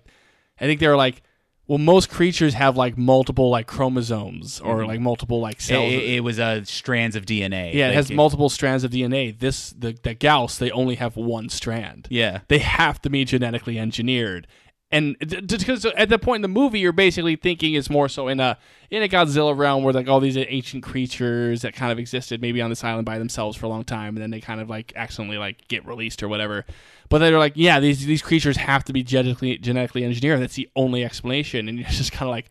I 0.61 0.65
think 0.65 0.81
they're 0.81 0.97
like 0.97 1.23
well 1.67 1.79
most 1.79 2.11
creatures 2.11 2.55
have 2.55 2.77
like 2.77 2.97
multiple 2.99 3.51
like 3.51 3.67
chromosomes 3.67 4.61
or 4.61 4.87
like 4.87 5.01
multiple 5.01 5.41
like 5.41 5.59
Mm-hmm. 5.59 5.75
It, 5.75 5.77
cells. 5.77 5.93
it- 5.93 6.03
it 6.17 6.21
was 6.21 6.39
uh, 6.39 6.63
strands 6.65 7.17
of 7.17 7.27
DNA. 7.27 7.75
yeah, 7.75 7.87
it 7.87 7.89
Like, 7.89 7.97
has 7.97 8.11
multiple 8.13 8.49
strands 8.49 8.85
of 8.85 8.91
DNA. 8.91 9.39
This 9.39 9.71
the 9.71 9.93
the 10.03 10.15
Gyaos 10.15 10.59
they 10.59 10.71
only 10.71 10.95
have 10.97 11.17
one 11.17 11.49
strand. 11.49 12.07
Yeah. 12.11 12.41
They 12.49 12.59
have 12.59 13.01
to 13.03 13.11
be 13.11 13.25
genetically 13.25 13.79
engineered. 13.79 14.47
And 14.95 15.17
because 15.19 15.85
at 15.85 16.09
the 16.09 16.21
point 16.21 16.37
in 16.37 16.43
the 16.43 16.61
movie, 16.61 16.79
you're 16.79 16.93
basically 16.93 17.35
thinking 17.35 17.75
it's 17.75 17.91
more 17.91 18.09
so 18.09 18.29
in 18.29 18.39
a 18.39 18.57
in 18.93 19.03
a 19.03 19.09
Godzilla 19.09 19.57
realm 19.57 19.83
where 19.83 19.93
like 19.93 20.07
all 20.07 20.21
these 20.21 20.37
ancient 20.37 20.85
creatures 20.85 21.63
that 21.63 21.75
kind 21.75 21.91
of 21.91 21.99
existed 21.99 22.41
maybe 22.41 22.63
on 22.63 22.71
this 22.71 22.85
island 22.85 23.05
by 23.05 23.19
themselves 23.19 23.57
for 23.57 23.67
a 23.67 23.69
long 23.69 23.83
time, 23.83 24.15
and 24.15 24.23
then 24.23 24.31
they 24.31 24.41
kind 24.41 24.61
of 24.61 24.71
like 24.71 24.93
accidentally 24.95 25.37
like 25.37 25.67
get 25.67 25.85
released 25.85 26.23
or 26.23 26.29
whatever. 26.29 26.65
But 27.09 27.19
they're 27.19 27.41
like, 27.41 27.55
yeah, 27.57 27.81
these 27.81 28.07
these 28.07 28.23
creatures 28.23 28.57
have 28.57 28.85
to 28.85 28.93
be 28.93 29.03
genetically 29.03 29.59
genetically 29.59 30.05
engineered. 30.05 30.41
That's 30.41 30.55
the 30.55 30.71
only 30.77 31.05
explanation, 31.05 31.69
and 31.69 31.77
you're 31.77 31.89
just 31.91 32.13
kind 32.13 32.29
of 32.29 32.33
like, 32.33 32.49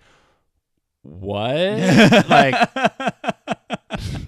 what? 1.02 1.56
like, 2.30 2.70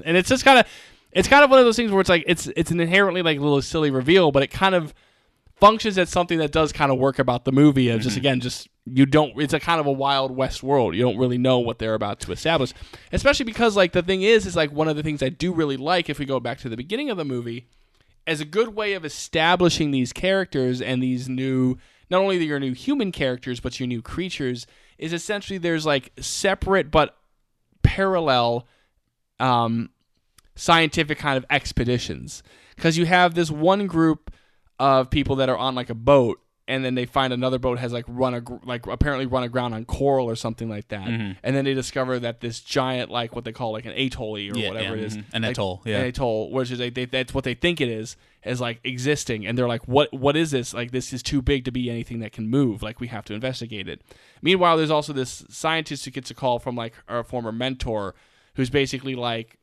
and 0.06 0.16
it's 0.16 0.30
just 0.30 0.46
kind 0.46 0.60
of 0.60 0.68
it's 1.12 1.28
kind 1.28 1.44
of 1.44 1.50
one 1.50 1.60
of 1.60 1.66
those 1.66 1.76
things 1.76 1.92
where 1.92 2.00
it's 2.00 2.10
like 2.10 2.24
it's 2.28 2.48
it's 2.56 2.72
an 2.72 2.80
inherently 2.80 3.24
like 3.24 3.40
little 3.40 3.62
silly 3.62 3.92
reveal, 3.92 4.32
but 4.32 4.42
it 4.42 4.52
kind 4.52 4.74
of 4.74 4.94
functions 5.56 5.98
as 5.98 6.10
something 6.10 6.40
that 6.40 6.52
does 6.52 6.72
kind 6.72 6.92
of 6.92 6.98
work 6.98 7.20
about 7.20 7.46
the 7.46 7.52
movie 7.52 7.90
of 7.90 8.02
just 8.02 8.18
again 8.18 8.40
just 8.40 8.68
you 8.86 9.06
don't 9.06 9.34
it's 9.42 9.54
a 9.54 9.60
kind 9.60 9.80
of 9.80 9.86
a 9.86 9.92
wild 9.92 10.36
west 10.36 10.64
world. 10.64 10.96
You 10.96 11.02
don't 11.02 11.18
really 11.18 11.38
know 11.38 11.60
what 11.60 11.80
they're 11.80 11.94
about 11.94 12.20
to 12.22 12.32
establish. 12.32 12.74
Especially 13.12 13.46
because 13.46 13.76
like 13.76 13.94
the 13.94 14.04
thing 14.04 14.22
is 14.22 14.46
is 14.46 14.56
like 14.56 14.72
one 14.72 14.88
of 14.88 14.96
the 14.96 15.04
things 15.04 15.24
i 15.24 15.30
do 15.30 15.54
really 15.54 15.78
like 15.78 16.10
if 16.10 16.20
we 16.20 16.26
go 16.26 16.40
back 16.40 16.60
to 16.60 16.70
the 16.70 16.78
beginning 16.78 17.10
of 17.10 17.18
the 17.18 17.26
movie 17.26 17.68
as 18.28 18.42
a 18.42 18.46
good 18.46 18.70
way 18.70 18.94
of 18.94 19.06
establishing 19.06 19.92
these 19.92 20.12
characters 20.12 20.82
and 20.82 21.02
these 21.02 21.30
new 21.30 21.78
not 22.10 22.22
only 22.22 22.44
your 22.44 22.60
new 22.60 22.74
human 22.74 23.12
characters 23.12 23.60
but 23.60 23.80
your 23.80 23.88
new 23.88 24.02
creatures 24.02 24.68
is 24.98 25.14
essentially 25.14 25.58
there's 25.58 25.86
like 25.86 26.12
separate 26.20 26.92
but 26.92 27.18
parallel 27.84 28.68
um, 29.40 29.90
scientific 30.56 31.18
kind 31.18 31.38
of 31.38 31.46
expeditions. 31.50 32.44
Because 32.76 32.98
you 32.98 33.06
have 33.06 33.36
this 33.36 33.52
one 33.52 33.88
group 33.88 34.32
of 34.80 35.10
people 35.10 35.38
that 35.38 35.50
are 35.50 35.58
on 35.58 35.76
like 35.76 35.90
a 35.90 35.96
boat 35.96 36.40
and 36.68 36.84
then 36.84 36.96
they 36.96 37.06
find 37.06 37.32
another 37.32 37.60
boat 37.60 37.78
has 37.78 37.94
like 37.94 38.06
run 38.08 38.34
a 38.34 38.42
like 38.66 38.88
apparently 38.88 39.28
run 39.28 39.44
aground 39.44 39.76
on 39.76 39.86
coral 39.86 40.28
or 40.28 40.36
something 40.36 40.68
like 40.68 40.88
that. 40.88 41.08
And 41.08 41.38
then 41.56 41.64
they 41.64 41.76
discover 41.76 42.18
that 42.20 42.42
this 42.42 42.60
giant 42.60 43.12
like 43.12 43.36
what 43.36 43.46
they 43.46 43.52
call 43.52 43.72
like 43.72 43.86
an 43.86 43.92
atoll 43.96 44.36
or 44.36 44.40
Yeah, 44.40 44.70
whatever 44.70 44.96
yeah, 44.96 45.02
it 45.04 45.06
is. 45.06 45.18
mhm. 45.18 45.24
An 45.34 45.42
like, 45.44 45.52
atoll, 45.52 45.84
yeah. 45.86 46.00
an 46.00 46.06
atoll 46.08 46.52
which 46.52 46.72
is 46.72 46.80
like 46.80 46.96
they, 46.96 47.06
that's 47.06 47.36
what 47.36 47.44
they 47.44 47.54
think 47.54 47.82
it 47.82 47.88
is 47.90 48.18
is 48.44 48.60
like 48.60 48.80
existing. 48.84 49.46
And 49.46 49.56
they're 49.56 49.68
like 49.68 49.88
what 49.88 50.12
what 50.12 50.36
is 50.36 50.50
this? 50.50 50.74
Like 50.74 50.90
this 50.90 51.14
is 51.14 51.22
too 51.22 51.44
big 51.44 51.66
to 51.66 51.72
be 51.72 51.90
anything 51.92 52.20
that 52.22 52.32
can 52.32 52.48
move. 52.50 52.82
Like 52.82 53.00
we 53.00 53.08
have 53.08 53.26
to 53.26 53.36
investigate 53.36 53.88
it. 53.88 54.02
Meanwhile 54.42 54.78
there's 54.78 54.90
also 54.92 55.14
this 55.14 55.46
scientist 55.50 56.06
who 56.06 56.12
gets 56.12 56.32
a 56.32 56.34
call 56.34 56.58
from 56.58 56.76
like 56.76 56.94
our 57.08 57.24
former 57.24 57.52
mentor 57.52 58.16
who's 58.56 58.72
basically 58.72 59.14
like 59.14 59.60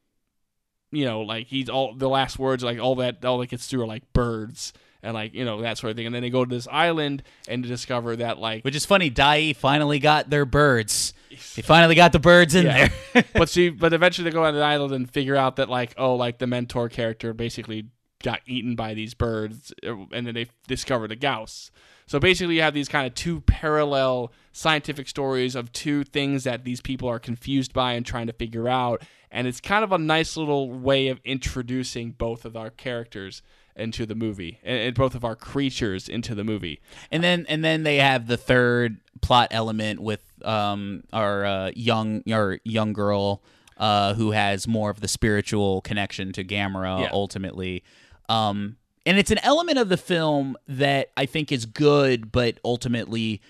you 0.92 1.04
know, 1.04 1.22
like 1.22 1.48
he's 1.48 1.68
all 1.68 1.94
the 1.94 2.08
last 2.08 2.38
words, 2.38 2.62
like 2.62 2.78
all 2.78 2.94
that, 2.96 3.24
all 3.24 3.38
that 3.38 3.48
gets 3.48 3.66
through 3.66 3.82
are 3.82 3.86
like 3.86 4.12
birds 4.12 4.72
and 5.02 5.14
like 5.14 5.34
you 5.34 5.44
know 5.44 5.62
that 5.62 5.78
sort 5.78 5.90
of 5.90 5.96
thing. 5.96 6.06
And 6.06 6.14
then 6.14 6.22
they 6.22 6.30
go 6.30 6.44
to 6.44 6.54
this 6.54 6.68
island 6.70 7.22
and 7.48 7.62
discover 7.62 8.16
that 8.16 8.38
like, 8.38 8.62
Which 8.64 8.76
is 8.76 8.86
funny. 8.86 9.10
Dai 9.10 9.52
finally 9.52 9.98
got 9.98 10.30
their 10.30 10.44
birds. 10.44 11.14
They 11.56 11.62
finally 11.62 11.94
got 11.94 12.12
the 12.12 12.18
birds 12.18 12.54
in 12.54 12.66
Yeah. 12.66 12.88
there. 13.14 13.24
but 13.34 13.48
see, 13.48 13.70
but 13.70 13.92
eventually 13.94 14.28
they 14.28 14.34
go 14.34 14.44
on 14.44 14.54
the 14.54 14.60
island 14.60 14.92
and 14.92 15.10
figure 15.10 15.34
out 15.34 15.56
that 15.56 15.70
like, 15.70 15.94
oh, 15.96 16.14
like 16.14 16.36
the 16.38 16.46
mentor 16.46 16.90
character 16.90 17.32
basically 17.32 17.86
got 18.22 18.40
eaten 18.46 18.76
by 18.76 18.92
these 18.94 19.14
birds, 19.14 19.72
uh, 19.86 19.96
and 20.12 20.26
then 20.26 20.34
they 20.34 20.46
discover 20.68 21.08
the 21.08 21.16
Gyaos. 21.16 21.70
So 22.06 22.20
basically, 22.20 22.56
you 22.56 22.62
have 22.62 22.74
these 22.74 22.88
kind 22.88 23.06
of 23.06 23.14
two 23.14 23.40
parallel 23.40 24.30
scientific 24.52 25.08
stories 25.08 25.54
of 25.54 25.72
two 25.72 26.04
things 26.04 26.44
that 26.44 26.64
these 26.64 26.80
people 26.82 27.08
are 27.08 27.18
confused 27.18 27.72
by 27.72 27.94
and 27.94 28.04
trying 28.04 28.26
to 28.26 28.32
figure 28.34 28.68
out. 28.68 29.02
And 29.30 29.46
it's 29.46 29.60
kind 29.60 29.82
of 29.82 29.92
a 29.92 29.98
nice 29.98 30.36
little 30.36 30.70
way 30.70 31.08
of 31.08 31.18
introducing 31.24 32.10
both 32.12 32.44
of 32.44 32.56
our 32.56 32.68
characters 32.70 33.40
into 33.76 34.04
the 34.06 34.14
movie 34.14 34.58
and, 34.62 34.78
and 34.78 34.94
both 34.94 35.14
of 35.14 35.24
our 35.24 35.34
creatures 35.36 36.08
into 36.08 36.34
the 36.34 36.44
movie. 36.44 36.80
and 37.10 37.22
then 37.24 37.46
and 37.48 37.64
then 37.64 37.82
they 37.84 37.96
have 37.96 38.26
the 38.26 38.36
third 38.36 38.98
plot 39.20 39.48
element 39.50 40.00
with 40.00 40.20
um 40.44 41.04
our 41.12 41.44
uh, 41.44 41.70
young 41.74 42.22
our 42.32 42.58
young 42.64 42.92
girl 42.92 43.42
uh 43.78 44.14
who 44.14 44.32
has 44.32 44.66
more 44.68 44.90
of 44.90 45.00
the 45.00 45.08
spiritual 45.08 45.80
connection 45.82 46.32
to 46.32 46.44
Gamera 46.44 47.02
Yeah. 47.02 47.08
ultimately. 47.12 47.82
Um 48.28 48.76
and 49.06 49.18
it's 49.18 49.30
an 49.30 49.38
element 49.42 49.78
of 49.78 49.88
the 49.88 49.96
film 49.96 50.56
that 50.68 51.10
I 51.16 51.26
think 51.26 51.50
is 51.52 51.64
good 51.66 52.30
but 52.32 52.58
ultimately 52.64 53.40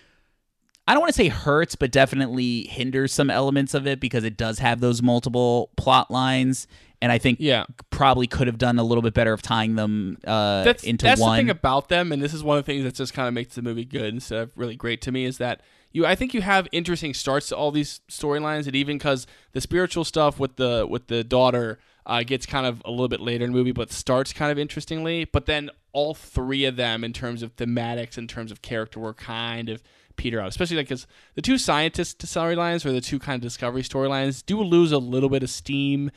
I 0.87 0.95
don't 0.95 1.01
want 1.01 1.11
to 1.15 1.17
say 1.17 1.29
hurts, 1.29 1.77
but 1.77 1.93
definitely 1.93 2.65
hinders 2.65 3.13
some 3.13 3.31
elements 3.31 3.73
of 3.73 3.87
it 3.87 4.01
because 4.01 4.25
it 4.25 4.37
does 4.37 4.59
have 4.59 4.81
those 4.81 5.01
multiple 5.01 5.71
plot 5.77 6.11
lines, 6.11 6.67
and 7.03 7.13
I 7.13 7.19
think 7.19 7.39
Yeah. 7.41 7.65
probably 7.91 8.27
could 8.27 8.47
have 8.47 8.57
done 8.57 8.79
a 8.79 8.83
little 8.85 9.03
bit 9.03 9.13
better 9.13 9.33
of 9.35 9.43
tying 9.43 9.75
them 9.75 10.17
uh, 10.27 10.65
that's 10.65 10.85
into 10.85 11.05
that's 11.05 11.21
one. 11.21 11.37
the 11.37 11.43
thing 11.43 11.51
about 11.51 11.89
them, 11.91 12.13
and 12.13 12.23
this 12.23 12.33
is 12.33 12.43
one 12.43 12.57
of 12.57 12.65
the 12.65 12.73
things 12.73 12.85
that 12.85 12.95
just 12.95 13.13
kind 13.13 13.29
of 13.29 13.35
makes 13.35 13.55
the 13.57 13.63
movie 13.63 13.85
good 13.85 14.15
instead 14.15 14.39
of 14.41 14.53
really 14.57 14.77
great 14.77 15.03
to 15.03 15.13
me 15.13 15.25
is 15.27 15.37
that 15.39 15.61
you 15.91 16.07
I 16.07 16.15
think 16.15 16.33
you 16.33 16.41
have 16.41 16.67
interesting 16.73 17.13
starts 17.13 17.49
to 17.49 17.57
all 17.57 17.71
these 17.71 18.01
storylines, 18.09 18.67
and 18.67 18.75
even 18.75 18.97
because 18.97 19.27
the 19.53 19.61
spiritual 19.61 20.05
stuff 20.05 20.39
with 20.41 20.57
the 20.57 20.87
with 20.89 21.09
the 21.09 21.23
daughter 21.25 21.79
uh, 22.07 22.23
gets 22.23 22.47
kind 22.47 22.67
of 22.67 22.81
a 22.85 22.91
little 22.91 23.09
bit 23.09 23.21
later 23.21 23.45
in 23.45 23.53
the 23.53 23.57
movie, 23.59 23.73
but 23.73 23.93
starts 23.93 24.33
kind 24.33 24.51
of 24.51 24.59
interestingly. 24.59 25.25
But 25.25 25.47
then 25.47 25.71
all 25.93 26.15
three 26.15 26.65
of 26.65 26.77
them, 26.77 27.05
in 27.05 27.13
terms 27.13 27.43
of 27.43 27.55
thematics, 27.57 28.17
in 28.17 28.27
terms 28.27 28.51
of 28.51 28.63
character, 28.63 28.99
were 29.01 29.13
kind 29.15 29.69
of 29.69 29.83
peter 30.17 30.41
out, 30.41 30.49
especially 30.49 30.77
like 30.77 30.87
because 30.89 31.07
the 31.35 31.43
two 31.43 31.59
scientist 31.59 32.19
storylines 32.27 32.85
or 32.87 32.93
the 32.93 33.01
two 33.01 33.19
kind 33.19 33.37
of 33.37 33.41
discovery 33.43 33.83
storylines 33.83 34.45
do 34.45 34.61
lose 34.63 34.93
a 34.93 34.99
little 34.99 35.29
bit 35.29 35.43
of 35.43 35.51
steam 35.51 36.11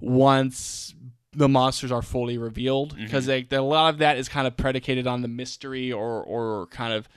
once 0.00 0.94
the 1.32 1.48
monsters 1.48 1.92
are 1.92 2.02
fully 2.02 2.38
revealed 2.38 2.96
because 2.96 3.28
like 3.28 3.52
a 3.52 3.60
lot 3.60 3.92
of 3.92 3.98
that 3.98 4.16
is 4.16 4.28
kind 4.28 4.46
of 4.46 4.56
predicated 4.56 5.06
on 5.06 5.22
the 5.22 5.28
mystery 5.28 5.92
or 5.92 6.22
or 6.24 6.66
kind 6.68 6.92
of 6.92 7.08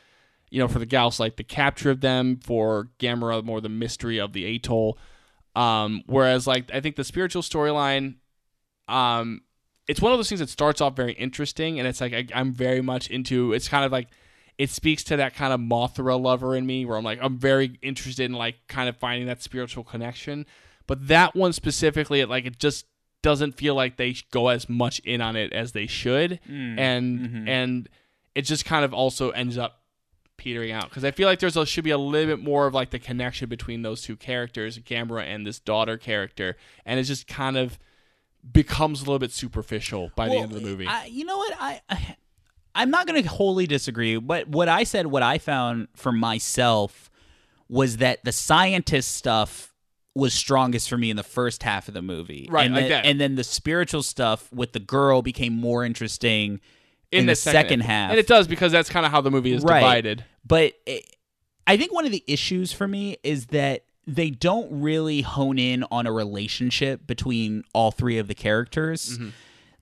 you 0.49 0.59
know 0.59 0.67
for 0.67 0.79
the 0.79 0.85
Gyaos 0.85 1.19
like 1.19 1.37
the 1.37 1.43
capture 1.43 1.89
of 1.89 2.01
them 2.01 2.37
for 2.37 2.89
Gamera 2.99 3.43
more 3.43 3.61
the 3.61 3.69
mystery 3.69 4.19
of 4.19 4.33
the 4.33 4.55
atoll. 4.55 4.97
Um 5.55 6.03
whereas 6.05 6.45
like 6.45 6.71
I 6.73 6.81
think 6.81 6.97
the 6.97 7.03
spiritual 7.03 7.41
storyline 7.41 8.15
um 8.87 9.41
it's 9.87 10.01
one 10.01 10.11
of 10.11 10.19
those 10.19 10.29
things 10.29 10.39
that 10.39 10.49
starts 10.49 10.81
off 10.81 10.95
very 10.95 11.13
interesting 11.13 11.79
and 11.79 11.87
it's 11.87 12.01
like 12.01 12.13
I, 12.13 12.27
I'm 12.35 12.51
very 12.51 12.81
much 12.81 13.09
into 13.09 13.53
it's 13.53 13.67
kind 13.67 13.85
of 13.85 13.91
like 13.91 14.09
it 14.57 14.69
speaks 14.69 15.03
to 15.05 15.15
that 15.17 15.33
kind 15.33 15.53
of 15.53 15.59
Mothra 15.59 16.21
lover 16.21 16.55
in 16.55 16.65
me 16.65 16.85
where 16.85 16.97
I'm 16.97 17.03
like 17.03 17.19
I'm 17.21 17.37
very 17.37 17.79
interested 17.81 18.25
in 18.25 18.33
like 18.33 18.55
kind 18.67 18.89
of 18.89 18.97
finding 18.97 19.27
that 19.27 19.41
spiritual 19.41 19.83
connection 19.83 20.45
but 20.91 21.07
that 21.07 21.33
one 21.33 21.53
specifically 21.53 22.19
it 22.19 22.27
like 22.27 22.45
it 22.45 22.59
just 22.59 22.85
doesn't 23.21 23.53
feel 23.53 23.73
like 23.75 23.95
they 23.95 24.13
go 24.29 24.49
as 24.49 24.67
much 24.67 24.99
in 25.05 25.21
on 25.21 25.37
it 25.37 25.53
as 25.53 25.71
they 25.71 25.87
should 25.87 26.37
mm, 26.49 26.77
and 26.77 27.19
mm-hmm. 27.21 27.47
and 27.47 27.87
it 28.35 28.41
just 28.41 28.65
kind 28.65 28.83
of 28.83 28.93
also 28.93 29.29
ends 29.29 29.57
up 29.57 29.83
petering 30.35 30.73
out 30.73 30.89
because 30.89 31.05
I 31.05 31.11
feel 31.11 31.29
like 31.29 31.39
there's 31.39 31.55
a, 31.55 31.65
should 31.65 31.85
be 31.85 31.91
a 31.91 31.97
little 31.97 32.35
bit 32.35 32.43
more 32.43 32.67
of 32.67 32.73
like 32.73 32.89
the 32.89 32.99
connection 32.99 33.47
between 33.47 33.83
those 33.83 34.01
two 34.01 34.17
characters, 34.17 34.79
Gamera 34.79 35.23
and 35.23 35.47
this 35.47 35.59
daughter 35.59 35.97
character, 35.97 36.57
and 36.85 36.99
it 36.99 37.03
just 37.03 37.25
kind 37.25 37.55
of 37.55 37.79
becomes 38.51 38.99
a 38.99 39.05
little 39.05 39.19
bit 39.19 39.31
superficial 39.31 40.11
by 40.17 40.27
the 40.27 40.35
end 40.35 40.51
of 40.51 40.61
the 40.61 40.67
movie. 40.67 40.87
I, 40.87 41.05
you 41.05 41.23
know 41.23 41.37
what? 41.37 41.55
I, 41.57 41.81
I 41.89 42.17
I'm 42.75 42.89
not 42.89 43.07
going 43.07 43.23
to 43.23 43.29
wholly 43.29 43.65
disagree, 43.65 44.17
but 44.17 44.49
what 44.49 44.67
I 44.67 44.83
said, 44.83 45.07
what 45.07 45.23
I 45.23 45.37
found 45.37 45.87
for 45.95 46.11
myself 46.11 47.09
was 47.69 47.97
that 47.97 48.25
the 48.25 48.33
scientist 48.33 49.13
stuff 49.13 49.70
was 50.13 50.33
strongest 50.33 50.89
for 50.89 50.97
me 50.97 51.09
in 51.09 51.15
the 51.15 51.23
first 51.23 51.63
half 51.63 51.87
of 51.87 51.93
the 51.93 52.01
movie, 52.01 52.47
Right, 52.51 52.65
And 52.65 52.75
like 52.75 52.87
then, 52.89 53.05
and 53.05 53.21
then 53.21 53.35
the 53.35 53.43
spiritual 53.43 54.03
stuff 54.03 54.51
with 54.51 54.73
the 54.73 54.79
girl 54.79 55.21
became 55.21 55.53
more 55.53 55.85
interesting 55.85 56.59
in, 57.11 57.25
the 57.25 57.31
the 57.31 57.35
second, 57.35 57.81
half, 57.81 58.11
and 58.11 58.19
it 58.19 58.27
does 58.27 58.47
because 58.47 58.71
that's 58.71 58.89
kind 58.89 59.05
of 59.05 59.11
how 59.11 59.21
the 59.21 59.31
movie 59.31 59.53
is 59.53 59.63
Right. 59.63 59.79
divided. 59.79 60.25
But 60.45 60.73
it, 60.85 61.15
I 61.67 61.77
think 61.77 61.93
one 61.93 62.05
of 62.05 62.11
the 62.11 62.23
issues 62.27 62.73
for 62.73 62.87
me 62.87 63.17
is 63.23 63.47
that 63.47 63.85
they 64.07 64.29
don't 64.31 64.81
really 64.81 65.21
hone 65.21 65.57
in 65.59 65.85
on 65.91 66.07
a 66.07 66.11
relationship 66.11 67.05
between 67.07 67.63
all 67.73 67.91
three 67.91 68.17
of 68.17 68.27
the 68.27 68.33
characters. 68.35 69.17
Mm-hmm. 69.17 69.29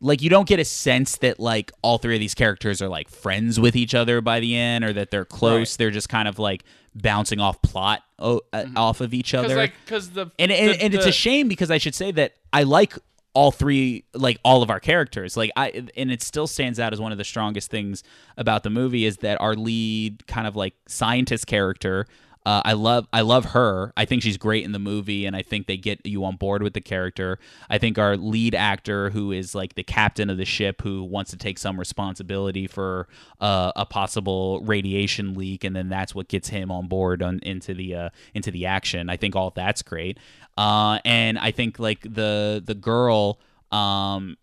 Like 0.02 0.22
you 0.22 0.30
don't 0.30 0.48
get 0.48 0.60
a 0.60 0.66
sense 0.66 1.18
that 1.18 1.40
like 1.40 1.72
all 1.82 1.98
three 1.98 2.16
of 2.16 2.20
these 2.20 2.34
characters 2.36 2.82
are 2.82 2.88
like 2.90 3.10
friends 3.10 3.60
with 3.60 3.76
each 3.76 3.96
other 3.96 4.22
by 4.22 4.40
the 4.40 4.56
end, 4.56 4.84
or 4.86 4.94
that 4.94 5.10
they're 5.12 5.26
close. 5.26 5.74
Right. 5.74 5.78
They're 5.80 5.92
just 5.92 6.10
kind 6.10 6.28
of 6.28 6.38
like 6.40 6.64
bouncing 6.96 7.40
off 7.40 7.62
plot 7.62 8.02
o- 8.18 8.42
uh, 8.54 8.66
off 8.76 9.02
of 9.02 9.14
each 9.14 9.32
Because 9.32 9.46
other. 9.46 9.56
like 9.56 9.74
because 9.86 10.10
the 10.12 10.32
and 10.40 10.52
and, 10.52 10.70
the- 10.72 10.84
and 10.84 10.94
it's 10.94 11.04
the- 11.06 11.10
a 11.10 11.14
shame 11.14 11.48
because 11.48 11.72
I 11.72 11.78
should 11.78 11.96
say 11.96 12.12
that 12.12 12.34
I 12.52 12.64
like 12.64 12.94
all 13.34 13.52
three 13.52 14.04
like 14.16 14.40
all 14.44 14.64
of 14.64 14.72
our 14.72 14.80
characters 14.80 15.38
like 15.38 15.52
I 15.56 15.88
and 15.96 16.12
it 16.12 16.22
still 16.24 16.48
stands 16.48 16.80
out 16.80 16.94
as 16.94 17.00
one 17.00 17.12
of 17.12 17.18
the 17.20 17.24
strongest 17.24 17.70
things 17.70 18.04
about 18.38 18.64
the 18.64 18.72
movie 18.72 19.06
is 19.06 19.18
that 19.18 19.40
our 19.40 19.54
lead 19.56 20.26
kind 20.26 20.48
of 20.48 20.56
like 20.56 20.74
scientist 20.88 21.46
character 21.46 22.08
uh, 22.50 22.64
I 22.66 22.74
love 22.74 23.08
I 23.14 23.22
love 23.22 23.46
her. 23.46 23.94
I 23.96 24.06
think 24.06 24.24
she's 24.24 24.38
great 24.38 24.66
in 24.66 24.72
the 24.72 24.80
movie, 24.80 25.28
and 25.28 25.36
I 25.36 25.44
think 25.44 25.68
they 25.68 25.78
get 25.78 26.04
you 26.04 26.26
on 26.26 26.36
board 26.36 26.64
with 26.64 26.74
the 26.74 26.82
character. 26.82 27.38
I 27.70 27.78
think 27.78 28.00
our 28.00 28.18
lead 28.18 28.56
actor, 28.56 29.12
who 29.12 29.32
is 29.32 29.54
like 29.54 29.76
the 29.76 29.84
captain 29.84 30.32
of 30.32 30.38
the 30.38 30.46
ship, 30.46 30.82
who 30.82 31.04
wants 31.04 31.30
to 31.30 31.38
take 31.38 31.60
some 31.60 31.80
responsibility 31.80 32.66
for 32.66 33.08
uh, 33.40 33.72
a 33.76 33.86
possible 33.86 34.62
radiation 34.62 35.36
leak, 35.36 35.64
and 35.64 35.76
then 35.76 35.90
that's 35.90 36.16
what 36.16 36.28
gets 36.28 36.50
him 36.50 36.72
on 36.72 36.88
board 36.88 37.22
on 37.22 37.38
into 37.44 37.76
the 37.76 37.94
uh, 37.94 38.10
into 38.34 38.50
the 38.50 38.66
action. 38.66 39.12
I 39.12 39.18
think 39.18 39.36
all 39.36 39.52
that's 39.52 39.84
great, 39.84 40.18
uh, 40.58 40.98
and 41.06 41.38
I 41.38 41.52
think 41.52 41.78
like 41.78 42.02
the 42.02 42.64
the 42.66 42.74
girl. 42.74 43.40
Um, 43.72 44.38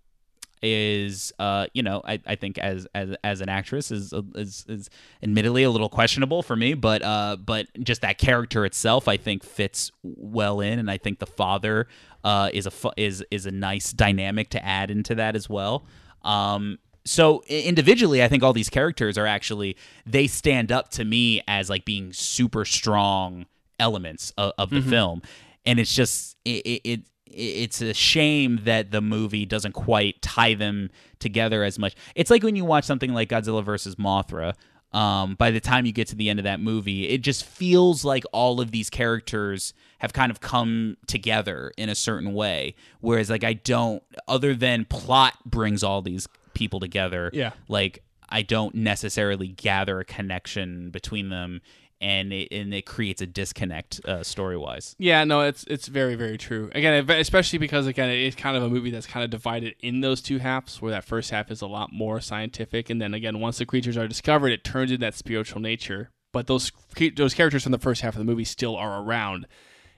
is 0.67 1.33
uh 1.39 1.67
you 1.73 1.83
know 1.83 2.03
I, 2.05 2.21
I 2.27 2.35
think 2.35 2.59
as 2.59 2.87
as 2.95 3.15
as 3.25 3.41
an 3.41 3.49
actress 3.49 3.91
is 3.91 4.13
is 4.35 4.65
is 4.69 4.91
admittedly 5.23 5.63
a 5.63 5.71
little 5.71 5.89
questionable 5.89 6.43
for 6.43 6.57
me 6.57 6.75
but 6.75 7.03
uh 7.03 7.37
but 7.37 7.67
just 7.83 8.03
that 8.03 8.19
character 8.19 8.65
itself 8.65 9.09
I 9.09 9.17
think 9.17 9.45
fits 9.45 9.93
well 10.03 10.61
in 10.61 10.79
and 10.79 10.91
I 10.91 10.99
think 10.99 11.19
the 11.19 11.27
father 11.27 11.89
uh 12.25 12.51
is 12.53 12.67
a 12.67 12.71
fu- 12.71 12.93
is 12.97 13.25
is 13.31 13.47
a 13.47 13.51
nice 13.51 13.93
dynamic 13.93 14.51
to 14.51 14.65
add 14.65 14.91
into 14.91 15.15
that 15.15 15.37
as 15.37 15.49
well. 15.49 15.85
Um 16.23 16.79
so 17.05 17.45
individually 17.47 18.21
i 18.21 18.27
think 18.27 18.43
all 18.43 18.53
these 18.53 18.69
characters 18.69 19.17
are 19.17 19.29
actually 19.29 19.77
they 20.05 20.27
stand 20.27 20.73
up 20.73 20.89
to 20.89 21.05
me 21.05 21.41
as 21.47 21.71
like 21.71 21.85
being 21.85 22.13
super 22.13 22.65
strong 22.65 23.47
elements 23.79 24.33
of, 24.37 24.53
of 24.59 24.71
the 24.71 24.83
film. 24.83 25.23
And 25.65 25.81
it's 25.81 25.95
just 25.95 26.37
it, 26.45 26.65
it, 26.65 26.81
it 26.85 27.01
it's 27.27 27.81
a 27.83 27.93
shame 27.93 28.61
that 28.65 28.91
the 28.91 29.01
movie 29.01 29.45
doesn't 29.45 29.73
quite 29.73 30.21
tie 30.23 30.55
them 30.55 30.91
together 31.19 31.65
as 31.65 31.79
much 31.79 31.95
it's 32.15 32.31
like 32.31 32.43
when 32.43 32.57
you 32.57 32.65
watch 32.65 32.85
something 32.85 33.13
like 33.13 33.29
godzilla 33.29 33.65
versus 33.65 33.97
mothra 33.97 34.55
um, 34.93 35.35
by 35.35 35.51
the 35.51 35.61
time 35.61 35.85
you 35.85 35.93
get 35.93 36.09
to 36.09 36.17
the 36.17 36.31
end 36.31 36.39
of 36.39 36.45
that 36.45 36.59
movie, 36.59 37.09
it 37.09 37.19
just 37.19 37.45
feels 37.45 38.03
like 38.03 38.25
all 38.33 38.63
of 38.63 38.71
these 38.71 38.89
characters 38.89 39.75
have 39.99 40.15
kind 40.15 40.31
of 40.31 40.41
come 40.41 40.97
together 41.07 41.71
in 41.77 41.91
a 41.91 41.95
certain 41.95 42.33
way. 42.33 42.75
Whereas, 43.01 43.29
like, 43.29 43.45
I 43.45 43.55
don't, 43.55 44.03
other 44.27 44.55
than 44.55 44.87
plot 44.87 45.35
brings 45.45 45.83
all 45.83 46.01
these 46.01 46.27
people 46.55 46.81
together. 46.81 47.31
Yeah. 47.35 47.53
Like, 47.69 48.05
I 48.31 48.41
don't 48.41 48.75
necessarily 48.75 49.49
gather 49.49 50.01
a 50.01 50.05
connection 50.05 50.89
between 50.91 51.29
them, 51.29 51.61
and 52.01 52.33
it 52.33 52.49
and 52.53 52.75
it 52.75 52.83
creates 52.83 53.23
a 53.23 53.27
disconnect 53.27 54.01
uh, 54.05 54.23
story 54.23 54.57
wise. 54.57 54.95
Yeah, 54.99 55.25
no, 55.25 55.43
it's 55.43 55.65
it's 55.65 55.89
very 55.89 56.15
very 56.15 56.37
true. 56.37 56.71
Again, 56.75 57.09
especially 57.11 57.59
because 57.59 57.87
again, 57.87 58.11
it's 58.11 58.37
kind 58.37 58.57
of 58.57 58.63
a 58.63 58.69
movie 58.69 58.91
that's 58.91 59.07
kind 59.07 59.25
of 59.25 59.31
divided 59.31 59.75
in 59.81 60.01
those 60.01 60.21
two 60.21 60.39
halves, 60.39 60.83
where 60.83 60.93
that 60.93 61.05
first 61.05 61.31
half 61.31 61.51
is 61.51 61.63
a 61.63 61.67
lot 61.67 61.93
more 61.93 62.21
scientific, 62.21 62.91
and 62.91 63.01
then 63.01 63.15
again, 63.15 63.41
once 63.41 63.59
the 63.59 63.67
creatures 63.67 63.97
are 63.97 64.09
discovered, 64.09 64.49
it 64.49 64.65
turns 64.65 64.91
into 64.91 65.01
that 65.01 65.15
spiritual 65.15 65.61
nature. 65.61 66.11
But 66.33 66.47
those 66.47 66.71
those 67.17 67.35
characters 67.35 67.63
from 67.63 67.73
the 67.73 67.79
first 67.79 68.03
half 68.03 68.15
of 68.15 68.19
the 68.19 68.25
movie 68.25 68.45
still 68.45 68.77
are 68.77 69.03
around. 69.03 69.47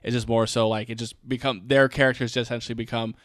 It's 0.02 0.14
just 0.14 0.28
more 0.28 0.46
so 0.46 0.68
like 0.68 0.88
it 0.88 0.94
just 0.94 1.28
become 1.28 1.62
their 1.66 1.88
characters 1.88 2.32
just 2.32 2.48
essentially 2.48 2.74
become. 2.74 3.16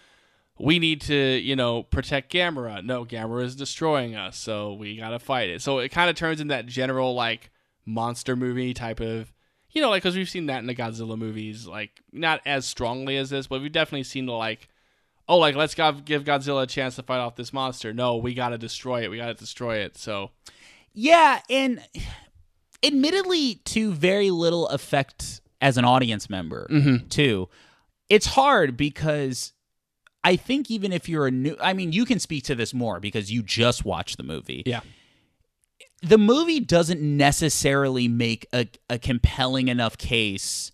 We 0.60 0.78
need 0.78 1.02
to, 1.02 1.16
you 1.16 1.56
know, 1.56 1.82
protect 1.84 2.32
Gamera. 2.32 2.84
No, 2.84 3.06
Gamera 3.06 3.44
is 3.44 3.56
destroying 3.56 4.16
us, 4.16 4.38
so 4.38 4.74
we 4.74 4.98
gotta 4.98 5.20
fight 5.20 5.50
it. 5.50 5.62
So 5.62 5.80
it 5.80 5.90
kind 5.90 6.10
of 6.10 6.16
turns 6.16 6.42
in 6.42 6.48
that 6.48 6.66
general 6.66 7.14
like 7.14 7.52
monster 7.86 8.36
movie 8.36 8.74
type 8.74 9.00
of 9.00 9.34
you 9.74 9.82
know, 9.82 9.90
like 9.90 10.04
because 10.04 10.16
we've 10.16 10.30
seen 10.30 10.46
that 10.46 10.60
in 10.60 10.68
the 10.68 10.76
Godzilla 10.76 11.18
movies, 11.18 11.66
like 11.68 12.02
not 12.12 12.42
as 12.46 12.66
strongly 12.66 13.18
as 13.18 13.30
this, 13.30 13.48
but 13.48 13.62
we've 13.62 13.72
definitely 13.72 14.04
seen 14.04 14.28
the 14.28 14.34
like, 14.34 14.70
oh, 15.28 15.38
like 15.38 15.56
let's 15.56 15.74
go- 15.74 15.94
give 15.94 16.24
Godzilla 16.24 16.64
a 16.64 16.68
chance 16.68 16.96
to 16.96 17.04
fight 17.04 17.18
off 17.18 17.36
this 17.36 17.52
monster. 17.52 17.92
No, 17.92 18.18
we 18.18 18.36
got 18.36 18.50
to 18.50 18.58
destroy 18.58 19.04
it. 19.04 19.10
We 19.10 19.18
got 19.18 19.28
to 19.28 19.34
destroy 19.34 19.78
it. 19.78 19.98
So 19.98 20.30
Yeah, 20.94 21.42
and 21.50 21.82
admittedly, 22.84 23.56
to 23.66 23.92
very 23.94 24.30
little 24.30 24.68
effect 24.68 25.42
as 25.60 25.78
an 25.78 25.86
audience 25.86 26.30
member, 26.30 26.68
mm-hmm. 26.70 27.08
too. 27.08 27.50
It's 28.10 28.28
hard 28.28 28.78
because 28.78 29.54
I 30.24 30.36
think 30.36 30.70
even 30.70 30.94
if 30.94 31.10
you're 31.10 31.26
a 31.26 31.32
new, 31.32 31.58
I 31.60 31.74
mean, 31.74 31.94
you 31.94 32.06
can 32.06 32.20
speak 32.20 32.44
to 32.46 32.56
this 32.56 32.76
more 32.76 33.00
because 33.00 33.32
you 33.32 33.42
just 33.42 33.86
watched 33.86 34.18
the 34.18 34.24
movie. 34.24 34.62
yeah, 34.68 34.82
The 36.04 36.18
movie 36.18 36.60
doesn't 36.60 37.02
necessarily 37.02 38.08
make 38.08 38.46
a, 38.54 38.68
a 38.90 39.00
compelling 39.00 39.70
enough 39.70 39.98
case 39.98 40.72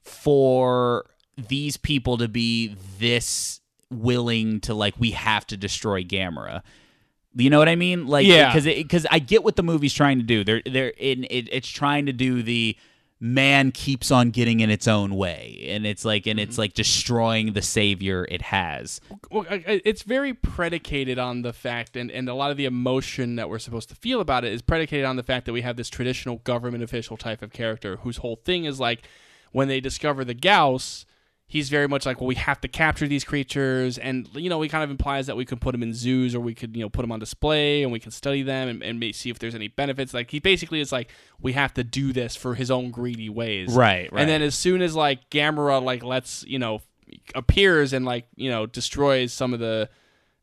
for 0.00 1.06
these 1.36 1.76
people 1.76 2.16
to 2.18 2.28
be 2.28 2.76
this 2.98 3.60
willing 3.90 4.60
to 4.60 4.74
like 4.74 4.94
we 4.98 5.10
have 5.12 5.46
to 5.48 5.56
destroy 5.56 6.02
Gamera. 6.04 6.62
You 7.34 7.50
know 7.50 7.58
what 7.58 7.68
I 7.68 7.76
mean? 7.76 8.06
Like, 8.06 8.26
Yeah. 8.26 8.48
because 8.52 8.64
because 8.64 9.06
I 9.10 9.18
get 9.18 9.44
what 9.44 9.56
the 9.56 9.62
movie's 9.62 9.94
trying 9.94 10.18
to 10.18 10.24
do. 10.24 10.44
They're 10.44 10.62
they're 10.64 10.92
in 10.96 11.24
it, 11.24 11.48
it's 11.52 11.68
trying 11.68 12.06
to 12.06 12.12
do 12.12 12.42
the 12.42 12.76
man 13.20 13.72
keeps 13.72 14.10
on 14.10 14.30
getting 14.30 14.60
in 14.60 14.70
its 14.70 14.86
own 14.86 15.14
way, 15.14 15.64
and 15.68 15.86
it's 15.86 16.04
like 16.04 16.26
and 16.26 16.38
it's 16.38 16.52
mm-hmm. 16.52 16.60
like 16.60 16.74
destroying 16.74 17.52
the 17.52 17.62
savior 17.62 18.26
it 18.28 18.42
has. 18.42 19.00
well, 19.30 19.44
it's 19.48 20.02
very 20.02 20.34
predicated 20.34 21.18
on 21.18 21.42
the 21.42 21.52
fact, 21.52 21.96
and 21.96 22.10
and 22.10 22.28
a 22.28 22.34
lot 22.34 22.50
of 22.50 22.56
the 22.56 22.64
emotion 22.64 23.36
that 23.36 23.48
we're 23.48 23.58
supposed 23.58 23.88
to 23.88 23.94
feel 23.94 24.20
about 24.20 24.44
it 24.44 24.52
is 24.52 24.62
predicated 24.62 25.04
on 25.04 25.16
the 25.16 25.22
fact 25.22 25.46
that 25.46 25.52
we 25.52 25.62
have 25.62 25.76
this 25.76 25.88
traditional 25.88 26.36
government 26.38 26.82
official 26.82 27.16
type 27.16 27.42
of 27.42 27.52
character 27.52 27.96
whose 27.98 28.18
whole 28.18 28.36
thing 28.36 28.64
is 28.64 28.78
like 28.78 29.02
when 29.52 29.68
they 29.68 29.80
discover 29.80 30.24
the 30.24 30.34
Gyaos. 30.34 31.04
He's 31.50 31.70
very 31.70 31.88
much 31.88 32.04
like, 32.04 32.20
well, 32.20 32.26
we 32.26 32.34
have 32.34 32.60
to 32.60 32.68
capture 32.68 33.08
these 33.08 33.24
creatures, 33.24 33.96
and 33.96 34.28
you 34.34 34.50
know, 34.50 34.60
he 34.60 34.68
kind 34.68 34.84
of 34.84 34.90
implies 34.90 35.26
that 35.28 35.36
we 35.36 35.46
could 35.46 35.62
put 35.62 35.72
them 35.72 35.82
in 35.82 35.94
zoos, 35.94 36.34
or 36.34 36.40
we 36.40 36.54
could, 36.54 36.76
you 36.76 36.82
know, 36.82 36.90
put 36.90 37.00
them 37.00 37.10
on 37.10 37.18
display, 37.18 37.82
and 37.82 37.90
we 37.90 37.98
can 37.98 38.10
study 38.10 38.42
them 38.42 38.68
and, 38.68 38.82
and 38.82 39.14
see 39.14 39.30
if 39.30 39.38
there's 39.38 39.54
any 39.54 39.68
benefits. 39.68 40.12
Like 40.12 40.30
he 40.30 40.40
basically 40.40 40.80
is 40.80 40.92
like, 40.92 41.10
we 41.40 41.54
have 41.54 41.72
to 41.74 41.82
do 41.82 42.12
this 42.12 42.36
for 42.36 42.54
his 42.54 42.70
own 42.70 42.90
greedy 42.90 43.30
ways, 43.30 43.72
Right, 43.72 44.12
right. 44.12 44.20
And 44.20 44.28
then 44.28 44.42
as 44.42 44.54
soon 44.54 44.82
as 44.82 44.94
like 44.94 45.30
Gamera 45.30 45.82
like 45.82 46.04
lets 46.04 46.44
you 46.44 46.58
know 46.58 46.82
appears 47.34 47.94
and 47.94 48.04
like 48.04 48.26
you 48.36 48.50
know 48.50 48.66
destroys 48.66 49.32
some 49.32 49.54
of 49.54 49.60
the 49.60 49.88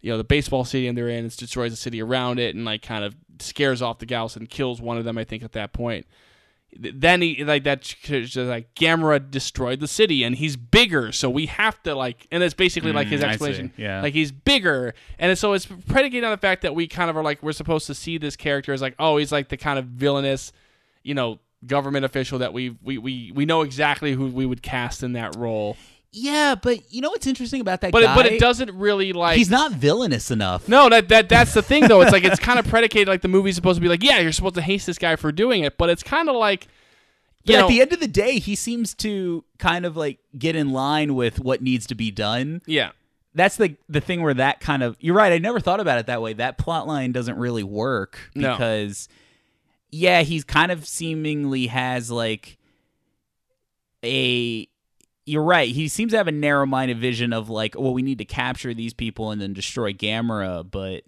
you 0.02 0.12
know 0.12 0.18
the 0.18 0.24
baseball 0.24 0.66
stadium 0.66 0.96
they're 0.96 1.10
in, 1.10 1.24
it 1.24 1.38
destroys 1.38 1.72
the 1.72 1.78
city 1.78 2.02
around 2.02 2.40
it, 2.40 2.56
and 2.56 2.66
like 2.66 2.82
kind 2.82 3.04
of 3.04 3.16
scares 3.40 3.82
off 3.82 4.00
the 4.00 4.08
Gyaos 4.08 4.36
and 4.36 4.50
kills 4.50 4.82
one 4.82 4.98
of 4.98 5.04
them. 5.04 5.20
I 5.20 5.24
think 5.24 5.44
at 5.44 5.52
that 5.52 5.72
point 5.72 6.08
then 6.78 7.22
he 7.22 7.44
like 7.46 7.64
that 7.64 7.94
like 8.36 8.74
Gamera 8.76 9.32
destroyed 9.32 9.80
the 9.80 9.88
city 9.88 10.24
and 10.24 10.36
he's 10.36 10.58
bigger 10.58 11.12
so 11.12 11.30
we 11.30 11.46
have 11.46 11.82
to 11.84 11.96
like 11.96 12.28
and 12.32 12.44
it's 12.44 12.54
basically 12.54 12.92
like 12.92 13.08
his 13.08 13.22
Mm, 13.22 13.30
explanation. 13.30 13.74
Yeah. 13.78 14.02
like 14.02 14.14
he's 14.14 14.32
bigger 14.32 14.94
and 15.18 15.38
so 15.38 15.54
it's 15.54 15.66
predicated 15.66 16.24
on 16.26 16.32
the 16.32 16.38
fact 16.38 16.64
that 16.64 16.76
we 16.76 16.88
kind 16.88 17.10
of 17.10 17.16
are 17.18 17.24
like 17.24 17.42
we're 17.42 17.52
supposed 17.54 17.88
to 17.88 17.96
see 17.96 18.18
this 18.18 18.36
character 18.36 18.74
as 18.74 18.82
like 18.82 18.96
oh 19.00 19.18
he's 19.18 19.32
like 19.32 19.50
the 19.50 19.58
kind 19.58 19.80
of 19.80 19.86
villainous 19.86 20.52
you 21.04 21.14
know 21.14 21.40
government 21.66 22.04
official 22.06 22.40
that 22.40 22.52
we 22.54 22.76
we 22.84 22.98
we, 22.98 23.32
we 23.34 23.46
know 23.46 23.62
exactly 23.62 24.12
who 24.14 24.28
we 24.28 24.46
would 24.46 24.62
cast 24.62 25.02
in 25.02 25.14
that 25.14 25.36
role 25.36 25.78
Yeah, 26.18 26.56
but 26.56 26.94
you 26.94 27.02
know 27.02 27.10
what's 27.10 27.28
interesting 27.28 27.60
about 27.60 27.82
that 27.82 27.92
but 27.92 28.04
it, 28.04 28.10
but 28.16 28.26
it 28.26 28.40
doesn't 28.40 28.72
really 28.74 29.12
like 29.12 29.38
He's 29.38 29.50
not 29.50 29.74
villainous 29.74 30.32
enough. 30.32 30.70
no, 30.70 30.88
that 30.90 31.10
that 31.10 31.28
that's 31.28 31.54
the 31.54 31.62
thing 31.62 31.88
though. 31.90 32.00
It's 32.02 32.12
like 32.14 32.24
it's 32.24 32.40
kind 32.40 32.58
of 32.58 32.66
predicated 32.68 33.10
like 33.10 33.22
the 33.22 33.28
movie's 33.28 33.56
supposed 33.56 33.78
to 33.78 33.82
be 33.82 33.90
like, 33.90 34.02
yeah, 34.02 34.20
you're 34.20 34.32
supposed 34.32 34.56
to 34.56 34.62
hate 34.62 34.82
this 34.86 34.98
guy 34.98 35.18
for 35.18 35.32
doing 35.34 35.64
it, 35.64 35.78
but 35.78 35.90
it's 35.90 36.04
kind 36.04 36.30
of 36.30 36.36
like 36.38 36.68
But 37.46 37.54
you 37.54 37.60
at 37.60 37.68
the 37.68 37.82
end 37.82 37.92
of 37.92 38.00
the 38.00 38.08
day, 38.08 38.40
he 38.40 38.56
seems 38.56 38.94
to 38.96 39.44
kind 39.58 39.86
of 39.86 39.98
like 39.98 40.20
get 40.38 40.56
in 40.56 40.72
line 40.72 41.16
with 41.16 41.40
what 41.42 41.62
needs 41.62 41.86
to 41.88 41.96
be 41.96 42.12
done. 42.12 42.62
yeah. 42.66 42.92
That's 43.34 43.58
the 43.58 43.76
the 43.90 44.00
thing 44.00 44.22
where 44.22 44.34
that 44.36 44.62
kind 44.62 44.82
of 44.84 44.96
you're 45.02 45.14
right. 45.16 45.34
I 45.34 45.40
never 45.40 45.60
thought 45.60 45.82
about 45.82 46.00
it 46.00 46.06
that 46.08 46.22
way. 46.22 46.32
That 46.32 46.58
plot 46.58 46.88
line 46.88 47.12
doesn't 47.12 47.38
really 47.38 47.64
work 47.64 48.18
No. 48.34 48.54
because 48.54 49.10
yeah, 49.92 50.22
he's 50.22 50.46
kind 50.46 50.72
of 50.72 50.88
seemingly 50.88 51.68
has 51.68 52.10
like 52.10 52.58
a 54.04 54.68
you're 55.26 55.44
right. 55.44 55.70
He 55.70 55.88
seems 55.88 56.12
to 56.12 56.18
have 56.18 56.28
a 56.28 56.32
narrow-minded 56.32 57.00
vision 57.00 57.34
of 57.34 57.50
like, 57.50 57.76
well, 57.78 57.94
we 57.94 58.02
need 58.04 58.20
to 58.20 58.26
capture 58.26 58.74
these 58.74 58.94
people 58.94 59.32
and 59.32 59.42
then 59.42 59.54
destroy 59.54 59.92
Gamera, 59.92 60.70
but 60.70 61.04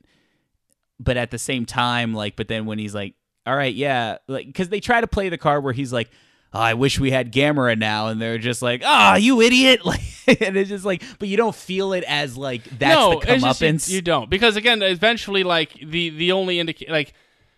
but 0.99 1.15
at 1.17 1.29
the 1.29 1.37
same 1.37 1.65
time, 1.65 2.13
like, 2.13 2.35
but 2.35 2.47
then 2.47 2.65
when 2.65 2.79
he's 2.79 2.95
like, 2.95 3.13
all 3.45 3.55
right, 3.55 3.73
yeah, 3.73 4.17
like, 4.27 4.47
because 4.47 4.69
they 4.69 4.79
try 4.79 4.99
to 4.99 5.07
play 5.07 5.29
the 5.29 5.37
card 5.37 5.63
where 5.63 5.73
he's 5.73 5.93
like, 5.93 6.09
oh, 6.53 6.59
I 6.59 6.73
wish 6.73 6.99
we 6.99 7.11
had 7.11 7.31
Gamera 7.31 7.77
now, 7.77 8.07
and 8.07 8.19
they're 8.19 8.39
just 8.39 8.63
like, 8.63 8.81
ah, 8.83 9.15
you 9.15 9.39
idiot, 9.41 9.85
like, 9.85 10.01
and 10.41 10.57
it's 10.57 10.69
just 10.69 10.85
like, 10.85 11.03
but 11.19 11.27
you 11.27 11.37
don't 11.37 11.55
feel 11.55 11.93
it 11.93 12.03
as 12.05 12.35
like 12.35 12.63
that's 12.63 12.95
no, 12.95 13.19
the 13.19 13.33
it's 13.33 13.43
just 13.43 13.61
you, 13.61 13.67
comeuppance. 13.67 13.89
you 13.89 14.01
don't 14.01 14.29
because 14.29 14.55
again, 14.55 14.81
eventually, 14.81 15.43
like 15.43 15.73
the 15.73 16.09
the 16.09 16.31
only 16.31 16.59
indica- 16.59 16.91
like 16.91 17.13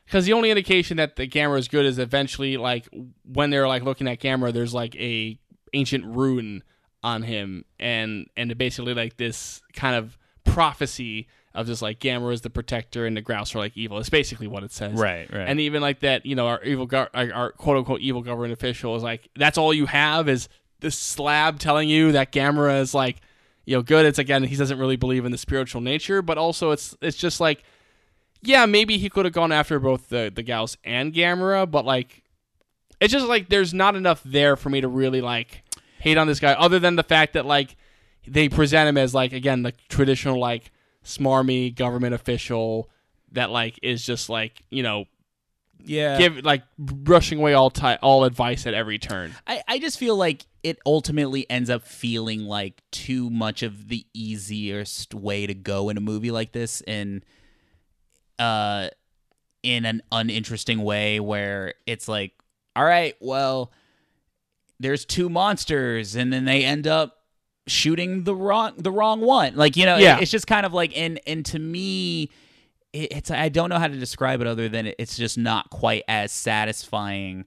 because 0.06 0.26
the 0.26 0.34
only 0.34 0.50
indication 0.52 0.98
that 0.98 1.16
the 1.16 1.28
Gamera 1.28 1.58
is 1.60 1.68
good 1.68 1.86
is 1.86 1.98
eventually 2.00 2.58
like 2.58 2.88
when 3.24 3.50
they're 3.50 3.68
like 3.68 3.84
looking 3.84 4.08
at 4.08 4.20
Gamera, 4.20 4.52
there's 4.52 4.74
like 4.74 4.96
a 4.98 5.40
ancient 5.74 6.06
rune 6.06 6.64
on 7.04 7.24
him, 7.24 7.66
and 7.80 8.28
and 8.36 8.58
basically 8.58 8.94
like 8.94 9.18
this 9.18 9.62
kind 9.74 9.96
of 9.96 10.18
prophecy 10.44 11.28
of 11.54 11.68
just 11.68 11.82
like 11.82 12.00
Gamera 12.00 12.34
is 12.34 12.42
the 12.42 12.50
protector 12.50 13.06
and 13.06 13.18
the 13.18 13.22
Gyaos 13.22 13.56
are 13.56 13.60
like 13.60 13.76
evil. 13.76 13.98
It's 13.98 14.10
basically 14.10 14.48
what 14.48 14.64
it 14.64 14.72
says. 14.72 14.94
Right, 14.94 15.32
right. 15.34 15.48
And 15.48 15.60
even 15.60 15.82
like 15.82 16.02
that, 16.02 16.26
you 16.26 16.36
know, 16.36 16.48
our 16.48 16.64
evil, 16.64 16.88
our, 16.94 17.10
our 17.14 17.52
quote 17.54 17.78
unquote 17.78 18.02
evil 18.02 18.22
government 18.22 18.54
official 18.54 18.96
is 18.96 19.04
like, 19.04 19.30
that's 19.36 19.58
all 19.58 19.74
you 19.74 19.88
have 19.88 20.30
is 20.30 20.48
this 20.80 20.98
slab 20.98 21.60
telling 21.60 21.90
you 21.90 22.12
that 22.12 22.32
Gamera 22.32 22.80
is 22.82 22.94
like, 22.94 23.18
you 23.66 23.76
know, 23.76 23.82
good. 23.82 24.06
It's 24.06 24.20
again, 24.20 24.44
he 24.44 24.56
doesn't 24.56 24.78
really 24.80 24.96
believe 24.96 25.26
in 25.26 25.32
the 25.32 25.38
spiritual 25.38 25.82
nature, 25.82 26.22
but 26.22 26.38
also 26.38 26.72
it's 26.72 26.96
it's 27.02 27.18
just 27.18 27.40
like, 27.40 27.64
yeah, 28.42 28.66
maybe 28.66 28.98
he 28.98 29.10
could 29.10 29.26
have 29.26 29.34
gone 29.34 29.52
after 29.52 29.80
both 29.80 30.10
the 30.10 30.32
the 30.34 30.44
Gyaos 30.44 30.78
and 30.84 31.14
Gamera, 31.14 31.70
but 31.70 31.84
like, 31.84 32.19
it's 33.00 33.12
just 33.12 33.26
like 33.28 33.50
there's 33.50 33.74
not 33.74 33.96
enough 33.96 34.22
there 34.24 34.56
for 34.56 34.70
me 34.70 34.82
to 34.82 34.88
really 34.88 35.22
like 35.22 35.64
hate 36.00 36.18
on 36.18 36.28
this 36.28 36.40
guy, 36.40 36.54
other 36.54 36.80
than 36.80 36.96
the 36.96 37.04
fact 37.04 37.34
that 37.34 37.46
like 37.46 37.76
they 38.28 38.50
present 38.50 38.90
him 38.90 38.98
as 38.98 39.14
like 39.14 39.34
again 39.34 39.64
the 39.64 39.74
traditional 39.90 40.40
like 40.40 40.72
smarmy 41.04 41.74
government 41.74 42.14
official 42.14 42.90
that 43.32 43.50
like 43.50 43.80
is 43.82 44.06
just 44.06 44.30
like 44.30 44.62
you 44.70 44.84
know 44.84 45.06
yeah, 45.82 46.18
give 46.18 46.44
like 46.44 46.64
brushing 46.78 47.40
away 47.40 47.54
all 47.54 47.70
ti 47.70 47.96
all 48.02 48.26
advice 48.26 48.68
at 48.68 48.74
every 48.74 49.00
turn. 49.00 49.34
I, 49.48 49.64
I 49.68 49.80
just 49.80 49.98
feel 49.98 50.16
like 50.18 50.46
it 50.62 50.78
ultimately 50.86 51.50
ends 51.50 51.70
up 51.70 51.84
feeling 51.84 52.44
like 52.44 52.82
too 52.92 53.30
much 53.30 53.64
of 53.64 53.88
the 53.88 54.06
easiest 54.14 55.14
way 55.14 55.48
to 55.48 55.54
go 55.54 55.88
in 55.88 55.96
a 55.96 56.02
movie 56.02 56.32
like 56.32 56.52
this 56.52 56.82
and 56.82 57.24
uh 58.38 58.90
in 59.64 59.86
an 59.86 60.02
uninteresting 60.12 60.84
way 60.84 61.20
where 61.20 61.74
it's 61.86 62.08
like 62.08 62.34
all 62.76 62.84
right 62.86 63.16
well 63.20 63.72
there's 64.80 65.06
two 65.06 65.30
monsters 65.30 66.16
and 66.16 66.32
then 66.32 66.46
they 66.46 66.64
end 66.64 66.88
up 66.88 67.18
shooting 67.68 68.24
the 68.24 68.34
wrong 68.36 68.74
the 68.78 68.92
wrong 68.92 69.22
one 69.22 69.56
like 69.56 69.76
you 69.78 69.86
know 69.86 69.98
it- 69.98 70.02
Yeah. 70.02 70.20
it's 70.20 70.32
just 70.32 70.48
kind 70.48 70.66
of 70.66 70.74
like 70.74 70.98
and 70.98 71.20
and 71.28 71.46
to 71.48 71.60
me 71.60 72.30
it, 72.94 73.12
it's 73.12 73.32
I 73.32 73.50
don't 73.50 73.70
know 73.70 73.78
how 73.80 73.88
to 73.88 73.98
describe 73.98 74.42
it 74.42 74.48
other 74.48 74.68
than 74.70 74.88
it, 74.88 74.96
it's 74.98 75.16
just 75.18 75.38
not 75.38 75.70
quite 75.70 76.04
as 76.08 76.32
satisfying 76.32 77.46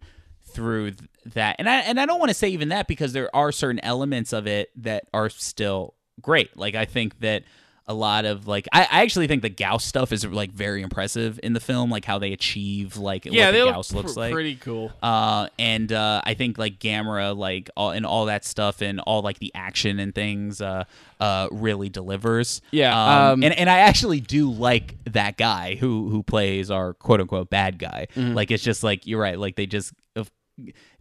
through 0.53 0.91
th- 0.93 1.11
that. 1.35 1.57
And 1.59 1.69
I 1.69 1.79
and 1.81 1.99
I 1.99 2.07
don't 2.07 2.19
want 2.21 2.29
to 2.29 2.35
say 2.35 2.49
even 2.51 2.69
that 2.69 2.87
because 2.87 3.13
there 3.13 3.35
are 3.35 3.51
certain 3.51 3.81
elements 3.85 4.33
of 4.33 4.47
it 4.47 4.71
that 4.83 5.05
are 5.15 5.29
still 5.31 5.95
great. 6.21 6.57
Like 6.57 6.75
I 6.77 6.85
think 6.85 7.19
that 7.21 7.43
a 7.87 7.95
lot 7.95 8.25
of 8.25 8.47
like 8.47 8.69
I, 8.73 8.83
I 8.83 9.03
actually 9.03 9.27
think 9.27 9.43
the 9.43 9.51
Gyaos 9.51 9.83
stuff 9.83 10.13
is 10.13 10.25
like 10.25 10.53
very 10.53 10.83
impressive 10.83 11.41
in 11.43 11.53
the 11.53 11.61
film, 11.61 11.91
like 11.91 12.05
how 12.05 12.19
they 12.19 12.33
achieve 12.33 12.97
like 12.97 13.25
Yeah, 13.25 13.47
what 13.47 13.53
the 13.53 13.65
look 13.65 13.75
Gyaos 13.75 13.95
looks 13.95 14.13
pr- 14.15 14.21
like. 14.21 14.33
pretty 14.33 14.55
cool. 14.57 14.93
Uh, 15.03 15.49
and 15.59 15.93
uh, 15.93 16.23
I 16.25 16.35
think 16.35 16.59
like 16.59 16.79
Gamera, 16.79 17.37
like 17.37 17.71
all 17.77 17.91
and 17.91 18.07
all 18.07 18.27
that 18.27 18.45
stuff, 18.45 18.83
and 18.83 19.01
all 19.01 19.23
like 19.23 19.39
the 19.41 19.51
action 19.55 19.99
and 19.99 20.15
things, 20.15 20.61
uh, 20.61 20.85
uh, 21.21 21.49
really 21.51 21.89
delivers. 21.89 22.61
Yeah, 22.71 22.93
um, 22.97 23.33
um, 23.33 23.43
and 23.45 23.55
and 23.55 23.69
I 23.69 23.81
actually 23.81 24.21
do 24.21 24.51
like 24.51 24.97
that 25.07 25.37
guy 25.37 25.75
who 25.75 26.09
who 26.09 26.23
plays 26.23 26.71
our 26.71 26.95
quote 26.95 27.21
unquote 27.21 27.51
bad 27.51 27.79
guy. 27.79 28.07
Mm-hmm. 28.15 28.35
Like 28.35 28.51
it's 28.51 28.63
just 28.63 28.83
like 28.85 29.07
you're 29.07 29.21
right. 29.21 29.39
Like 29.39 29.57
they 29.57 29.67
just 29.67 29.93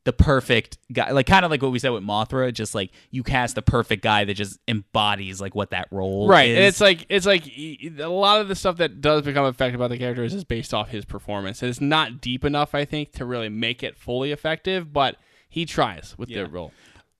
the 0.03 0.13
perfect 0.13 0.77
guy, 0.91 1.11
like 1.11 1.27
kind 1.27 1.45
of 1.45 1.51
like 1.51 1.61
what 1.61 1.71
we 1.71 1.77
said 1.79 1.89
with 1.91 2.03
Mothra. 2.03 2.51
Just 2.53 2.73
like 2.73 2.91
you 3.11 3.21
cast 3.23 3.55
the 3.55 3.61
perfect 3.61 4.01
guy 4.03 4.23
that 4.25 4.33
just 4.33 4.59
embodies 4.67 5.39
like 5.39 5.53
what 5.53 5.69
that 5.71 5.87
role 5.91 6.27
Right, 6.27 6.49
is. 6.49 6.57
and 6.57 6.65
it's 6.65 6.81
like 6.81 7.05
it's 7.09 7.25
like 7.27 7.45
a 7.57 8.07
lot 8.07 8.41
of 8.41 8.47
the 8.47 8.55
stuff 8.55 8.77
that 8.77 8.99
does 9.01 9.21
become 9.21 9.45
effective 9.45 9.79
about 9.79 9.89
the 9.91 9.97
character 9.99 10.23
is 10.23 10.33
just 10.33 10.47
based 10.47 10.73
off 10.73 10.89
his 10.89 11.05
performance. 11.05 11.61
And 11.61 11.69
it's 11.69 11.81
not 11.81 12.19
deep 12.19 12.43
enough, 12.43 12.73
I 12.73 12.83
think, 12.85 13.11
to 13.13 13.25
really 13.25 13.49
make 13.49 13.83
it 13.83 13.95
fully 13.95 14.31
effective. 14.31 14.91
But 14.91 15.17
he 15.49 15.65
tries 15.65 16.15
with 16.17 16.29
Yeah. 16.29 16.43
the 16.43 16.49
role. 16.49 16.71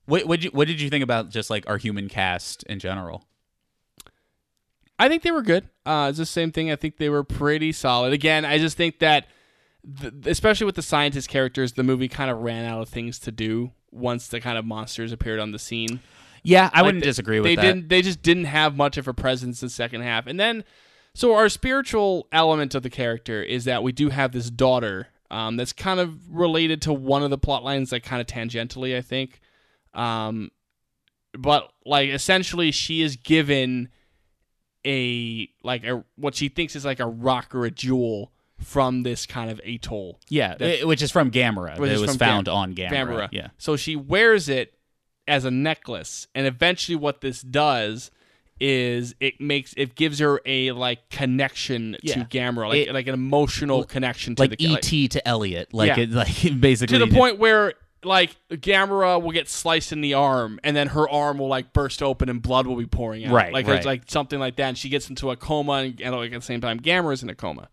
what 0.06 0.26
what 0.26 0.42
you 0.42 0.50
what 0.50 0.66
did 0.66 0.80
you 0.80 0.90
think 0.90 1.04
about 1.04 1.30
just 1.30 1.50
like 1.50 1.68
our 1.70 1.76
human 1.78 2.08
cast 2.08 2.64
in 2.64 2.80
general? 2.80 3.24
I 4.98 5.08
think 5.08 5.22
they 5.22 5.30
were 5.30 5.42
good. 5.42 5.68
Uh, 5.84 6.06
it's 6.10 6.18
the 6.18 6.26
same 6.26 6.52
thing. 6.52 6.70
I 6.70 6.76
think 6.76 6.96
they 6.98 7.08
were 7.08 7.24
pretty 7.24 7.72
solid. 7.72 8.12
Again, 8.12 8.44
I 8.44 8.58
just 8.58 8.76
think 8.76 9.00
that, 9.00 9.26
th- 10.00 10.12
especially 10.26 10.66
with 10.66 10.74
the 10.76 10.82
scientist 10.82 11.28
characters, 11.28 11.72
the 11.72 11.82
movie 11.82 12.08
kind 12.08 12.30
of 12.30 12.38
ran 12.38 12.64
out 12.64 12.80
of 12.82 12.88
things 12.88 13.18
to 13.20 13.32
do 13.32 13.72
once 13.90 14.28
the 14.28 14.40
kind 14.40 14.56
of 14.58 14.64
monsters 14.64 15.12
appeared 15.12 15.40
on 15.40 15.52
the 15.52 15.58
scene. 15.58 16.00
Yeah, 16.42 16.70
I 16.72 16.78
Like, 16.80 16.86
wouldn't 16.86 17.04
they- 17.04 17.10
disagree 17.10 17.38
with 17.40 17.44
they 17.50 17.56
that. 17.56 17.62
didn't. 17.62 17.88
They 17.88 18.02
just 18.02 18.22
didn't 18.22 18.44
have 18.46 18.76
much 18.76 18.96
of 18.96 19.06
a 19.08 19.14
presence 19.14 19.62
in 19.62 19.66
the 19.66 19.70
second 19.70 20.00
half. 20.02 20.26
And 20.26 20.40
then, 20.40 20.64
so 21.14 21.34
our 21.34 21.48
spiritual 21.48 22.26
element 22.32 22.74
of 22.74 22.82
the 22.82 22.90
character 22.90 23.42
is 23.42 23.64
that 23.64 23.82
we 23.82 23.92
do 23.92 24.08
have 24.08 24.32
this 24.32 24.50
daughter 24.50 25.08
um, 25.30 25.56
that's 25.56 25.72
kind 25.72 26.00
of 26.00 26.18
related 26.30 26.82
to 26.82 26.92
one 26.92 27.22
of 27.22 27.30
the 27.30 27.38
plot 27.38 27.62
lines, 27.64 27.92
like 27.92 28.02
kind 28.02 28.20
of 28.20 28.26
tangentially, 28.26 28.96
I 28.96 29.00
think. 29.02 29.40
Um, 29.94 30.50
but 31.38 31.70
like 31.86 32.08
essentially, 32.10 32.70
she 32.70 33.02
is 33.02 33.16
given 33.16 33.88
a 34.84 35.48
like 35.62 35.84
a 35.84 36.04
what 36.16 36.34
she 36.34 36.48
thinks 36.48 36.74
is 36.74 36.84
like 36.84 37.00
a 37.00 37.06
rock 37.06 37.54
or 37.54 37.64
a 37.64 37.70
jewel 37.70 38.32
from 38.62 39.02
this 39.02 39.26
kind 39.26 39.50
of 39.50 39.60
atoll. 39.64 40.18
Yeah, 40.28 40.54
that- 40.56 40.86
which 40.86 41.02
is 41.02 41.10
from 41.10 41.30
Gamera. 41.30 41.78
Which 41.78 41.90
It 41.92 41.98
was 42.00 42.16
found 42.16 42.46
Gam- 42.46 42.54
on 42.54 42.74
Gamera. 42.74 42.90
Gamera. 42.90 43.28
Yeah. 43.32 43.48
So 43.58 43.76
she 43.76 43.96
wears 43.96 44.48
it 44.48 44.74
as 45.28 45.44
a 45.44 45.50
necklace, 45.50 46.26
and 46.34 46.46
eventually, 46.46 46.96
what 46.96 47.20
this 47.20 47.42
does 47.42 48.10
is 48.60 49.14
it 49.18 49.40
makes 49.40 49.74
it 49.76 49.94
gives 49.96 50.20
her 50.20 50.40
a 50.46 50.70
like 50.72 51.08
connection 51.10 51.96
Yeah. 52.02 52.14
to 52.14 52.20
Gamera, 52.24 52.68
like 52.68 52.88
It- 52.88 52.94
like 52.94 53.06
an 53.08 53.14
emotional 53.14 53.82
connection 53.84 54.36
to 54.36 54.42
Like 54.42 54.56
the 54.56 54.66
ET 54.76 55.08
to 55.08 55.26
Elliot, 55.28 55.72
like 55.74 55.96
Yeah. 55.96 56.04
it, 56.04 56.10
like 56.10 56.28
basically 56.60 56.98
to 56.98 57.04
the 57.06 57.12
point 57.12 57.38
where 57.38 57.74
like 58.04 58.36
Gamera 58.50 59.20
will 59.22 59.30
get 59.32 59.48
sliced 59.48 59.92
in 59.92 60.00
the 60.00 60.14
arm, 60.14 60.58
and 60.64 60.76
then 60.76 60.88
her 60.88 61.08
arm 61.08 61.38
will 61.38 61.48
like 61.48 61.72
burst 61.72 62.02
open 62.02 62.28
and 62.28 62.42
blood 62.42 62.66
will 62.66 62.76
be 62.76 62.86
pouring 62.86 63.24
out, 63.24 63.32
Right, 63.32 63.52
Like 63.52 63.66
right. 63.66 63.76
it's 63.76 63.86
like 63.86 64.02
something 64.08 64.38
like 64.40 64.56
that, 64.56 64.68
and 64.68 64.78
she 64.78 64.88
gets 64.88 65.08
into 65.08 65.30
a 65.30 65.36
coma, 65.36 65.72
and, 65.74 66.00
and 66.00 66.14
like 66.14 66.32
at 66.32 66.40
the 66.40 66.44
same 66.46 66.60
time, 66.60 66.78
Gamera's 66.80 67.22
in 67.22 67.30
a 67.30 67.34
coma. 67.34 67.68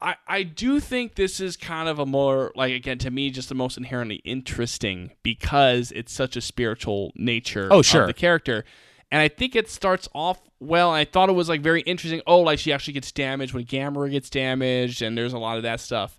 I, 0.00 0.16
I 0.28 0.42
do 0.42 0.78
think 0.78 1.14
this 1.14 1.40
is 1.40 1.56
kind 1.56 1.88
of 1.88 1.98
a 1.98 2.04
more 2.06 2.52
like 2.54 2.72
again 2.74 2.98
to 2.98 3.10
me 3.10 3.30
just 3.30 3.48
the 3.48 3.54
most 3.54 3.78
inherently 3.78 4.16
interesting 4.24 5.12
because 5.22 5.90
it's 5.92 6.12
such 6.12 6.36
a 6.36 6.40
spiritual 6.40 7.12
nature 7.16 7.68
Oh, 7.70 7.80
sure. 7.82 8.02
of 8.02 8.06
the 8.08 8.14
character. 8.14 8.64
And 9.10 9.22
I 9.22 9.28
think 9.28 9.54
it 9.56 9.70
starts 9.70 10.08
off 10.14 10.40
well. 10.60 10.92
And 10.92 10.98
I 11.00 11.04
thought 11.04 11.28
it 11.28 11.32
was 11.32 11.48
like 11.48 11.62
very 11.62 11.80
interesting. 11.82 12.20
Oh, 12.26 12.40
like 12.40 12.58
she 12.58 12.72
actually 12.72 12.92
gets 12.94 13.10
damaged 13.12 13.54
when 13.54 13.64
Gamera 13.64 14.10
gets 14.10 14.28
damaged, 14.28 15.00
and 15.00 15.16
there's 15.16 15.32
a 15.32 15.38
lot 15.38 15.56
of 15.56 15.62
that 15.62 15.80
stuff. 15.80 16.18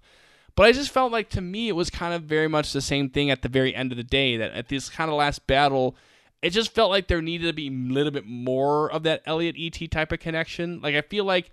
But 0.55 0.65
I 0.65 0.71
just 0.71 0.89
felt 0.91 1.11
like 1.11 1.29
to 1.31 1.41
me 1.41 1.67
it 1.69 1.73
was 1.73 1.89
kind 1.91 2.13
of 2.15 2.23
very 2.23 2.47
much 2.47 2.73
the 2.73 2.81
same 2.81 3.09
thing 3.09 3.29
at 3.29 3.41
the 3.43 3.49
very 3.49 3.75
end 3.75 3.91
of 3.91 3.97
the 3.97 4.03
day. 4.03 4.37
That 4.37 4.53
at 4.53 4.69
this 4.69 4.89
kind 4.89 5.11
of 5.11 5.17
last 5.17 5.45
battle, 5.45 5.95
it 6.41 6.49
just 6.51 6.73
felt 6.73 6.89
like 6.89 7.07
there 7.07 7.21
needed 7.21 7.45
to 7.45 7.53
be 7.53 7.67
a 7.67 7.71
little 7.93 8.11
bit 8.11 8.25
more 8.25 8.91
of 8.91 9.03
that 9.03 9.21
Elliot 9.27 9.55
ET 9.59 9.91
type 9.91 10.11
of 10.11 10.19
connection. 10.19 10.79
Like 10.81 10.95
I 10.95 11.01
feel 11.01 11.25
like 11.25 11.51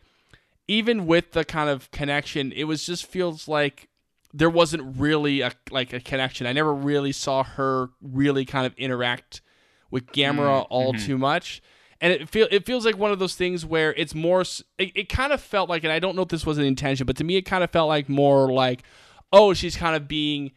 even 0.68 1.06
with 1.06 1.32
the 1.32 1.44
kind 1.44 1.68
of 1.68 1.90
connection, 1.90 2.52
it 2.52 2.64
was 2.64 2.84
just 2.84 3.06
feels 3.06 3.48
like 3.48 3.88
there 4.32 4.50
wasn't 4.50 4.96
really 4.98 5.40
a 5.40 5.52
like 5.70 5.92
a 5.92 6.00
connection. 6.00 6.46
I 6.46 6.52
never 6.52 6.74
really 6.74 7.12
saw 7.12 7.44
her 7.44 7.90
really 8.02 8.44
kind 8.44 8.66
of 8.66 8.74
interact 8.74 9.42
with 9.90 10.06
Gamera 10.08 10.62
mm, 10.62 10.66
all 10.70 10.92
mm-hmm. 10.92 11.06
too 11.06 11.18
much. 11.18 11.62
And 12.00 12.12
it 12.12 12.28
feel 12.28 12.48
it 12.50 12.66
feels 12.66 12.84
like 12.84 12.98
one 12.98 13.12
of 13.12 13.18
those 13.18 13.36
things 13.36 13.64
where 13.64 13.94
it's 13.94 14.14
more. 14.14 14.42
It, 14.78 14.92
it 14.94 15.08
kind 15.08 15.32
of 15.32 15.40
felt 15.40 15.70
like, 15.70 15.84
and 15.84 15.92
I 15.92 16.00
don't 16.00 16.16
know 16.16 16.22
if 16.22 16.28
this 16.28 16.44
was 16.44 16.58
an 16.58 16.64
intention, 16.64 17.06
but 17.06 17.16
to 17.16 17.24
me, 17.24 17.36
it 17.36 17.42
kind 17.42 17.62
of 17.62 17.70
felt 17.70 17.88
like 17.88 18.08
more 18.08 18.52
like, 18.52 18.82
oh, 19.32 19.54
she's 19.54 19.76
kind 19.76 19.94
of 19.94 20.08
being 20.08 20.50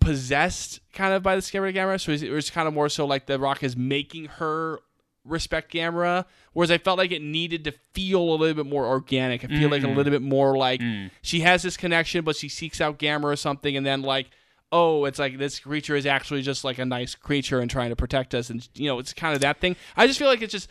possessed, 0.00 0.80
kind 0.92 1.12
of 1.12 1.22
by 1.22 1.36
the 1.36 1.42
Gamera 1.42 1.74
Gamera. 1.74 2.00
So 2.00 2.12
it 2.12 2.32
was 2.32 2.50
kind 2.50 2.66
of 2.66 2.74
more 2.74 2.88
so 2.88 3.06
like 3.06 3.26
the 3.26 3.38
Rock 3.38 3.62
is 3.62 3.76
making 3.76 4.26
her 4.26 4.80
respect 5.28 5.72
Gamera, 5.72 6.24
whereas 6.52 6.70
I 6.70 6.78
felt 6.78 6.98
like 6.98 7.12
it 7.12 7.22
needed 7.22 7.64
to 7.64 7.72
feel 7.92 8.20
a 8.20 8.36
little 8.36 8.54
bit 8.54 8.70
more 8.70 8.86
organic. 8.86 9.44
I 9.44 9.48
feel 9.48 9.68
like 9.68 9.82
a 9.82 9.86
mm-hmm. 9.86 9.96
little 9.96 10.10
bit 10.10 10.22
more 10.22 10.56
like 10.56 10.80
mm. 10.80 11.10
she 11.22 11.40
has 11.40 11.62
this 11.62 11.76
connection, 11.76 12.24
but 12.24 12.36
she 12.36 12.48
seeks 12.48 12.80
out 12.80 12.98
Gamera 12.98 13.24
or 13.24 13.36
something, 13.36 13.76
and 13.76 13.86
then 13.86 14.02
like, 14.02 14.30
oh, 14.72 15.04
it's 15.04 15.18
like 15.18 15.38
this 15.38 15.60
creature 15.60 15.96
is 15.96 16.06
actually 16.06 16.42
just 16.42 16.64
like 16.64 16.78
a 16.78 16.84
nice 16.84 17.14
creature 17.14 17.60
and 17.60 17.70
trying 17.70 17.90
to 17.90 17.96
protect 17.96 18.34
us, 18.34 18.50
and 18.50 18.68
you 18.74 18.86
know, 18.86 18.98
it's 18.98 19.12
kind 19.12 19.34
of 19.34 19.40
that 19.42 19.60
thing. 19.60 19.76
I 19.96 20.06
just 20.06 20.18
feel 20.18 20.28
like 20.28 20.42
it 20.42 20.50
just 20.50 20.68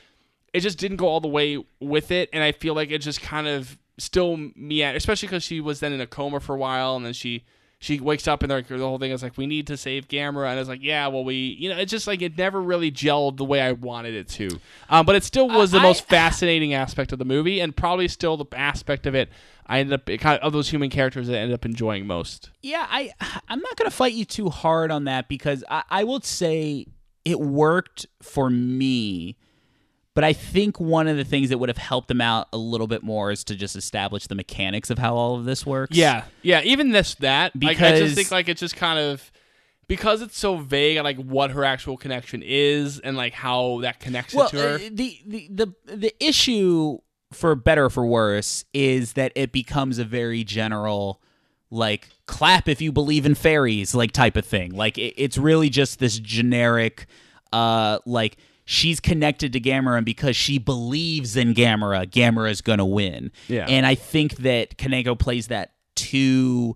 it 0.54 0.62
just 0.62 0.78
didn't 0.78 0.98
go 0.98 1.08
all 1.08 1.22
the 1.22 1.28
way 1.28 1.64
with 1.80 2.12
it, 2.12 2.30
and 2.34 2.44
I 2.44 2.52
feel 2.52 2.74
like 2.74 2.92
it 2.92 3.00
just 3.00 3.22
kind 3.22 3.48
of 3.48 3.78
still 3.98 4.38
me 4.38 4.84
at, 4.84 4.96
especially 4.96 5.28
because 5.28 5.44
she 5.44 5.62
was 5.62 5.80
then 5.80 5.94
in 5.94 6.02
a 6.02 6.08
coma 6.08 6.40
for 6.40 6.56
a 6.56 6.58
while, 6.58 6.96
and 6.96 7.06
then 7.06 7.14
she 7.14 7.46
she 7.80 8.00
wakes 8.00 8.28
up 8.28 8.42
and 8.42 8.50
they're, 8.52 8.62
the 8.62 8.78
whole 8.80 8.98
thing 8.98 9.12
is 9.12 9.22
like 9.22 9.38
we 9.38 9.46
need 9.46 9.68
to 9.68 9.78
save 9.78 10.08
Gamera 10.08 10.50
and 10.50 10.60
it's 10.60 10.70
like 10.70 10.82
yeah 10.82 11.08
well 11.08 11.24
we 11.24 11.36
you 11.36 11.70
know 11.70 11.78
it's 11.78 11.92
just 11.92 12.08
like 12.08 12.22
it 12.22 12.38
never 12.38 12.62
really 12.62 12.92
gelled 12.92 13.38
the 13.38 13.46
way 13.46 13.62
I 13.62 13.74
wanted 13.74 14.16
it 14.16 14.28
to 14.30 14.50
um, 14.90 15.06
but 15.06 15.16
it 15.16 15.24
still 15.24 15.48
was 15.48 15.72
the 15.72 15.80
I- 15.80 15.84
most 15.84 16.06
fascinating 16.08 16.74
aspect 16.74 17.12
of 17.12 17.20
the 17.20 17.26
movie 17.26 17.60
and 17.60 17.76
probably 17.76 18.08
still 18.08 18.38
the 18.38 18.46
aspect 18.54 19.06
of 19.06 19.16
it 19.16 19.30
I 19.68 19.80
ended 19.80 19.94
up 19.94 20.06
kind 20.20 20.40
of, 20.40 20.48
of 20.48 20.54
those 20.54 20.70
human 20.70 20.90
characters 20.90 21.28
that 21.28 21.36
I 21.36 21.40
ended 21.40 21.54
up 21.54 21.66
enjoying 21.66 22.08
most 22.08 22.50
Yeah, 22.62 22.88
I 22.90 23.12
I'm 23.48 23.60
not 23.60 23.76
gonna 23.76 23.92
fight 23.92 24.14
you 24.14 24.26
too 24.26 24.50
hard 24.50 24.92
on 24.92 25.04
that 25.06 25.28
because 25.28 25.64
I, 25.70 25.84
I 25.90 26.04
will 26.04 26.22
say 26.22 26.88
it 27.26 27.40
worked 27.40 28.06
for 28.22 28.50
me. 28.50 29.38
But 30.18 30.24
I 30.24 30.34
think 30.34 30.80
one 30.80 31.08
of 31.08 31.16
the 31.16 31.24
things 31.24 31.50
that 31.50 31.60
would 31.60 31.70
have 31.70 31.78
helped 31.78 32.08
them 32.08 32.22
out 32.22 32.48
a 32.52 32.58
little 32.58 32.88
bit 32.88 33.04
more 33.04 33.30
is 33.30 33.44
to 33.44 33.56
just 33.56 33.76
establish 33.76 34.26
the 34.26 34.34
mechanics 34.34 34.90
of 34.90 34.98
how 34.98 35.14
all 35.14 35.36
of 35.36 35.46
this 35.46 35.64
works. 35.64 35.96
Yeah, 35.96 36.24
yeah. 36.42 36.64
Even 36.64 36.90
this 36.92 37.14
that 37.20 37.52
like, 37.62 37.80
I 37.80 38.00
just 38.00 38.16
think 38.16 38.32
like 38.32 38.50
it's 38.50 38.62
just 38.62 38.76
kind 38.76 38.98
of 38.98 39.32
because 39.88 40.24
it's 40.24 40.36
so 40.36 40.58
vague, 40.58 40.98
like 41.04 41.18
what 41.18 41.52
her 41.52 41.64
actual 41.64 41.98
connection 41.98 42.42
is 42.44 43.00
and 43.00 43.16
like 43.16 43.34
how 43.34 43.82
that 43.82 44.00
connects 44.00 44.34
Well, 44.34 44.48
it 44.48 44.50
to 44.54 44.58
her. 44.58 44.76
uh, 44.78 44.90
the, 44.92 45.20
the 45.28 45.50
the 45.52 45.74
the 45.86 46.14
issue 46.20 46.98
for 47.32 47.54
better 47.54 47.86
or 47.86 47.92
for 47.92 48.04
worse 48.04 48.66
is 48.74 49.14
that 49.14 49.32
it 49.36 49.52
becomes 49.52 50.00
a 50.00 50.04
very 50.04 50.44
general 50.44 51.22
like 51.70 52.10
clap 52.26 52.68
if 52.68 52.82
you 52.82 52.92
believe 52.92 53.28
in 53.28 53.36
fairies 53.36 53.94
like 53.94 54.14
type 54.14 54.36
of 54.36 54.46
thing 54.48 54.72
like 54.72 54.98
it, 54.98 55.14
it's 55.16 55.38
really 55.38 55.70
just 55.70 56.00
this 56.00 56.18
generic 56.18 57.06
uh 57.54 58.00
like 58.08 58.38
she's 58.70 59.00
connected 59.00 59.54
to 59.54 59.60
Gamera 59.62 59.96
and 59.96 60.06
because 60.06 60.36
she 60.36 60.58
believes 60.60 61.36
in 61.38 61.54
Gamera 61.54 62.06
Gamera 62.06 62.52
is 62.52 62.62
going 62.62 62.80
to 62.80 62.86
win 62.86 63.32
Yeah. 63.48 63.66
and 63.68 63.86
i 63.86 63.96
think 63.96 64.36
that 64.38 64.78
Kaneko 64.78 65.18
plays 65.18 65.48
that 65.48 65.72
too 65.96 66.76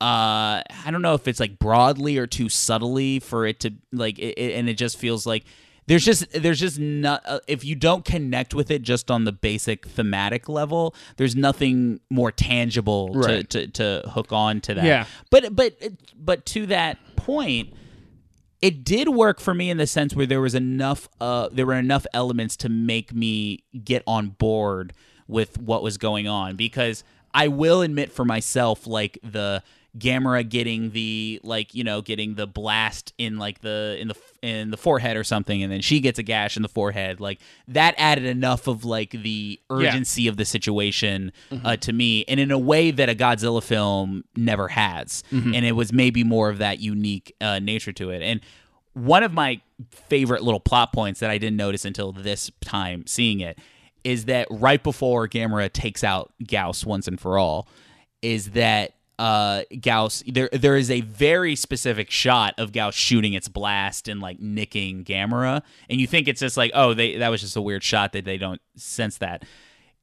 uh 0.00 0.60
i 0.84 0.90
don't 0.90 1.00
know 1.00 1.14
if 1.14 1.26
it's 1.26 1.40
like 1.40 1.58
broadly 1.58 2.18
or 2.18 2.26
too 2.26 2.48
subtly 2.50 3.18
for 3.18 3.46
it 3.46 3.60
to 3.60 3.72
like 3.92 4.18
it, 4.18 4.34
it- 4.36 4.52
and 4.58 4.68
it 4.68 4.74
just 4.74 4.98
feels 4.98 5.26
like 5.26 5.44
there's 5.86 6.04
just 6.04 6.30
there's 6.32 6.58
just 6.58 6.78
not 6.80 7.22
uh, 7.24 7.38
if 7.46 7.64
you 7.64 7.74
don't 7.76 8.04
connect 8.04 8.52
with 8.52 8.70
it 8.70 8.82
just 8.82 9.10
on 9.10 9.24
the 9.24 9.32
basic 9.32 9.86
thematic 9.86 10.48
level 10.48 10.94
there's 11.16 11.34
nothing 11.36 12.00
more 12.10 12.30
tangible 12.32 13.10
Right. 13.14 13.48
to, 13.48 13.68
to 13.68 14.00
to 14.02 14.08
hook 14.10 14.32
on 14.32 14.60
to 14.62 14.74
that 14.74 14.84
Yeah. 14.84 15.06
but 15.30 15.54
but 15.56 15.80
but 16.14 16.44
to 16.46 16.66
that 16.66 16.98
point 17.16 17.72
it 18.62 18.84
did 18.84 19.08
work 19.08 19.40
for 19.40 19.54
me 19.54 19.70
in 19.70 19.76
the 19.76 19.86
sense 19.86 20.14
where 20.14 20.26
there 20.26 20.40
was 20.40 20.54
enough 20.54 21.08
uh 21.20 21.48
there 21.52 21.66
were 21.66 21.74
enough 21.74 22.06
elements 22.12 22.56
to 22.56 22.68
make 22.68 23.12
me 23.14 23.62
get 23.84 24.02
on 24.06 24.30
board 24.30 24.92
with 25.28 25.58
what 25.58 25.82
was 25.82 25.98
going 25.98 26.28
on 26.28 26.56
because 26.56 27.04
I 27.34 27.48
will 27.48 27.82
admit 27.82 28.12
for 28.12 28.24
myself 28.24 28.86
like 28.86 29.18
the 29.22 29.62
Gamera 29.98 30.48
getting 30.48 30.90
the 30.90 31.40
like 31.42 31.74
you 31.74 31.84
know 31.84 32.02
getting 32.02 32.34
the 32.34 32.46
blast 32.46 33.12
in 33.18 33.38
like 33.38 33.60
the 33.60 33.96
in 33.98 34.08
the 34.08 34.16
in 34.42 34.70
the 34.70 34.76
forehead 34.76 35.16
or 35.16 35.24
something 35.24 35.62
and 35.62 35.72
then 35.72 35.80
she 35.80 36.00
gets 36.00 36.18
a 36.18 36.22
gash 36.22 36.56
in 36.56 36.62
the 36.62 36.68
forehead 36.68 37.18
like 37.20 37.40
that 37.66 37.94
added 37.96 38.24
enough 38.24 38.66
of 38.66 38.84
like 38.84 39.10
the 39.10 39.58
urgency 39.70 40.28
of 40.28 40.36
the 40.36 40.44
situation 40.44 41.32
uh, 41.64 41.76
to 41.76 41.92
me 41.92 42.24
and 42.28 42.38
in 42.38 42.50
a 42.50 42.58
way 42.58 42.90
that 42.90 43.08
a 43.08 43.14
Godzilla 43.14 43.62
film 43.62 44.24
never 44.36 44.68
has. 44.68 45.22
And 45.54 45.64
it 45.64 45.72
was 45.72 45.92
maybe 45.92 46.24
more 46.24 46.48
of 46.50 46.58
that 46.58 46.78
unique 46.80 47.34
uh, 47.40 47.58
nature 47.58 47.92
to 47.92 48.10
it. 48.10 48.22
And 48.22 48.40
one 48.92 49.22
of 49.22 49.32
my 49.32 49.60
favorite 49.90 50.42
little 50.42 50.60
plot 50.60 50.92
points 50.92 51.20
that 51.20 51.30
I 51.30 51.38
didn't 51.38 51.56
notice 51.56 51.84
until 51.84 52.12
this 52.12 52.50
time 52.60 53.06
seeing 53.06 53.40
it 53.40 53.58
is 54.04 54.26
that 54.26 54.46
right 54.50 54.82
before 54.82 55.28
Gamera 55.28 55.72
takes 55.72 56.04
out 56.04 56.32
Gyaos 56.42 56.84
once 56.86 57.08
and 57.08 57.20
for 57.20 57.38
all, 57.38 57.68
is 58.22 58.50
that 58.50 58.92
uh 59.18 59.62
Gyaos 59.72 60.22
there 60.32 60.50
there 60.52 60.76
is 60.76 60.90
a 60.90 61.00
very 61.00 61.56
specific 61.56 62.10
shot 62.10 62.54
of 62.58 62.72
Gyaos 62.72 62.92
shooting 62.92 63.32
its 63.32 63.48
blast 63.48 64.08
and 64.08 64.20
like 64.20 64.38
nicking 64.40 65.04
Gamera 65.04 65.62
and 65.88 66.00
you 66.00 66.06
think 66.06 66.28
it's 66.28 66.40
just 66.40 66.56
like 66.56 66.70
oh 66.74 66.92
they 66.94 67.16
that 67.16 67.28
was 67.30 67.40
just 67.40 67.56
a 67.56 67.62
weird 67.62 67.82
shot 67.82 68.12
that 68.12 68.24
they 68.24 68.36
don't 68.36 68.60
sense 68.76 69.18
that 69.18 69.44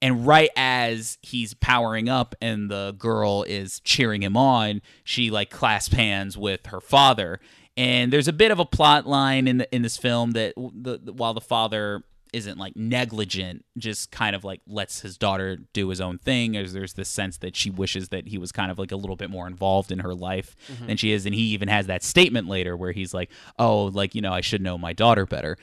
and 0.02 0.28
right 0.28 0.50
as 0.58 1.18
he's 1.22 1.54
powering 1.54 2.10
up 2.10 2.36
and 2.42 2.70
the 2.70 2.94
girl 2.98 3.44
is 3.44 3.80
cheering 3.86 4.22
him 4.22 4.36
on, 4.36 4.82
she 5.06 5.32
like 5.32 5.50
clasps 5.50 5.96
hands 5.96 6.38
with 6.38 6.66
her 6.66 6.82
father. 6.82 7.40
And 7.78 8.12
there's 8.12 8.28
a 8.28 8.34
bit 8.34 8.52
of 8.52 8.60
a 8.60 8.66
plot 8.66 9.08
line 9.08 9.48
in 9.48 9.60
the, 9.60 9.74
in 9.74 9.82
this 9.82 9.96
film 9.96 10.32
that 10.32 10.56
the, 10.58 11.00
the- 11.02 11.14
while 11.14 11.34
the 11.34 11.40
father 11.40 12.04
isn't 12.34 12.58
like 12.58 12.76
negligent, 12.76 13.64
just 13.78 14.12
kind 14.12 14.36
of 14.36 14.44
like 14.44 14.62
lets 14.68 15.02
his 15.02 15.18
daughter 15.18 15.58
do 15.72 15.88
his 15.90 16.02
own 16.02 16.18
thing. 16.18 16.54
There's, 16.54 16.74
there's 16.74 16.94
this 16.94 17.08
sense 17.10 17.38
that 17.38 17.56
she 17.56 17.70
wishes 17.70 18.10
that 18.10 18.28
he 18.28 18.38
was 18.38 18.52
kind 18.52 18.72
of 18.72 18.80
like 18.80 18.92
a 18.92 18.96
little 18.96 19.16
bit 19.16 19.30
more 19.30 19.48
involved 19.48 19.92
in 19.92 20.00
her 20.00 20.14
life 20.14 20.56
than 20.86 20.98
she 20.98 21.12
is. 21.12 21.26
And 21.26 21.34
he 21.34 21.42
even 21.54 21.68
has 21.68 21.88
that 21.88 22.04
statement 22.04 22.48
later 22.48 22.76
where 22.76 22.92
he's 22.92 23.14
like, 23.14 23.30
"Oh, 23.58 23.86
like 23.86 24.16
you 24.16 24.22
know, 24.22 24.34
I 24.34 24.42
should 24.42 24.62
know 24.62 24.78
my 24.78 24.94
daughter 24.94 25.26
better." 25.26 25.58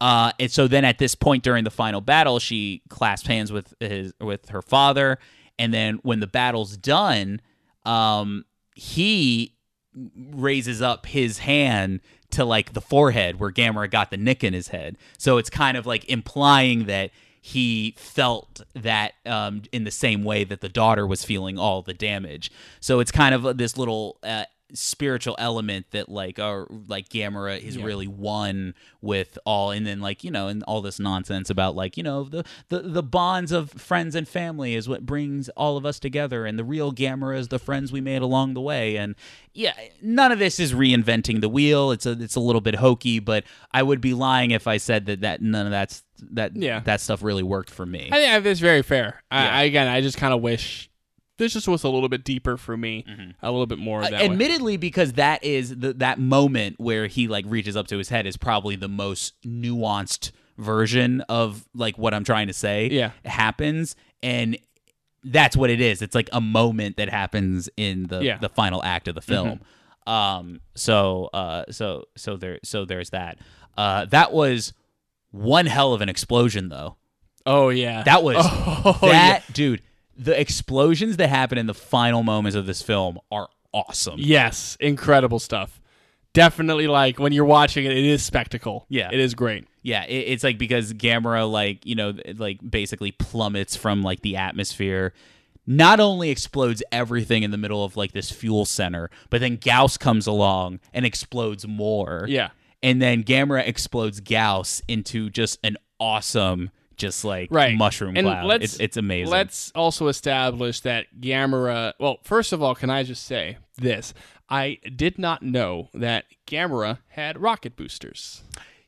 Uh, 0.00 0.32
and 0.38 0.50
so 0.50 0.68
then 0.68 0.84
at 0.84 0.98
this 0.98 1.14
point 1.14 1.42
during 1.42 1.64
the 1.64 1.70
final 1.70 2.00
battle, 2.02 2.38
she 2.38 2.82
clasps 2.90 3.26
hands 3.28 3.50
with 3.50 3.72
his 3.80 4.12
with 4.20 4.50
her 4.50 4.62
father, 4.62 5.18
and 5.58 5.72
then 5.72 6.00
when 6.02 6.20
the 6.20 6.26
battle's 6.26 6.76
done, 6.76 7.40
um, 7.84 8.44
he 8.74 9.54
raises 10.14 10.82
up 10.82 11.06
his 11.06 11.38
hand 11.38 12.00
to 12.36 12.44
like 12.44 12.74
the 12.74 12.80
forehead 12.80 13.40
where 13.40 13.50
Gamera 13.50 13.90
got 13.90 14.10
the 14.10 14.16
nick 14.16 14.44
in 14.44 14.52
his 14.52 14.68
head. 14.68 14.96
So 15.18 15.38
it's 15.38 15.50
kind 15.50 15.76
of 15.76 15.86
like 15.86 16.04
implying 16.08 16.84
that 16.84 17.10
he 17.40 17.94
felt 17.96 18.62
that 18.74 19.12
um, 19.24 19.62
in 19.72 19.84
the 19.84 19.90
same 19.90 20.24
way 20.24 20.44
that 20.44 20.60
the 20.60 20.68
daughter 20.68 21.06
was 21.06 21.24
feeling 21.24 21.58
all 21.58 21.80
the 21.80 21.94
damage. 21.94 22.50
So 22.80 23.00
it's 23.00 23.12
kind 23.12 23.34
of 23.34 23.56
this 23.56 23.76
little 23.76 24.18
uh, 24.22 24.44
spiritual 24.72 25.36
element 25.38 25.86
that 25.92 26.08
like 26.08 26.38
or 26.38 26.66
like 26.88 27.08
Gamera 27.08 27.58
is 27.60 27.78
really 27.78 28.06
one 28.08 28.74
with 29.00 29.38
all 29.46 29.70
and 29.70 29.86
then 29.86 30.00
like 30.00 30.24
you 30.24 30.30
know 30.30 30.48
and 30.48 30.62
all 30.64 30.82
this 30.82 30.98
nonsense 30.98 31.50
about 31.50 31.76
like 31.76 31.96
you 31.96 32.02
know 32.02 32.24
the, 32.24 32.44
the 32.68 32.80
the 32.80 33.02
bonds 33.02 33.52
of 33.52 33.70
friends 33.70 34.14
and 34.16 34.26
family 34.26 34.74
is 34.74 34.88
what 34.88 35.06
brings 35.06 35.48
all 35.50 35.76
of 35.76 35.86
us 35.86 36.00
together 36.00 36.44
and 36.46 36.58
the 36.58 36.64
real 36.64 36.92
Gamera 36.92 37.38
is 37.38 37.48
the 37.48 37.58
friends 37.60 37.92
we 37.92 38.00
made 38.00 38.22
along 38.22 38.54
the 38.54 38.60
way 38.60 38.96
and 38.96 39.14
yeah 39.54 39.72
none 40.02 40.32
of 40.32 40.38
this 40.40 40.58
is 40.58 40.72
reinventing 40.72 41.40
the 41.40 41.48
wheel 41.48 41.92
it's 41.92 42.04
a 42.06 42.12
it's 42.20 42.34
a 42.36 42.40
little 42.40 42.60
bit 42.60 42.74
hokey 42.74 43.20
but 43.20 43.44
I 43.72 43.82
would 43.84 44.00
be 44.00 44.14
lying 44.14 44.50
if 44.50 44.66
I 44.66 44.78
said 44.78 45.06
that 45.06 45.20
that 45.20 45.40
none 45.42 45.66
of 45.66 45.70
that's 45.70 46.02
that 46.32 46.56
Yeah. 46.56 46.80
that 46.80 47.00
stuff 47.00 47.22
really 47.22 47.42
worked 47.44 47.70
for 47.70 47.86
me 47.86 48.08
I 48.10 48.16
think 48.16 48.44
that's 48.44 48.60
very 48.60 48.82
fair. 48.82 49.22
I, 49.30 49.44
Yeah. 49.44 49.56
I 49.58 49.62
again, 49.62 49.88
I 49.88 50.00
just 50.00 50.16
kind 50.18 50.34
of 50.34 50.40
wish 50.40 50.90
this 51.38 51.52
just 51.52 51.68
was 51.68 51.84
a 51.84 51.88
little 51.88 52.08
bit 52.08 52.24
deeper 52.24 52.56
for 52.56 52.76
me, 52.76 53.04
a 53.42 53.50
little 53.50 53.66
bit 53.66 53.78
more. 53.78 54.00
Uh, 54.02 54.10
That 54.10 54.12
way. 54.20 54.24
admittedly 54.26 54.76
because 54.76 55.12
that 55.14 55.44
is 55.44 55.76
the, 55.76 55.92
that 55.94 56.18
moment 56.18 56.78
where 56.78 57.06
he 57.06 57.28
like 57.28 57.44
reaches 57.48 57.76
up 57.76 57.86
to 57.88 57.98
his 57.98 58.08
head 58.08 58.26
is 58.26 58.36
probably 58.36 58.76
the 58.76 58.88
most 58.88 59.34
nuanced 59.44 60.32
version 60.58 61.20
of 61.28 61.66
like 61.74 61.98
what 61.98 62.14
i'm 62.14 62.24
trying 62.24 62.46
to 62.46 62.54
say 62.54 62.88
Yeah. 62.90 63.10
happens 63.26 63.94
and 64.22 64.56
that's 65.22 65.54
what 65.54 65.68
it 65.68 65.82
is 65.82 66.00
it's 66.00 66.14
like 66.14 66.30
a 66.32 66.40
moment 66.40 66.96
that 66.96 67.10
happens 67.10 67.68
in 67.76 68.04
the 68.06 68.22
Yeah. 68.22 68.32
Mm-hmm. 68.36 68.42
the 68.42 68.48
final 68.48 68.82
act 68.82 69.06
of 69.06 69.14
the 69.14 69.20
film 69.20 69.60
um 70.06 70.60
so 70.74 71.28
uh 71.34 71.64
so 71.70 72.04
so 72.16 72.38
there 72.38 72.58
so 72.64 72.86
there's 72.86 73.10
that 73.10 73.38
uh 73.76 74.06
that 74.06 74.32
was 74.32 74.72
one 75.30 75.66
hell 75.66 75.92
of 75.92 76.00
an 76.00 76.08
explosion 76.08 76.70
though 76.70 76.96
Oh 77.48 77.68
yeah, 77.68 78.02
that 78.02 78.24
was 78.24 78.36
Oh, 78.40 78.98
that 79.02 79.42
dude 79.52 79.80
the 80.16 80.38
explosions 80.40 81.16
that 81.18 81.28
happen 81.28 81.58
in 81.58 81.66
the 81.66 81.74
final 81.74 82.22
moments 82.22 82.56
of 82.56 82.66
this 82.66 82.82
film 82.82 83.18
are 83.30 83.48
awesome 83.72 84.14
Yes, 84.18 84.76
incredible 84.80 85.38
stuff. 85.38 85.80
Definitely, 86.32 86.86
like 86.86 87.18
when 87.18 87.32
you're 87.32 87.46
watching 87.46 87.84
it, 87.86 87.92
it 87.92 88.04
is 88.04 88.22
spectacle. 88.22 88.84
Yeah. 88.90 89.08
it 89.10 89.18
is 89.20 89.34
great. 89.34 89.66
Yeah, 89.82 90.04
it, 90.04 90.14
it's 90.32 90.44
like 90.44 90.58
because 90.58 90.92
Gamera, 90.92 91.50
like 91.50 91.86
you 91.86 91.94
know, 91.94 92.12
like 92.36 92.58
basically 92.68 93.12
plummets 93.12 93.74
from 93.76 94.02
like 94.02 94.20
the 94.20 94.36
atmosphere. 94.36 95.14
Not 95.66 95.98
only 95.98 96.30
explodes 96.30 96.82
everything 96.92 97.42
in 97.42 97.50
the 97.52 97.56
middle 97.58 97.84
of 97.84 97.96
like 97.96 98.12
this 98.12 98.30
fuel 98.30 98.64
center, 98.66 99.10
but 99.30 99.40
then 99.40 99.56
Gyaos 99.56 99.98
comes 99.98 100.26
along 100.26 100.80
and 100.92 101.04
explodes 101.06 101.66
more. 101.66 102.26
Yeah. 102.28 102.50
and 102.82 103.00
then 103.02 103.24
Gamera 103.24 103.66
explodes 103.66 104.20
Gyaos 104.20 104.82
into 104.86 105.28
just 105.30 105.58
an 105.64 105.76
awesome, 105.98 106.70
just 106.96 107.24
like 107.24 107.48
Right, 107.50 107.76
mushroom 107.76 108.16
and 108.16 108.26
cloud. 108.26 108.46
Let's, 108.46 108.64
it's, 108.64 108.80
it's 108.80 108.96
amazing. 108.96 109.30
Let's 109.32 109.70
also 109.74 110.08
establish 110.08 110.80
that 110.80 111.06
Gamera. 111.20 111.92
Well, 112.00 112.18
first 112.24 112.52
of 112.52 112.62
all, 112.62 112.74
can 112.74 112.90
I 112.90 113.02
just 113.02 113.24
say 113.24 113.58
this? 113.76 114.14
I 114.48 114.78
did 114.94 115.18
not 115.18 115.42
know 115.42 115.88
that 115.94 116.24
Gamera 116.46 116.98
had 117.08 117.40
rocket 117.40 117.76
boosters. 117.76 118.42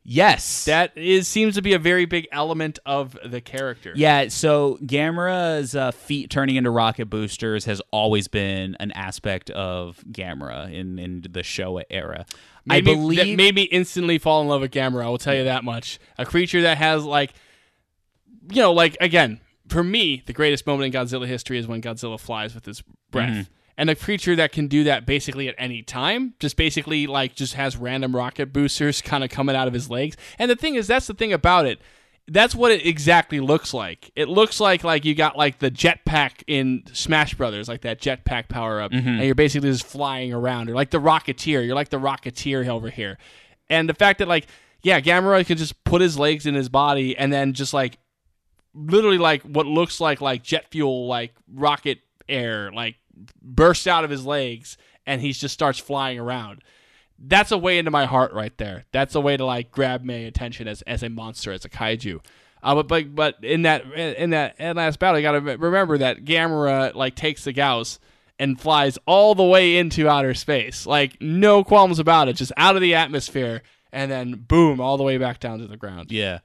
yes, 0.05 0.64
That 0.64 0.97
is 0.97 1.26
seems 1.28 1.55
to 1.56 1.62
be 1.62 1.72
a 1.74 1.78
very 1.78 2.05
big 2.06 2.28
element 2.32 2.78
of 2.86 3.18
the 3.24 3.40
character. 3.40 3.93
Yeah, 3.94 4.28
so 4.28 4.78
Gamera's 4.82 5.74
uh, 5.74 5.90
feet 5.90 6.30
turning 6.30 6.56
into 6.56 6.70
rocket 6.70 7.06
boosters 7.06 7.64
has 7.66 7.82
always 7.90 8.28
been 8.28 8.76
an 8.80 8.93
aspect 8.93 9.51
of 9.51 10.02
Gamera 10.10 10.72
in, 10.72 10.98
in 10.98 11.22
the 11.22 11.40
Showa 11.40 11.82
era. 11.90 12.24
Made 12.64 12.74
I 12.76 12.80
me- 12.80 12.94
believe 12.94 13.18
that 13.18 13.36
made 13.36 13.55
me 13.55 13.62
instantly 13.62 14.18
fall 14.18 14.40
in 14.43 14.48
love 14.48 14.60
with 14.60 14.70
Gamera. 14.70 15.05
I 15.05 15.09
will 15.09 15.18
tell 15.18 15.35
you 15.35 15.44
that 15.44 15.64
much. 15.64 15.98
A 16.18 16.24
creature 16.24 16.62
that 16.62 16.78
has 16.78 17.05
like, 17.05 17.32
you 18.50 18.62
know, 18.62 18.72
like 18.72 18.96
again 19.00 19.40
for 19.68 19.84
me, 19.84 20.22
the 20.26 20.32
greatest 20.32 20.66
moment 20.66 20.94
in 20.94 21.00
Godzilla 21.00 21.26
history 21.26 21.58
is 21.58 21.66
when 21.66 21.82
Godzilla 21.82 22.18
flies 22.18 22.54
with 22.54 22.64
his 22.64 22.82
breath, 23.10 23.28
Mm-hmm. 23.30 23.52
and 23.76 23.90
a 23.90 23.94
creature 23.94 24.34
that 24.36 24.50
can 24.50 24.66
do 24.66 24.84
that 24.84 25.04
basically 25.04 25.46
at 25.48 25.54
any 25.58 25.82
time. 25.82 26.32
Just 26.40 26.56
basically 26.56 27.06
like 27.06 27.34
just 27.34 27.54
has 27.54 27.76
random 27.76 28.16
rocket 28.16 28.52
boosters 28.52 29.02
kind 29.02 29.22
of 29.22 29.28
coming 29.30 29.54
out 29.54 29.68
of 29.68 29.74
his 29.74 29.90
legs. 29.90 30.16
And 30.38 30.50
the 30.50 30.56
thing 30.56 30.74
is, 30.74 30.86
that's 30.86 31.06
the 31.06 31.14
thing 31.14 31.32
about 31.34 31.66
it. 31.66 31.80
That's 32.30 32.54
what 32.54 32.72
it 32.72 32.84
exactly 32.84 33.40
looks 33.40 33.72
like. 33.74 34.10
It 34.14 34.28
looks 34.28 34.58
like 34.60 34.84
like 34.84 35.04
you 35.04 35.14
got 35.14 35.36
like 35.36 35.58
the 35.58 35.70
jetpack 35.70 36.42
in 36.46 36.84
Smash 36.92 37.34
Brothers, 37.34 37.68
like 37.68 37.82
that 37.82 38.00
jetpack 38.00 38.48
power 38.48 38.80
up, 38.82 38.92
and 38.92 39.22
you're 39.22 39.34
basically 39.34 39.70
just 39.70 39.86
flying 39.86 40.32
around, 40.32 40.68
or 40.70 40.74
like 40.74 40.90
the 40.90 41.00
Rocketeer. 41.00 41.64
You're 41.64 41.74
like 41.74 41.88
the 41.90 41.98
Rocketeer 42.00 42.66
over 42.68 42.90
here. 42.90 43.16
And 43.70 43.88
the 43.88 43.94
fact 43.94 44.18
that 44.20 44.28
like 44.28 44.46
yeah, 44.82 45.00
Gamera 45.00 45.44
could 45.46 45.58
just 45.58 45.82
put 45.84 46.00
his 46.00 46.18
legs 46.18 46.46
in 46.46 46.54
his 46.54 46.68
body 46.68 47.16
and 47.16 47.32
then 47.32 47.52
just 47.52 47.74
like 47.74 47.98
literally 48.78 49.18
like 49.18 49.42
what 49.42 49.66
looks 49.66 50.00
like 50.00 50.20
like 50.20 50.42
jet 50.42 50.70
fuel 50.70 51.06
like 51.06 51.34
rocket 51.52 51.98
air 52.28 52.70
like 52.72 52.96
bursts 53.42 53.86
out 53.86 54.05
of 54.05 54.10
his 54.10 54.24
legs 54.24 54.76
and 55.06 55.20
he 55.20 55.32
just 55.32 55.55
starts 55.55 55.78
flying 55.78 56.18
around. 56.18 56.62
That's 57.18 57.50
a 57.50 57.59
way 57.59 57.78
into 57.78 57.90
my 57.90 58.05
heart 58.05 58.32
right 58.32 58.56
there. 58.59 58.84
That's 58.92 59.14
a 59.14 59.20
way 59.20 59.36
to 59.36 59.44
like 59.44 59.72
grab 59.72 60.05
my 60.05 60.14
attention 60.14 60.68
as, 60.68 60.82
as 60.82 61.02
a 61.02 61.09
monster 61.09 61.50
as 61.50 61.64
a 61.64 61.68
kaiju. 61.68 62.20
Uh, 62.62 62.74
but, 62.74 62.88
but 62.88 63.14
but 63.14 63.44
in 63.44 63.62
that 63.62 63.84
in 63.92 64.30
that 64.30 64.59
last 64.59 64.98
battle 64.98 65.18
you 65.18 65.22
gotta 65.22 65.40
remember 65.40 65.98
that 65.98 66.24
Gamera 66.24 66.94
like 66.94 67.14
takes 67.14 67.44
the 67.44 67.52
Gyaos 67.52 67.98
and 68.38 68.60
flies 68.60 68.98
all 69.06 69.34
the 69.34 69.44
way 69.44 69.76
into 69.76 70.09
outer 70.09 70.34
space. 70.34 70.86
Like 70.86 71.20
no 71.20 71.64
qualms 71.64 71.98
about 71.98 72.28
it. 72.28 72.34
Just 72.34 72.52
out 72.56 72.76
of 72.76 72.82
the 72.82 72.94
atmosphere 72.94 73.62
and 73.92 74.10
then 74.10 74.34
boom 74.34 74.80
all 74.80 74.96
the 74.96 75.05
way 75.05 75.18
back 75.18 75.40
down 75.40 75.59
to 75.59 75.66
the 75.66 75.76
ground. 75.76 76.12
Yeah. 76.12 76.40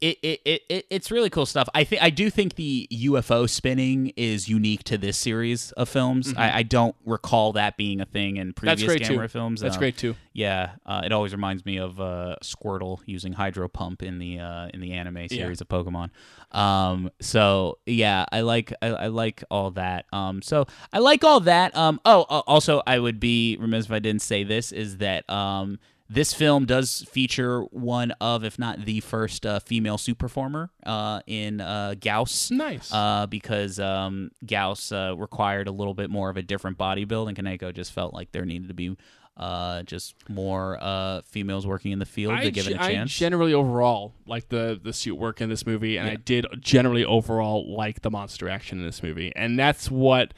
It, 0.00 0.18
it, 0.22 0.40
it, 0.44 0.62
it 0.68 0.86
it's 0.90 1.10
really 1.10 1.30
cool 1.30 1.46
stuff. 1.46 1.68
I 1.74 1.84
think 1.84 2.02
I 2.02 2.10
do 2.10 2.28
think 2.28 2.54
the 2.56 2.86
UFO 2.92 3.48
spinning 3.48 4.12
is 4.16 4.48
unique 4.48 4.84
to 4.84 4.98
this 4.98 5.16
series 5.16 5.72
of 5.72 5.88
films. 5.88 6.34
I, 6.36 6.58
I 6.58 6.62
don't 6.64 6.94
recall 7.06 7.52
that 7.54 7.76
being 7.78 8.00
a 8.02 8.04
thing 8.04 8.36
in 8.36 8.52
previous 8.52 8.80
Mm-hmm. 8.82 8.88
That's 8.88 9.08
great, 9.08 9.18
Gamera 9.18 9.22
too. 9.22 9.28
films. 9.28 9.60
That's 9.62 9.76
Uh, 9.76 9.78
great, 9.78 9.96
too. 9.96 10.14
Yeah, 10.34 10.72
uh, 10.84 11.00
it 11.04 11.12
always 11.12 11.32
reminds 11.32 11.64
me 11.64 11.78
of 11.78 11.98
uh, 11.98 12.36
Squirtle 12.42 13.00
using 13.06 13.32
Hydro 13.32 13.68
Pump 13.68 14.02
in 14.02 14.18
the 14.18 14.38
uh, 14.38 14.68
in 14.74 14.80
the 14.80 14.92
anime 14.92 15.28
series 15.28 15.62
of 15.62 15.68
Pokemon. 15.68 16.10
Um, 16.52 17.10
so 17.20 17.78
yeah, 17.86 18.26
I 18.30 18.42
like 18.42 18.72
I, 18.82 18.88
I 18.88 19.06
like 19.06 19.42
all 19.50 19.70
that. 19.72 20.04
Um, 20.12 20.42
so 20.42 20.66
I 20.92 20.98
like 20.98 21.24
all 21.24 21.40
that. 21.40 21.74
Um, 21.74 22.00
oh, 22.04 22.26
uh, 22.28 22.40
also 22.46 22.82
I 22.86 22.98
would 22.98 23.18
be 23.18 23.56
remiss 23.58 23.86
if 23.86 23.92
I 23.92 23.98
didn't 23.98 24.22
say 24.22 24.44
this 24.44 24.72
is 24.72 24.98
that 24.98 25.28
um, 25.30 25.78
this 26.08 26.32
film 26.32 26.66
does 26.66 27.04
feature 27.10 27.62
one 27.62 28.12
of, 28.20 28.44
if 28.44 28.58
not 28.58 28.84
the 28.84 29.00
first, 29.00 29.44
uh, 29.44 29.58
female 29.58 29.98
suit 29.98 30.18
performer 30.18 30.70
uh, 30.84 31.20
in 31.26 31.60
uh, 31.60 31.94
Gyaos. 31.98 32.50
Nice. 32.50 32.92
Uh, 32.92 33.26
because 33.26 33.80
um, 33.80 34.30
Gyaos 34.44 34.92
uh, 34.92 35.16
required 35.16 35.68
a 35.68 35.72
little 35.72 35.94
bit 35.94 36.10
more 36.10 36.30
of 36.30 36.36
a 36.36 36.42
different 36.42 36.78
body 36.78 37.04
build, 37.04 37.28
and 37.28 37.36
Kaneko 37.36 37.74
just 37.74 37.92
felt 37.92 38.14
like 38.14 38.32
there 38.32 38.44
needed 38.44 38.68
to 38.68 38.74
be 38.74 38.96
uh, 39.36 39.82
just 39.82 40.14
more 40.28 40.78
uh, 40.80 41.20
females 41.26 41.66
working 41.66 41.92
in 41.92 41.98
the 41.98 42.06
field 42.06 42.34
I, 42.34 42.44
to 42.44 42.50
give 42.50 42.68
it 42.68 42.74
a 42.74 42.82
I 42.82 42.92
chance. 42.92 43.12
generally 43.12 43.52
overall 43.52 44.14
like 44.26 44.48
the 44.48 44.80
the 44.82 44.92
suit 44.92 45.16
work 45.16 45.40
in 45.40 45.48
this 45.48 45.66
movie, 45.66 45.98
and 45.98 46.08
I 46.08 46.16
did 46.16 46.46
generally 46.60 47.04
overall 47.04 47.74
like 47.76 48.00
the 48.02 48.10
monster 48.10 48.48
action 48.48 48.78
in 48.78 48.86
this 48.86 49.02
movie, 49.02 49.32
and 49.36 49.58
that's 49.58 49.90
what 49.90 50.32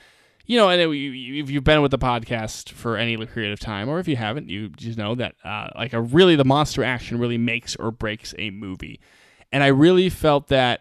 you 0.48 0.58
know. 0.58 0.68
And 0.68 0.80
if 0.82 1.50
you've 1.50 1.62
been 1.62 1.80
with 1.80 1.92
the 1.92 1.98
podcast 1.98 2.70
for 2.70 2.96
any 2.96 3.16
period 3.26 3.52
of 3.52 3.60
time, 3.60 3.88
or 3.88 4.00
if 4.00 4.08
you 4.08 4.16
haven't, 4.16 4.48
you 4.48 4.70
just 4.70 4.98
know 4.98 5.14
that 5.14 5.36
uh, 5.44 5.68
like 5.76 5.92
a 5.92 6.00
really 6.00 6.34
the 6.34 6.44
monster 6.44 6.82
action 6.82 7.20
really 7.20 7.38
makes 7.38 7.76
or 7.76 7.92
breaks 7.92 8.34
a 8.36 8.50
movie, 8.50 8.98
and 9.52 9.62
I 9.62 9.68
really 9.68 10.10
felt 10.10 10.48
that. 10.48 10.80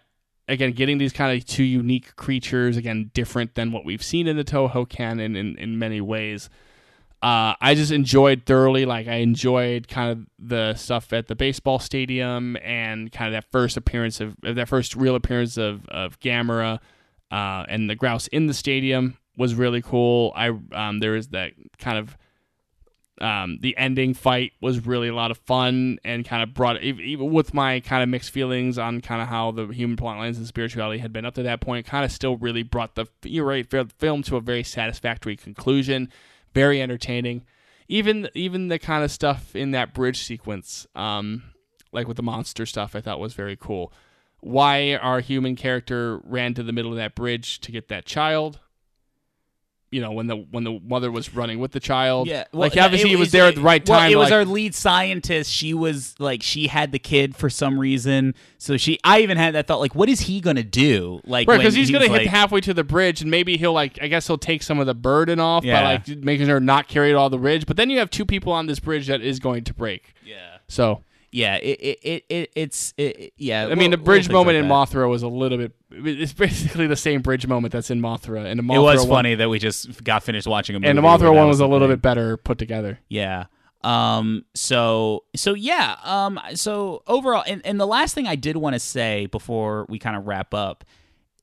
Again, 0.49 0.71
getting 0.71 0.97
these 0.97 1.11
kind 1.11 1.37
of 1.37 1.45
two 1.45 1.65
unique 1.65 2.15
creatures, 2.15 2.77
again, 2.77 3.11
different 3.13 3.55
than 3.55 3.73
what 3.73 3.83
we've 3.83 4.01
seen 4.01 4.27
in 4.27 4.37
the 4.37 4.45
Toho 4.45 4.87
canon 4.87 5.35
in, 5.35 5.57
in 5.57 5.77
many 5.77 5.99
ways 5.99 6.49
uh, 7.21 7.55
I 7.59 7.73
just 7.73 7.91
enjoyed 7.91 8.43
thoroughly. 8.45 8.85
Like 8.85 9.07
I 9.07 9.15
enjoyed 9.15 9.87
kind 9.87 10.11
of 10.11 10.27
the 10.37 10.75
stuff 10.75 11.11
at 11.13 11.27
the 11.27 11.35
baseball 11.35 11.79
stadium 11.79 12.57
and 12.57 13.11
kind 13.11 13.33
of 13.33 13.41
that 13.41 13.51
first 13.51 13.75
appearance 13.75 14.21
of 14.21 14.35
that 14.41 14.67
first 14.67 14.95
real 14.95 15.15
appearance 15.15 15.57
of 15.57 15.87
of 15.89 16.19
Gamera 16.19 16.79
uh, 17.31 17.65
and 17.67 17.89
the 17.89 17.95
Gyaos 17.95 18.27
in 18.29 18.45
the 18.45 18.53
stadium 18.53 19.17
was 19.37 19.55
really 19.55 19.81
cool. 19.81 20.33
I 20.35 20.49
um, 20.71 20.99
there 20.99 21.11
was 21.11 21.29
that 21.29 21.53
kind 21.77 21.97
of 21.97 22.17
um, 23.19 23.57
the 23.61 23.75
ending 23.77 24.13
fight 24.13 24.53
was 24.61 24.85
really 24.85 25.07
a 25.07 25.15
lot 25.15 25.31
of 25.31 25.37
fun 25.39 25.99
and 26.03 26.25
kind 26.25 26.43
of 26.43 26.53
brought 26.53 26.81
even 26.83 27.31
with 27.31 27.53
my 27.53 27.79
kind 27.79 28.03
of 28.03 28.09
mixed 28.09 28.31
feelings 28.31 28.77
on 28.77 29.01
kind 29.01 29.21
of 29.21 29.27
how 29.27 29.51
the 29.51 29.67
human 29.67 29.97
plot 29.97 30.17
lines 30.17 30.37
and 30.37 30.45
spirituality 30.45 30.99
had 30.99 31.11
been 31.11 31.25
up 31.25 31.33
to 31.35 31.43
that 31.43 31.61
point 31.61 31.85
kind 31.85 32.05
of 32.05 32.11
still 32.11 32.37
really 32.37 32.63
brought 32.63 32.95
the 32.95 33.07
you're 33.23 33.45
right 33.45 33.67
film 33.97 34.21
to 34.23 34.35
a 34.35 34.41
very 34.41 34.63
satisfactory 34.63 35.35
conclusion. 35.35 36.11
Very 36.53 36.81
entertaining. 36.81 37.43
Even 37.87 38.29
even 38.33 38.67
the 38.67 38.79
kind 38.79 39.03
of 39.03 39.11
stuff 39.11 39.55
in 39.55 39.71
that 39.71 39.93
bridge 39.93 40.23
sequence 40.23 40.87
um 40.95 41.43
like 41.91 42.07
with 42.07 42.17
the 42.17 42.23
monster 42.23 42.65
stuff 42.65 42.95
i 42.95 43.01
thought 43.01 43.19
was 43.19 43.33
very 43.33 43.55
cool. 43.55 43.91
Why 44.41 44.95
our 44.95 45.19
human 45.19 45.55
character 45.55 46.19
ran 46.23 46.53
to 46.53 46.63
the 46.63 46.71
middle 46.71 46.91
of 46.91 46.97
that 46.97 47.15
bridge 47.15 47.59
to 47.61 47.71
get 47.71 47.87
that 47.87 48.05
child 48.05 48.59
you 49.91 50.01
know 50.01 50.11
when 50.11 50.27
the 50.27 50.35
when 50.35 50.63
the 50.65 50.79
mother 50.85 51.09
was 51.09 51.33
running 51.33 51.59
with 51.59 51.71
the 51.71 51.79
child 51.79 52.27
Yeah, 52.27 52.43
like 52.51 52.75
obviously 52.75 53.09
it 53.09 53.13
he 53.13 53.15
was 53.15 53.31
there 53.31 53.45
at 53.45 53.55
the 53.55 53.61
right 53.61 53.87
Well, 53.87 53.99
time 53.99 54.11
it 54.11 54.15
was 54.17 54.25
like- 54.25 54.33
our 54.33 54.45
lead 54.45 54.75
scientist. 54.75 55.51
She 55.51 55.73
was 55.73 56.15
like, 56.19 56.43
she 56.43 56.67
had 56.67 56.91
the 56.91 56.99
kid 56.99 57.35
for 57.35 57.49
some 57.49 57.79
reason. 57.79 58.35
So 58.57 58.75
she, 58.75 58.99
I 59.03 59.21
even 59.21 59.37
had 59.37 59.53
that 59.55 59.67
thought, 59.67 59.79
like, 59.79 59.95
what 59.95 60.09
is 60.09 60.21
he 60.21 60.41
gonna 60.41 60.63
do? 60.63 61.21
Like, 61.25 61.47
Right, 61.47 61.57
because 61.57 61.73
he's 61.73 61.87
he 61.87 61.93
gonna 61.93 62.05
hit 62.07 62.11
like- 62.23 62.27
halfway 62.27 62.59
to 62.61 62.73
the 62.73 62.83
bridge, 62.83 63.21
and 63.21 63.31
maybe 63.31 63.55
he'll 63.57 63.73
like. 63.73 63.97
I 64.01 64.07
guess 64.07 64.27
he'll 64.27 64.37
take 64.37 64.61
some 64.63 64.79
of 64.79 64.87
the 64.87 64.93
burden 64.95 65.39
off 65.39 65.63
Yeah. 65.63 65.81
by 65.81 65.91
like 65.93 66.07
making 66.23 66.47
her 66.47 66.59
not 66.59 66.87
carry 66.87 67.11
it 67.11 67.15
all 67.15 67.29
the 67.29 67.37
bridge. 67.37 67.65
But 67.65 67.77
then 67.77 67.89
you 67.89 67.99
have 67.99 68.09
two 68.09 68.25
people 68.25 68.51
on 68.53 68.65
this 68.67 68.79
bridge 68.79 69.07
that 69.07 69.21
is 69.21 69.39
going 69.39 69.63
to 69.65 69.73
break. 69.73 70.13
Yeah, 70.25 70.57
So 70.67 71.03
yeah. 71.31 71.55
It, 71.55 71.79
it, 71.79 71.99
it, 72.01 72.25
it 72.29 72.51
it's, 72.55 72.93
it, 72.97 73.33
yeah. 73.37 73.67
I 73.67 73.75
mean, 73.75 73.91
the 73.91 73.97
bridge 73.97 74.29
moment 74.29 74.57
in 74.57 74.67
that. 74.67 74.73
Mothra 74.73 75.09
was 75.09 75.23
a 75.23 75.27
little 75.27 75.57
bit. 75.57 75.73
It's 75.91 76.33
basically 76.33 76.87
the 76.87 76.95
same 76.95 77.21
bridge 77.21 77.47
moment 77.47 77.71
that's 77.71 77.89
in 77.89 78.01
Mothra, 78.01 78.45
and 78.45 78.59
the 78.59 78.63
Mothra 78.63 78.75
It 78.75 78.79
was 78.79 78.99
one, 79.01 79.09
funny 79.09 79.35
that 79.35 79.49
we 79.49 79.59
just 79.59 80.03
got 80.03 80.23
finished 80.23 80.47
watching 80.47 80.75
a 80.75 80.79
movie. 80.79 80.89
and 80.89 80.97
the 80.97 81.01
Mothra 81.01 81.33
one 81.33 81.47
was 81.47 81.59
a 81.59 81.67
little 81.67 81.87
bit 81.87 82.01
better 82.01 82.37
put 82.37 82.57
together. 82.57 82.99
Yeah. 83.09 83.45
Um. 83.83 84.45
So. 84.55 85.23
So 85.35 85.53
yeah. 85.53 85.97
Um. 86.03 86.39
So 86.55 87.03
overall, 87.07 87.43
and, 87.47 87.61
and 87.65 87.79
the 87.79 87.87
last 87.87 88.15
thing 88.15 88.27
I 88.27 88.35
did 88.35 88.57
want 88.57 88.73
to 88.73 88.79
say 88.79 89.27
before 89.27 89.85
we 89.89 89.99
kind 89.99 90.15
of 90.15 90.27
wrap 90.27 90.53
up 90.53 90.83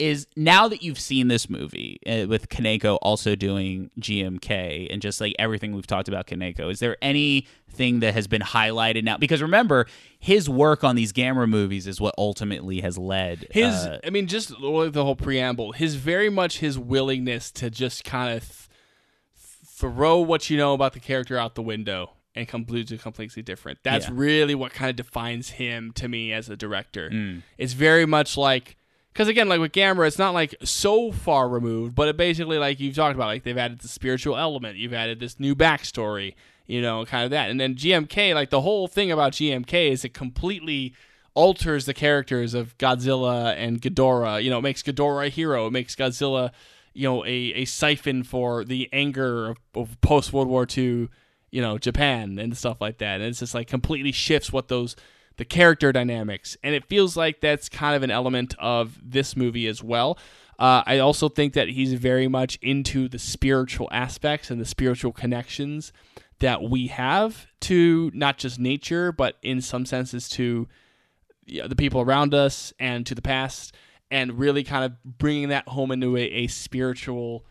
is 0.01 0.27
now 0.37 0.67
that 0.69 0.83
you've 0.83 0.99
seen 0.99 1.29
this 1.29 1.49
movie 1.49 2.01
uh, 2.07 2.27
with 2.27 2.49
Kaneko 2.49 2.99
also 3.01 3.35
doing 3.37 3.91
GMK 4.01 4.89
and 4.93 5.01
just 5.01 5.21
like 5.21 5.35
everything 5.39 5.73
we've 5.75 5.87
talked 5.87 6.09
about 6.09 6.27
Kaneko, 6.27 6.71
is 6.71 6.81
there 6.81 6.97
anything 7.01 8.01
that 8.01 8.15
has 8.15 8.27
been 8.27 8.43
highlighted 8.43 9.05
now? 9.05 9.17
Because 9.17 9.41
remember, 9.41 9.87
his 10.19 10.49
work 10.51 10.83
on 10.83 10.97
these 10.97 11.13
Gamera 11.13 11.49
movies 11.49 11.87
is 11.87 12.01
what 12.01 12.15
ultimately 12.19 12.81
has 12.81 12.99
led 12.99 13.47
His, 13.51 13.73
uh, 13.73 14.01
I 14.05 14.11
mean, 14.11 14.27
just 14.27 14.49
the 14.49 14.57
whole 15.05 15.17
preamble. 15.17 15.73
His 15.73 15.95
very 15.95 16.29
much 16.31 16.59
his 16.59 16.79
willingness 16.79 17.51
to 17.53 17.71
just 17.71 18.05
kind 18.05 18.37
of 18.37 18.43
th- 19.37 19.69
throw 19.77 20.19
what 20.19 20.51
you 20.51 20.57
know 20.57 20.75
about 20.75 20.93
the 20.95 21.01
character 21.01 21.39
out 21.39 21.55
the 21.55 21.63
window 21.63 22.11
and 22.35 22.49
completely 22.49 22.97
to 22.97 23.03
completely 23.03 23.43
different. 23.43 23.79
That's 23.85 24.07
Yeah. 24.07 24.15
really 24.15 24.55
what 24.57 24.73
kind 24.73 24.91
of 24.91 24.97
defines 24.97 25.51
him 25.51 25.93
to 25.93 26.09
me 26.09 26.33
as 26.33 26.49
a 26.49 26.57
director. 26.57 27.11
Mm. 27.11 27.43
It's 27.59 27.75
very 27.75 28.07
much 28.07 28.37
like 28.37 28.77
because 29.15 29.29
again, 29.29 29.49
like 29.49 29.61
with 29.61 29.71
Gamera, 29.71 30.09
it's 30.09 30.19
not 30.19 30.35
like 30.35 30.57
so 30.65 31.13
far 31.13 31.49
removed, 31.49 31.95
but 31.95 32.09
it 32.09 32.17
basically 32.17 32.59
like 32.59 32.81
you've 32.81 32.97
talked 32.97 33.15
about, 33.15 33.27
like 33.27 33.45
they've 33.45 33.57
added 33.57 33.79
the 33.79 33.87
spiritual 33.87 34.37
element, 34.37 34.77
you've 34.77 34.93
added 34.93 35.21
this 35.21 35.39
new 35.39 35.55
backstory, 35.55 36.35
you 36.67 36.83
know, 36.83 37.05
kind 37.05 37.25
of 37.25 37.31
that, 37.31 37.49
and 37.49 37.61
then 37.61 37.77
GMK, 37.77 38.35
like 38.35 38.51
the 38.51 38.63
whole 38.63 38.89
thing 38.89 39.13
about 39.13 39.33
GMK 39.33 39.91
is 39.93 40.05
it 40.05 40.15
completely 40.15 40.95
alters 41.35 41.87
the 41.87 41.95
characters 41.95 42.55
of 42.55 42.77
Godzilla 42.77 43.55
and 43.57 43.81
Ghidorah. 43.81 44.43
You 44.43 44.51
know, 44.51 44.59
it 44.59 44.63
makes 44.63 44.83
Ghidorah 44.83 45.27
a 45.27 45.31
hero, 45.31 45.69
it 45.69 45.73
makes 45.73 45.95
Godzilla, 45.95 46.51
you 46.93 47.09
know, 47.09 47.25
a, 47.25 47.29
a 47.29 47.65
siphon 47.67 48.25
for 48.25 48.65
the 48.65 48.89
anger 48.93 49.51
of, 49.51 49.59
of 49.77 50.01
post 50.01 50.33
World 50.33 50.49
War 50.49 50.67
II, 50.67 51.09
you 51.53 51.63
know, 51.63 51.79
Japan 51.79 52.41
and 52.41 52.57
stuff 52.57 52.81
like 52.81 52.99
that, 52.99 53.21
and 53.21 53.25
it's 53.25 53.39
just 53.39 53.55
like 53.55 53.69
completely 53.69 54.11
shifts 54.11 54.53
what 54.53 54.67
those 54.67 54.97
the 55.37 55.45
character 55.45 55.93
dynamics, 55.93 56.57
and 56.63 56.75
it 56.75 56.85
feels 56.85 57.17
like 57.17 57.41
that's 57.41 57.69
kind 57.69 57.97
of 57.97 58.03
an 58.03 58.11
element 58.11 58.55
of 58.59 58.99
this 59.03 59.37
movie 59.37 59.67
as 59.67 59.83
well. 59.83 60.19
Uh, 60.59 60.83
I 60.87 60.99
also 60.99 61.29
think 61.29 61.55
that 61.55 61.69
he's 61.69 61.93
very 61.95 62.29
much 62.29 62.59
into 62.63 63.09
the 63.09 63.19
spiritual 63.19 63.89
aspects 63.91 64.51
and 64.51 64.61
the 64.61 64.65
spiritual 64.65 65.13
connections 65.13 65.93
that 66.39 66.63
we 66.63 66.89
have 66.89 67.47
to 67.63 68.11
not 68.15 68.39
just 68.39 68.59
nature, 68.59 69.11
but 69.11 69.37
in 69.43 69.61
some 69.61 69.87
senses 69.87 70.29
to 70.31 70.69
yeah, 71.47 71.67
the 71.67 71.77
people 71.77 72.01
around 72.01 72.35
us 72.35 72.73
and 72.79 73.07
to 73.07 73.15
the 73.15 73.23
past, 73.23 73.75
and 74.11 74.39
really 74.39 74.63
kind 74.63 74.85
of 74.85 75.19
bringing 75.19 75.49
that 75.49 75.69
home 75.69 75.91
into 75.91 76.17
a, 76.17 76.23
a 76.23 76.47
spiritual 76.47 77.45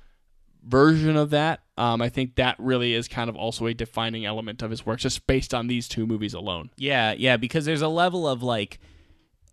version 0.63 1.17
of 1.17 1.31
that. 1.31 1.62
Um, 1.77 2.01
I 2.01 2.09
think 2.09 2.35
that 2.35 2.55
really 2.59 2.93
is 2.93 3.07
kind 3.07 3.29
of 3.29 3.35
also 3.35 3.65
a 3.65 3.73
defining 3.73 4.25
element 4.25 4.61
of 4.61 4.69
his 4.69 4.85
work, 4.85 4.99
just 4.99 5.25
based 5.25 5.53
on 5.53 5.67
these 5.67 5.87
two 5.87 6.05
movies 6.05 6.33
alone. 6.33 6.69
Yeah, 6.77 7.13
yeah, 7.13 7.37
because 7.37 7.65
there's 7.65 7.81
a 7.81 7.87
level 7.87 8.27
of 8.27 8.43
like 8.43 8.79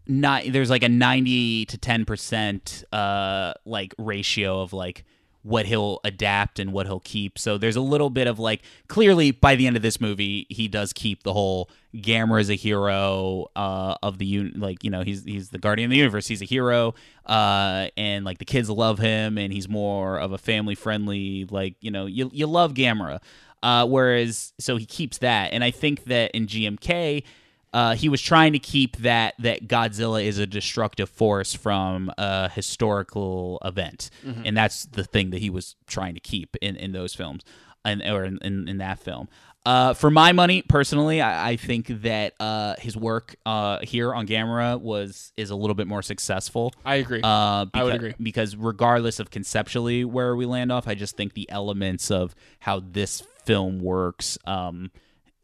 not 0.06 0.42
there's 0.48 0.70
like 0.70 0.82
a 0.82 0.88
90 0.88 1.66
to 1.66 1.78
10% 1.78 2.84
uh 2.92 3.52
like 3.64 3.94
ratio 3.96 4.60
of 4.60 4.72
like 4.72 5.04
what 5.42 5.66
he'll 5.66 6.00
adapt 6.04 6.58
and 6.58 6.72
what 6.72 6.86
he'll 6.86 7.00
keep. 7.00 7.38
So 7.38 7.56
there's 7.56 7.76
a 7.76 7.80
little 7.80 8.10
bit 8.10 8.26
of 8.26 8.38
like 8.38 8.62
clearly 8.88 9.30
by 9.30 9.56
the 9.56 9.66
end 9.66 9.76
of 9.76 9.82
this 9.82 10.00
movie 10.00 10.46
he 10.50 10.68
does 10.68 10.92
keep 10.92 11.22
the 11.22 11.32
whole 11.32 11.70
Gamera 11.94 12.40
is 12.40 12.50
a 12.50 12.54
hero 12.54 13.46
uh, 13.56 13.96
of 14.02 14.18
the 14.18 14.26
un- 14.26 14.54
like 14.56 14.84
you 14.84 14.90
know 14.90 15.02
he's 15.02 15.24
he's 15.24 15.50
the 15.50 15.58
guardian 15.58 15.86
of 15.86 15.90
the 15.90 15.96
universe. 15.96 16.26
He's 16.26 16.42
a 16.42 16.46
hero 16.46 16.94
uh, 17.26 17.88
and 17.96 18.24
like 18.24 18.38
the 18.38 18.44
kids 18.44 18.68
love 18.68 18.98
him 18.98 19.38
and 19.38 19.52
he's 19.52 19.68
more 19.68 20.18
of 20.18 20.32
a 20.32 20.38
family 20.38 20.74
friendly 20.74 21.46
like 21.50 21.74
you 21.80 21.90
know 21.90 22.06
you 22.06 22.30
you 22.32 22.46
love 22.46 22.74
Gamera. 22.74 23.20
Uh, 23.62 23.86
whereas 23.86 24.54
so 24.58 24.76
he 24.78 24.86
keeps 24.86 25.18
that 25.18 25.52
and 25.52 25.62
I 25.62 25.70
think 25.70 26.04
that 26.04 26.30
in 26.30 26.46
GMK 26.46 27.24
uh, 27.72 27.94
he 27.94 28.08
was 28.08 28.20
trying 28.20 28.52
to 28.52 28.58
keep 28.58 28.96
that 28.98 29.34
that 29.38 29.68
Godzilla 29.68 30.24
is 30.24 30.38
a 30.38 30.46
destructive 30.46 31.08
force 31.08 31.54
from 31.54 32.10
a 32.18 32.48
historical 32.48 33.58
event, 33.64 34.10
and 34.44 34.56
that's 34.56 34.86
the 34.86 35.04
thing 35.04 35.30
that 35.30 35.40
he 35.40 35.50
was 35.50 35.76
trying 35.86 36.14
to 36.14 36.20
keep 36.20 36.56
in, 36.60 36.76
in 36.76 36.92
those 36.92 37.14
films, 37.14 37.42
and 37.84 38.02
or 38.02 38.24
in, 38.24 38.38
in, 38.42 38.68
in 38.68 38.78
that 38.78 38.98
film. 38.98 39.28
Uh, 39.66 39.92
for 39.92 40.10
my 40.10 40.32
money, 40.32 40.62
personally, 40.62 41.20
I, 41.20 41.50
I 41.50 41.56
think 41.56 41.88
that 42.02 42.32
uh, 42.40 42.76
his 42.78 42.96
work 42.96 43.36
uh, 43.44 43.78
here 43.82 44.14
on 44.14 44.26
Gamera 44.26 44.80
was 44.80 45.32
is 45.36 45.50
a 45.50 45.54
little 45.54 45.74
bit 45.74 45.86
more 45.86 46.00
successful. 46.02 46.72
I 46.84 46.94
agree. 46.96 47.20
Uh, 47.22 47.66
I 47.74 47.84
would 47.84 47.94
agree. 47.94 48.14
because 48.22 48.56
regardless 48.56 49.20
of 49.20 49.30
conceptually 49.30 50.02
where 50.04 50.34
we 50.34 50.46
land 50.46 50.72
off, 50.72 50.88
I 50.88 50.94
just 50.94 51.14
think 51.14 51.34
the 51.34 51.48
elements 51.50 52.10
of 52.10 52.34
how 52.60 52.80
this 52.80 53.22
film 53.44 53.80
works 53.80 54.38
um, 54.46 54.90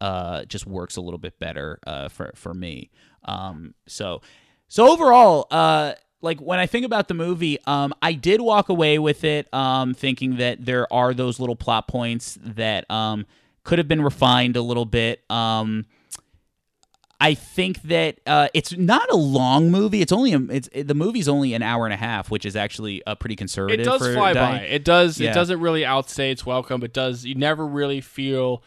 uh, 0.01 0.45
just 0.45 0.65
works 0.65 0.95
a 0.97 1.01
little 1.01 1.17
bit 1.17 1.39
better 1.39 1.79
uh, 1.87 2.07
for 2.09 2.31
for 2.35 2.53
me. 2.53 2.89
Um, 3.25 3.73
so 3.87 4.21
so 4.67 4.91
overall, 4.91 5.47
uh, 5.51 5.93
like 6.21 6.39
when 6.39 6.59
I 6.59 6.65
think 6.65 6.85
about 6.85 7.07
the 7.07 7.13
movie, 7.13 7.59
um, 7.65 7.93
I 8.01 8.13
did 8.13 8.41
walk 8.41 8.69
away 8.69 8.99
with 8.99 9.23
it 9.23 9.51
um, 9.53 9.93
thinking 9.93 10.37
that 10.37 10.65
there 10.65 10.91
are 10.91 11.13
those 11.13 11.39
little 11.39 11.55
plot 11.55 11.87
points 11.87 12.37
that 12.41 12.89
um, 12.89 13.25
could 13.63 13.77
have 13.77 13.87
been 13.87 14.01
refined 14.01 14.55
a 14.55 14.61
little 14.61 14.85
bit. 14.85 15.23
Um, 15.29 15.85
I 17.19 17.33
think 17.33 17.81
that 17.83 18.19
uh, 18.27 18.47
it's 18.53 18.77
not 18.77 19.09
a 19.11 19.15
long 19.15 19.71
movie. 19.71 20.01
It's 20.01 20.11
only 20.11 20.33
a, 20.33 20.39
it's 20.51 20.69
the 20.73 20.93
movie's 20.93 21.27
only 21.27 21.55
an 21.55 21.63
hour 21.63 21.85
and 21.85 21.93
a 21.93 21.97
half, 21.97 22.29
which 22.29 22.45
is 22.45 22.55
actually 22.55 23.03
uh, 23.07 23.15
pretty 23.15 23.35
conservative. 23.35 23.79
it 23.79 23.89
does 23.89 24.01
for 24.01 24.13
fly 24.13 24.33
dying. 24.33 24.59
by. 24.59 24.65
It 24.65 24.85
does. 24.85 25.19
Yeah. 25.19 25.31
It 25.31 25.33
doesn't 25.33 25.59
really 25.59 25.83
outstay 25.83 26.31
its 26.31 26.45
welcome. 26.45 26.83
It 26.83 26.93
does. 26.93 27.25
You 27.25 27.33
never 27.33 27.65
really 27.65 28.01
feel 28.01 28.61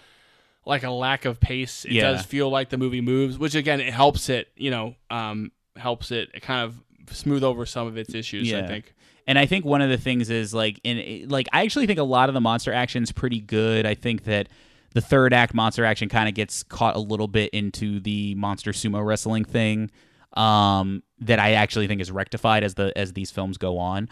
like 0.71 0.85
a 0.85 0.91
lack 0.91 1.25
of 1.27 1.39
pace. 1.41 1.85
It 1.85 1.93
Yeah. 1.93 2.13
does 2.13 2.25
feel 2.25 2.49
like 2.49 2.71
the 2.71 2.79
movie 2.79 3.01
moves, 3.03 3.37
which 3.39 3.55
again 3.55 3.81
it 3.81 3.93
helps 3.93 4.29
it. 4.31 4.49
You 4.57 4.71
know, 4.71 4.95
um, 5.11 5.53
helps 5.77 6.11
it 6.11 6.31
kind 6.41 6.65
of 6.65 6.81
smooth 7.15 7.43
over 7.45 7.67
some 7.67 7.87
of 7.87 7.99
its 7.99 8.15
issues. 8.15 8.53
I 8.55 8.67
think. 8.67 8.95
And 9.27 9.39
I 9.39 9.47
think 9.47 9.65
one 9.65 9.83
of 9.83 9.91
the 9.91 9.99
things 9.99 10.31
is 10.31 10.55
like 10.55 10.81
in 10.83 11.29
like 11.29 11.49
I 11.53 11.63
actually 11.65 11.87
think 11.87 11.99
a 11.99 12.05
lot 12.05 12.29
of 12.31 12.35
the 12.35 12.41
monster 12.41 12.73
action 12.73 13.03
is 13.03 13.13
pretty 13.13 13.41
good. 13.41 13.85
I 13.85 13.95
think 13.95 14.25
that 14.25 14.49
the 14.95 15.01
third 15.01 15.33
act 15.33 15.55
monster 15.55 15.85
action 15.85 16.09
kind 16.09 16.29
of 16.29 16.35
gets 16.35 16.63
caught 16.63 16.97
a 16.97 17.01
little 17.01 17.29
bit 17.29 17.51
into 17.51 18.01
the 18.01 18.35
monster 18.37 18.73
sumo 18.73 19.05
wrestling 19.05 19.45
thing 19.45 19.91
um, 20.37 21.03
that 21.21 21.39
I 21.39 21.53
actually 21.53 21.87
think 21.87 22.01
is 22.01 22.11
rectified 22.11 22.65
as 22.65 22.75
the 22.75 22.93
as 22.97 23.13
these 23.13 23.31
films 23.31 23.59
go 23.59 23.79
on. 23.79 24.09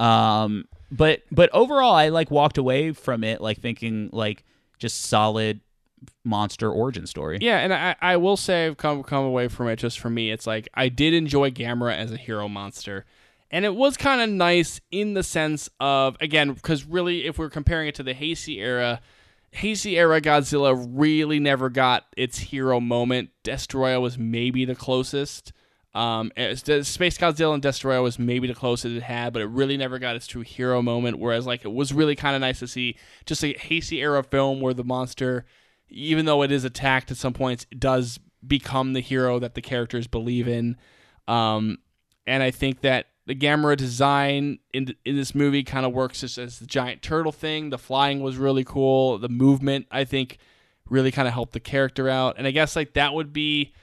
Um, 0.00 0.64
but 0.90 1.22
but 1.30 1.50
overall, 1.52 1.94
I 1.94 2.08
like 2.08 2.30
walked 2.30 2.58
away 2.58 2.92
from 2.92 3.24
it 3.24 3.40
like 3.40 3.58
thinking 3.60 4.10
like 4.12 4.44
just 4.78 5.02
solid 5.02 5.60
monster 6.24 6.70
origin 6.70 7.06
story. 7.06 7.38
Yeah, 7.40 7.58
and 7.58 7.72
I, 7.72 7.96
I 8.00 8.16
will 8.16 8.36
say 8.36 8.66
I've 8.66 8.76
come 8.76 9.02
come 9.02 9.24
away 9.24 9.48
from 9.48 9.68
it 9.68 9.76
just 9.76 9.98
for 9.98 10.10
me. 10.10 10.30
It's 10.30 10.46
like 10.46 10.68
I 10.74 10.88
did 10.88 11.14
enjoy 11.14 11.50
Gamera 11.50 11.96
as 11.96 12.12
a 12.12 12.16
hero 12.16 12.48
monster, 12.48 13.04
and 13.50 13.64
it 13.64 13.74
was 13.74 13.96
kind 13.96 14.20
of 14.20 14.28
nice 14.28 14.80
in 14.90 15.14
the 15.14 15.22
sense 15.22 15.68
of 15.80 16.16
again 16.20 16.52
because 16.52 16.84
really 16.84 17.26
if 17.26 17.38
we're 17.38 17.50
comparing 17.50 17.88
it 17.88 17.94
to 17.96 18.02
the 18.02 18.14
Heisei 18.14 18.58
era, 18.58 19.00
Heisei 19.54 19.96
era 19.96 20.20
Godzilla 20.20 20.86
really 20.90 21.38
never 21.38 21.70
got 21.70 22.06
its 22.16 22.38
hero 22.38 22.80
moment. 22.80 23.30
Destoroyah 23.44 24.00
was 24.00 24.18
maybe 24.18 24.64
the 24.64 24.74
closest. 24.74 25.52
Um, 25.94 26.30
Space 26.36 27.18
Godzilla 27.18 27.54
and 27.54 27.62
Destoroyah 27.62 28.02
was 28.02 28.18
maybe 28.18 28.46
the 28.46 28.54
closest 28.54 28.94
it 28.94 29.02
had, 29.02 29.32
but 29.32 29.42
it 29.42 29.46
really 29.46 29.76
never 29.76 29.98
got 29.98 30.16
its 30.16 30.26
true 30.26 30.42
hero 30.42 30.82
moment. 30.82 31.18
Whereas, 31.18 31.46
like, 31.46 31.64
it 31.64 31.72
was 31.72 31.92
really 31.92 32.14
kind 32.14 32.36
of 32.36 32.40
nice 32.40 32.60
to 32.60 32.68
see 32.68 32.96
just 33.26 33.42
a 33.42 33.54
Heisei 33.54 33.98
era 33.98 34.22
film 34.22 34.60
where 34.60 34.74
the 34.74 34.84
monster, 34.84 35.46
even 35.88 36.26
though 36.26 36.42
it 36.42 36.52
is 36.52 36.64
attacked 36.64 37.10
at 37.10 37.16
some 37.16 37.32
points, 37.32 37.66
does 37.76 38.20
become 38.46 38.92
the 38.92 39.00
hero 39.00 39.38
that 39.38 39.54
the 39.54 39.60
characters 39.60 40.06
believe 40.06 40.48
in. 40.48 40.76
Um, 41.26 41.78
and 42.26 42.42
I 42.42 42.50
think 42.50 42.82
that 42.82 43.06
the 43.26 43.34
Gamera 43.34 43.76
design 43.76 44.58
in 44.72 44.94
in 45.04 45.16
this 45.16 45.34
movie 45.34 45.62
kind 45.62 45.84
of 45.84 45.92
works 45.92 46.20
just 46.20 46.38
as 46.38 46.58
the 46.58 46.66
giant 46.66 47.02
turtle 47.02 47.32
thing. 47.32 47.70
The 47.70 47.78
flying 47.78 48.20
was 48.22 48.36
really 48.36 48.64
cool. 48.64 49.18
The 49.18 49.28
movement, 49.28 49.86
I 49.90 50.04
think, 50.04 50.38
really 50.88 51.10
kind 51.10 51.28
of 51.28 51.34
helped 51.34 51.52
the 51.52 51.60
character 51.60 52.08
out. 52.08 52.36
And 52.38 52.46
I 52.46 52.50
guess 52.50 52.74
like 52.74 52.94
that 52.94 53.12
would 53.12 53.32
be 53.32 53.74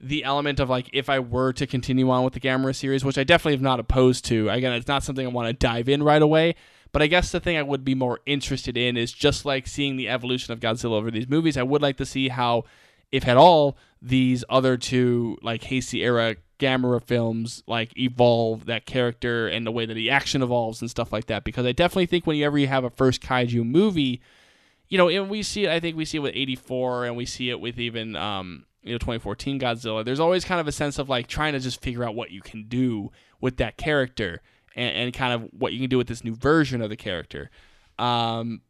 the 0.00 0.24
element 0.24 0.60
of 0.60 0.68
like 0.68 0.90
if 0.92 1.08
I 1.08 1.20
were 1.20 1.52
to 1.54 1.66
continue 1.66 2.10
on 2.10 2.24
with 2.24 2.34
the 2.34 2.40
Gamera 2.40 2.74
series, 2.74 3.04
which 3.04 3.18
I 3.18 3.24
definitely 3.24 3.58
am 3.58 3.62
not 3.62 3.80
opposed 3.80 4.24
to. 4.26 4.48
Again, 4.48 4.72
it's 4.72 4.88
not 4.88 5.02
something 5.02 5.26
I 5.26 5.30
want 5.30 5.48
to 5.48 5.52
dive 5.52 5.88
in 5.88 6.02
right 6.02 6.22
away. 6.22 6.54
But 6.92 7.02
I 7.02 7.06
guess 7.06 7.30
the 7.30 7.40
thing 7.40 7.56
I 7.56 7.62
would 7.62 7.84
be 7.84 7.94
more 7.94 8.20
interested 8.26 8.76
in 8.76 8.96
is 8.96 9.12
just 9.12 9.44
like 9.44 9.66
seeing 9.66 9.96
the 9.96 10.08
evolution 10.08 10.52
of 10.52 10.60
Godzilla 10.60 10.92
over 10.92 11.10
these 11.10 11.28
movies. 11.28 11.56
I 11.56 11.62
would 11.62 11.82
like 11.82 11.96
to 11.98 12.06
see 12.06 12.28
how, 12.28 12.64
if 13.12 13.26
at 13.26 13.36
all, 13.36 13.76
these 14.00 14.44
other 14.48 14.76
two 14.76 15.36
like 15.42 15.62
Heisei 15.62 16.02
era 16.02 16.36
Gamera 16.58 17.02
films 17.02 17.62
like 17.66 17.96
evolve 17.96 18.66
that 18.66 18.84
character 18.84 19.46
and 19.46 19.66
the 19.66 19.70
way 19.70 19.86
that 19.86 19.94
the 19.94 20.10
action 20.10 20.42
evolves 20.42 20.80
and 20.80 20.90
stuff 20.90 21.12
like 21.12 21.26
that. 21.26 21.44
Because 21.44 21.66
I 21.66 21.72
definitely 21.72 22.06
think 22.06 22.26
whenever 22.26 22.58
you 22.58 22.66
have 22.66 22.84
a 22.84 22.90
first 22.90 23.22
kaiju 23.22 23.64
movie, 23.64 24.20
you 24.88 24.98
know, 24.98 25.08
and 25.08 25.28
we 25.28 25.42
see 25.42 25.64
it. 25.64 25.70
I 25.70 25.80
think 25.80 25.96
we 25.96 26.04
see 26.04 26.18
it 26.18 26.22
with 26.22 26.34
'84, 26.34 27.06
and 27.06 27.16
we 27.16 27.26
see 27.26 27.50
it 27.50 27.60
with 27.60 27.78
even 27.78 28.16
um, 28.16 28.64
you 28.82 28.92
know 28.92 28.98
2014 28.98 29.60
Godzilla. 29.60 30.04
There's 30.04 30.20
always 30.20 30.44
kind 30.44 30.60
of 30.60 30.66
a 30.66 30.72
sense 30.72 30.98
of 30.98 31.08
like 31.08 31.26
trying 31.26 31.52
to 31.52 31.60
just 31.60 31.80
figure 31.80 32.04
out 32.04 32.14
what 32.14 32.30
you 32.30 32.40
can 32.40 32.64
do 32.64 33.12
with 33.40 33.58
that 33.58 33.76
character, 33.76 34.40
and, 34.78 34.96
and 34.96 35.12
kind 35.12 35.32
of 35.32 35.50
what 35.52 35.72
you 35.72 35.80
can 35.80 35.90
do 35.90 35.98
with 35.98 36.06
this 36.06 36.24
new 36.24 36.34
version 36.34 36.80
of 36.80 36.88
the 36.88 36.96
character. 36.96 37.50
Um, 37.98 38.62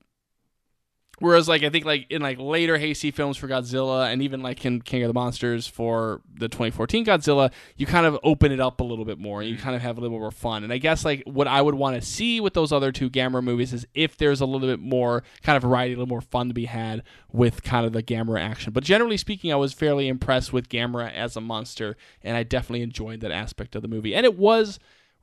whereas, 1.18 1.48
like 1.48 1.62
I 1.62 1.68
think 1.68 1.84
like 1.84 2.06
in 2.10 2.22
like 2.22 2.38
later 2.38 2.78
Heisei 2.78 3.12
films 3.12 3.36
for 3.36 3.46
Godzilla, 3.46 4.10
and 4.10 4.22
even 4.22 4.42
like 4.42 4.64
in 4.64 4.80
King 4.80 5.02
of 5.02 5.08
the 5.08 5.14
Monsters 5.14 5.66
for 5.66 6.22
the 6.34 6.48
2014 6.48 7.04
Godzilla, 7.04 7.52
you 7.76 7.84
kind 7.84 8.06
of 8.06 8.18
open 8.22 8.52
it 8.52 8.58
up 8.58 8.80
a 8.80 8.84
little 8.84 9.04
bit 9.04 9.18
more, 9.18 9.42
and 9.42 9.50
you 9.50 9.58
kind 9.58 9.76
of 9.76 9.82
have 9.82 9.98
a 9.98 10.00
little 10.00 10.18
more 10.18 10.30
fun. 10.30 10.64
And 10.64 10.72
I 10.72 10.78
guess 10.78 11.04
like 11.04 11.22
what 11.26 11.46
I 11.46 11.60
would 11.60 11.74
want 11.74 12.00
to 12.00 12.06
see 12.06 12.40
with 12.40 12.54
those 12.54 12.72
other 12.72 12.90
two 12.90 13.10
Gamera 13.10 13.44
movies 13.44 13.74
is 13.74 13.86
if 13.92 14.16
there's 14.16 14.40
a 14.40 14.46
little 14.46 14.66
bit 14.66 14.80
more 14.80 15.22
kind 15.42 15.56
of 15.56 15.62
variety, 15.62 15.92
a 15.92 15.96
little 15.96 16.08
more 16.08 16.22
fun 16.22 16.48
to 16.48 16.54
be 16.54 16.64
had 16.64 17.02
with 17.30 17.62
kind 17.62 17.84
of 17.84 17.92
the 17.92 18.02
Gamera 18.02 18.40
action. 18.40 18.72
But 18.72 18.82
generally 18.82 19.18
speaking, 19.18 19.52
I 19.52 19.56
was 19.56 19.74
fairly 19.74 20.08
impressed 20.08 20.54
with 20.54 20.70
Gamera 20.70 21.12
as 21.12 21.36
a 21.36 21.42
monster, 21.42 21.98
and 22.22 22.34
I 22.34 22.44
definitely 22.44 22.82
enjoyed 22.82 23.20
that 23.20 23.30
aspect 23.30 23.76
of 23.76 23.82
the 23.82 23.88
movie. 23.88 24.14
And 24.14 24.24
it 24.24 24.38
was 24.38 24.78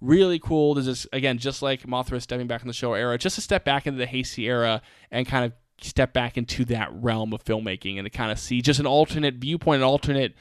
really 0.06 0.40
cool 0.40 0.76
to 0.76 0.82
just 0.82 1.08
again, 1.14 1.38
just 1.38 1.62
like 1.62 1.84
Mothra 1.84 2.22
stepping 2.22 2.48
back 2.48 2.62
in 2.62 2.68
the 2.68 2.74
show 2.74 2.94
era, 2.94 3.18
just 3.18 3.36
to 3.36 3.42
step 3.42 3.66
back 3.66 3.88
into 3.88 3.98
the 3.98 4.08
Heisei 4.08 4.46
era 4.46 4.82
and 5.12 5.28
kind 5.28 5.46
of 5.46 5.54
step 5.82 6.14
back 6.14 6.38
into 6.38 6.64
that 6.66 6.90
realm 6.94 7.34
of 7.34 7.44
filmmaking 7.44 7.98
and 7.98 8.06
to 8.06 8.10
kind 8.10 8.32
of 8.32 8.40
see 8.40 8.62
just 8.62 8.80
an 8.80 8.86
alternate 8.86 9.36
viewpoint, 9.36 9.82
an 9.82 9.88
alternate 9.88 10.34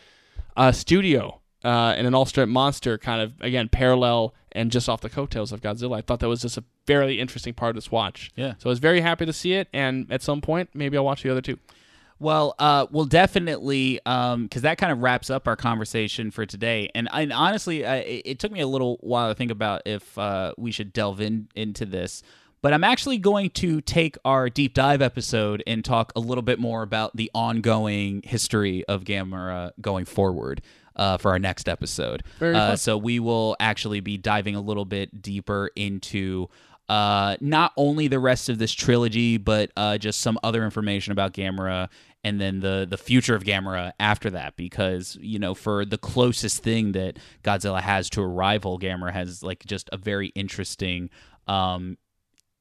uh, 0.57 0.73
studio, 0.73 1.41
uh, 1.65 1.95
and 1.97 2.07
an 2.07 2.15
alternate 2.15 2.47
monster 2.47 2.99
kind 2.99 3.21
of 3.21 3.33
again 3.41 3.69
parallel 3.69 4.35
and 4.53 4.71
just 4.71 4.89
off 4.89 5.01
the 5.01 5.11
coattails 5.11 5.51
of 5.51 5.61
Godzilla. 5.61 5.99
I 5.99 6.01
thought 6.01 6.21
that 6.21 6.29
was 6.29 6.43
just 6.43 6.57
a 6.57 6.65
fairly 6.87 7.19
interesting 7.19 7.55
part 7.55 7.71
of 7.71 7.75
this 7.77 7.91
watch. 7.91 8.31
Yeah. 8.37 8.55
So 8.59 8.69
I 8.69 8.71
was 8.71 8.79
very 8.79 9.01
happy 9.01 9.27
to 9.27 9.33
see 9.33 9.55
it, 9.55 9.69
and 9.73 10.11
at 10.13 10.23
some 10.23 10.41
point 10.41 10.71
maybe 10.75 10.97
I'll 10.97 11.05
watch 11.05 11.23
the 11.23 11.31
other 11.31 11.41
two. 11.41 11.59
Well, 12.25 12.55
uh, 12.59 12.87
we'll 12.91 13.05
definitely, 13.05 14.01
because 14.03 14.63
that 14.63 14.79
kind 14.79 14.91
of 14.91 15.01
wraps 15.01 15.29
up 15.29 15.47
our 15.47 15.57
conversation 15.57 16.31
for 16.31 16.47
today. 16.47 16.91
And, 16.95 17.07
and 17.13 17.35
honestly, 17.35 17.85
uh, 17.85 17.97
it, 17.97 18.39
took 18.39 18.51
me 18.51 18.61
a 18.61 18.67
little 18.67 18.97
while 19.03 19.29
to 19.29 19.35
think 19.35 19.51
about 19.51 19.83
if 19.85 20.17
uh, 20.17 20.55
we 20.57 20.73
should 20.73 20.95
delve 20.95 21.21
in 21.21 21.49
into 21.55 21.85
this. 21.85 22.23
But 22.63 22.73
I'm 22.73 22.83
actually 22.83 23.19
going 23.19 23.51
to 23.51 23.83
take 23.83 24.17
our 24.25 24.49
deep 24.49 24.73
dive 24.73 25.03
episode 25.03 25.63
and 25.67 25.85
talk 25.85 26.13
a 26.17 26.21
little 26.21 26.41
bit 26.41 26.59
more 26.59 26.83
about 26.83 27.15
the 27.15 27.31
ongoing 27.35 28.23
history 28.25 28.87
of 28.87 29.05
Gamera 29.05 29.73
going 29.79 30.07
forward 30.07 30.63
uh, 30.97 31.19
for 31.19 31.31
our 31.33 31.39
next 31.39 31.69
episode. 31.69 32.23
Very 32.39 32.55
uh, 32.55 32.77
so 32.77 32.97
we 32.97 33.21
will 33.21 33.55
actually 33.61 34.01
be 34.01 34.17
diving 34.17 34.55
a 34.55 34.63
little 34.63 34.87
bit 34.87 35.21
deeper 35.21 35.71
into 35.77 36.49
uh, 36.89 37.37
not 37.41 37.73
only 37.77 38.09
the 38.09 38.19
rest 38.19 38.49
of 38.49 38.59
this 38.59 38.73
trilogy, 38.73 39.37
but 39.37 39.71
uh, 39.77 39.99
just 39.99 40.21
some 40.21 40.39
other 40.43 40.65
information 40.65 41.13
about 41.13 41.35
Gamera 41.35 41.89
and 42.25 42.41
then 42.41 42.61
the 42.61 42.87
the 42.89 42.97
future 42.97 43.35
of 43.35 43.45
Gamera 43.45 43.93
after 44.01 44.31
that. 44.31 44.57
Because 44.57 45.17
you 45.21 45.39
know, 45.39 45.55
for 45.55 45.85
the 45.85 45.99
closest 45.99 46.63
thing 46.63 46.93
that 46.93 47.19
Godzilla 47.45 47.81
has 47.81 48.11
to 48.11 48.23
a 48.23 48.27
rival, 48.27 48.79
Gamera 48.79 49.13
has 49.13 49.43
like 49.43 49.65
just 49.67 49.89
a 49.93 49.97
very 49.97 50.29
interesting. 50.29 51.11
Um, 51.47 51.99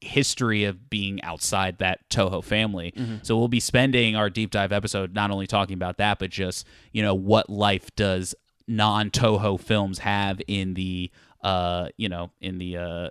history 0.02 0.66
of 0.66 0.90
being 0.90 1.24
outside 1.24 1.78
that 1.78 2.10
Toho 2.10 2.44
family. 2.44 2.94
So 3.22 3.38
we'll 3.38 3.48
be 3.48 3.62
spending 3.62 4.18
our 4.18 4.30
deep 4.30 4.52
dive 4.52 4.74
episode 4.74 5.14
not 5.16 5.32
only 5.32 5.48
talking 5.48 5.76
about 5.76 5.96
that, 6.00 6.20
but 6.20 6.30
just 6.30 6.68
you 6.92 7.02
know 7.02 7.16
what 7.16 7.50
life 7.50 7.90
does 7.96 8.36
non 8.68 9.12
Toho 9.12 9.58
films 9.58 10.00
have 10.00 10.42
in 10.46 10.74
the 10.74 11.10
uh 11.42 11.88
you 11.96 12.10
know 12.10 12.32
in 12.42 12.58
the 12.58 12.76
uh 12.76 13.10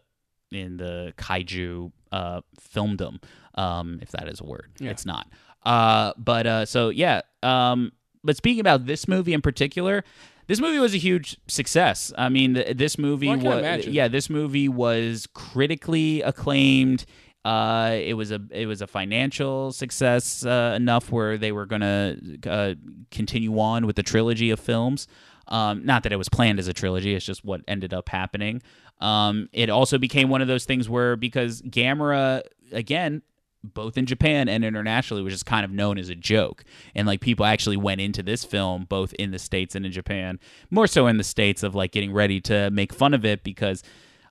in 0.50 0.76
the 0.76 1.14
kaiju 1.16 1.92
uh, 2.12 2.42
filmdom, 2.60 3.22
um, 3.54 3.98
if 4.02 4.10
that 4.10 4.28
is 4.28 4.40
a 4.40 4.44
word. 4.44 4.70
Yeah. 4.78 4.90
It's 4.90 5.06
not. 5.06 5.26
Uh, 5.64 6.12
but 6.16 6.46
uh, 6.46 6.66
so 6.66 6.88
yeah. 6.88 7.22
Um, 7.42 7.92
but 8.24 8.36
speaking 8.36 8.60
about 8.60 8.86
this 8.86 9.08
movie 9.08 9.32
in 9.32 9.42
particular, 9.42 10.04
this 10.46 10.60
movie 10.60 10.78
was 10.78 10.94
a 10.94 10.98
huge 10.98 11.38
success. 11.48 12.12
I 12.16 12.28
mean, 12.28 12.54
th- 12.54 12.76
this 12.76 12.98
movie 12.98 13.28
Well, 13.28 13.62
was 13.62 13.86
yeah, 13.86 14.08
this 14.08 14.28
movie 14.28 14.68
was 14.68 15.26
critically 15.34 16.22
acclaimed. 16.22 17.04
Uh, 17.44 17.96
it 18.00 18.14
was 18.14 18.30
a 18.30 18.40
it 18.50 18.66
was 18.66 18.82
a 18.82 18.86
financial 18.86 19.72
success 19.72 20.44
uh, 20.44 20.74
enough 20.76 21.10
where 21.10 21.36
they 21.36 21.52
were 21.52 21.66
gonna 21.66 22.16
uh, 22.46 22.74
continue 23.10 23.58
on 23.58 23.86
with 23.86 23.96
the 23.96 24.02
trilogy 24.02 24.50
of 24.50 24.60
films. 24.60 25.08
Um, 25.48 25.84
not 25.84 26.04
that 26.04 26.12
it 26.12 26.16
was 26.16 26.28
planned 26.28 26.60
as 26.60 26.68
a 26.68 26.72
trilogy; 26.72 27.14
it's 27.14 27.26
just 27.26 27.44
what 27.44 27.62
ended 27.66 27.92
up 27.92 28.08
happening. 28.08 28.62
Um, 29.00 29.48
it 29.52 29.70
also 29.70 29.98
became 29.98 30.28
one 30.28 30.40
of 30.40 30.48
those 30.48 30.64
things 30.64 30.88
where 30.88 31.16
because 31.16 31.62
Gamera 31.62 32.42
again 32.70 33.22
both 33.64 33.96
in 33.96 34.06
Japan 34.06 34.48
and 34.48 34.64
internationally 34.64 35.22
which 35.22 35.34
is 35.34 35.42
kind 35.42 35.64
of 35.64 35.70
known 35.70 35.98
as 35.98 36.08
a 36.08 36.14
joke. 36.14 36.64
And 36.94 37.06
like 37.06 37.20
people 37.20 37.46
actually 37.46 37.76
went 37.76 38.00
into 38.00 38.22
this 38.22 38.44
film 38.44 38.86
both 38.88 39.12
in 39.14 39.30
the 39.30 39.38
states 39.38 39.74
and 39.74 39.86
in 39.86 39.92
Japan, 39.92 40.38
more 40.70 40.86
so 40.86 41.06
in 41.06 41.16
the 41.16 41.24
states 41.24 41.62
of 41.62 41.74
like 41.74 41.92
getting 41.92 42.12
ready 42.12 42.40
to 42.42 42.70
make 42.70 42.92
fun 42.92 43.14
of 43.14 43.24
it 43.24 43.42
because 43.42 43.82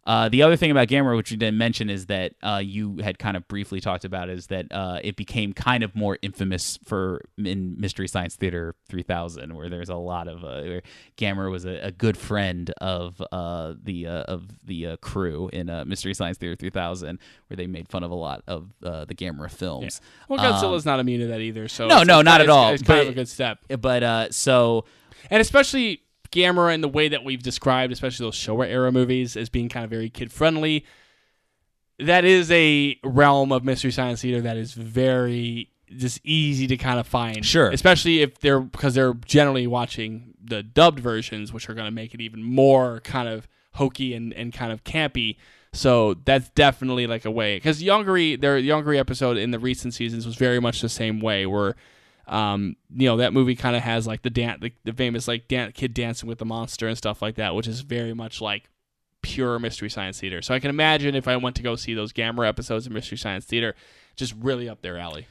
uh, 0.06 0.30
the 0.30 0.42
other 0.42 0.56
thing 0.56 0.72
about 0.72 0.88
Gamera, 0.88 1.16
which 1.16 1.30
you 1.30 1.38
didn't 1.38 1.60
mention, 1.60 1.90
is 1.90 2.08
that 2.08 2.34
uh, 2.42 2.60
you 2.64 2.98
had 3.04 3.20
kind 3.20 3.38
of 3.38 3.48
briefly 3.48 3.80
talked 3.80 4.04
about, 4.04 4.30
is 4.30 4.48
that 4.48 4.66
uh, 4.72 5.00
it 5.04 5.16
became 5.16 5.54
kind 5.54 5.84
of 5.84 5.96
more 5.96 6.18
infamous 6.24 6.80
for 6.84 7.22
in 7.38 7.80
Mystery 7.80 8.08
Science 8.08 8.36
Theater 8.36 8.74
3000, 8.90 9.54
where 9.56 9.70
there's 9.70 9.90
a 9.90 9.96
lot 9.96 10.28
of 10.28 10.44
uh, 10.44 10.62
where 10.64 10.82
Gamera 11.18 11.52
was 11.52 11.66
a, 11.66 11.80
a 11.86 11.92
good 11.92 12.18
friend 12.18 12.72
of 12.82 13.22
uh, 13.32 13.76
the 13.82 14.08
uh, 14.08 14.24
of 14.24 14.66
the 14.66 14.88
uh, 14.88 14.96
crew 14.98 15.50
in 15.54 15.70
uh, 15.70 15.86
Mystery 15.86 16.16
Science 16.16 16.40
Theater 16.40 16.56
3000, 16.56 17.20
where 17.48 17.58
they 17.58 17.68
made 17.68 17.88
fun 17.88 18.04
of 18.04 18.10
a 18.10 18.16
lot 18.16 18.42
of 18.48 18.74
uh, 18.84 19.06
the 19.06 19.14
Gamera 19.14 19.52
films. 19.52 20.02
Well, 20.28 20.40
Godzilla's 20.40 20.86
not 20.86 21.00
immune 21.00 21.20
to 21.22 21.28
that 21.28 21.42
either. 21.42 21.68
So 21.68 21.84
Um, 21.84 21.90
No, 21.90 22.04
no, 22.04 22.22
not 22.24 22.42
at 22.42 22.50
all, 22.50 22.74
It's 22.74 22.82
kind 22.82 23.02
of 23.02 23.10
a 23.10 23.14
good 23.14 23.30
step, 23.30 23.60
But 23.80 24.02
uh, 24.02 24.32
so 24.32 24.86
and 25.30 25.40
especially 25.42 26.02
Gamera 26.32 26.74
in 26.74 26.82
the 26.82 26.88
way 26.88 27.08
that 27.10 27.24
we've 27.24 27.44
described, 27.44 27.92
especially 27.94 28.26
those 28.26 28.36
Showa 28.36 28.68
era 28.68 28.92
movies, 28.92 29.36
as 29.36 29.50
being 29.50 29.70
kind 29.70 29.84
of 29.84 29.90
very 29.90 30.10
kid 30.10 30.32
friendly. 30.32 30.86
That 32.00 32.26
is 32.26 32.50
a 32.52 32.98
realm 33.04 33.52
of 33.52 33.64
mystery 33.64 33.92
science 33.92 34.22
theater 34.22 34.42
that 34.42 34.58
is 34.58 34.74
very 34.74 35.70
just 35.96 36.20
easy 36.24 36.68
to 36.68 36.78
kind 36.78 37.00
of 37.00 37.06
find. 37.06 37.46
Sure. 37.46 37.70
especially 37.70 38.22
if 38.22 38.40
they're 38.40 38.62
because 38.62 38.96
they're 38.96 39.14
generally 39.14 39.68
watching 39.68 40.34
the 40.44 40.64
dubbed 40.64 41.00
versions, 41.00 41.54
which 41.54 41.70
are 41.70 41.74
going 41.74 41.86
to 41.86 41.92
make 41.92 42.14
it 42.14 42.22
even 42.22 42.42
more 42.42 43.02
kind 43.02 43.28
of 43.28 43.48
hokey 43.74 44.14
and, 44.14 44.34
and 44.34 44.54
kind 44.54 44.72
of 44.72 44.84
campy. 44.84 45.38
So 45.74 46.16
that's 46.26 46.50
definitely 46.50 47.08
like 47.08 47.24
a 47.24 47.32
way 47.32 47.58
because 47.58 47.82
Yongary, 47.82 48.40
their 48.40 48.60
Yongary 48.60 48.98
episode 48.98 49.38
in 49.38 49.52
the 49.52 49.60
recent 49.60 49.94
seasons 49.94 50.26
was 50.26 50.36
very 50.36 50.60
much 50.60 50.82
the 50.82 50.90
same 50.90 51.20
way 51.20 51.46
where. 51.46 51.76
Um, 52.32 52.78
you 52.96 53.08
know 53.08 53.18
that 53.18 53.34
movie 53.34 53.56
kind 53.56 53.76
of 53.76 53.84
has 53.84 54.08
like 54.08 54.22
the 54.22 54.30
dan- 54.30 54.60
the, 54.62 54.74
the 54.86 54.94
famous 54.94 55.28
like 55.28 55.48
dan- 55.50 55.74
kid 55.74 55.94
dancing 55.94 56.30
with 56.30 56.40
the 56.40 56.46
monster 56.46 56.88
and 56.88 56.98
stuff 56.98 57.22
like 57.22 57.36
that, 57.36 57.54
which 57.54 57.68
is 57.68 57.82
very 57.82 58.14
much 58.14 58.40
like 58.40 58.70
pure 59.22 59.60
mystery 59.60 59.90
science 59.90 60.20
theater. 60.20 60.42
So 60.42 60.54
I 60.54 60.60
can 60.60 60.70
imagine 60.70 61.14
if 61.14 61.28
I 61.28 61.36
went 61.36 61.58
to 61.58 61.64
go 61.64 61.76
see 61.76 61.94
those 61.94 62.14
Gamera 62.14 62.48
episodes 62.48 62.86
of 62.86 62.94
mystery 62.94 63.18
science 63.18 63.46
theater, 63.46 63.76
just 64.16 64.34
really 64.40 64.70
up 64.70 64.82
their 64.82 64.98
alley. 64.98 65.28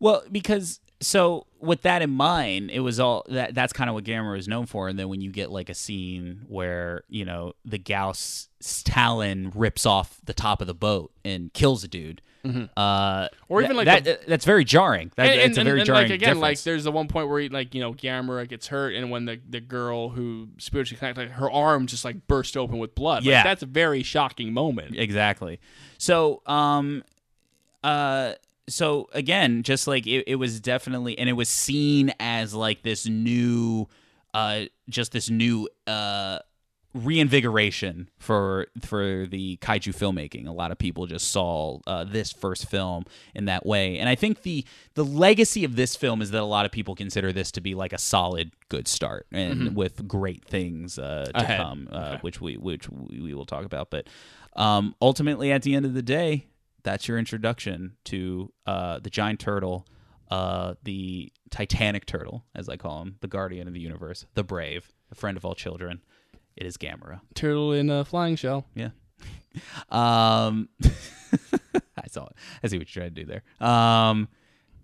Well, 0.00 0.24
because 0.30 0.80
so 1.00 1.46
with 1.60 1.82
that 1.82 2.02
in 2.02 2.10
mind, 2.10 2.70
it 2.70 2.80
was 2.80 2.98
all 2.98 3.24
that 3.28 3.54
that's 3.54 3.72
kind 3.72 3.88
of 3.88 3.94
what 3.94 4.04
Gamera 4.04 4.38
is 4.38 4.48
known 4.48 4.66
for. 4.66 4.88
And 4.88 4.98
then 4.98 5.08
when 5.08 5.20
you 5.20 5.30
get 5.30 5.50
like 5.50 5.68
a 5.68 5.74
scene 5.74 6.42
where, 6.48 7.04
you 7.08 7.24
know, 7.24 7.52
the 7.64 7.78
Gyaos 7.78 8.48
Talon 8.84 9.52
rips 9.54 9.86
off 9.86 10.20
the 10.24 10.34
top 10.34 10.60
of 10.60 10.66
the 10.66 10.74
boat 10.74 11.12
and 11.24 11.52
kills 11.52 11.84
a 11.84 11.88
dude. 11.88 12.20
Uh, 12.76 13.28
Or 13.48 13.62
even, 13.62 13.76
like, 13.76 13.84
that, 13.86 14.04
the- 14.04 14.18
that's 14.26 14.44
very 14.44 14.64
jarring. 14.64 15.12
That, 15.16 15.26
and, 15.26 15.40
it's 15.40 15.58
a 15.58 15.64
very 15.64 15.80
and, 15.80 15.86
jarring 15.86 16.02
like 16.08 16.10
again, 16.10 16.40
like 16.40 16.60
there's 16.62 16.84
the 16.84 16.92
one 16.92 17.06
point 17.08 17.28
where 17.28 17.40
he, 17.40 17.48
like 17.48 17.74
you 17.74 17.80
know 17.80 17.94
Gamera 17.94 18.48
gets 18.48 18.66
hurt, 18.66 18.94
and 18.94 19.10
when 19.10 19.26
the 19.26 19.40
the 19.48 19.60
girl 19.60 20.08
who 20.08 20.48
spiritually 20.58 20.98
connected, 20.98 21.20
like, 21.28 21.30
her 21.32 21.50
arm 21.50 21.86
just 21.86 22.04
like 22.04 22.26
burst 22.26 22.56
open 22.56 22.78
with 22.78 22.94
blood. 22.94 23.22
Like, 23.24 23.30
Yeah. 23.30 23.42
that's 23.44 23.62
a 23.62 23.66
very 23.66 24.02
shocking 24.02 24.52
moment. 24.52 24.96
exactly. 24.96 25.60
So, 25.98 26.42
um, 26.46 27.04
uh, 27.84 28.32
so 28.68 29.08
again, 29.12 29.62
just 29.62 29.86
like 29.86 30.06
it, 30.06 30.24
it 30.26 30.36
was 30.36 30.60
definitely, 30.60 31.18
and 31.18 31.28
it 31.28 31.34
was 31.34 31.48
seen 31.48 32.12
as 32.18 32.54
like 32.54 32.82
this 32.82 33.06
new, 33.06 33.88
uh, 34.34 34.62
just 34.88 35.12
this 35.12 35.30
new, 35.30 35.68
uh, 35.86 36.38
reinvigoration 36.94 38.10
for 38.18 38.66
for 38.80 39.26
the 39.26 39.56
kaiju 39.58 39.94
filmmaking. 39.94 40.46
A 40.46 40.52
lot 40.52 40.70
of 40.70 40.78
people 40.78 41.06
just 41.06 41.30
saw 41.30 41.78
uh, 41.86 42.04
this 42.04 42.32
first 42.32 42.68
film 42.68 43.04
in 43.34 43.46
that 43.46 43.64
way, 43.64 43.98
and 43.98 44.08
I 44.08 44.14
think 44.14 44.42
the 44.42 44.64
the 44.94 45.04
legacy 45.04 45.64
of 45.64 45.76
this 45.76 45.96
film 45.96 46.20
is 46.20 46.30
that 46.32 46.40
a 46.40 46.44
lot 46.44 46.66
of 46.66 46.72
people 46.72 46.94
consider 46.94 47.32
this 47.32 47.50
to 47.52 47.60
be 47.60 47.74
like 47.74 47.92
a 47.92 47.98
solid, 47.98 48.52
good 48.68 48.88
start, 48.88 49.26
and 49.32 49.74
with 49.76 50.06
great 50.06 50.44
things 50.44 50.98
uh, 50.98 51.30
to 51.34 51.40
Ahead. 51.40 51.60
come, 51.60 51.88
uh, 51.90 52.18
which 52.20 52.40
we 52.40 52.56
which 52.56 52.88
we, 52.88 53.20
we 53.20 53.34
will 53.34 53.46
talk 53.46 53.64
about. 53.64 53.90
But 53.90 54.08
um, 54.54 54.94
ultimately, 55.00 55.50
at 55.50 55.62
the 55.62 55.74
end 55.74 55.86
of 55.86 55.94
the 55.94 56.02
day, 56.02 56.46
that's 56.82 57.08
your 57.08 57.18
introduction 57.18 57.96
to 58.04 58.52
uh, 58.66 58.98
the 58.98 59.10
giant 59.10 59.40
turtle. 59.40 59.86
Uh, 60.30 60.76
the 60.82 61.30
Titanic 61.50 62.06
turtle, 62.06 62.46
as 62.54 62.66
I 62.66 62.78
call 62.78 63.02
him, 63.02 63.16
the 63.20 63.28
guardian 63.28 63.68
of 63.68 63.74
the 63.74 63.80
universe, 63.80 64.24
the 64.32 64.42
brave, 64.42 64.90
the 65.10 65.14
friend 65.14 65.36
of 65.36 65.44
all 65.44 65.54
children. 65.54 66.00
It 66.56 66.66
is 66.66 66.76
Gamera. 66.76 67.20
Turtle 67.34 67.72
in 67.72 67.90
a 67.90 68.04
flying 68.04 68.36
shell. 68.36 68.66
Yeah. 68.74 68.90
Um, 69.90 70.70
I 70.82 72.06
saw 72.08 72.24
it. 72.24 72.32
I 72.64 72.68
see 72.68 72.78
what 72.78 72.94
you're 72.94 73.02
trying 73.02 73.14
to 73.14 73.22
do 73.22 73.26
there. 73.26 73.66
Um, 73.68 74.28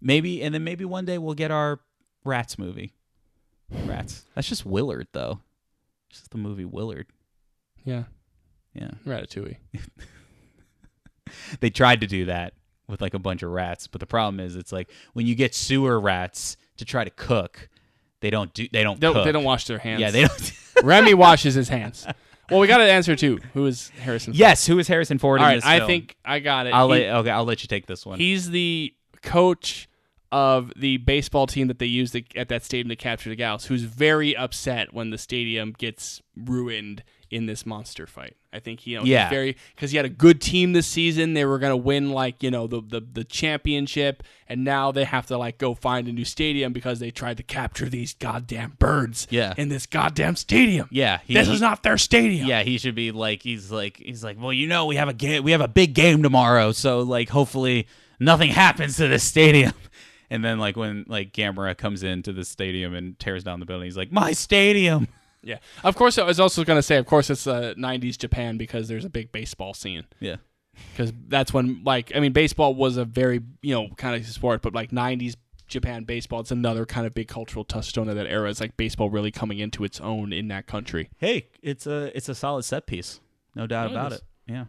maybe, 0.02 0.42
and 0.42 0.54
then 0.54 0.62
maybe 0.62 0.84
one 0.84 1.06
day 1.06 1.16
we'll 1.16 1.32
get 1.32 1.50
our 1.50 1.80
Rats 2.22 2.58
movie. 2.58 2.92
Rats. 3.86 4.26
That's 4.34 4.46
just 4.46 4.66
Willard, 4.66 5.06
though. 5.12 5.40
It's 6.10 6.18
just 6.18 6.32
the 6.32 6.36
movie 6.38 6.66
Willard. 6.66 7.06
Yeah, 7.84 8.04
Yeah. 8.74 8.90
Ratatouille. 9.06 9.56
They 11.60 11.70
tried 11.70 12.00
to 12.00 12.06
do 12.06 12.24
that 12.26 12.54
with 12.88 13.00
like 13.00 13.14
a 13.14 13.18
bunch 13.18 13.42
of 13.42 13.50
rats, 13.50 13.86
but 13.86 14.00
the 14.00 14.06
problem 14.06 14.40
is, 14.40 14.56
it's 14.56 14.72
like 14.72 14.90
when 15.12 15.26
you 15.26 15.34
get 15.34 15.54
sewer 15.54 16.00
rats 16.00 16.56
to 16.78 16.84
try 16.84 17.04
to 17.04 17.10
cook, 17.10 17.68
they 18.20 18.30
don't 18.30 18.52
do. 18.54 18.66
They 18.72 18.82
don't. 18.82 18.98
They 19.00 19.12
they 19.12 19.32
don't 19.32 19.44
wash 19.44 19.66
their 19.66 19.78
hands. 19.78 20.00
Yeah, 20.00 20.10
they 20.10 20.22
don't. 20.22 20.52
Remy 20.82 21.14
washes 21.14 21.54
his 21.54 21.68
hands. 21.68 22.06
Well, 22.50 22.60
we 22.60 22.66
got 22.66 22.78
to 22.78 22.84
answer 22.84 23.14
too. 23.14 23.38
Who 23.52 23.66
is 23.66 23.90
Harrison? 24.00 24.32
Ford? 24.32 24.38
yes. 24.38 24.66
Who 24.66 24.78
is 24.78 24.88
Harrison 24.88 25.18
Ford 25.18 25.40
All 25.40 25.46
in 25.46 25.50
right, 25.50 25.54
this 25.56 25.64
I 25.66 25.78
film? 25.78 25.86
think 25.88 26.16
I 26.24 26.38
got 26.40 26.66
it. 26.66 26.70
I'll 26.72 26.90
He- 26.90 27.04
let. 27.04 27.14
Okay, 27.16 27.30
I'll 27.30 27.44
let 27.44 27.62
you 27.62 27.68
take 27.68 27.86
this 27.86 28.06
one. 28.06 28.18
He's 28.18 28.50
the 28.50 28.94
coach 29.22 29.88
of 30.32 30.72
the 30.76 30.96
baseball 30.98 31.46
team 31.46 31.68
that 31.68 31.78
they 31.78 31.86
used 31.86 32.12
to- 32.14 32.22
at 32.36 32.48
that 32.48 32.64
stadium 32.64 32.88
to 32.88 32.96
capture 32.96 33.28
the 33.30 33.36
Gyaos, 33.36 33.66
who's 33.66 33.82
very 33.82 34.36
upset 34.36 34.92
when 34.94 35.10
the 35.10 35.18
stadium 35.18 35.74
gets 35.76 36.20
ruined 36.36 37.02
in 37.30 37.46
this 37.46 37.66
monster 37.66 38.06
fight. 38.06 38.36
I 38.52 38.60
think 38.60 38.86
you 38.86 38.96
know 38.96 39.02
he's 39.02 39.10
Yeah. 39.10 39.28
very 39.28 39.56
because 39.74 39.90
he 39.90 39.96
had 39.98 40.06
a 40.06 40.10
good 40.10 40.40
team 40.40 40.72
this 40.72 40.86
season. 40.86 41.34
They 41.34 41.44
were 41.44 41.58
gonna 41.58 41.76
win 41.76 42.10
like 42.10 42.42
you 42.42 42.50
know 42.50 42.66
the, 42.66 42.80
the 42.80 43.00
the 43.00 43.24
championship, 43.24 44.22
and 44.48 44.64
now 44.64 44.90
they 44.92 45.04
have 45.04 45.26
to 45.26 45.36
like 45.36 45.58
go 45.58 45.74
find 45.74 46.08
a 46.08 46.12
new 46.12 46.24
stadium 46.24 46.72
because 46.72 46.98
they 47.00 47.10
tried 47.10 47.36
to 47.38 47.42
capture 47.42 47.86
these 47.88 48.14
goddamn 48.14 48.76
birds. 48.78 49.26
Yeah. 49.30 49.54
in 49.56 49.68
this 49.68 49.84
goddamn 49.86 50.36
stadium. 50.36 50.88
yeah, 50.90 51.18
he, 51.26 51.34
this 51.34 51.48
he- 51.48 51.54
is 51.54 51.60
not 51.60 51.82
their 51.82 51.98
stadium. 51.98 52.46
Yeah, 52.46 52.62
he 52.62 52.78
should 52.78 52.94
be 52.94 53.10
like 53.12 53.42
he's 53.42 53.70
like 53.70 53.96
he's 53.98 54.24
like, 54.24 54.40
well, 54.40 54.52
you 54.52 54.66
know, 54.66 54.86
we 54.86 54.96
have 54.96 55.08
a 55.08 55.14
game, 55.14 55.42
we 55.44 55.52
have 55.52 55.60
a 55.60 55.68
big 55.68 55.94
game 55.94 56.22
tomorrow, 56.22 56.72
so 56.72 57.00
like 57.00 57.28
hopefully 57.28 57.86
nothing 58.18 58.50
happens 58.64 58.96
to 58.96 59.08
this 59.08 59.24
stadium. 59.24 59.72
And 60.30 60.44
then 60.44 60.58
like 60.58 60.76
when 60.76 61.06
like 61.08 61.32
Gamera 61.32 61.74
comes 61.74 62.02
into 62.02 62.34
the 62.34 62.44
stadium 62.44 62.94
and 62.94 63.18
tears 63.18 63.44
down 63.44 63.60
the 63.60 63.64
building, 63.66 63.86
he's 63.86 63.96
like, 63.96 64.12
my 64.12 64.32
stadium. 64.32 65.08
yeah. 65.48 65.58
Of 65.82 65.96
course, 65.96 66.18
I 66.18 66.24
was 66.24 66.38
also 66.38 66.62
gonna 66.62 66.82
say, 66.82 66.96
of 66.96 67.06
course, 67.06 67.30
it's 67.30 67.46
uh, 67.46 67.74
'90s 67.76 68.18
Japan 68.18 68.58
because 68.58 68.86
there's 68.86 69.04
a 69.04 69.10
big 69.10 69.32
baseball 69.32 69.72
scene. 69.74 70.04
Yeah, 70.20 70.36
because 70.92 71.12
that's 71.28 71.52
when 71.52 71.82
like 71.84 72.12
I 72.14 72.20
mean 72.20 72.32
baseball 72.32 72.74
was 72.74 72.96
a 72.96 73.04
very 73.04 73.40
you 73.62 73.74
know 73.74 73.88
kind 73.96 74.14
of 74.14 74.26
sport, 74.26 74.62
but 74.62 74.74
like 74.74 74.90
'90s 74.90 75.36
Japan 75.66 76.04
baseball, 76.04 76.40
it's 76.40 76.50
another 76.50 76.84
kind 76.84 77.06
of 77.06 77.14
big 77.14 77.28
cultural 77.28 77.64
touchstone 77.64 78.08
of 78.08 78.16
that 78.16 78.26
era. 78.26 78.50
It's 78.50 78.60
like 78.60 78.76
baseball 78.76 79.10
really 79.10 79.30
coming 79.30 79.58
into 79.58 79.84
its 79.84 80.00
own 80.00 80.32
in 80.32 80.48
that 80.48 80.66
country. 80.66 81.08
hey, 81.16 81.46
it's 81.62 81.86
a 81.86 82.16
it's 82.16 82.28
a 82.28 82.34
solid 82.34 82.64
set 82.64 82.86
piece, 82.86 83.20
no 83.54 83.66
doubt 83.66 83.90
about 83.90 84.12
it. 84.12 84.22
Yeah. 84.46 84.66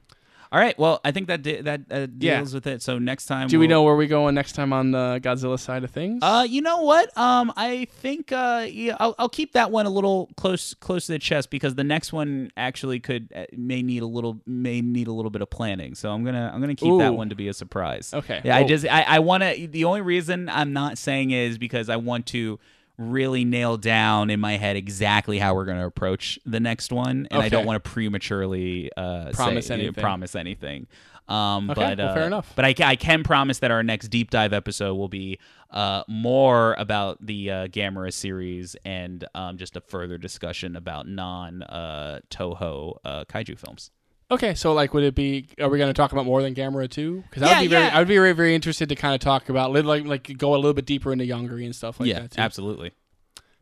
All 0.51 0.59
right, 0.59 0.77
well, 0.79 0.99
I 1.05 1.11
think 1.11 1.27
that 1.27 1.43
di- 1.43 1.61
that 1.61 1.81
uh, 1.91 2.07
Yeah. 2.17 2.37
deals 2.37 2.55
with 2.55 2.65
it. 2.65 2.81
So 2.81 2.97
next 2.97 3.27
time, 3.27 3.49
Do 3.49 3.59
we 3.59 3.67
we'll- 3.67 3.69
know 3.77 3.83
where 3.83 3.95
we 3.95 4.07
going 4.07 4.33
next 4.33 4.53
time 4.53 4.73
on 4.73 4.89
the 4.89 5.19
Godzilla 5.21 5.59
side 5.59 5.83
of 5.83 5.91
things? 5.91 6.23
Uh, 6.23 6.43
you 6.49 6.61
know 6.63 6.81
what? 6.81 7.15
Um, 7.15 7.53
I 7.55 7.85
think 7.85 8.31
uh, 8.31 8.65
yeah, 8.67 8.97
I'll, 8.99 9.13
I'll 9.19 9.29
keep 9.29 9.53
that 9.53 9.69
one 9.69 9.85
a 9.85 9.91
little 9.91 10.29
close 10.37 10.73
close 10.73 11.05
to 11.05 11.11
the 11.11 11.19
chest 11.19 11.51
because 11.51 11.75
the 11.75 11.83
next 11.83 12.11
one 12.11 12.51
actually 12.57 12.99
could 12.99 13.31
uh, 13.35 13.43
may 13.55 13.83
need 13.83 14.01
a 14.01 14.07
little 14.07 14.39
may 14.47 14.81
need 14.81 15.07
a 15.07 15.11
little 15.13 15.29
bit 15.29 15.43
of 15.43 15.51
planning. 15.51 15.93
So 15.93 16.11
I'm 16.11 16.23
gonna 16.25 16.49
I'm 16.51 16.59
gonna 16.61 16.73
keep 16.73 16.97
that 16.97 17.13
one 17.13 17.29
to 17.29 17.35
be 17.35 17.47
a 17.47 17.53
surprise. 17.53 18.11
Okay. 18.11 18.41
Yeah, 18.43 18.57
I 18.57 18.63
just 18.63 18.87
I, 18.87 19.03
I 19.03 19.19
want 19.19 19.43
to. 19.43 19.67
The 19.67 19.85
only 19.85 20.01
reason 20.01 20.49
I'm 20.49 20.73
not 20.73 20.97
saying 20.97 21.29
is 21.29 21.59
because 21.59 21.89
I 21.89 21.97
want 21.97 22.25
to 22.27 22.59
really 22.99 23.45
nail 23.45 23.77
down 23.77 24.29
in 24.29 24.39
my 24.39 24.57
head 24.57 24.75
exactly 24.75 25.39
how 25.39 25.55
we're 25.55 25.65
going 25.65 25.79
to 25.79 25.85
approach 25.85 26.37
the 26.45 26.59
next 26.59 26.91
one, 26.91 27.27
and 27.31 27.41
I 27.41 27.49
don't 27.49 27.65
want 27.65 27.83
to 27.83 27.89
prematurely 27.89 28.91
uh, 28.95 29.31
Promise 29.31 29.67
say, 29.67 29.75
anything. 29.75 29.93
Promise 29.93 30.35
anything. 30.35 30.87
Um, 31.27 31.69
Okay, 31.69 31.81
but 31.81 31.97
well, 31.99 32.09
uh, 32.09 32.13
fair 32.13 32.27
enough. 32.27 32.53
But 32.55 32.65
I, 32.65 32.75
I 32.83 32.95
can 32.95 33.23
promise 33.23 33.59
that 33.59 33.71
our 33.71 33.83
next 33.83 34.07
deep 34.07 34.31
dive 34.31 34.51
episode 34.51 34.95
will 34.95 35.07
be 35.09 35.39
uh, 35.69 36.03
more 36.07 36.75
about 36.79 37.23
the 37.23 37.51
uh, 37.51 37.67
Gamera 37.67 38.11
series 38.11 38.75
and 38.83 39.23
um, 39.35 39.57
just 39.57 39.75
a 39.75 39.81
further 39.81 40.17
discussion 40.17 40.75
about 40.75 41.07
non 41.07 41.61
uh, 41.63 42.19
Toho 42.31 42.97
uh, 43.05 43.25
kaiju 43.25 43.57
films. 43.57 43.91
Okay, 44.31 44.53
so 44.53 44.73
like, 44.73 44.93
would 44.93 45.03
it 45.03 45.15
be? 45.15 45.47
Are 45.59 45.69
we 45.69 45.77
going 45.79 45.89
to 45.89 45.93
talk 45.93 46.11
about 46.11 46.25
more 46.25 46.41
than 46.43 46.53
Gamera 46.53 46.89
too? 46.89 47.23
Because 47.29 47.43
I 47.43 47.47
Yeah, 47.47 47.57
would 47.57 47.63
be 47.63 47.67
very, 47.67 47.83
yeah. 47.85 47.95
I 47.95 47.99
would 47.99 48.07
be 48.07 48.15
very, 48.15 48.33
very 48.33 48.53
interested 48.55 48.89
to 48.89 48.95
kind 48.95 49.15
of 49.15 49.21
talk 49.21 49.49
about, 49.49 49.71
like, 49.73 50.05
like 50.05 50.37
go 50.37 50.53
a 50.53 50.57
little 50.57 50.73
bit 50.73 50.85
deeper 50.85 51.11
into 51.11 51.25
Yongary 51.25 51.65
and 51.65 51.75
stuff 51.75 51.99
like 51.99 52.09
yeah, 52.09 52.19
that. 52.21 52.31
Too. 52.31 52.41
absolutely. 52.41 52.91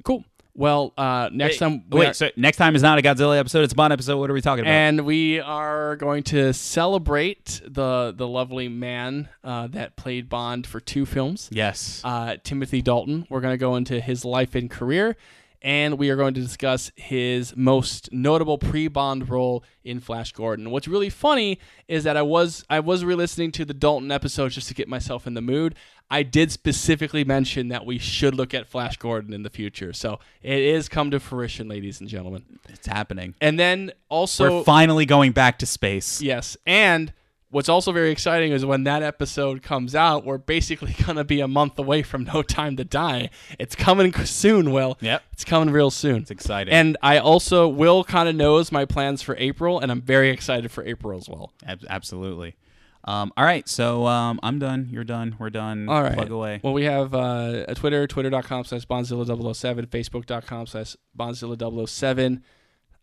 Cool. 0.04 0.26
Well, 0.56 0.92
uh, 0.98 1.30
next 1.32 1.54
Wait, 1.54 1.60
time, 1.60 1.84
we 1.92 2.00
wait, 2.00 2.08
are- 2.10 2.14
so 2.14 2.30
next 2.36 2.58
time 2.58 2.76
is 2.76 2.82
not 2.82 2.98
a 2.98 3.02
Godzilla 3.04 3.38
episode; 3.38 3.64
it's 3.64 3.74
a 3.74 3.76
Bond 3.76 3.94
episode. 3.94 4.18
What 4.18 4.32
are 4.32 4.34
we 4.34 4.42
talking 4.42 4.64
about? 4.66 4.72
and 4.72 5.06
we 5.06 5.40
are 5.40 5.96
going 5.98 6.24
to 6.24 6.52
celebrate 6.52 7.62
the 7.64 8.12
the 8.18 8.28
lovely 8.28 8.68
man 8.68 9.30
uh, 9.44 9.68
that 9.68 9.96
played 9.98 10.30
Bond 10.30 10.66
for 10.66 10.80
two 10.80 11.06
films. 11.06 11.48
yes, 11.52 12.02
uh, 12.04 12.38
Timothy 12.44 12.82
Dalton. 12.82 13.28
We're 13.30 13.42
going 13.42 13.54
to 13.54 13.58
go 13.60 13.76
into 13.76 14.00
his 14.00 14.26
life 14.26 14.56
and 14.56 14.68
career, 14.68 15.16
and 15.62 15.98
we 15.98 16.10
are 16.10 16.16
going 16.16 16.34
to 16.34 16.42
discuss 16.42 16.92
his 16.96 17.56
most 17.56 18.12
notable 18.12 18.58
pre-Bond 18.58 19.30
role 19.30 19.64
in 19.84 20.00
Flash 20.00 20.32
Gordon. 20.32 20.72
What's 20.72 20.88
really 20.88 21.10
funny 21.10 21.60
is 21.88 22.04
that 22.04 22.18
I 22.18 22.22
was 22.22 22.66
I 22.70 22.80
was 22.80 23.04
re-listening 23.04 23.52
to 23.54 23.66
the 23.66 23.74
Dalton 23.74 24.12
episode 24.12 24.52
just 24.52 24.68
to 24.68 24.74
get 24.74 24.88
myself 24.88 25.28
in 25.28 25.34
the 25.34 25.42
mood. 25.42 25.76
I 26.10 26.24
did 26.24 26.52
specifically 26.52 27.26
mention 27.26 27.68
that 27.68 27.86
we 27.86 27.98
should 27.98 28.34
look 28.34 28.54
at 28.54 28.68
Flash 28.68 28.96
Gordon 28.98 29.34
in 29.34 29.44
the 29.44 29.50
future, 29.50 29.92
so 29.92 30.20
it 30.42 30.60
is 30.60 30.88
come 30.88 31.12
to 31.12 31.20
fruition, 31.20 31.68
ladies 31.68 32.00
and 32.00 32.10
gentlemen. 32.10 32.60
it's 32.70 32.88
happening. 32.88 33.36
And 33.42 33.60
then 33.60 33.92
also, 34.08 34.60
We're 34.60 34.64
finally 34.64 35.06
going 35.06 35.34
back 35.34 35.60
to 35.60 35.66
space. 35.66 36.22
Yes, 36.22 36.56
and 36.66 37.12
what's 37.50 37.70
also 37.70 37.92
very 37.92 38.12
exciting 38.12 38.52
is 38.52 38.66
when 38.66 38.84
that 38.84 39.04
episode 39.04 39.62
comes 39.62 39.96
out, 39.96 40.26
we're 40.26 40.38
basically 40.38 40.96
gonna 41.06 41.24
be 41.24 41.40
a 41.40 41.48
month 41.48 41.78
away 41.80 42.04
from 42.04 42.24
No 42.26 42.42
Time 42.42 42.76
to 42.78 42.84
Die. 42.84 43.30
It's 43.60 43.76
coming 43.76 44.14
soon, 44.26 44.72
Will. 44.72 44.98
Yep. 45.02 45.24
It's 45.32 45.46
coming 45.46 45.72
real 45.74 45.92
soon. 45.92 46.22
It's 46.22 46.32
exciting. 46.32 46.74
And 46.74 46.98
I 47.02 47.18
also 47.18 47.68
Will 47.68 48.04
kind 48.04 48.28
of 48.30 48.36
knows 48.36 48.72
my 48.72 48.86
plans 48.86 49.22
for 49.22 49.36
April, 49.38 49.80
and 49.80 49.92
I'm 49.92 50.02
very 50.02 50.30
excited 50.30 50.72
for 50.72 50.86
April 50.86 51.18
as 51.18 51.30
well. 51.30 51.54
Ab- 51.66 51.86
absolutely. 51.90 52.56
Um, 53.04 53.32
all 53.38 53.46
right, 53.46 53.68
so 53.70 54.06
um, 54.06 54.38
I'm 54.44 54.60
done. 54.60 54.90
You're 54.92 55.06
done. 55.06 55.38
We're 55.40 55.50
done. 55.50 55.88
All 55.88 56.04
right. 56.04 56.14
Plug 56.14 56.30
away. 56.30 56.60
Well, 56.62 56.74
we 56.74 56.84
have 56.84 57.16
uh, 57.16 57.64
a 57.70 57.74
Twitter, 57.74 58.06
twitter.com 58.06 58.66
slash 58.66 58.86
Bondzilla007, 58.86 59.88
facebook.com 59.88 60.68
slash 60.68 60.98
Bondzilla007, 61.18 62.42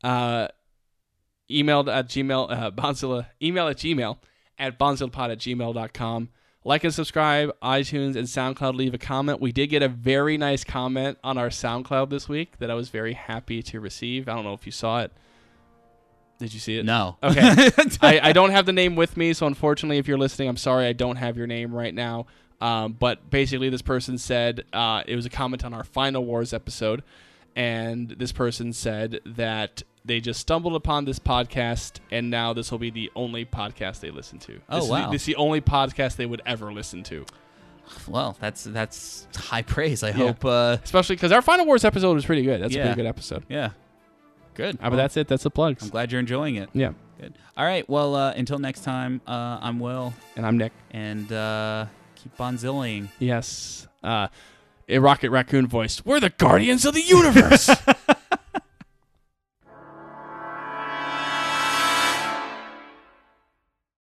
uh, 0.02 0.48
emailed 1.50 1.90
at 1.90 2.08
Gmail, 2.08 2.50
uh, 2.52 2.70
Bondzilla, 2.70 3.28
email 3.40 3.66
at 3.68 3.78
Gmail 3.78 4.18
at 4.58 4.78
bondzillapod 4.78 5.30
at 5.30 5.38
gmail.com. 5.38 6.28
Like 6.66 6.82
and 6.82 6.94
subscribe, 6.94 7.50
iTunes 7.62 8.16
and 8.16 8.26
SoundCloud. 8.26 8.74
Leave 8.74 8.94
a 8.94 8.98
comment. 8.98 9.40
We 9.40 9.52
did 9.52 9.66
get 9.66 9.82
a 9.82 9.88
very 9.88 10.38
nice 10.38 10.64
comment 10.64 11.18
on 11.22 11.36
our 11.36 11.50
SoundCloud 11.50 12.08
this 12.08 12.26
week 12.26 12.58
that 12.58 12.70
I 12.70 12.74
was 12.74 12.88
very 12.88 13.12
happy 13.12 13.62
to 13.64 13.80
receive. 13.80 14.28
I 14.28 14.34
don't 14.34 14.44
know 14.44 14.54
if 14.54 14.64
you 14.64 14.72
saw 14.72 15.00
it. 15.00 15.12
Did 16.38 16.54
you 16.54 16.60
see 16.60 16.78
it? 16.78 16.86
No. 16.86 17.16
Okay. 17.22 17.70
I, 18.00 18.20
I 18.30 18.32
don't 18.32 18.50
have 18.50 18.66
the 18.66 18.72
name 18.72 18.96
with 18.96 19.16
me, 19.16 19.34
so 19.34 19.46
unfortunately, 19.46 19.98
if 19.98 20.08
you're 20.08 20.18
listening, 20.18 20.48
I'm 20.48 20.56
sorry 20.56 20.86
I 20.86 20.92
don't 20.94 21.16
have 21.16 21.36
your 21.36 21.46
name 21.46 21.72
right 21.72 21.94
now. 21.94 22.26
Um, 22.60 22.92
but 22.94 23.30
basically, 23.30 23.68
this 23.68 23.82
person 23.82 24.16
said 24.16 24.64
uh, 24.72 25.02
it 25.06 25.16
was 25.16 25.26
a 25.26 25.30
comment 25.30 25.64
on 25.64 25.74
our 25.74 25.84
Final 25.84 26.24
Wars 26.24 26.54
episode, 26.54 27.02
and 27.54 28.08
this 28.10 28.32
person 28.32 28.72
said 28.72 29.20
that 29.26 29.82
they 30.04 30.20
just 30.20 30.40
stumbled 30.40 30.74
upon 30.74 31.04
this 31.06 31.18
podcast, 31.18 32.00
and 32.10 32.30
now 32.30 32.52
this 32.52 32.70
will 32.70 32.78
be 32.78 32.90
the 32.90 33.10
only 33.16 33.44
podcast 33.44 34.00
they 34.00 34.10
listen 34.10 34.38
to. 34.40 34.60
Oh, 34.68 34.76
this 34.76 34.84
Is 34.84 34.90
wow. 34.90 35.06
the, 35.06 35.12
this 35.12 35.22
is 35.22 35.26
the 35.26 35.36
only 35.36 35.60
podcast 35.60 36.16
they 36.16 36.26
would 36.26 36.42
ever 36.44 36.72
listen 36.72 37.02
to, 37.04 37.24
Well, 38.08 38.36
that's 38.40 38.64
that's 38.64 39.26
high 39.36 39.62
praise. 39.62 40.02
I 40.02 40.08
Yeah. 40.08 40.14
hope. 40.14 40.44
Uh, 40.44 40.76
especially 40.84 41.16
because 41.16 41.32
our 41.32 41.42
Final 41.42 41.66
Wars 41.66 41.84
episode 41.84 42.14
was 42.14 42.24
pretty 42.26 42.42
good. 42.42 42.62
That's 42.62 42.74
a 42.74 42.80
pretty 42.80 42.94
good 42.94 43.06
episode. 43.06 43.44
yeah. 43.48 43.70
Good. 44.54 44.76
Uh, 44.76 44.78
but 44.82 44.90
Well, 44.92 44.96
that's 44.98 45.16
it. 45.16 45.26
That's 45.28 45.42
the 45.42 45.50
plugs. 45.50 45.82
I'm 45.82 45.88
glad 45.88 46.12
you're 46.12 46.20
enjoying 46.20 46.56
it. 46.56 46.68
Yeah. 46.72 46.92
Good. 47.20 47.34
All 47.56 47.64
right. 47.64 47.88
Well, 47.88 48.14
uh, 48.14 48.32
until 48.36 48.58
next 48.58 48.84
time, 48.84 49.20
uh, 49.26 49.58
I'm 49.60 49.80
Will, 49.80 50.14
And 50.36 50.46
I'm 50.46 50.56
Nick. 50.58 50.72
and 50.92 51.30
uh, 51.32 51.86
keep 52.14 52.40
on 52.40 52.56
zilling. 52.56 53.08
Yes. 53.18 53.88
Uh, 54.02 54.28
a 54.88 54.98
Rocket 54.98 55.30
Raccoon 55.30 55.66
voice. 55.66 56.04
We're 56.04 56.20
the 56.20 56.30
Guardians 56.30 56.84
of 56.84 56.94
the 56.94 57.02
Universe. 57.02 57.68